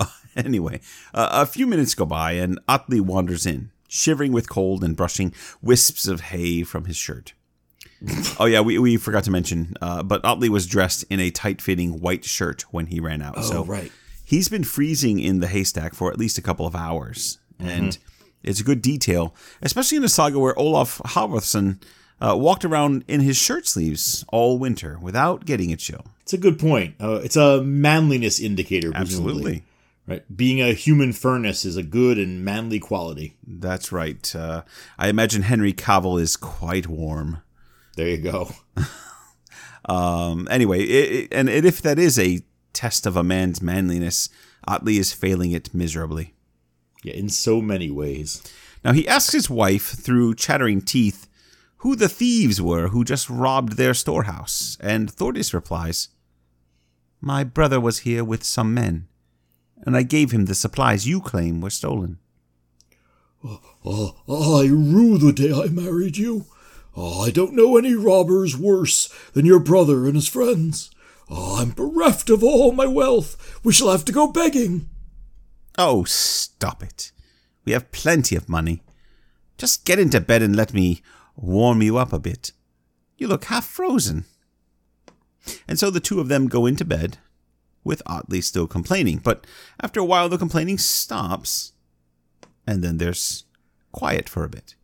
anyway, 0.36 0.80
uh, 1.12 1.28
a 1.32 1.46
few 1.46 1.66
minutes 1.66 1.94
go 1.94 2.06
by 2.06 2.32
and 2.32 2.58
Atli 2.68 3.00
wanders 3.00 3.46
in, 3.46 3.70
shivering 3.88 4.32
with 4.32 4.48
cold 4.48 4.82
and 4.82 4.96
brushing 4.96 5.34
wisps 5.60 6.06
of 6.06 6.20
hay 6.22 6.62
from 6.62 6.86
his 6.86 6.96
shirt. 6.96 7.34
oh, 8.40 8.46
yeah, 8.46 8.60
we, 8.60 8.78
we 8.78 8.96
forgot 8.96 9.24
to 9.24 9.30
mention, 9.30 9.74
uh, 9.80 10.02
but 10.02 10.20
Atli 10.24 10.48
was 10.48 10.66
dressed 10.66 11.04
in 11.10 11.20
a 11.20 11.30
tight 11.30 11.60
fitting 11.62 12.00
white 12.00 12.24
shirt 12.24 12.62
when 12.72 12.86
he 12.86 13.00
ran 13.00 13.22
out. 13.22 13.44
so 13.44 13.58
Oh, 13.58 13.64
right. 13.64 13.92
he's 14.24 14.48
been 14.48 14.64
freezing 14.64 15.20
in 15.20 15.40
the 15.40 15.46
haystack 15.46 15.94
for 15.94 16.10
at 16.10 16.18
least 16.18 16.38
a 16.38 16.42
couple 16.42 16.66
of 16.66 16.74
hours. 16.74 17.38
And 17.58 17.96
it's 18.42 18.58
a 18.60 18.64
good 18.64 18.82
detail, 18.82 19.34
especially 19.62 19.98
in 19.98 20.04
a 20.04 20.08
saga 20.08 20.38
where 20.38 20.58
Olaf 20.58 20.98
Halvordsson 21.04 21.80
uh, 22.20 22.36
walked 22.36 22.64
around 22.64 23.04
in 23.06 23.20
his 23.20 23.36
shirt 23.36 23.68
sleeves 23.68 24.24
all 24.32 24.58
winter 24.58 24.98
without 25.00 25.44
getting 25.44 25.72
a 25.72 25.76
chill. 25.76 26.04
It's 26.22 26.32
a 26.32 26.38
good 26.38 26.58
point. 26.58 26.96
Uh, 27.00 27.20
it's 27.22 27.36
a 27.36 27.62
manliness 27.62 28.40
indicator, 28.40 28.90
presumably. 28.90 29.30
Absolutely. 29.32 29.62
Right. 30.08 30.36
Being 30.36 30.60
a 30.60 30.72
human 30.72 31.12
furnace 31.12 31.64
is 31.64 31.76
a 31.76 31.84
good 31.84 32.18
and 32.18 32.44
manly 32.44 32.80
quality. 32.80 33.36
That's 33.46 33.92
right. 33.92 34.34
Uh, 34.34 34.62
I 34.98 35.08
imagine 35.08 35.42
Henry 35.42 35.72
Cavill 35.72 36.20
is 36.20 36.36
quite 36.36 36.88
warm. 36.88 37.42
There 37.96 38.08
you 38.08 38.18
go. 38.18 38.50
Um, 39.84 40.46
anyway, 40.48 40.80
it, 40.84 41.12
it- 41.12 41.28
and 41.32 41.48
if 41.48 41.82
that 41.82 41.98
is 41.98 42.16
a 42.16 42.42
test 42.72 43.04
of 43.04 43.16
a 43.16 43.24
man's 43.24 43.60
manliness, 43.60 44.28
Atli 44.68 44.96
is 44.96 45.12
failing 45.12 45.50
it 45.50 45.74
miserably. 45.74 46.34
Yeah, 47.02 47.14
in 47.14 47.28
so 47.28 47.60
many 47.60 47.90
ways. 47.90 48.44
Now 48.84 48.92
he 48.92 49.08
asks 49.08 49.32
his 49.32 49.50
wife 49.50 49.86
through 49.86 50.36
chattering 50.36 50.82
teeth 50.82 51.26
who 51.78 51.96
the 51.96 52.08
thieves 52.08 52.62
were 52.62 52.88
who 52.90 53.02
just 53.02 53.28
robbed 53.28 53.72
their 53.76 53.92
storehouse, 53.92 54.76
and 54.80 55.10
Thordis 55.10 55.52
replies, 55.52 56.10
My 57.20 57.42
brother 57.42 57.80
was 57.80 57.98
here 58.06 58.22
with 58.22 58.44
some 58.44 58.72
men, 58.72 59.08
and 59.84 59.96
I 59.96 60.04
gave 60.04 60.30
him 60.30 60.44
the 60.44 60.54
supplies 60.54 61.08
you 61.08 61.20
claim 61.20 61.60
were 61.60 61.70
stolen. 61.70 62.20
Ah, 63.44 64.12
I 64.28 64.66
rue 64.70 65.18
the 65.18 65.32
day 65.32 65.52
I 65.52 65.66
married 65.66 66.16
you. 66.16 66.46
Ah, 66.96 67.22
I 67.22 67.30
don't 67.30 67.54
know 67.54 67.76
any 67.76 67.94
robbers 67.94 68.56
worse 68.56 69.08
than 69.32 69.46
your 69.46 69.60
brother 69.60 70.06
and 70.06 70.14
his 70.14 70.28
friends. 70.28 70.90
Ah, 71.30 71.60
I'm 71.60 71.70
bereft 71.70 72.28
of 72.30 72.42
all 72.42 72.72
my 72.72 72.86
wealth. 72.86 73.60
We 73.64 73.72
shall 73.72 73.90
have 73.90 74.04
to 74.06 74.12
go 74.12 74.30
begging. 74.30 74.88
Oh, 75.78 76.04
stop 76.04 76.82
it. 76.82 77.12
We 77.64 77.72
have 77.72 77.92
plenty 77.92 78.36
of 78.36 78.48
money. 78.48 78.82
Just 79.56 79.84
get 79.84 79.98
into 79.98 80.20
bed 80.20 80.42
and 80.42 80.54
let 80.54 80.74
me 80.74 81.02
warm 81.36 81.80
you 81.80 81.96
up 81.96 82.12
a 82.12 82.18
bit. 82.18 82.52
You 83.16 83.28
look 83.28 83.44
half 83.44 83.64
frozen. 83.64 84.24
And 85.66 85.78
so 85.78 85.90
the 85.90 86.00
two 86.00 86.20
of 86.20 86.28
them 86.28 86.48
go 86.48 86.66
into 86.66 86.84
bed, 86.84 87.18
with 87.84 88.02
Atli 88.06 88.40
still 88.42 88.66
complaining. 88.66 89.18
But 89.18 89.46
after 89.80 90.00
a 90.00 90.04
while, 90.04 90.28
the 90.28 90.38
complaining 90.38 90.78
stops, 90.78 91.72
and 92.66 92.82
then 92.82 92.98
there's 92.98 93.44
quiet 93.92 94.28
for 94.28 94.44
a 94.44 94.48
bit. 94.48 94.74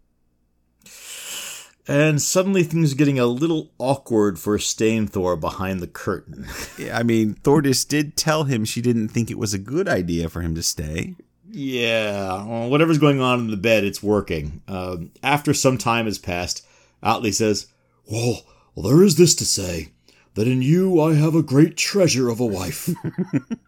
And 1.89 2.20
suddenly 2.20 2.62
things 2.65 2.93
are 2.93 2.97
getting 2.97 3.19
a 3.19 3.24
little 3.27 3.70
awkward 3.78 4.39
for 4.39 4.59
Steinthor 4.59 5.40
behind 5.40 5.81
the 5.81 5.86
curtain. 5.86 6.47
Yeah, 6.78 6.97
I 6.97 7.02
mean, 7.02 7.35
Thordis 7.35 7.89
did 7.89 8.16
tell 8.16 8.44
him 8.44 8.65
she 8.65 8.81
didn't 8.81 9.09
think 9.09 9.31
it 9.31 9.39
was 9.39 9.52
a 9.55 9.59
good 9.59 9.89
idea 9.89 10.28
for 10.28 10.43
him 10.43 10.55
to 10.55 10.62
stay. 10.62 11.16
yeah, 11.51 12.44
well, 12.44 12.69
whatever's 12.70 12.98
going 12.98 13.20
on 13.20 13.40
in 13.40 13.51
the 13.51 13.56
bed, 13.56 13.82
it's 13.85 14.02
working. 14.02 14.62
Um, 14.69 15.10
after 15.23 15.52
some 15.55 15.77
time 15.78 16.05
has 16.05 16.19
passed, 16.19 16.65
Atli 17.02 17.32
says, 17.32 17.66
Well, 18.10 18.43
well, 18.74 18.89
there 18.89 19.02
is 19.02 19.16
this 19.16 19.35
to 19.36 19.44
say 19.44 19.89
that 20.35 20.47
in 20.47 20.62
you 20.62 21.01
I 21.01 21.15
have 21.15 21.35
a 21.35 21.43
great 21.43 21.77
treasure 21.77 22.28
of 22.28 22.39
a 22.39 22.47
wife. 22.47 22.89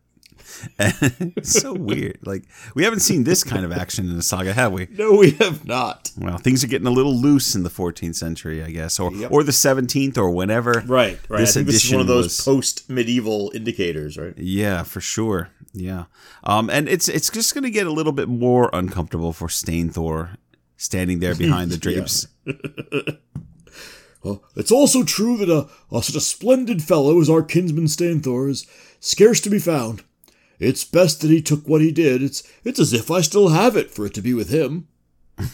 so 1.42 1.72
weird. 1.74 2.18
Like, 2.24 2.44
we 2.74 2.84
haven't 2.84 3.00
seen 3.00 3.24
this 3.24 3.44
kind 3.44 3.64
of 3.64 3.72
action 3.72 4.08
in 4.10 4.16
a 4.16 4.22
saga, 4.22 4.52
have 4.52 4.72
we? 4.72 4.88
No, 4.90 5.12
we 5.12 5.32
have 5.32 5.64
not. 5.66 6.10
Well, 6.18 6.38
things 6.38 6.62
are 6.64 6.66
getting 6.66 6.86
a 6.86 6.90
little 6.90 7.14
loose 7.14 7.54
in 7.54 7.62
the 7.62 7.70
14th 7.70 8.16
century, 8.16 8.62
I 8.62 8.70
guess, 8.70 8.98
or 9.00 9.12
or 9.30 9.42
the 9.42 9.52
17th, 9.52 10.18
or 10.18 10.30
whenever. 10.30 10.82
Right, 10.86 11.18
right. 11.28 11.40
This 11.40 11.54
this 11.54 11.84
is 11.84 11.92
one 11.92 12.00
of 12.00 12.06
those 12.06 12.24
was- 12.24 12.40
post 12.44 12.88
medieval 12.90 13.50
indicators, 13.54 14.16
right? 14.16 14.34
Yeah, 14.36 14.82
for 14.82 15.00
sure. 15.00 15.50
Yeah, 15.72 16.04
um, 16.42 16.68
and 16.68 16.88
it's 16.88 17.08
it's 17.08 17.30
just 17.30 17.54
going 17.54 17.64
to 17.64 17.70
get 17.70 17.86
a 17.86 17.92
little 17.92 18.12
bit 18.12 18.28
more 18.28 18.70
uncomfortable 18.72 19.32
for 19.32 19.46
Steinthor 19.48 20.36
standing 20.76 21.20
there 21.20 21.34
behind 21.36 21.70
the 21.70 21.76
drapes. 21.78 22.26
Uh, 24.22 24.36
it's 24.56 24.72
also 24.72 25.02
true 25.02 25.36
that 25.38 25.48
a, 25.48 25.68
a 25.94 26.02
such 26.02 26.16
a 26.16 26.20
splendid 26.20 26.82
fellow 26.82 27.20
as 27.20 27.30
our 27.30 27.42
kinsman 27.42 27.84
Steinthor 27.86 28.50
is 28.50 28.66
scarce 29.00 29.40
to 29.40 29.50
be 29.50 29.58
found. 29.58 30.02
It's 30.60 30.84
best 30.84 31.22
that 31.22 31.30
he 31.30 31.40
took 31.42 31.66
what 31.66 31.80
he 31.80 31.90
did. 31.90 32.22
It's 32.22 32.42
it's 32.64 32.78
as 32.78 32.92
if 32.92 33.10
I 33.10 33.22
still 33.22 33.48
have 33.48 33.76
it 33.76 33.90
for 33.90 34.06
it 34.06 34.14
to 34.14 34.22
be 34.22 34.34
with 34.34 34.50
him. 34.50 34.88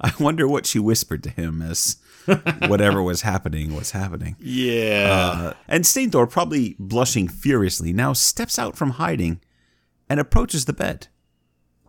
I 0.00 0.12
wonder 0.20 0.46
what 0.46 0.66
she 0.66 0.78
whispered 0.78 1.22
to 1.22 1.30
him 1.30 1.62
as 1.62 1.96
whatever 2.66 3.02
was 3.02 3.22
happening 3.22 3.74
was 3.74 3.92
happening. 3.92 4.36
Yeah. 4.38 5.08
Uh, 5.10 5.52
and 5.66 5.84
Steinthor, 5.84 6.28
probably 6.28 6.76
blushing 6.78 7.28
furiously, 7.28 7.94
now 7.94 8.12
steps 8.12 8.58
out 8.58 8.76
from 8.76 8.90
hiding 8.90 9.40
and 10.08 10.20
approaches 10.20 10.66
the 10.66 10.72
bed. 10.72 11.08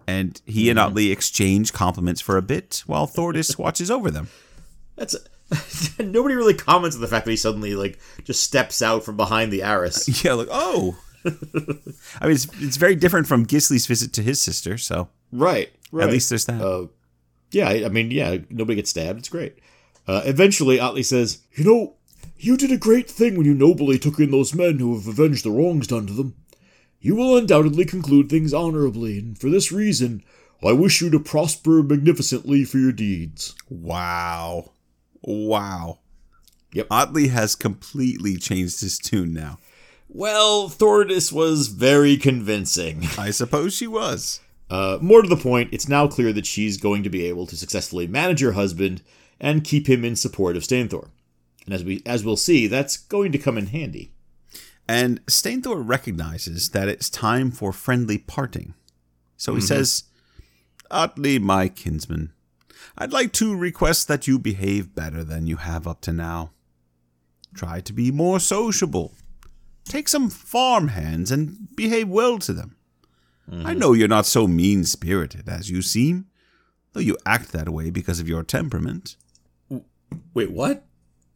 And 0.08 0.42
he 0.46 0.70
and 0.70 0.80
Atli 0.80 1.12
exchange 1.12 1.72
compliments 1.74 2.22
for 2.22 2.38
a 2.38 2.42
bit 2.42 2.84
while 2.88 3.06
Thordis 3.08 3.58
watches 3.60 3.92
over 3.92 4.10
them. 4.10 4.30
That's 4.96 5.16
nobody 6.00 6.36
really 6.36 6.54
comments 6.54 6.96
on 6.96 7.02
the 7.02 7.08
fact 7.08 7.26
that 7.26 7.32
he 7.32 7.38
suddenly 7.38 7.76
like 7.76 8.00
just 8.24 8.42
steps 8.42 8.82
out 8.82 9.04
from 9.04 9.18
behind 9.18 9.52
the 9.52 9.64
arras. 9.64 10.24
Yeah, 10.24 10.34
like, 10.34 10.48
oh. 10.52 10.98
I 11.26 12.26
mean, 12.26 12.36
it's, 12.36 12.48
it's 12.60 12.78
very 12.78 12.96
different 12.96 13.28
from 13.28 13.46
Gisli's 13.46 13.86
visit 13.88 14.14
to 14.14 14.24
his 14.24 14.42
sister, 14.42 14.78
so 14.78 15.10
right, 15.32 15.72
right. 15.92 16.08
at 16.08 16.12
least 16.12 16.30
there's 16.30 16.46
that. 16.46 16.62
Uh, 16.62 16.88
yeah, 17.52 17.70
I 17.70 17.86
I 17.86 17.90
mean, 17.90 18.12
yeah, 18.12 18.38
nobody 18.50 18.76
gets 18.76 18.92
stabbed. 18.92 19.20
It's 19.20 19.30
great. 19.30 19.58
Uh, 20.08 20.22
eventually, 20.26 20.80
Atli 20.80 21.04
says, 21.04 21.40
You 21.54 21.64
know, 21.64 21.94
you 22.38 22.58
did 22.58 22.72
a 22.72 22.78
great 22.78 23.10
thing 23.10 23.38
when 23.38 23.46
you 23.46 23.54
nobly 23.54 24.00
took 24.00 24.20
in 24.20 24.32
those 24.32 24.56
men 24.56 24.80
who 24.80 24.96
have 24.96 25.08
avenged 25.08 25.46
the 25.46 25.52
wrongs 25.52 25.88
done 25.88 26.08
to 26.08 26.14
them. 26.14 26.36
You 27.00 27.16
will 27.16 27.38
undoubtedly 27.38 27.86
conclude 27.86 28.30
things 28.30 28.54
honorably, 28.54 29.20
and 29.20 29.38
for 29.38 29.50
this 29.50 29.72
reason, 29.72 30.24
I 30.64 30.74
wish 30.74 31.02
you 31.02 31.10
to 31.12 31.20
prosper 31.20 31.82
magnificently 31.84 32.66
for 32.66 32.78
your 32.78 32.92
deeds. 32.92 33.56
wow. 33.70 34.72
Wow. 35.22 36.00
Yep. 36.74 36.88
Atli 36.92 37.28
has 37.30 37.56
completely 37.56 38.38
changed 38.38 38.82
his 38.82 38.98
tune 38.98 39.34
now. 39.34 39.58
"Well, 40.10 40.70
Thordis 40.70 41.32
was 41.32 41.68
very 41.68 42.18
convincing." 42.18 43.08
I 43.18 43.32
suppose 43.32 43.74
she 43.74 43.88
was. 43.88 44.42
Uh, 44.72 45.00
more 45.02 45.24
to 45.24 45.28
the 45.28 45.36
point, 45.36 45.68
it's 45.72 45.90
now 45.90 46.08
clear 46.08 46.32
that 46.32 46.46
she's 46.46 46.78
going 46.78 47.02
to 47.02 47.10
be 47.10 47.26
able 47.26 47.48
to 47.48 47.58
successfully 47.58 48.06
manage 48.06 48.42
her 48.42 48.52
husband 48.52 49.02
and 49.40 49.64
keep 49.64 49.90
him 49.90 50.06
in 50.06 50.16
support 50.16 50.56
of 50.56 50.62
Steinthor. 50.62 51.10
And 51.66 51.74
as 51.74 51.84
we 51.84 52.04
as 52.06 52.24
we'll 52.24 52.38
see, 52.38 52.68
that's 52.68 52.96
going 52.96 53.32
to 53.32 53.40
come 53.40 53.58
in 53.58 53.66
handy. 53.66 54.12
And 54.88 55.26
Steinthor 55.28 55.88
recognizes 55.88 56.70
that 56.70 56.88
it's 56.88 57.10
time 57.10 57.52
for 57.52 57.72
friendly 57.72 58.18
parting. 58.18 58.74
So 59.38 59.54
he 59.54 59.62
says, 59.62 60.04
Atli, 60.92 61.40
my 61.40 61.70
kinsman, 61.70 62.34
I'd 62.98 63.14
like 63.14 63.32
to 63.34 63.56
request 63.56 64.08
that 64.08 64.28
you 64.28 64.40
behave 64.40 64.96
better 64.96 65.24
than 65.24 65.46
you 65.48 65.58
have 65.58 65.88
up 65.88 66.02
to 66.02 66.12
now. 66.12 66.52
Try 67.54 67.82
to 67.82 67.94
be 67.94 68.12
more 68.12 68.40
sociable. 68.40 69.14
Take 69.90 70.08
some 70.08 70.30
farm 70.30 70.90
hands 70.90 71.32
and 71.32 71.76
behave 71.76 72.08
well 72.08 72.38
to 72.40 72.54
them. 72.54 72.78
I 73.52 73.74
know 73.74 73.94
you're 73.94 74.08
not 74.08 74.28
so 74.28 74.48
mean 74.48 74.84
spirited 74.84 75.50
as 75.50 75.72
you 75.72 75.82
seem, 75.82 76.28
though 76.94 77.00
you 77.00 77.18
act 77.26 77.52
that 77.52 77.68
way 77.68 77.90
because 77.90 78.20
of 78.20 78.30
your 78.30 78.44
temperament. 78.44 79.16
Wait, 80.36 80.52
what? 80.52 80.86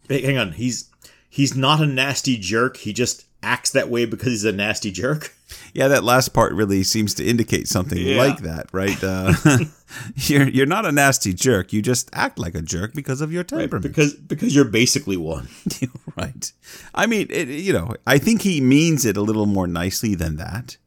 Hang 0.08 0.38
on. 0.38 0.52
He's 0.52 0.92
he's 1.28 1.58
not 1.58 1.82
a 1.82 1.88
nasty 1.88 2.38
jerk. 2.38 2.78
He 2.78 2.94
just 2.94 3.26
acts 3.42 3.72
that 3.72 3.90
way 3.90 4.06
because 4.06 4.28
he's 4.28 4.46
a 4.46 4.52
nasty 4.52 4.92
jerk. 4.92 5.34
Yeah, 5.74 5.88
that 5.88 6.04
last 6.04 6.30
part 6.30 6.54
really 6.54 6.84
seems 6.84 7.14
to 7.16 7.26
indicate 7.26 7.68
something 7.68 7.98
Yeah. 7.98 8.18
like 8.18 8.40
that, 8.42 8.68
right? 8.72 9.02
Uh, 9.04 9.34
you're 10.16 10.48
you're 10.48 10.66
not 10.66 10.86
a 10.86 10.92
nasty 10.92 11.34
jerk. 11.34 11.74
You 11.74 11.82
just 11.82 12.10
act 12.14 12.38
like 12.40 12.56
a 12.56 12.62
jerk 12.62 12.94
because 12.94 13.22
of 13.22 13.32
your 13.32 13.44
temperament. 13.44 13.84
Because 13.84 14.14
because 14.14 14.56
you're 14.56 14.66
basically 14.66 15.18
one. 15.18 15.48
right. 16.16 16.52
I 16.94 17.06
mean, 17.08 17.28
it, 17.30 17.48
you 17.48 17.74
know, 17.74 17.94
I 18.06 18.18
think 18.18 18.42
he 18.42 18.62
means 18.62 19.06
it 19.06 19.18
a 19.18 19.22
little 19.22 19.46
more 19.46 19.68
nicely 19.68 20.16
than 20.16 20.36
that. 20.38 20.78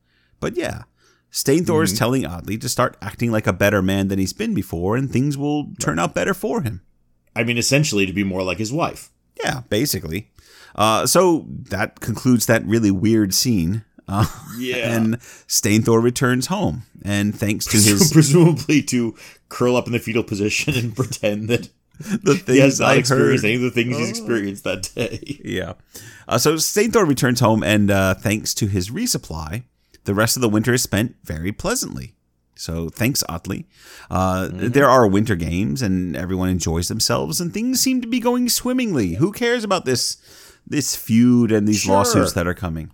But 0.41 0.57
yeah, 0.57 0.83
Steinthor 1.33 1.83
is 1.83 1.99
telling 1.99 2.25
Atli 2.25 2.59
to 2.59 2.69
start 2.69 2.97
acting 3.03 3.33
like 3.33 3.47
a 3.47 3.53
better 3.53 3.83
man 3.83 4.09
than 4.09 4.19
he's 4.19 4.33
been 4.33 4.55
before, 4.55 4.97
and 4.97 5.11
things 5.11 5.37
will 5.37 5.73
turn 5.81 5.99
out 5.99 6.15
better 6.15 6.35
for 6.35 6.63
him. 6.63 6.83
I 7.35 7.45
mean, 7.45 7.59
essentially 7.59 8.07
to 8.07 8.13
be 8.13 8.25
more 8.25 8.43
like 8.43 8.59
his 8.59 8.73
wife. 8.73 9.11
Yeah, 9.43 9.63
basically. 9.69 10.31
Uh, 10.75 11.07
so 11.07 11.47
that 11.49 12.01
concludes 12.01 12.47
that 12.47 12.65
really 12.67 12.91
weird 12.91 13.35
scene. 13.35 13.85
Uh, 14.09 14.27
Yeah. 14.59 14.77
And 14.97 15.19
Steinthor 15.49 16.03
returns 16.03 16.47
home, 16.47 16.83
and 17.05 17.35
thanks 17.39 17.65
to 17.67 17.77
his 17.79 18.13
presumably 18.13 18.83
to 18.85 19.15
curl 19.49 19.77
up 19.77 19.87
in 19.87 19.93
the 19.93 19.99
fetal 19.99 20.23
position 20.25 20.75
and 20.75 20.95
pretend 21.01 21.49
that 21.49 21.69
the 21.99 22.35
he 22.47 22.59
has 22.59 22.79
things 22.79 22.81
not 22.81 22.91
I 22.91 22.95
experienced 22.97 23.43
heard. 23.45 23.49
any 23.49 23.57
of 23.57 23.63
the 23.63 23.71
things 23.71 23.97
he's 23.97 24.11
experienced 24.11 24.65
that 24.65 24.91
day. 24.95 25.41
Yeah. 25.45 25.73
Uh, 26.29 26.39
so 26.39 26.55
Steinthor 26.57 27.07
returns 27.09 27.41
home, 27.41 27.63
and 27.63 27.91
uh, 27.91 28.15
thanks 28.15 28.53
to 28.55 28.67
his 28.67 28.91
resupply, 28.91 29.63
the 30.05 30.15
rest 30.15 30.37
of 30.37 30.41
the 30.43 30.49
winter 30.49 30.75
is 30.75 30.83
spent 30.83 31.17
very 31.25 31.53
pleasantly. 31.53 32.15
So 32.55 32.89
thanks, 32.89 33.23
Atli. 33.29 33.65
Uh, 34.11 34.49
There 34.53 34.89
are 34.89 35.07
winter 35.07 35.37
games, 35.37 35.83
and 35.83 36.17
everyone 36.17 36.49
enjoys 36.49 36.89
themselves, 36.89 37.41
and 37.41 37.53
things 37.53 37.81
seem 37.81 38.01
to 38.03 38.07
be 38.09 38.21
going 38.21 38.49
swimmingly. 38.49 39.15
Who 39.15 39.33
cares 39.33 39.65
about 39.65 39.85
this 39.85 40.17
this 40.67 40.97
feud 40.97 41.51
and 41.53 41.67
these 41.69 41.81
Sure. 41.81 41.97
lawsuits 41.97 42.33
that 42.33 42.47
are 42.47 42.55
coming? 42.55 42.91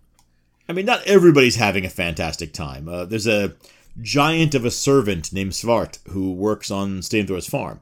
I 0.68 0.72
mean, 0.72 0.86
not 0.86 1.06
everybody's 1.06 1.56
having 1.56 1.84
a 1.84 1.90
fantastic 1.90 2.52
time. 2.52 2.89
Uh, 2.89 3.05
there's 3.05 3.26
a 3.26 3.55
giant 4.01 4.55
of 4.55 4.64
a 4.64 4.70
servant 4.70 5.32
named 5.32 5.52
Svart 5.52 5.98
who 6.09 6.32
works 6.32 6.70
on 6.70 7.01
Steinthor's 7.01 7.48
farm. 7.48 7.80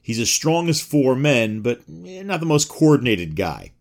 He's 0.00 0.20
as 0.20 0.30
strong 0.30 0.68
as 0.68 0.80
four 0.80 1.14
men, 1.14 1.60
but 1.60 1.80
eh, 2.06 2.22
not 2.22 2.40
the 2.40 2.46
most 2.46 2.68
coordinated 2.68 3.36
guy. 3.36 3.72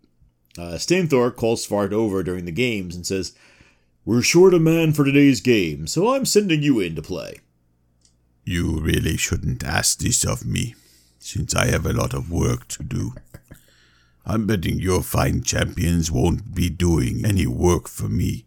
Uh, 0.58 0.76
Steinthor 0.76 1.36
calls 1.36 1.66
Svart 1.66 1.92
over 1.94 2.24
during 2.24 2.46
the 2.46 2.52
games 2.52 2.96
and 2.96 3.06
says, 3.06 3.34
We're 4.06 4.22
short 4.22 4.54
a 4.54 4.60
man 4.60 4.94
for 4.94 5.04
today's 5.04 5.42
game, 5.42 5.88
so 5.88 6.14
I'm 6.14 6.26
sending 6.26 6.62
you 6.62 6.80
in 6.80 6.96
to 6.96 7.02
play. 7.02 7.38
You 8.44 8.80
really 8.80 9.18
shouldn't 9.18 9.64
ask 9.64 10.00
this 10.00 10.26
of 10.26 10.46
me, 10.46 10.76
since 11.20 11.56
I 11.56 11.68
have 11.68 11.86
a 11.86 11.94
lot 11.94 12.14
of 12.14 12.32
work 12.32 12.68
to 12.70 12.84
do. 12.84 13.14
I'm 14.26 14.46
betting 14.48 14.80
your 14.80 15.02
fine 15.02 15.42
champions 15.42 16.12
won't 16.12 16.54
be 16.54 16.70
doing 16.70 17.26
any 17.26 17.48
work 17.48 17.88
for 17.88 18.08
me. 18.08 18.46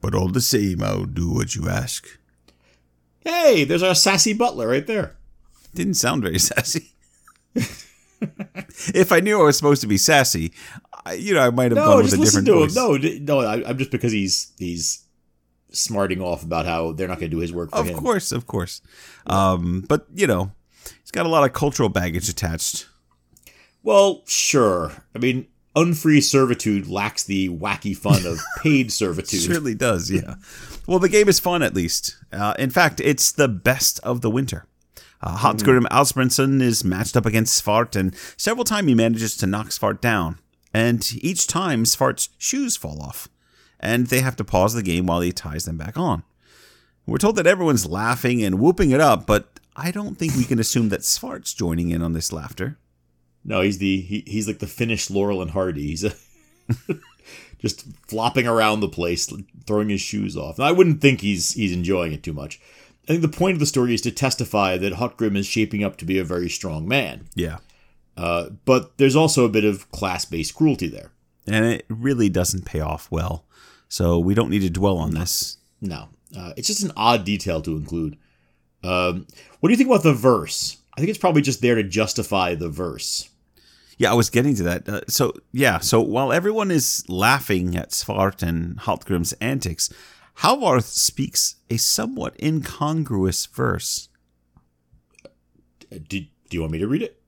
But 0.00 0.14
all 0.14 0.28
the 0.28 0.40
same, 0.40 0.82
I'll 0.82 1.04
do 1.04 1.30
what 1.32 1.54
you 1.54 1.68
ask. 1.68 2.06
Hey, 3.20 3.64
there's 3.64 3.82
our 3.82 3.94
sassy 3.94 4.32
butler 4.32 4.68
right 4.68 4.86
there. 4.86 5.16
Didn't 5.74 5.94
sound 5.94 6.22
very 6.22 6.38
sassy. 6.38 6.92
if 7.54 9.12
I 9.12 9.20
knew 9.20 9.40
I 9.40 9.44
was 9.44 9.56
supposed 9.56 9.80
to 9.82 9.86
be 9.86 9.98
sassy, 9.98 10.52
I, 11.04 11.14
you 11.14 11.34
know, 11.34 11.40
I 11.40 11.50
might 11.50 11.70
have 11.72 11.76
No, 11.76 11.84
gone 11.86 12.04
with 12.04 12.14
a 12.14 12.16
different 12.16 12.46
to 12.46 12.54
voice. 12.54 12.76
him. 12.76 13.26
No, 13.26 13.40
no, 13.40 13.46
I, 13.46 13.68
I'm 13.68 13.78
just 13.78 13.90
because 13.90 14.12
he's 14.12 14.52
he's 14.58 15.04
smarting 15.70 16.20
off 16.22 16.42
about 16.42 16.64
how 16.66 16.92
they're 16.92 17.08
not 17.08 17.18
going 17.18 17.30
to 17.30 17.36
do 17.36 17.40
his 17.42 17.52
work 17.52 17.70
for 17.70 17.76
Of 17.78 17.88
him. 17.88 17.98
course, 17.98 18.32
of 18.32 18.46
course. 18.46 18.80
Um, 19.26 19.84
but 19.88 20.06
you 20.14 20.26
know, 20.26 20.52
he's 21.02 21.10
got 21.10 21.26
a 21.26 21.28
lot 21.28 21.44
of 21.44 21.52
cultural 21.52 21.88
baggage 21.88 22.28
attached. 22.28 22.86
Well, 23.82 24.22
sure. 24.26 25.04
I 25.14 25.18
mean, 25.18 25.46
unfree 25.76 26.20
servitude 26.20 26.88
lacks 26.88 27.24
the 27.24 27.48
wacky 27.48 27.96
fun 27.96 28.26
of 28.26 28.38
paid 28.62 28.92
servitude. 28.92 29.40
Surely 29.40 29.74
does, 29.74 30.10
yeah. 30.10 30.34
Well, 30.86 30.98
the 30.98 31.08
game 31.08 31.28
is 31.28 31.40
fun 31.40 31.62
at 31.62 31.74
least. 31.74 32.16
Uh, 32.32 32.54
in 32.58 32.70
fact, 32.70 33.00
it's 33.00 33.30
the 33.30 33.48
best 33.48 34.00
of 34.00 34.20
the 34.20 34.30
winter. 34.30 34.66
Uh, 35.20 35.36
Hotgrim 35.36 35.84
Alsbranson 35.86 36.60
is 36.62 36.84
matched 36.84 37.16
up 37.16 37.26
against 37.26 37.64
Svart, 37.64 37.96
and 37.96 38.14
several 38.36 38.64
times 38.64 38.88
he 38.88 38.94
manages 38.94 39.36
to 39.38 39.46
knock 39.46 39.68
Svart 39.68 40.00
down. 40.00 40.38
And 40.72 41.10
each 41.20 41.46
time, 41.46 41.84
Svart's 41.84 42.28
shoes 42.38 42.76
fall 42.76 43.02
off, 43.02 43.28
and 43.80 44.06
they 44.08 44.20
have 44.20 44.36
to 44.36 44.44
pause 44.44 44.74
the 44.74 44.82
game 44.82 45.06
while 45.06 45.20
he 45.20 45.32
ties 45.32 45.64
them 45.64 45.76
back 45.76 45.96
on. 45.98 46.22
We're 47.06 47.18
told 47.18 47.36
that 47.36 47.46
everyone's 47.46 47.86
laughing 47.86 48.42
and 48.44 48.60
whooping 48.60 48.90
it 48.90 49.00
up, 49.00 49.26
but 49.26 49.58
I 49.74 49.90
don't 49.90 50.16
think 50.16 50.36
we 50.36 50.44
can 50.44 50.58
assume 50.58 50.90
that 50.90 51.00
Svart's 51.00 51.54
joining 51.54 51.90
in 51.90 52.02
on 52.02 52.12
this 52.12 52.32
laughter. 52.32 52.78
No, 53.44 53.60
he's 53.60 53.78
the 53.78 54.00
he, 54.00 54.24
he's 54.26 54.46
like 54.46 54.58
the 54.58 54.66
Finnish 54.66 55.10
Laurel 55.10 55.42
and 55.42 55.52
Hardy. 55.52 55.88
He's 55.88 56.04
a, 56.04 56.12
just 57.58 57.86
flopping 58.06 58.46
around 58.46 58.80
the 58.80 58.88
place, 58.88 59.32
throwing 59.66 59.88
his 59.88 60.00
shoes 60.00 60.36
off. 60.36 60.58
Now, 60.58 60.64
I 60.64 60.72
wouldn't 60.72 61.00
think 61.00 61.20
he's 61.20 61.52
he's 61.52 61.72
enjoying 61.72 62.12
it 62.12 62.22
too 62.22 62.32
much. 62.32 62.60
I 63.04 63.12
think 63.12 63.22
the 63.22 63.28
point 63.28 63.54
of 63.54 63.60
the 63.60 63.66
story 63.66 63.94
is 63.94 64.02
to 64.02 64.10
testify 64.10 64.76
that 64.76 64.94
Hotgrim 64.94 65.34
is 65.34 65.46
shaping 65.46 65.82
up 65.82 65.96
to 65.96 66.04
be 66.04 66.18
a 66.18 66.24
very 66.24 66.50
strong 66.50 66.86
man. 66.86 67.26
Yeah. 67.34 67.58
Uh, 68.18 68.50
but 68.66 68.98
there's 68.98 69.16
also 69.16 69.46
a 69.46 69.48
bit 69.48 69.64
of 69.64 69.90
class-based 69.92 70.54
cruelty 70.54 70.88
there. 70.88 71.12
And 71.46 71.64
it 71.64 71.86
really 71.88 72.28
doesn't 72.28 72.66
pay 72.66 72.80
off 72.80 73.10
well. 73.10 73.46
So 73.88 74.18
we 74.18 74.34
don't 74.34 74.50
need 74.50 74.60
to 74.60 74.70
dwell 74.70 74.98
on 74.98 75.12
this. 75.14 75.56
No, 75.80 76.08
uh, 76.36 76.52
it's 76.56 76.66
just 76.68 76.82
an 76.82 76.92
odd 76.96 77.24
detail 77.24 77.62
to 77.62 77.76
include. 77.76 78.18
Um, 78.84 79.26
what 79.60 79.68
do 79.68 79.72
you 79.72 79.76
think 79.76 79.88
about 79.88 80.02
the 80.02 80.12
verse? 80.12 80.76
I 80.98 81.00
think 81.00 81.10
it's 81.10 81.18
probably 81.18 81.42
just 81.42 81.62
there 81.62 81.76
to 81.76 81.84
justify 81.84 82.56
the 82.56 82.68
verse. 82.68 83.30
Yeah, 83.98 84.10
I 84.10 84.14
was 84.14 84.30
getting 84.30 84.56
to 84.56 84.64
that. 84.64 84.88
Uh, 84.88 85.00
so, 85.06 85.32
yeah, 85.52 85.78
so 85.78 86.00
while 86.00 86.32
everyone 86.32 86.72
is 86.72 87.04
laughing 87.08 87.76
at 87.76 87.90
Svart 87.90 88.42
and 88.42 88.76
Haltgrim's 88.80 89.32
antics, 89.34 89.90
Halvarth 90.38 90.82
speaks 90.86 91.54
a 91.70 91.76
somewhat 91.76 92.34
incongruous 92.42 93.46
verse. 93.46 94.08
Uh, 95.24 95.28
Do, 96.08 96.18
do 96.20 96.26
you 96.50 96.60
want 96.62 96.72
me 96.72 96.78
to 96.80 96.88
read 96.88 97.02
it? 97.02 97.22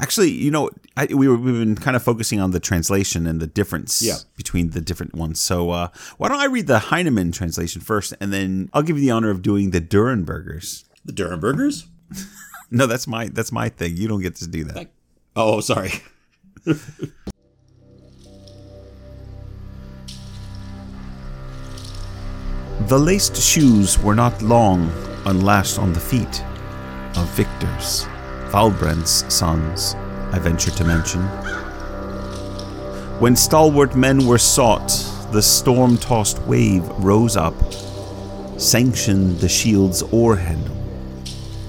Actually, 0.00 0.30
you 0.30 0.50
know, 0.50 0.70
I, 0.96 1.04
we 1.12 1.28
were, 1.28 1.36
we've 1.36 1.58
been 1.58 1.74
kind 1.76 1.96
of 1.96 2.02
focusing 2.02 2.40
on 2.40 2.52
the 2.52 2.60
translation 2.60 3.26
and 3.26 3.38
the 3.38 3.46
difference 3.46 4.00
Yeah. 4.00 4.16
between 4.34 4.70
the 4.70 4.80
different 4.80 5.14
ones. 5.14 5.42
So, 5.42 5.68
uh, 5.72 5.88
why 6.16 6.28
don't 6.28 6.40
I 6.40 6.46
read 6.46 6.68
the 6.68 6.78
Heinemann 6.78 7.32
translation 7.32 7.82
first, 7.82 8.14
and 8.18 8.32
then 8.32 8.70
I'll 8.72 8.82
give 8.82 8.96
you 8.96 9.02
the 9.02 9.10
honor 9.10 9.28
of 9.28 9.42
doing 9.42 9.72
the 9.72 9.80
Durrenbergers. 9.82 10.84
The 11.04 11.12
Durrenbergers? 11.12 11.84
No, 12.74 12.86
that's 12.88 13.06
my 13.06 13.28
that's 13.28 13.52
my 13.52 13.68
thing. 13.68 13.96
You 13.96 14.08
don't 14.08 14.20
get 14.20 14.34
to 14.36 14.48
do 14.48 14.64
that. 14.64 14.90
Oh, 15.36 15.60
sorry. 15.60 15.92
The 22.88 22.98
laced 22.98 23.36
shoes 23.36 23.98
were 23.98 24.14
not 24.14 24.42
long 24.42 24.92
unlashed 25.24 25.78
on 25.78 25.94
the 25.94 26.00
feet 26.00 26.44
of 27.16 27.26
victors, 27.30 28.04
Valbrand's 28.50 29.24
sons, 29.32 29.94
I 30.32 30.38
venture 30.38 30.70
to 30.72 30.84
mention. 30.84 31.22
When 33.20 33.36
stalwart 33.36 33.96
men 33.96 34.26
were 34.26 34.36
sought, 34.36 34.88
the 35.32 35.40
storm 35.40 35.96
tossed 35.96 36.42
wave 36.42 36.86
rose 36.98 37.38
up, 37.38 37.54
sanctioned 38.58 39.38
the 39.38 39.48
shield's 39.48 40.02
oar 40.12 40.36
handle. 40.36 40.76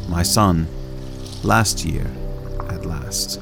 My 0.09 0.21
son, 0.23 0.67
last 1.45 1.85
year, 1.85 2.05
at 2.69 2.85
last. 2.85 3.39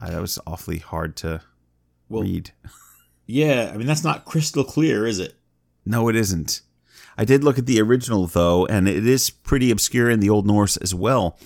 I, 0.00 0.10
that 0.10 0.20
was 0.20 0.38
awfully 0.46 0.78
hard 0.78 1.16
to 1.18 1.40
Well- 2.08 2.22
read. 2.22 2.50
Yeah, 3.28 3.72
I 3.74 3.76
mean 3.76 3.88
that's 3.88 4.04
not 4.04 4.24
crystal 4.24 4.62
clear, 4.62 5.04
is 5.04 5.18
it? 5.18 5.34
No, 5.84 6.08
it 6.08 6.14
isn't. 6.14 6.60
I 7.18 7.24
did 7.24 7.42
look 7.42 7.58
at 7.58 7.66
the 7.66 7.80
original 7.80 8.28
though, 8.28 8.66
and 8.66 8.86
it 8.86 9.04
is 9.04 9.30
pretty 9.30 9.72
obscure 9.72 10.08
in 10.08 10.20
the 10.20 10.30
Old 10.30 10.46
Norse 10.46 10.76
as 10.76 10.94
well. 10.94 11.36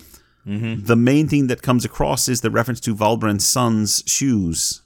Mm-hmm. 0.45 0.85
The 0.85 0.95
main 0.95 1.27
thing 1.27 1.47
that 1.47 1.63
comes 1.63 1.83
across 1.83 2.27
is 2.29 2.41
the 2.41 2.51
reference 2.51 2.79
to 2.81 2.93
Valbrand's 2.95 3.47
son's 3.47 4.03
shoes. 4.05 4.83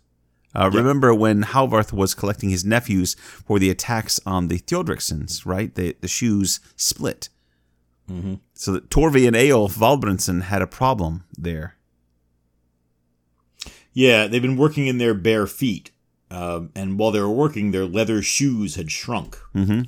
Uh, 0.56 0.70
Remember 0.74 1.14
when 1.14 1.44
Halvarth 1.44 1.92
was 1.92 2.14
collecting 2.14 2.50
his 2.50 2.64
nephews 2.64 3.16
for 3.16 3.60
the 3.60 3.70
attacks 3.70 4.20
on 4.26 4.48
the 4.48 4.60
Theodricsons, 4.60 5.46
right? 5.46 5.74
The, 5.74 5.96
the 6.00 6.08
shoes 6.08 6.60
split. 6.76 7.30
So 8.54 8.72
that 8.74 8.90
Torvi 8.90 9.28
and 9.28 9.36
Eyjolf 9.36 9.72
Valbrandsson 9.72 10.42
had 10.42 10.62
a 10.62 10.68
problem 10.68 11.24
there. 11.38 11.76
Yeah, 13.94 14.28
they've 14.28 14.42
been 14.42 14.58
working 14.58 14.88
in 14.88 14.98
their 14.98 15.14
bare 15.14 15.48
feet, 15.48 15.92
um, 16.30 16.70
and 16.76 17.00
while 17.00 17.12
they 17.12 17.22
were 17.22 17.30
working, 17.30 17.72
their 17.72 17.86
leather 17.86 18.22
shoes 18.22 18.76
had 18.76 18.92
shrunk. 18.92 19.38
Mm-hmm. 19.56 19.84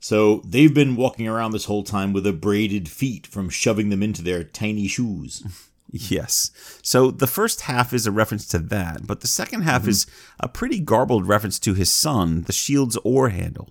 So 0.00 0.42
they've 0.44 0.72
been 0.72 0.96
walking 0.96 1.26
around 1.28 1.52
this 1.52 1.64
whole 1.64 1.82
time 1.82 2.12
with 2.12 2.26
abraded 2.26 2.88
feet 2.88 3.26
from 3.26 3.48
shoving 3.48 3.88
them 3.88 4.02
into 4.02 4.22
their 4.22 4.44
tiny 4.44 4.86
shoes. 4.88 5.42
Yes. 5.98 6.50
So 6.82 7.10
the 7.10 7.26
first 7.26 7.62
half 7.62 7.92
is 7.92 8.06
a 8.06 8.10
reference 8.10 8.46
to 8.48 8.58
that, 8.58 9.06
but 9.06 9.20
the 9.20 9.26
second 9.26 9.62
half 9.62 9.86
is 9.88 10.06
a 10.40 10.48
pretty 10.48 10.80
garbled 10.80 11.26
reference 11.26 11.58
to 11.60 11.74
his 11.74 11.90
son, 11.90 12.42
the 12.42 12.52
shield's 12.52 12.96
oar 13.04 13.28
handle. 13.30 13.70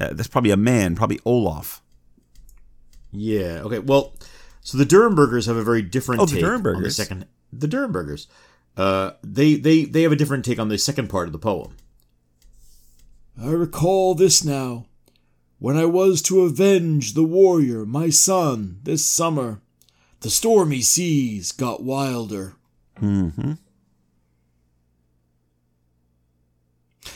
Uh, 0.00 0.12
that's 0.12 0.28
probably 0.28 0.50
a 0.50 0.56
man, 0.56 0.94
probably 0.94 1.18
Olaf. 1.24 1.82
yeah. 3.12 3.62
Okay. 3.64 3.78
Well, 3.80 4.14
so 4.60 4.76
the 4.78 4.84
Durrenbergers 4.84 5.46
have 5.46 5.56
a 5.56 5.62
very 5.64 5.82
different 5.82 6.20
Oh, 6.20 6.26
the 6.26 6.36
take 6.40 6.44
on 6.44 6.82
the 6.82 6.90
second. 6.90 7.26
The 7.52 7.66
Durrenbergers. 7.68 8.26
Uh, 8.76 9.12
they 9.24 9.56
they 9.56 9.84
they 9.84 10.02
have 10.02 10.12
a 10.12 10.16
different 10.16 10.44
take 10.44 10.58
on 10.58 10.68
the 10.68 10.78
second 10.78 11.08
part 11.08 11.26
of 11.26 11.32
the 11.32 11.38
poem. 11.38 11.76
I 13.40 13.50
recall 13.50 14.14
this 14.14 14.44
now. 14.44 14.86
When 15.60 15.76
I 15.76 15.86
was 15.86 16.22
to 16.22 16.42
avenge 16.42 17.14
the 17.14 17.24
warrior, 17.24 17.84
my 17.84 18.10
son, 18.10 18.78
this 18.84 19.04
summer, 19.04 19.60
the 20.20 20.30
stormy 20.30 20.80
seas 20.80 21.52
got 21.52 21.82
wilder. 21.82 22.54
Mm-hmm. 23.00 23.52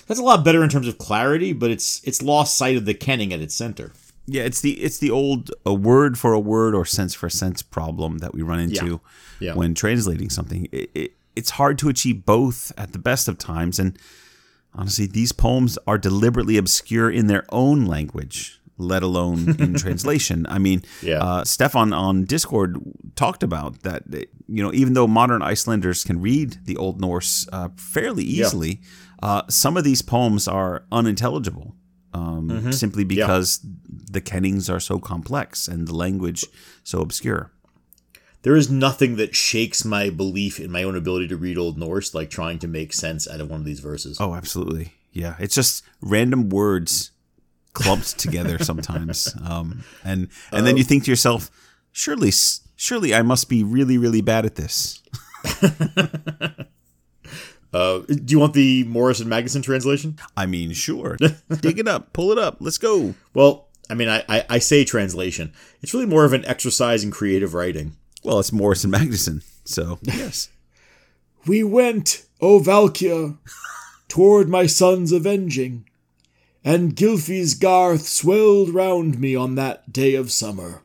That's 0.07 0.21
a 0.21 0.25
lot 0.25 0.45
better 0.45 0.63
in 0.63 0.69
terms 0.69 0.89
of 0.89 0.99
clarity, 0.99 1.53
but 1.53 1.71
it's 1.71 2.01
it's 2.05 2.23
lost 2.23 2.57
sight 2.57 2.77
of 2.77 2.85
the 2.85 2.95
kenning 2.95 3.33
at 3.33 3.41
its 3.41 3.55
center. 3.55 3.93
Yeah, 4.27 4.43
it's 4.43 4.61
the 4.61 4.73
it's 4.81 4.99
the 4.99 5.11
old 5.11 5.51
a 5.67 5.75
word 5.75 6.19
for 6.19 6.33
a 6.33 6.41
word 6.41 6.75
or 6.75 6.85
sense 6.85 7.15
for 7.15 7.29
sense 7.29 7.63
problem 7.63 8.19
that 8.19 8.35
we 8.35 8.43
run 8.43 8.61
into 8.61 9.01
Yeah. 9.41 9.55
when 9.55 9.75
translating 9.75 10.31
something. 10.31 10.69
It, 10.73 10.91
it, 10.95 11.13
it's 11.35 11.51
hard 11.51 11.79
to 11.79 11.89
achieve 11.89 12.25
both 12.25 12.73
at 12.77 12.93
the 12.93 12.99
best 12.99 13.27
of 13.27 13.39
times, 13.39 13.79
and 13.79 13.99
honestly, 14.75 15.07
these 15.07 15.33
poems 15.33 15.79
are 15.87 15.99
deliberately 15.99 16.57
obscure 16.57 17.11
in 17.11 17.27
their 17.27 17.45
own 17.49 17.85
language, 17.87 18.61
let 18.83 19.03
alone 19.03 19.57
in 19.59 19.75
translation. 19.85 20.47
I 20.49 20.59
mean, 20.59 20.83
Yeah. 21.03 21.23
uh, 21.23 21.45
Stefan 21.45 21.93
on 21.93 22.25
Discord 22.25 22.79
talked 23.17 23.43
about 23.43 23.83
that. 23.83 24.03
You 24.49 24.63
know, 24.63 24.73
even 24.75 24.93
though 24.95 25.07
modern 25.07 25.43
Icelanders 25.43 26.05
can 26.05 26.21
read 26.21 26.59
the 26.65 26.77
Old 26.77 27.01
Norse 27.01 27.47
uh, 27.53 27.69
fairly 27.77 28.25
easily, 28.25 28.81
uh, 29.23 29.43
some 29.49 29.77
of 29.77 29.85
these 29.85 30.03
poems 30.03 30.47
are 30.49 30.85
unintelligible. 30.93 31.75
Um, 32.15 32.73
Simply 32.73 33.05
because 33.05 33.61
the 33.89 34.21
kennings 34.21 34.69
are 34.69 34.81
so 34.81 34.99
complex 34.99 35.67
and 35.67 35.89
the 35.89 35.95
language 35.95 36.45
so 36.85 37.01
obscure. 37.01 37.51
There 38.43 38.55
is 38.57 38.71
nothing 38.71 39.17
that 39.17 39.35
shakes 39.35 39.83
my 39.85 40.11
belief 40.11 40.61
in 40.61 40.71
my 40.71 40.83
own 40.83 40.95
ability 40.97 41.29
to 41.29 41.37
read 41.39 41.57
Old 41.57 41.79
Norse 41.79 42.13
like 42.13 42.29
trying 42.29 42.59
to 42.59 42.69
make 42.69 42.93
sense 42.93 43.27
out 43.27 43.41
of 43.41 43.49
one 43.49 43.61
of 43.61 43.65
these 43.65 43.81
verses. 43.81 44.19
Oh, 44.21 44.35
absolutely. 44.35 44.93
Yeah. 45.13 45.37
It's 45.39 45.55
just 45.55 45.85
random 46.03 46.51
words 46.51 47.12
clumped 47.73 48.19
together 48.19 48.59
sometimes. 48.59 49.35
Um, 49.45 49.85
and 50.05 50.29
and 50.53 50.67
then 50.67 50.77
you 50.77 50.85
think 50.85 51.05
to 51.05 51.11
yourself, 51.11 51.51
surely, 51.91 52.31
surely 52.77 53.15
I 53.15 53.23
must 53.23 53.49
be 53.49 53.63
really, 53.65 53.99
really 53.99 54.21
bad 54.21 54.47
at 54.47 54.55
this. 54.55 55.03
Uh, 57.73 58.01
do 58.01 58.25
you 58.29 58.39
want 58.39 58.53
the 58.53 58.85
Morrison 58.85 59.29
Magnusson 59.29 59.63
translation? 59.63 60.19
I 60.37 60.45
mean, 60.45 60.73
sure. 60.73 61.17
Dig 61.61 61.79
it 61.79 61.89
up, 61.89 62.13
pull 62.13 62.31
it 62.31 62.39
up, 62.39 62.59
let's 62.61 62.77
go. 62.77 63.15
Well, 63.33 63.69
I 63.89 63.95
mean, 63.95 64.09
I, 64.09 64.23
I, 64.29 64.45
I 64.49 64.59
say 64.59 64.85
translation. 64.85 65.53
It's 65.81 65.95
really 65.95 66.07
more 66.07 66.25
of 66.25 66.33
an 66.33 66.45
exercise 66.45 67.03
in 67.03 67.11
creative 67.11 67.55
writing. 67.55 67.97
Well, 68.23 68.39
it's 68.39 68.53
Morrison 68.53 68.91
Magnusson, 68.93 69.43
so 69.65 69.99
yes. 70.03 70.51
We 71.47 71.65
went, 71.65 72.27
O 72.41 72.59
Valkyr, 72.59 73.37
toward 74.07 74.49
my 74.49 74.67
son's 74.67 75.11
avenging, 75.11 75.87
and 76.65 76.95
Gylfi's 76.95 77.55
garth 77.55 78.07
swelled 78.07 78.71
round 78.71 79.19
me 79.19 79.35
on 79.35 79.55
that 79.57 79.93
day 79.93 80.15
of 80.15 80.31
summer. 80.31 80.83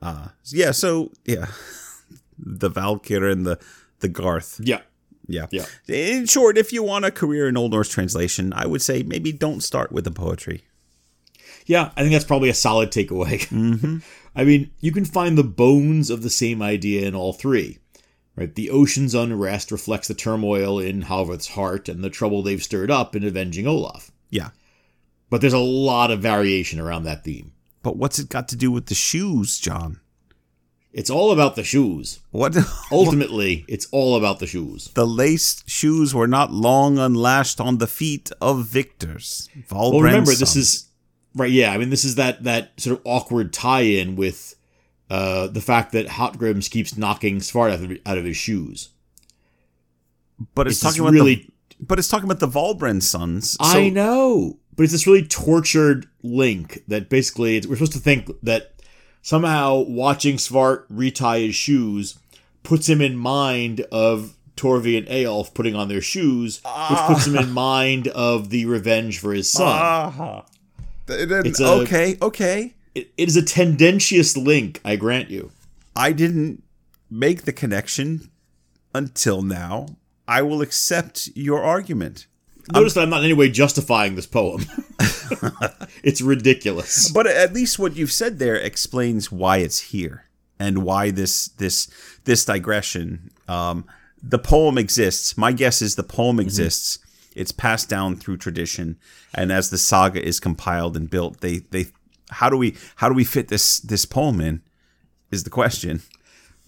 Uh, 0.00 0.28
yeah, 0.46 0.72
so 0.72 1.12
yeah, 1.24 1.46
the 2.38 2.68
Valkyr 2.68 3.28
and 3.28 3.46
the 3.46 3.58
the 4.00 4.08
Garth. 4.08 4.60
Yeah. 4.62 4.80
Yeah. 5.28 5.46
Yeah. 5.52 5.66
In 5.86 6.26
short, 6.26 6.58
if 6.58 6.72
you 6.72 6.82
want 6.82 7.04
a 7.04 7.10
career 7.10 7.48
in 7.48 7.56
Old 7.56 7.70
Norse 7.70 7.88
translation, 7.88 8.52
I 8.52 8.66
would 8.66 8.82
say 8.82 9.04
maybe 9.04 9.32
don't 9.32 9.62
start 9.62 9.92
with 9.92 10.04
the 10.04 10.10
poetry. 10.10 10.64
Yeah, 11.64 11.92
I 11.96 12.00
think 12.00 12.12
that's 12.12 12.24
probably 12.24 12.48
a 12.48 12.54
solid 12.54 12.90
takeaway. 12.90 14.02
I 14.34 14.44
mean, 14.44 14.72
you 14.80 14.90
can 14.90 15.04
find 15.04 15.38
the 15.38 15.44
bones 15.44 16.10
of 16.10 16.22
the 16.22 16.30
same 16.30 16.60
idea 16.60 17.06
in 17.06 17.14
all 17.14 17.32
three. 17.32 17.78
Right? 18.34 18.54
The 18.54 18.70
ocean's 18.70 19.14
unrest 19.14 19.70
reflects 19.70 20.08
the 20.08 20.14
turmoil 20.14 20.78
in 20.78 21.02
Halvard's 21.02 21.48
heart 21.48 21.88
and 21.88 22.02
the 22.02 22.10
trouble 22.10 22.42
they've 22.42 22.62
stirred 22.62 22.90
up 22.90 23.14
in 23.14 23.24
avenging 23.24 23.66
Olaf. 23.66 24.10
Yeah. 24.30 24.50
But 25.28 25.40
there's 25.40 25.52
a 25.52 25.58
lot 25.58 26.10
of 26.10 26.20
variation 26.20 26.80
around 26.80 27.04
that 27.04 27.24
theme. 27.24 27.52
But 27.82 27.96
what's 27.96 28.18
it 28.18 28.28
got 28.28 28.48
to 28.48 28.56
do 28.56 28.70
with 28.70 28.86
the 28.86 28.94
shoes, 28.94 29.58
John? 29.58 30.00
It's 30.92 31.10
all 31.10 31.32
about 31.32 31.56
the 31.56 31.64
shoes. 31.64 32.20
What? 32.30 32.56
Ultimately, 32.92 33.64
it's 33.66 33.86
all 33.92 34.16
about 34.16 34.38
the 34.40 34.46
shoes. 34.46 34.90
the 34.94 35.06
laced 35.06 35.68
shoes 35.68 36.14
were 36.14 36.26
not 36.26 36.52
long 36.52 36.98
unlashed 36.98 37.60
on 37.60 37.78
the 37.78 37.86
feet 37.86 38.30
of 38.40 38.66
victors. 38.66 39.48
Well, 39.70 39.98
remember, 40.00 40.34
this 40.34 40.54
is 40.54 40.88
right. 41.34 41.50
Yeah, 41.50 41.72
I 41.72 41.78
mean, 41.78 41.88
this 41.88 42.04
is 42.04 42.16
that 42.16 42.44
that 42.44 42.78
sort 42.78 42.98
of 42.98 43.06
awkward 43.06 43.54
tie-in 43.54 44.16
with 44.16 44.54
uh, 45.10 45.46
the 45.48 45.60
fact 45.60 45.92
that 45.92 46.06
Hotgrims 46.06 46.70
keeps 46.70 46.96
knocking 46.96 47.38
Svart 47.38 47.72
out 47.72 47.80
of, 47.82 47.98
out 48.06 48.18
of 48.18 48.24
his 48.24 48.36
shoes. 48.36 48.88
but 50.54 50.66
it's, 50.66 50.76
it's 50.76 50.82
talking 50.82 51.00
about 51.02 51.12
really- 51.12 51.34
the, 51.36 51.48
but 51.84 51.98
it's 51.98 52.08
talking 52.08 52.24
about 52.30 52.40
the 52.40 52.48
Valbrand 52.48 53.02
sons. 53.02 53.52
So, 53.52 53.58
I 53.60 53.88
know, 53.88 54.58
but 54.76 54.84
it's 54.84 54.92
this 54.92 55.06
really 55.06 55.26
tortured 55.26 56.06
link 56.22 56.82
that 56.88 57.08
basically 57.08 57.56
it's, 57.56 57.66
we're 57.66 57.74
supposed 57.76 57.92
to 57.92 57.98
think 57.98 58.30
that 58.42 58.74
somehow 59.20 59.78
watching 59.80 60.36
Svart 60.36 60.84
retie 60.88 61.46
his 61.46 61.54
shoes 61.54 62.18
puts 62.62 62.88
him 62.88 63.00
in 63.00 63.16
mind 63.16 63.80
of 63.90 64.36
Torvi 64.56 64.96
and 64.96 65.06
Eyjolf 65.08 65.54
putting 65.54 65.74
on 65.74 65.88
their 65.88 66.00
shoes, 66.00 66.60
which 66.88 66.98
puts 67.06 67.26
him 67.26 67.36
in 67.36 67.50
mind 67.50 68.06
of 68.08 68.50
the 68.50 68.66
revenge 68.66 69.18
for 69.18 69.32
his 69.32 69.50
son. 69.50 69.66
Ah. 69.68 70.44
It's 71.08 71.58
a- 71.60 71.66
okay, 71.82 72.16
okay. 72.22 72.74
It, 72.94 73.12
it 73.16 73.28
is 73.28 73.36
a 73.36 73.42
tendentious 73.42 74.36
link, 74.36 74.80
I 74.84 74.96
grant 74.96 75.30
you. 75.30 75.50
I 75.94 76.12
didn't 76.12 76.62
make 77.10 77.42
the 77.42 77.52
connection 77.52 78.30
until 78.94 79.42
now. 79.42 79.86
I 80.26 80.42
will 80.42 80.62
accept 80.62 81.30
your 81.34 81.62
argument. 81.62 82.26
Notice 82.72 82.94
that 82.94 83.02
I'm 83.02 83.10
not 83.10 83.18
in 83.18 83.24
any 83.24 83.34
way 83.34 83.50
justifying 83.50 84.14
this 84.14 84.26
poem. 84.26 84.64
it's 86.02 86.20
ridiculous. 86.20 87.10
But 87.10 87.26
at 87.26 87.52
least 87.52 87.78
what 87.78 87.96
you've 87.96 88.12
said 88.12 88.38
there 88.38 88.54
explains 88.54 89.32
why 89.32 89.58
it's 89.58 89.80
here 89.80 90.26
and 90.58 90.84
why 90.84 91.10
this 91.10 91.48
this 91.48 91.90
this 92.24 92.44
digression. 92.44 93.30
Um, 93.48 93.84
the 94.22 94.38
poem 94.38 94.78
exists. 94.78 95.36
My 95.36 95.52
guess 95.52 95.82
is 95.82 95.96
the 95.96 96.04
poem 96.04 96.38
exists. 96.38 97.00
It's 97.34 97.50
passed 97.50 97.88
down 97.88 98.16
through 98.16 98.36
tradition, 98.36 98.96
and 99.34 99.50
as 99.50 99.70
the 99.70 99.78
saga 99.78 100.24
is 100.24 100.38
compiled 100.38 100.96
and 100.96 101.10
built, 101.10 101.40
they 101.40 101.58
they 101.70 101.86
how 102.32 102.50
do 102.50 102.56
we 102.56 102.76
how 102.96 103.08
do 103.08 103.14
we 103.14 103.24
fit 103.24 103.48
this 103.48 103.78
this 103.80 104.04
poem 104.04 104.40
in? 104.40 104.62
Is 105.30 105.44
the 105.44 105.50
question. 105.50 106.02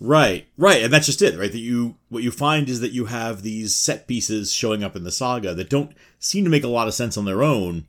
Right, 0.01 0.47
right, 0.59 0.83
and 0.83 0.93
that's 0.93 1.07
just 1.07 1.23
it, 1.23 1.39
right? 1.39 1.53
That 1.53 1.59
you 1.59 1.97
what 2.09 2.23
you 2.23 2.31
find 2.31 2.69
is 2.69 2.81
that 2.81 2.93
you 2.93 3.07
have 3.07 3.43
these 3.43 3.75
set 3.75 4.07
pieces 4.07 4.53
showing 4.53 4.83
up 4.83 4.97
in 4.97 5.05
the 5.05 5.13
saga 5.13 5.55
that 5.55 5.71
don't 5.71 5.93
seem 6.19 6.45
to 6.45 6.51
make 6.51 6.65
a 6.65 6.69
lot 6.69 6.89
of 6.89 6.95
sense 6.95 7.17
on 7.17 7.25
their 7.25 7.43
own, 7.43 7.87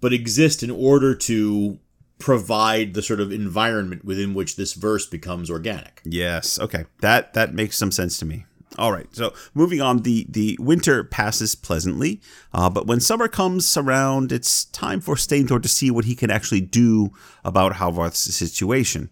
but 0.00 0.12
exist 0.12 0.62
in 0.62 0.70
order 0.70 1.14
to 1.14 1.78
provide 2.18 2.94
the 2.94 3.02
sort 3.02 3.18
of 3.20 3.32
environment 3.32 4.04
within 4.04 4.34
which 4.34 4.56
this 4.56 4.74
verse 4.74 5.06
becomes 5.06 5.50
organic. 5.50 6.02
Yes. 6.04 6.58
Okay. 6.60 6.84
That 7.00 7.34
that 7.34 7.54
makes 7.54 7.76
some 7.76 7.90
sense 7.90 8.18
to 8.18 8.26
me. 8.26 8.44
All 8.80 8.92
right. 8.92 9.06
So 9.14 9.34
moving 9.52 9.82
on, 9.82 9.98
the 9.98 10.26
the 10.28 10.56
winter 10.58 11.04
passes 11.04 11.54
pleasantly, 11.54 12.22
uh, 12.54 12.70
but 12.70 12.86
when 12.86 12.98
summer 12.98 13.28
comes 13.28 13.76
around, 13.76 14.32
it's 14.32 14.64
time 14.64 15.02
for 15.02 15.16
Steinthor 15.16 15.62
to 15.62 15.68
see 15.68 15.90
what 15.90 16.06
he 16.06 16.14
can 16.14 16.30
actually 16.30 16.62
do 16.62 17.12
about 17.44 17.74
Halvarth's 17.74 18.34
situation. 18.34 19.10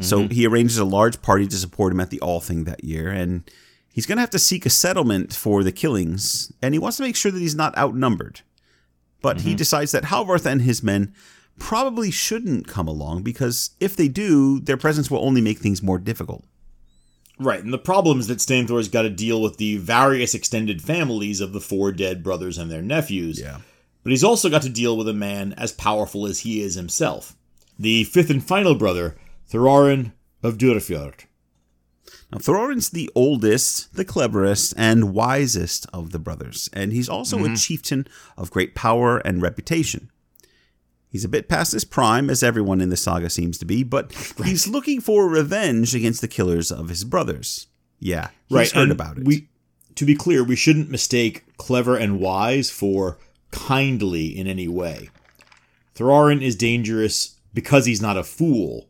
So 0.00 0.26
he 0.26 0.44
arranges 0.44 0.78
a 0.78 0.84
large 0.84 1.22
party 1.22 1.46
to 1.46 1.56
support 1.56 1.92
him 1.92 2.00
at 2.00 2.10
the 2.10 2.18
Althing 2.18 2.64
that 2.64 2.82
year, 2.82 3.10
and 3.10 3.48
he's 3.92 4.06
going 4.06 4.16
to 4.16 4.22
have 4.22 4.30
to 4.30 4.40
seek 4.40 4.66
a 4.66 4.70
settlement 4.70 5.32
for 5.32 5.62
the 5.62 5.70
killings, 5.70 6.50
and 6.60 6.74
he 6.74 6.80
wants 6.80 6.96
to 6.96 7.04
make 7.04 7.14
sure 7.14 7.30
that 7.30 7.38
he's 7.38 7.54
not 7.54 7.78
outnumbered. 7.78 8.40
But 9.22 9.42
he 9.42 9.54
decides 9.54 9.92
that 9.92 10.04
Halvarth 10.04 10.46
and 10.46 10.62
his 10.62 10.82
men 10.82 11.14
probably 11.58 12.10
shouldn't 12.10 12.66
come 12.66 12.88
along 12.88 13.22
because 13.22 13.70
if 13.78 13.94
they 13.94 14.08
do, 14.08 14.58
their 14.60 14.76
presence 14.76 15.10
will 15.10 15.24
only 15.24 15.40
make 15.40 15.58
things 15.60 15.80
more 15.80 15.98
difficult. 15.98 16.44
Right, 17.38 17.62
and 17.62 17.72
the 17.72 17.78
problem 17.78 18.20
is 18.20 18.28
that 18.28 18.38
Steinthor's 18.38 18.88
got 18.88 19.02
to 19.02 19.10
deal 19.10 19.42
with 19.42 19.56
the 19.56 19.76
various 19.78 20.34
extended 20.34 20.80
families 20.80 21.40
of 21.40 21.52
the 21.52 21.60
four 21.60 21.90
dead 21.90 22.22
brothers 22.22 22.58
and 22.58 22.70
their 22.70 22.82
nephews. 22.82 23.40
Yeah. 23.40 23.58
But 24.04 24.10
he's 24.10 24.22
also 24.22 24.50
got 24.50 24.62
to 24.62 24.68
deal 24.68 24.96
with 24.96 25.08
a 25.08 25.14
man 25.14 25.52
as 25.54 25.72
powerful 25.72 26.26
as 26.26 26.40
he 26.40 26.62
is 26.62 26.74
himself. 26.74 27.34
The 27.78 28.04
fifth 28.04 28.30
and 28.30 28.44
final 28.44 28.74
brother, 28.74 29.16
Thorarin 29.50 30.12
of 30.42 30.58
Durfjord. 30.58 31.24
Now, 32.30 32.38
Thorin's 32.38 32.90
the 32.90 33.10
oldest, 33.14 33.94
the 33.94 34.04
cleverest, 34.04 34.74
and 34.76 35.12
wisest 35.14 35.86
of 35.92 36.10
the 36.10 36.18
brothers, 36.18 36.68
and 36.72 36.92
he's 36.92 37.08
also 37.08 37.38
a 37.38 37.42
mm-hmm. 37.42 37.54
chieftain 37.54 38.06
of 38.36 38.50
great 38.50 38.74
power 38.74 39.18
and 39.18 39.42
reputation. 39.42 40.10
He's 41.14 41.24
a 41.24 41.28
bit 41.28 41.48
past 41.48 41.70
his 41.70 41.84
prime, 41.84 42.28
as 42.28 42.42
everyone 42.42 42.80
in 42.80 42.88
the 42.88 42.96
saga 42.96 43.30
seems 43.30 43.56
to 43.58 43.64
be, 43.64 43.84
but 43.84 44.12
he's 44.44 44.66
looking 44.66 45.00
for 45.00 45.28
revenge 45.28 45.94
against 45.94 46.20
the 46.20 46.26
killers 46.26 46.72
of 46.72 46.88
his 46.88 47.04
brothers. 47.04 47.68
Yeah, 48.00 48.30
he's 48.48 48.56
right, 48.56 48.70
heard 48.72 48.82
and 48.82 48.90
about 48.90 49.18
it. 49.18 49.24
We, 49.24 49.46
to 49.94 50.04
be 50.04 50.16
clear, 50.16 50.42
we 50.42 50.56
shouldn't 50.56 50.90
mistake 50.90 51.44
clever 51.56 51.96
and 51.96 52.18
wise 52.18 52.68
for 52.68 53.16
kindly 53.52 54.36
in 54.36 54.48
any 54.48 54.66
way. 54.66 55.08
Thorarin 55.94 56.42
is 56.42 56.56
dangerous 56.56 57.36
because 57.54 57.86
he's 57.86 58.02
not 58.02 58.16
a 58.16 58.24
fool. 58.24 58.88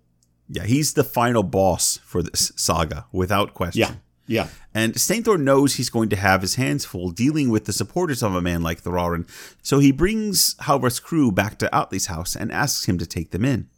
yeah, 0.49 0.65
he's 0.65 0.95
the 0.95 1.05
final 1.05 1.43
boss 1.43 1.99
for 2.07 2.23
this 2.23 2.53
saga, 2.57 3.05
without 3.13 3.53
question. 3.53 3.81
Yeah, 3.81 3.95
yeah. 4.27 4.49
And 4.73 4.95
Steinthor 4.95 5.41
knows 5.41 5.75
he's 5.75 5.91
going 5.91 6.09
to 6.11 6.17
have 6.17 6.43
his 6.43 6.55
hands 6.55 6.85
full 6.85 7.11
dealing 7.11 7.51
with 7.51 7.67
the 7.67 7.73
supporters 7.73 8.23
of 8.23 8.35
a 8.35 8.41
man 8.41 8.63
like 8.63 8.83
Thorarin, 8.83 9.29
so 9.63 9.79
he 9.79 9.93
brings 9.93 10.55
Halvar's 10.61 11.01
crew 11.01 11.31
back 11.31 11.59
to 11.59 11.75
Atli's 11.75 12.07
house 12.07 12.35
and 12.35 12.51
asks 12.51 12.87
him 12.87 12.99
to 12.99 13.07
take 13.07 13.31
them 13.31 13.45
in. 13.45 13.69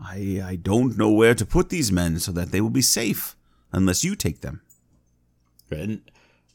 I 0.00 0.42
I 0.44 0.56
don't 0.56 0.96
know 0.96 1.10
where 1.10 1.34
to 1.34 1.44
put 1.44 1.70
these 1.70 1.90
men 1.90 2.20
so 2.20 2.32
that 2.32 2.52
they 2.52 2.60
will 2.60 2.70
be 2.70 2.82
safe, 2.82 3.34
unless 3.72 4.04
you 4.04 4.14
take 4.14 4.40
them. 4.40 4.62
And 5.70 6.02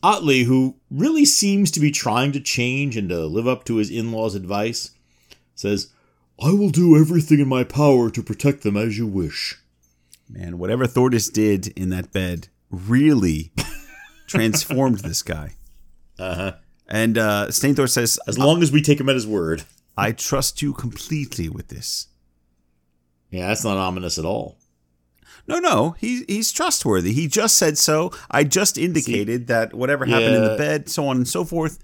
Atli, 0.03 0.43
who 0.43 0.77
really 0.89 1.25
seems 1.25 1.71
to 1.71 1.79
be 1.79 1.91
trying 1.91 2.31
to 2.33 2.39
change 2.39 2.97
and 2.97 3.09
to 3.09 3.25
live 3.25 3.47
up 3.47 3.63
to 3.65 3.77
his 3.77 3.89
in 3.89 4.11
law's 4.11 4.35
advice, 4.35 4.91
says, 5.55 5.91
I 6.41 6.51
will 6.51 6.69
do 6.69 6.97
everything 6.97 7.39
in 7.39 7.47
my 7.47 7.63
power 7.63 8.09
to 8.09 8.23
protect 8.23 8.63
them 8.63 8.75
as 8.75 8.97
you 8.97 9.07
wish. 9.07 9.59
Man, 10.27 10.57
whatever 10.57 10.87
Thordis 10.87 11.31
did 11.31 11.67
in 11.67 11.89
that 11.89 12.11
bed 12.11 12.47
really 12.73 13.51
transformed 14.27 14.99
this 14.99 15.21
guy. 15.21 15.55
Uh-huh. 16.19 16.53
And 16.87 17.17
uh, 17.17 17.47
Steinthor 17.49 17.89
says, 17.89 18.19
As 18.27 18.37
long 18.37 18.61
as 18.61 18.71
we 18.71 18.81
take 18.81 18.99
him 18.99 19.09
at 19.09 19.15
his 19.15 19.27
word. 19.27 19.63
I 19.95 20.11
trust 20.11 20.61
you 20.61 20.73
completely 20.73 21.49
with 21.49 21.67
this. 21.67 22.07
Yeah, 23.29 23.47
that's 23.47 23.63
not 23.63 23.77
ominous 23.77 24.17
at 24.17 24.25
all. 24.25 24.57
No, 25.47 25.59
no, 25.59 25.91
he, 25.99 26.23
he's 26.27 26.51
trustworthy. 26.51 27.13
He 27.13 27.27
just 27.27 27.57
said 27.57 27.77
so. 27.77 28.11
I 28.31 28.43
just 28.43 28.77
indicated 28.77 29.47
that 29.47 29.73
whatever 29.73 30.05
happened 30.05 30.35
in 30.35 30.43
the 30.43 30.55
bed, 30.57 30.89
so 30.89 31.07
on 31.07 31.17
and 31.17 31.27
so 31.27 31.43
forth, 31.43 31.79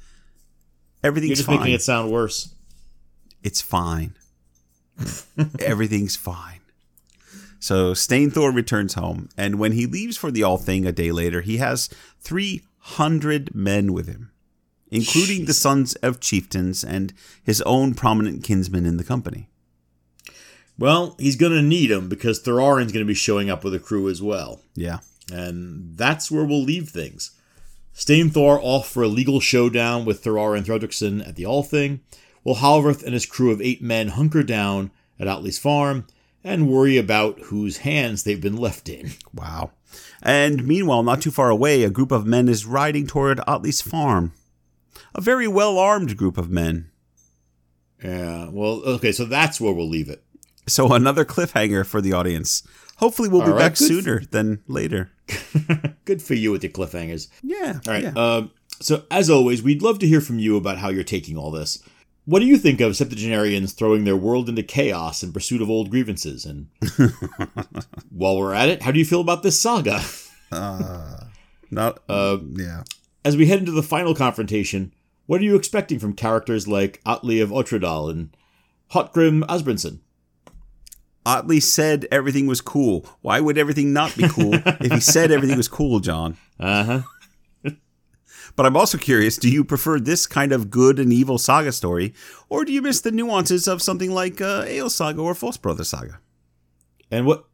You're 1.04 1.10
everything's 1.10 1.38
just 1.38 1.48
fine. 1.48 1.60
making 1.60 1.74
it 1.74 1.82
sound 1.82 2.12
worse. 2.12 2.56
It's 3.44 3.62
fine. 3.62 4.16
everything's 5.60 6.16
fine. 6.16 6.59
So 7.60 7.94
Steinthor 7.94 8.56
returns 8.56 8.94
home, 8.94 9.30
and 9.38 9.60
when 9.60 9.74
he 9.74 9.86
leaves 9.86 10.16
for 10.18 10.32
the 10.32 10.42
Althing 10.44 10.88
a 10.88 10.92
day 10.92 11.12
later, 11.12 11.42
he 11.42 11.58
has 11.58 11.90
300 12.22 13.54
men 13.54 13.92
with 13.94 14.08
him. 14.08 14.32
including 14.92 15.46
the 15.46 15.54
sons 15.54 15.96
of 15.96 16.20
chieftains 16.20 16.84
and 16.84 17.14
his 17.44 17.62
own 17.62 17.94
prominent 17.94 18.44
kinsmen 18.44 18.86
in 18.86 18.98
the 18.98 19.04
company. 19.04 19.50
Well, 20.78 21.16
he's 21.20 21.36
going 21.36 21.52
to 21.52 21.62
need 21.62 21.88
them 21.88 22.08
because 22.10 22.42
Thorarin's 22.42 22.92
going 22.92 23.06
to 23.06 23.08
be 23.08 23.14
showing 23.14 23.50
up 23.50 23.64
with 23.64 23.74
a 23.74 23.80
crew 23.80 24.10
as 24.10 24.22
well. 24.22 24.62
Yeah. 24.76 25.00
And 25.32 25.98
that's 25.98 26.32
where 26.32 26.46
we'll 26.46 26.64
leave 26.64 26.90
things. 26.90 27.32
Steinthor 27.94 28.60
off 28.62 28.90
for 28.90 29.04
a 29.04 29.08
legal 29.08 29.40
showdown 29.40 30.06
with 30.06 30.24
Thorarin 30.24 30.64
Thrudrickson 30.64 31.28
at 31.28 31.36
the 31.36 31.46
Althing, 31.46 32.00
while 32.44 32.56
Halvarth 32.56 33.04
and 33.04 33.14
his 33.14 33.26
crew 33.26 33.52
of 33.52 33.62
eight 33.62 33.82
men 33.82 34.10
hunker 34.10 34.42
down 34.42 34.92
at 35.20 35.28
Atli's 35.28 35.60
farm 35.60 36.08
and 36.50 36.68
worry 36.68 36.98
about 36.98 37.40
whose 37.44 37.78
hands 37.78 38.24
they've 38.24 38.42
been 38.42 38.58
left 38.58 38.90
in. 38.90 39.12
Wow. 39.34 39.72
And 40.22 40.66
meanwhile, 40.68 41.04
not 41.04 41.22
too 41.22 41.32
far 41.32 41.50
away, 41.50 41.84
a 41.84 41.90
group 41.90 42.12
of 42.12 42.26
men 42.26 42.50
is 42.50 42.66
riding 42.66 43.06
toward 43.06 43.40
Atli's 43.48 43.82
farm. 43.82 44.34
A 45.14 45.22
very 45.22 45.48
well 45.48 45.78
armed 45.78 46.18
group 46.18 46.38
of 46.38 46.50
men. 46.50 46.90
Yeah, 48.04 48.50
well, 48.50 48.82
okay, 48.86 49.12
so 49.12 49.26
that's 49.26 49.62
where 49.62 49.74
we'll 49.74 49.88
leave 49.88 50.10
it. 50.10 50.24
So 50.68 50.94
another 50.94 51.26
cliffhanger 51.26 51.86
for 51.86 52.02
the 52.02 52.14
audience. 52.14 52.64
Hopefully, 52.98 53.30
we'll 53.30 53.42
be 53.42 53.48
All 53.48 53.54
right, 53.54 53.70
back 53.70 53.78
sooner 53.78 54.24
than 54.32 54.62
later. 54.68 55.12
Good 56.06 56.22
for 56.22 56.34
you 56.34 56.52
with 56.52 56.64
your 56.64 56.72
cliffhangers. 56.72 57.28
Yeah. 57.44 57.80
All 57.88 57.94
right. 57.94 58.04
yeah. 58.04 58.10
Um, 58.16 58.52
so, 58.82 59.04
as 59.12 59.30
always, 59.30 59.62
we'd 59.62 59.82
love 59.82 60.00
to 60.00 60.08
hear 60.08 60.22
from 60.22 60.40
you 60.40 60.58
about 60.58 60.78
how 60.78 60.90
you're 60.90 61.04
taking 61.04 61.38
all 61.38 61.52
this. 61.52 61.82
What 62.30 62.42
do 62.42 62.46
you 62.46 62.60
think 62.60 62.80
of 62.80 62.96
septuagenarians 62.96 63.74
throwing 63.74 64.04
their 64.04 64.16
world 64.16 64.50
into 64.50 64.62
chaos 64.62 65.24
in 65.24 65.34
pursuit 65.34 65.64
of 65.64 65.70
old 65.72 65.90
grievances? 65.90 66.46
And 66.46 66.68
while 68.12 68.38
we're 68.38 68.54
at 68.54 68.70
it, 68.70 68.84
how 68.84 68.92
do 68.92 69.00
you 69.00 69.06
feel 69.06 69.22
about 69.22 69.42
this 69.42 69.60
saga? 69.60 70.00
Not. 70.52 72.00
Uh, 72.10 72.38
yeah. 72.54 72.84
As 73.26 73.36
we 73.36 73.48
head 73.48 73.60
into 73.60 73.72
the 73.72 73.82
final 73.82 74.14
confrontation, 74.14 74.94
what 75.26 75.42
are 75.42 75.44
you 75.44 75.56
expecting 75.56 75.98
from 75.98 76.14
characters 76.14 76.68
like 76.68 77.02
Atli 77.04 77.42
of 77.42 77.50
Otradal 77.50 78.12
and 78.12 78.38
Hotgrim 78.92 79.42
Asbjornson? 79.48 80.00
Atli 81.26 81.60
said 81.60 82.08
everything 82.12 82.46
was 82.46 82.62
cool. 82.62 83.08
Why 83.22 83.40
would 83.40 83.58
everything 83.58 83.92
not 83.92 84.16
be 84.16 84.28
cool 84.28 84.54
if 84.54 84.92
he 84.92 85.00
said 85.00 85.32
everything 85.32 85.58
was 85.58 85.68
cool, 85.68 86.00
John? 86.00 86.38
Uh 86.60 86.84
huh. 86.84 87.02
But 88.56 88.66
I'm 88.66 88.78
also 88.78 88.98
curious 88.98 89.38
do 89.38 89.50
you 89.50 89.64
prefer 89.64 90.00
this 90.00 90.28
kind 90.28 90.52
of 90.52 90.70
good 90.70 91.00
and 91.00 91.14
evil 91.14 91.38
saga 91.38 91.72
story, 91.72 92.14
or 92.50 92.66
do 92.66 92.72
you 92.72 92.82
miss 92.82 93.02
the 93.02 93.12
nuances 93.12 93.68
of 93.68 93.82
something 93.82 94.12
like 94.12 94.42
uh, 94.42 94.64
Ale 94.68 94.90
Saga 94.90 95.22
or 95.22 95.36
False 95.36 95.58
Brother 95.58 95.84
Saga? 95.84 96.20
And 97.12 97.26
what? 97.26 97.46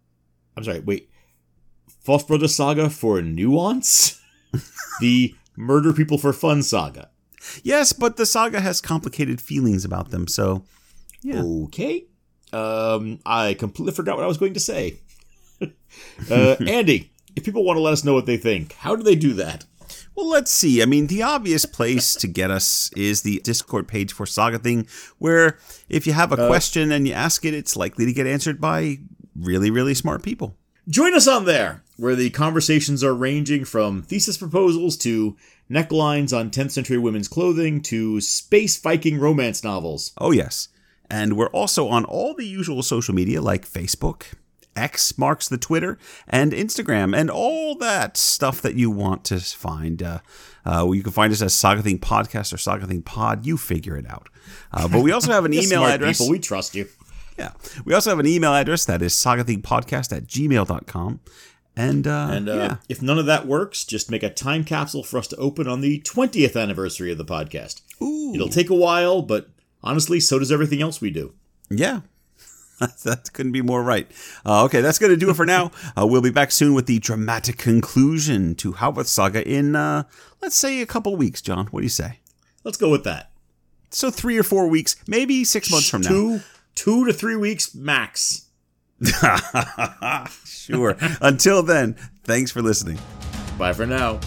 I'm 0.57 0.63
sorry. 0.63 0.79
Wait. 0.79 1.09
False 2.01 2.23
Brother 2.23 2.47
Saga 2.47 2.89
for 2.89 3.21
nuance? 3.21 4.21
the 4.99 5.35
Murder 5.55 5.93
People 5.93 6.17
for 6.17 6.33
Fun 6.33 6.63
saga. 6.63 7.09
Yes, 7.63 7.93
but 7.93 8.17
the 8.17 8.25
saga 8.25 8.59
has 8.59 8.81
complicated 8.81 9.39
feelings 9.39 9.85
about 9.85 10.11
them, 10.11 10.27
so 10.27 10.63
yeah. 11.21 11.41
Okay. 11.41 12.05
Um, 12.53 13.19
I 13.25 13.53
completely 13.55 13.93
forgot 13.93 14.15
what 14.15 14.23
I 14.23 14.27
was 14.27 14.37
going 14.37 14.53
to 14.53 14.59
say. 14.59 14.99
uh, 15.61 16.55
Andy, 16.67 17.11
if 17.35 17.43
people 17.43 17.63
want 17.63 17.77
to 17.77 17.81
let 17.81 17.93
us 17.93 18.03
know 18.03 18.13
what 18.13 18.25
they 18.25 18.37
think, 18.37 18.73
how 18.73 18.95
do 18.95 19.03
they 19.03 19.15
do 19.15 19.33
that? 19.33 19.65
Well, 20.15 20.29
let's 20.29 20.51
see. 20.51 20.81
I 20.81 20.85
mean, 20.85 21.07
the 21.07 21.23
obvious 21.23 21.65
place 21.65 22.15
to 22.15 22.27
get 22.27 22.49
us 22.49 22.89
is 22.95 23.21
the 23.21 23.41
Discord 23.43 23.87
page 23.87 24.13
for 24.13 24.25
Saga 24.25 24.57
Thing, 24.57 24.87
where 25.17 25.57
if 25.89 26.07
you 26.07 26.13
have 26.13 26.31
a 26.31 26.41
uh, 26.41 26.47
question 26.47 26.91
and 26.91 27.05
you 27.05 27.13
ask 27.13 27.43
it, 27.43 27.53
it's 27.53 27.75
likely 27.75 28.05
to 28.05 28.13
get 28.13 28.25
answered 28.25 28.61
by 28.61 28.99
really, 29.35 29.69
really 29.69 29.93
smart 29.93 30.23
people. 30.23 30.55
Join 30.87 31.13
us 31.15 31.27
on 31.27 31.45
there, 31.45 31.83
where 31.97 32.15
the 32.15 32.29
conversations 32.29 33.03
are 33.03 33.13
ranging 33.13 33.65
from 33.65 34.03
thesis 34.03 34.37
proposals 34.37 34.95
to 34.97 35.35
necklines 35.69 36.37
on 36.37 36.49
10th 36.49 36.71
century 36.71 36.97
women's 36.97 37.27
clothing 37.27 37.81
to 37.81 38.21
space 38.21 38.77
Viking 38.77 39.19
romance 39.19 39.63
novels. 39.63 40.13
Oh, 40.17 40.31
yes. 40.31 40.69
And 41.09 41.35
we're 41.35 41.49
also 41.49 41.87
on 41.87 42.05
all 42.05 42.33
the 42.33 42.45
usual 42.45 42.83
social 42.83 43.13
media 43.13 43.41
like 43.41 43.67
Facebook, 43.67 44.33
X 44.75 45.17
marks 45.17 45.47
the 45.47 45.57
Twitter, 45.57 45.97
and 46.27 46.51
Instagram, 46.51 47.15
and 47.17 47.29
all 47.29 47.75
that 47.75 48.17
stuff 48.17 48.61
that 48.61 48.75
you 48.75 48.89
want 48.91 49.23
to 49.25 49.39
find. 49.39 50.01
Uh, 50.03 50.19
uh, 50.65 50.89
you 50.91 51.03
can 51.03 51.11
find 51.11 51.31
us 51.31 51.41
as 51.41 51.53
Saga 51.53 51.81
Thing 51.81 51.99
Podcast 51.99 52.53
or 52.53 52.57
Saga 52.57 52.87
Thing 52.87 53.01
Pod. 53.01 53.45
You 53.45 53.57
figure 53.57 53.97
it 53.97 54.09
out. 54.09 54.29
Uh, 54.71 54.87
but 54.87 55.01
we 55.01 55.11
also 55.11 55.31
have 55.31 55.45
an 55.45 55.53
email 55.63 55.83
address. 55.85 56.17
People, 56.17 56.31
we 56.31 56.39
trust 56.39 56.75
you. 56.75 56.87
Yeah. 57.37 57.51
We 57.83 57.93
also 57.93 58.09
have 58.09 58.19
an 58.19 58.27
email 58.27 58.53
address 58.53 58.85
that 58.85 59.01
is 59.01 59.13
sagathingpodcast 59.13 60.15
at 60.15 60.25
gmail.com. 60.25 61.19
And, 61.77 62.07
uh, 62.07 62.27
And 62.31 62.47
uh, 62.49 62.53
yeah. 62.55 62.75
if 62.87 63.01
none 63.01 63.19
of 63.19 63.25
that 63.25 63.45
works, 63.45 63.83
just 63.83 64.09
make 64.09 64.23
a 64.23 64.29
time 64.29 64.63
capsule 64.63 65.03
for 65.03 65.17
us 65.17 65.27
to 65.27 65.35
open 65.35 65.67
on 65.67 65.81
the 65.81 65.99
20th 66.01 66.59
anniversary 66.59 67.11
of 67.11 67.17
the 67.17 67.25
podcast. 67.25 67.81
Ooh. 68.01 68.33
It'll 68.33 68.47
take 68.47 68.69
a 68.69 68.75
while, 68.75 69.21
but 69.21 69.49
honestly, 69.83 70.21
so 70.21 70.39
does 70.39 70.51
everything 70.51 70.81
else 70.81 71.01
we 71.01 71.11
do. 71.11 71.33
Yeah. 71.69 72.01
that 73.03 73.29
couldn't 73.33 73.51
be 73.51 73.61
more 73.61 73.83
right. 73.83 74.09
Uh, 74.45 74.63
okay, 74.65 74.81
that's 74.81 74.99
going 74.99 75.11
to 75.11 75.17
do 75.17 75.29
it 75.29 75.35
for 75.35 75.45
now. 75.45 75.71
Uh, 75.97 76.05
we'll 76.05 76.21
be 76.21 76.31
back 76.31 76.51
soon 76.51 76.73
with 76.73 76.87
the 76.87 76.99
dramatic 76.99 77.57
conclusion 77.57 78.53
to 78.55 78.73
Halvarth 78.73 79.05
Saga 79.05 79.47
in, 79.47 79.77
uh, 79.77 80.03
let's 80.41 80.55
say, 80.55 80.81
a 80.81 80.85
couple 80.85 81.15
weeks, 81.15 81.41
John. 81.41 81.67
What 81.67 81.81
do 81.81 81.85
you 81.85 81.89
say? 81.89 82.19
Let's 82.65 82.75
go 82.75 82.89
with 82.89 83.05
that. 83.05 83.31
So, 83.91 84.11
three 84.11 84.37
or 84.37 84.43
four 84.43 84.67
weeks, 84.67 84.97
maybe 85.07 85.45
six 85.45 85.71
months 85.71 85.89
from 85.89 86.01
now. 86.01 86.09
two, 86.09 86.39
two 86.73 87.05
to 87.05 87.13
three 87.13 87.37
weeks 87.37 87.73
max. 87.73 88.47
sure. 90.45 90.97
Until 91.21 91.63
then, 91.63 91.93
thanks 92.23 92.51
for 92.51 92.61
listening. 92.61 92.99
Bye 93.57 93.73
for 93.73 93.85
now. 93.85 94.19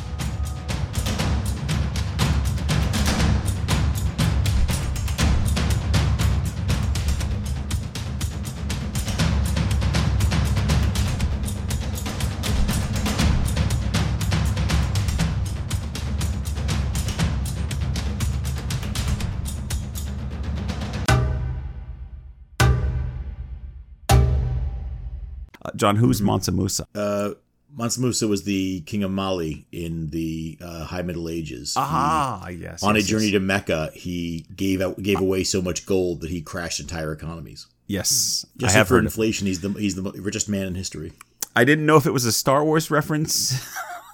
John, 25.78 25.96
who's 25.96 26.20
Mansa 26.20 26.52
Musa? 26.52 26.86
Uh, 26.94 27.30
Mansa 27.76 28.00
Musa 28.00 28.26
was 28.26 28.44
the 28.44 28.80
king 28.82 29.02
of 29.04 29.10
Mali 29.10 29.66
in 29.72 30.10
the 30.10 30.58
uh, 30.60 30.84
High 30.84 31.02
Middle 31.02 31.28
Ages. 31.28 31.74
ah, 31.76 32.48
yes. 32.48 32.82
On 32.82 32.94
yes, 32.94 33.04
a 33.04 33.06
journey 33.06 33.26
yes. 33.26 33.32
to 33.32 33.40
Mecca, 33.40 33.90
he 33.94 34.46
gave 34.56 34.80
out, 34.80 35.00
gave 35.02 35.20
away 35.20 35.44
so 35.44 35.62
much 35.62 35.86
gold 35.86 36.20
that 36.22 36.30
he 36.30 36.40
crashed 36.42 36.80
entire 36.80 37.12
economies. 37.12 37.66
Yes, 37.86 38.44
Just 38.58 38.74
I 38.74 38.78
have 38.78 38.88
for 38.88 38.94
heard 38.96 39.04
inflation, 39.04 39.46
he's 39.46 39.60
the 39.60 39.70
he's 39.70 39.94
the 39.94 40.02
richest 40.02 40.48
man 40.48 40.66
in 40.66 40.74
history. 40.74 41.12
I 41.56 41.64
didn't 41.64 41.86
know 41.86 41.96
if 41.96 42.06
it 42.06 42.10
was 42.12 42.24
a 42.26 42.32
Star 42.32 42.64
Wars 42.64 42.90
reference. 42.90 43.66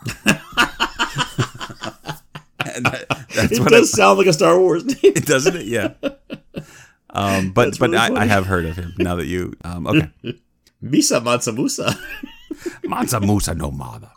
And 2.75 2.87
that- 2.87 3.07
that's 3.35 3.53
It 3.53 3.61
what 3.61 3.71
does 3.71 3.91
sound 3.91 4.19
like 4.19 4.27
a 4.27 4.33
Star 4.33 4.59
Wars 4.59 4.85
name. 4.85 4.97
it 5.03 5.27
doesn't 5.27 5.55
it? 5.57 5.67
Yeah. 5.67 5.93
Um, 7.11 7.53
but 7.53 7.67
That's 7.67 7.79
but 7.79 7.91
really 7.91 8.17
I, 8.17 8.23
I 8.23 8.27
have 8.27 8.47
heard 8.47 8.65
of 8.65 8.77
him 8.77 8.95
now 8.99 9.15
that 9.17 9.27
you 9.27 9.55
um, 9.65 9.87
okay. 9.87 10.11
Misa 10.85 11.19
Mansa 11.21 11.51
Musa. 11.53 11.97
Mansa 12.87 13.19
Musa 13.19 13.55
no 13.55 13.71
mother. 13.71 14.14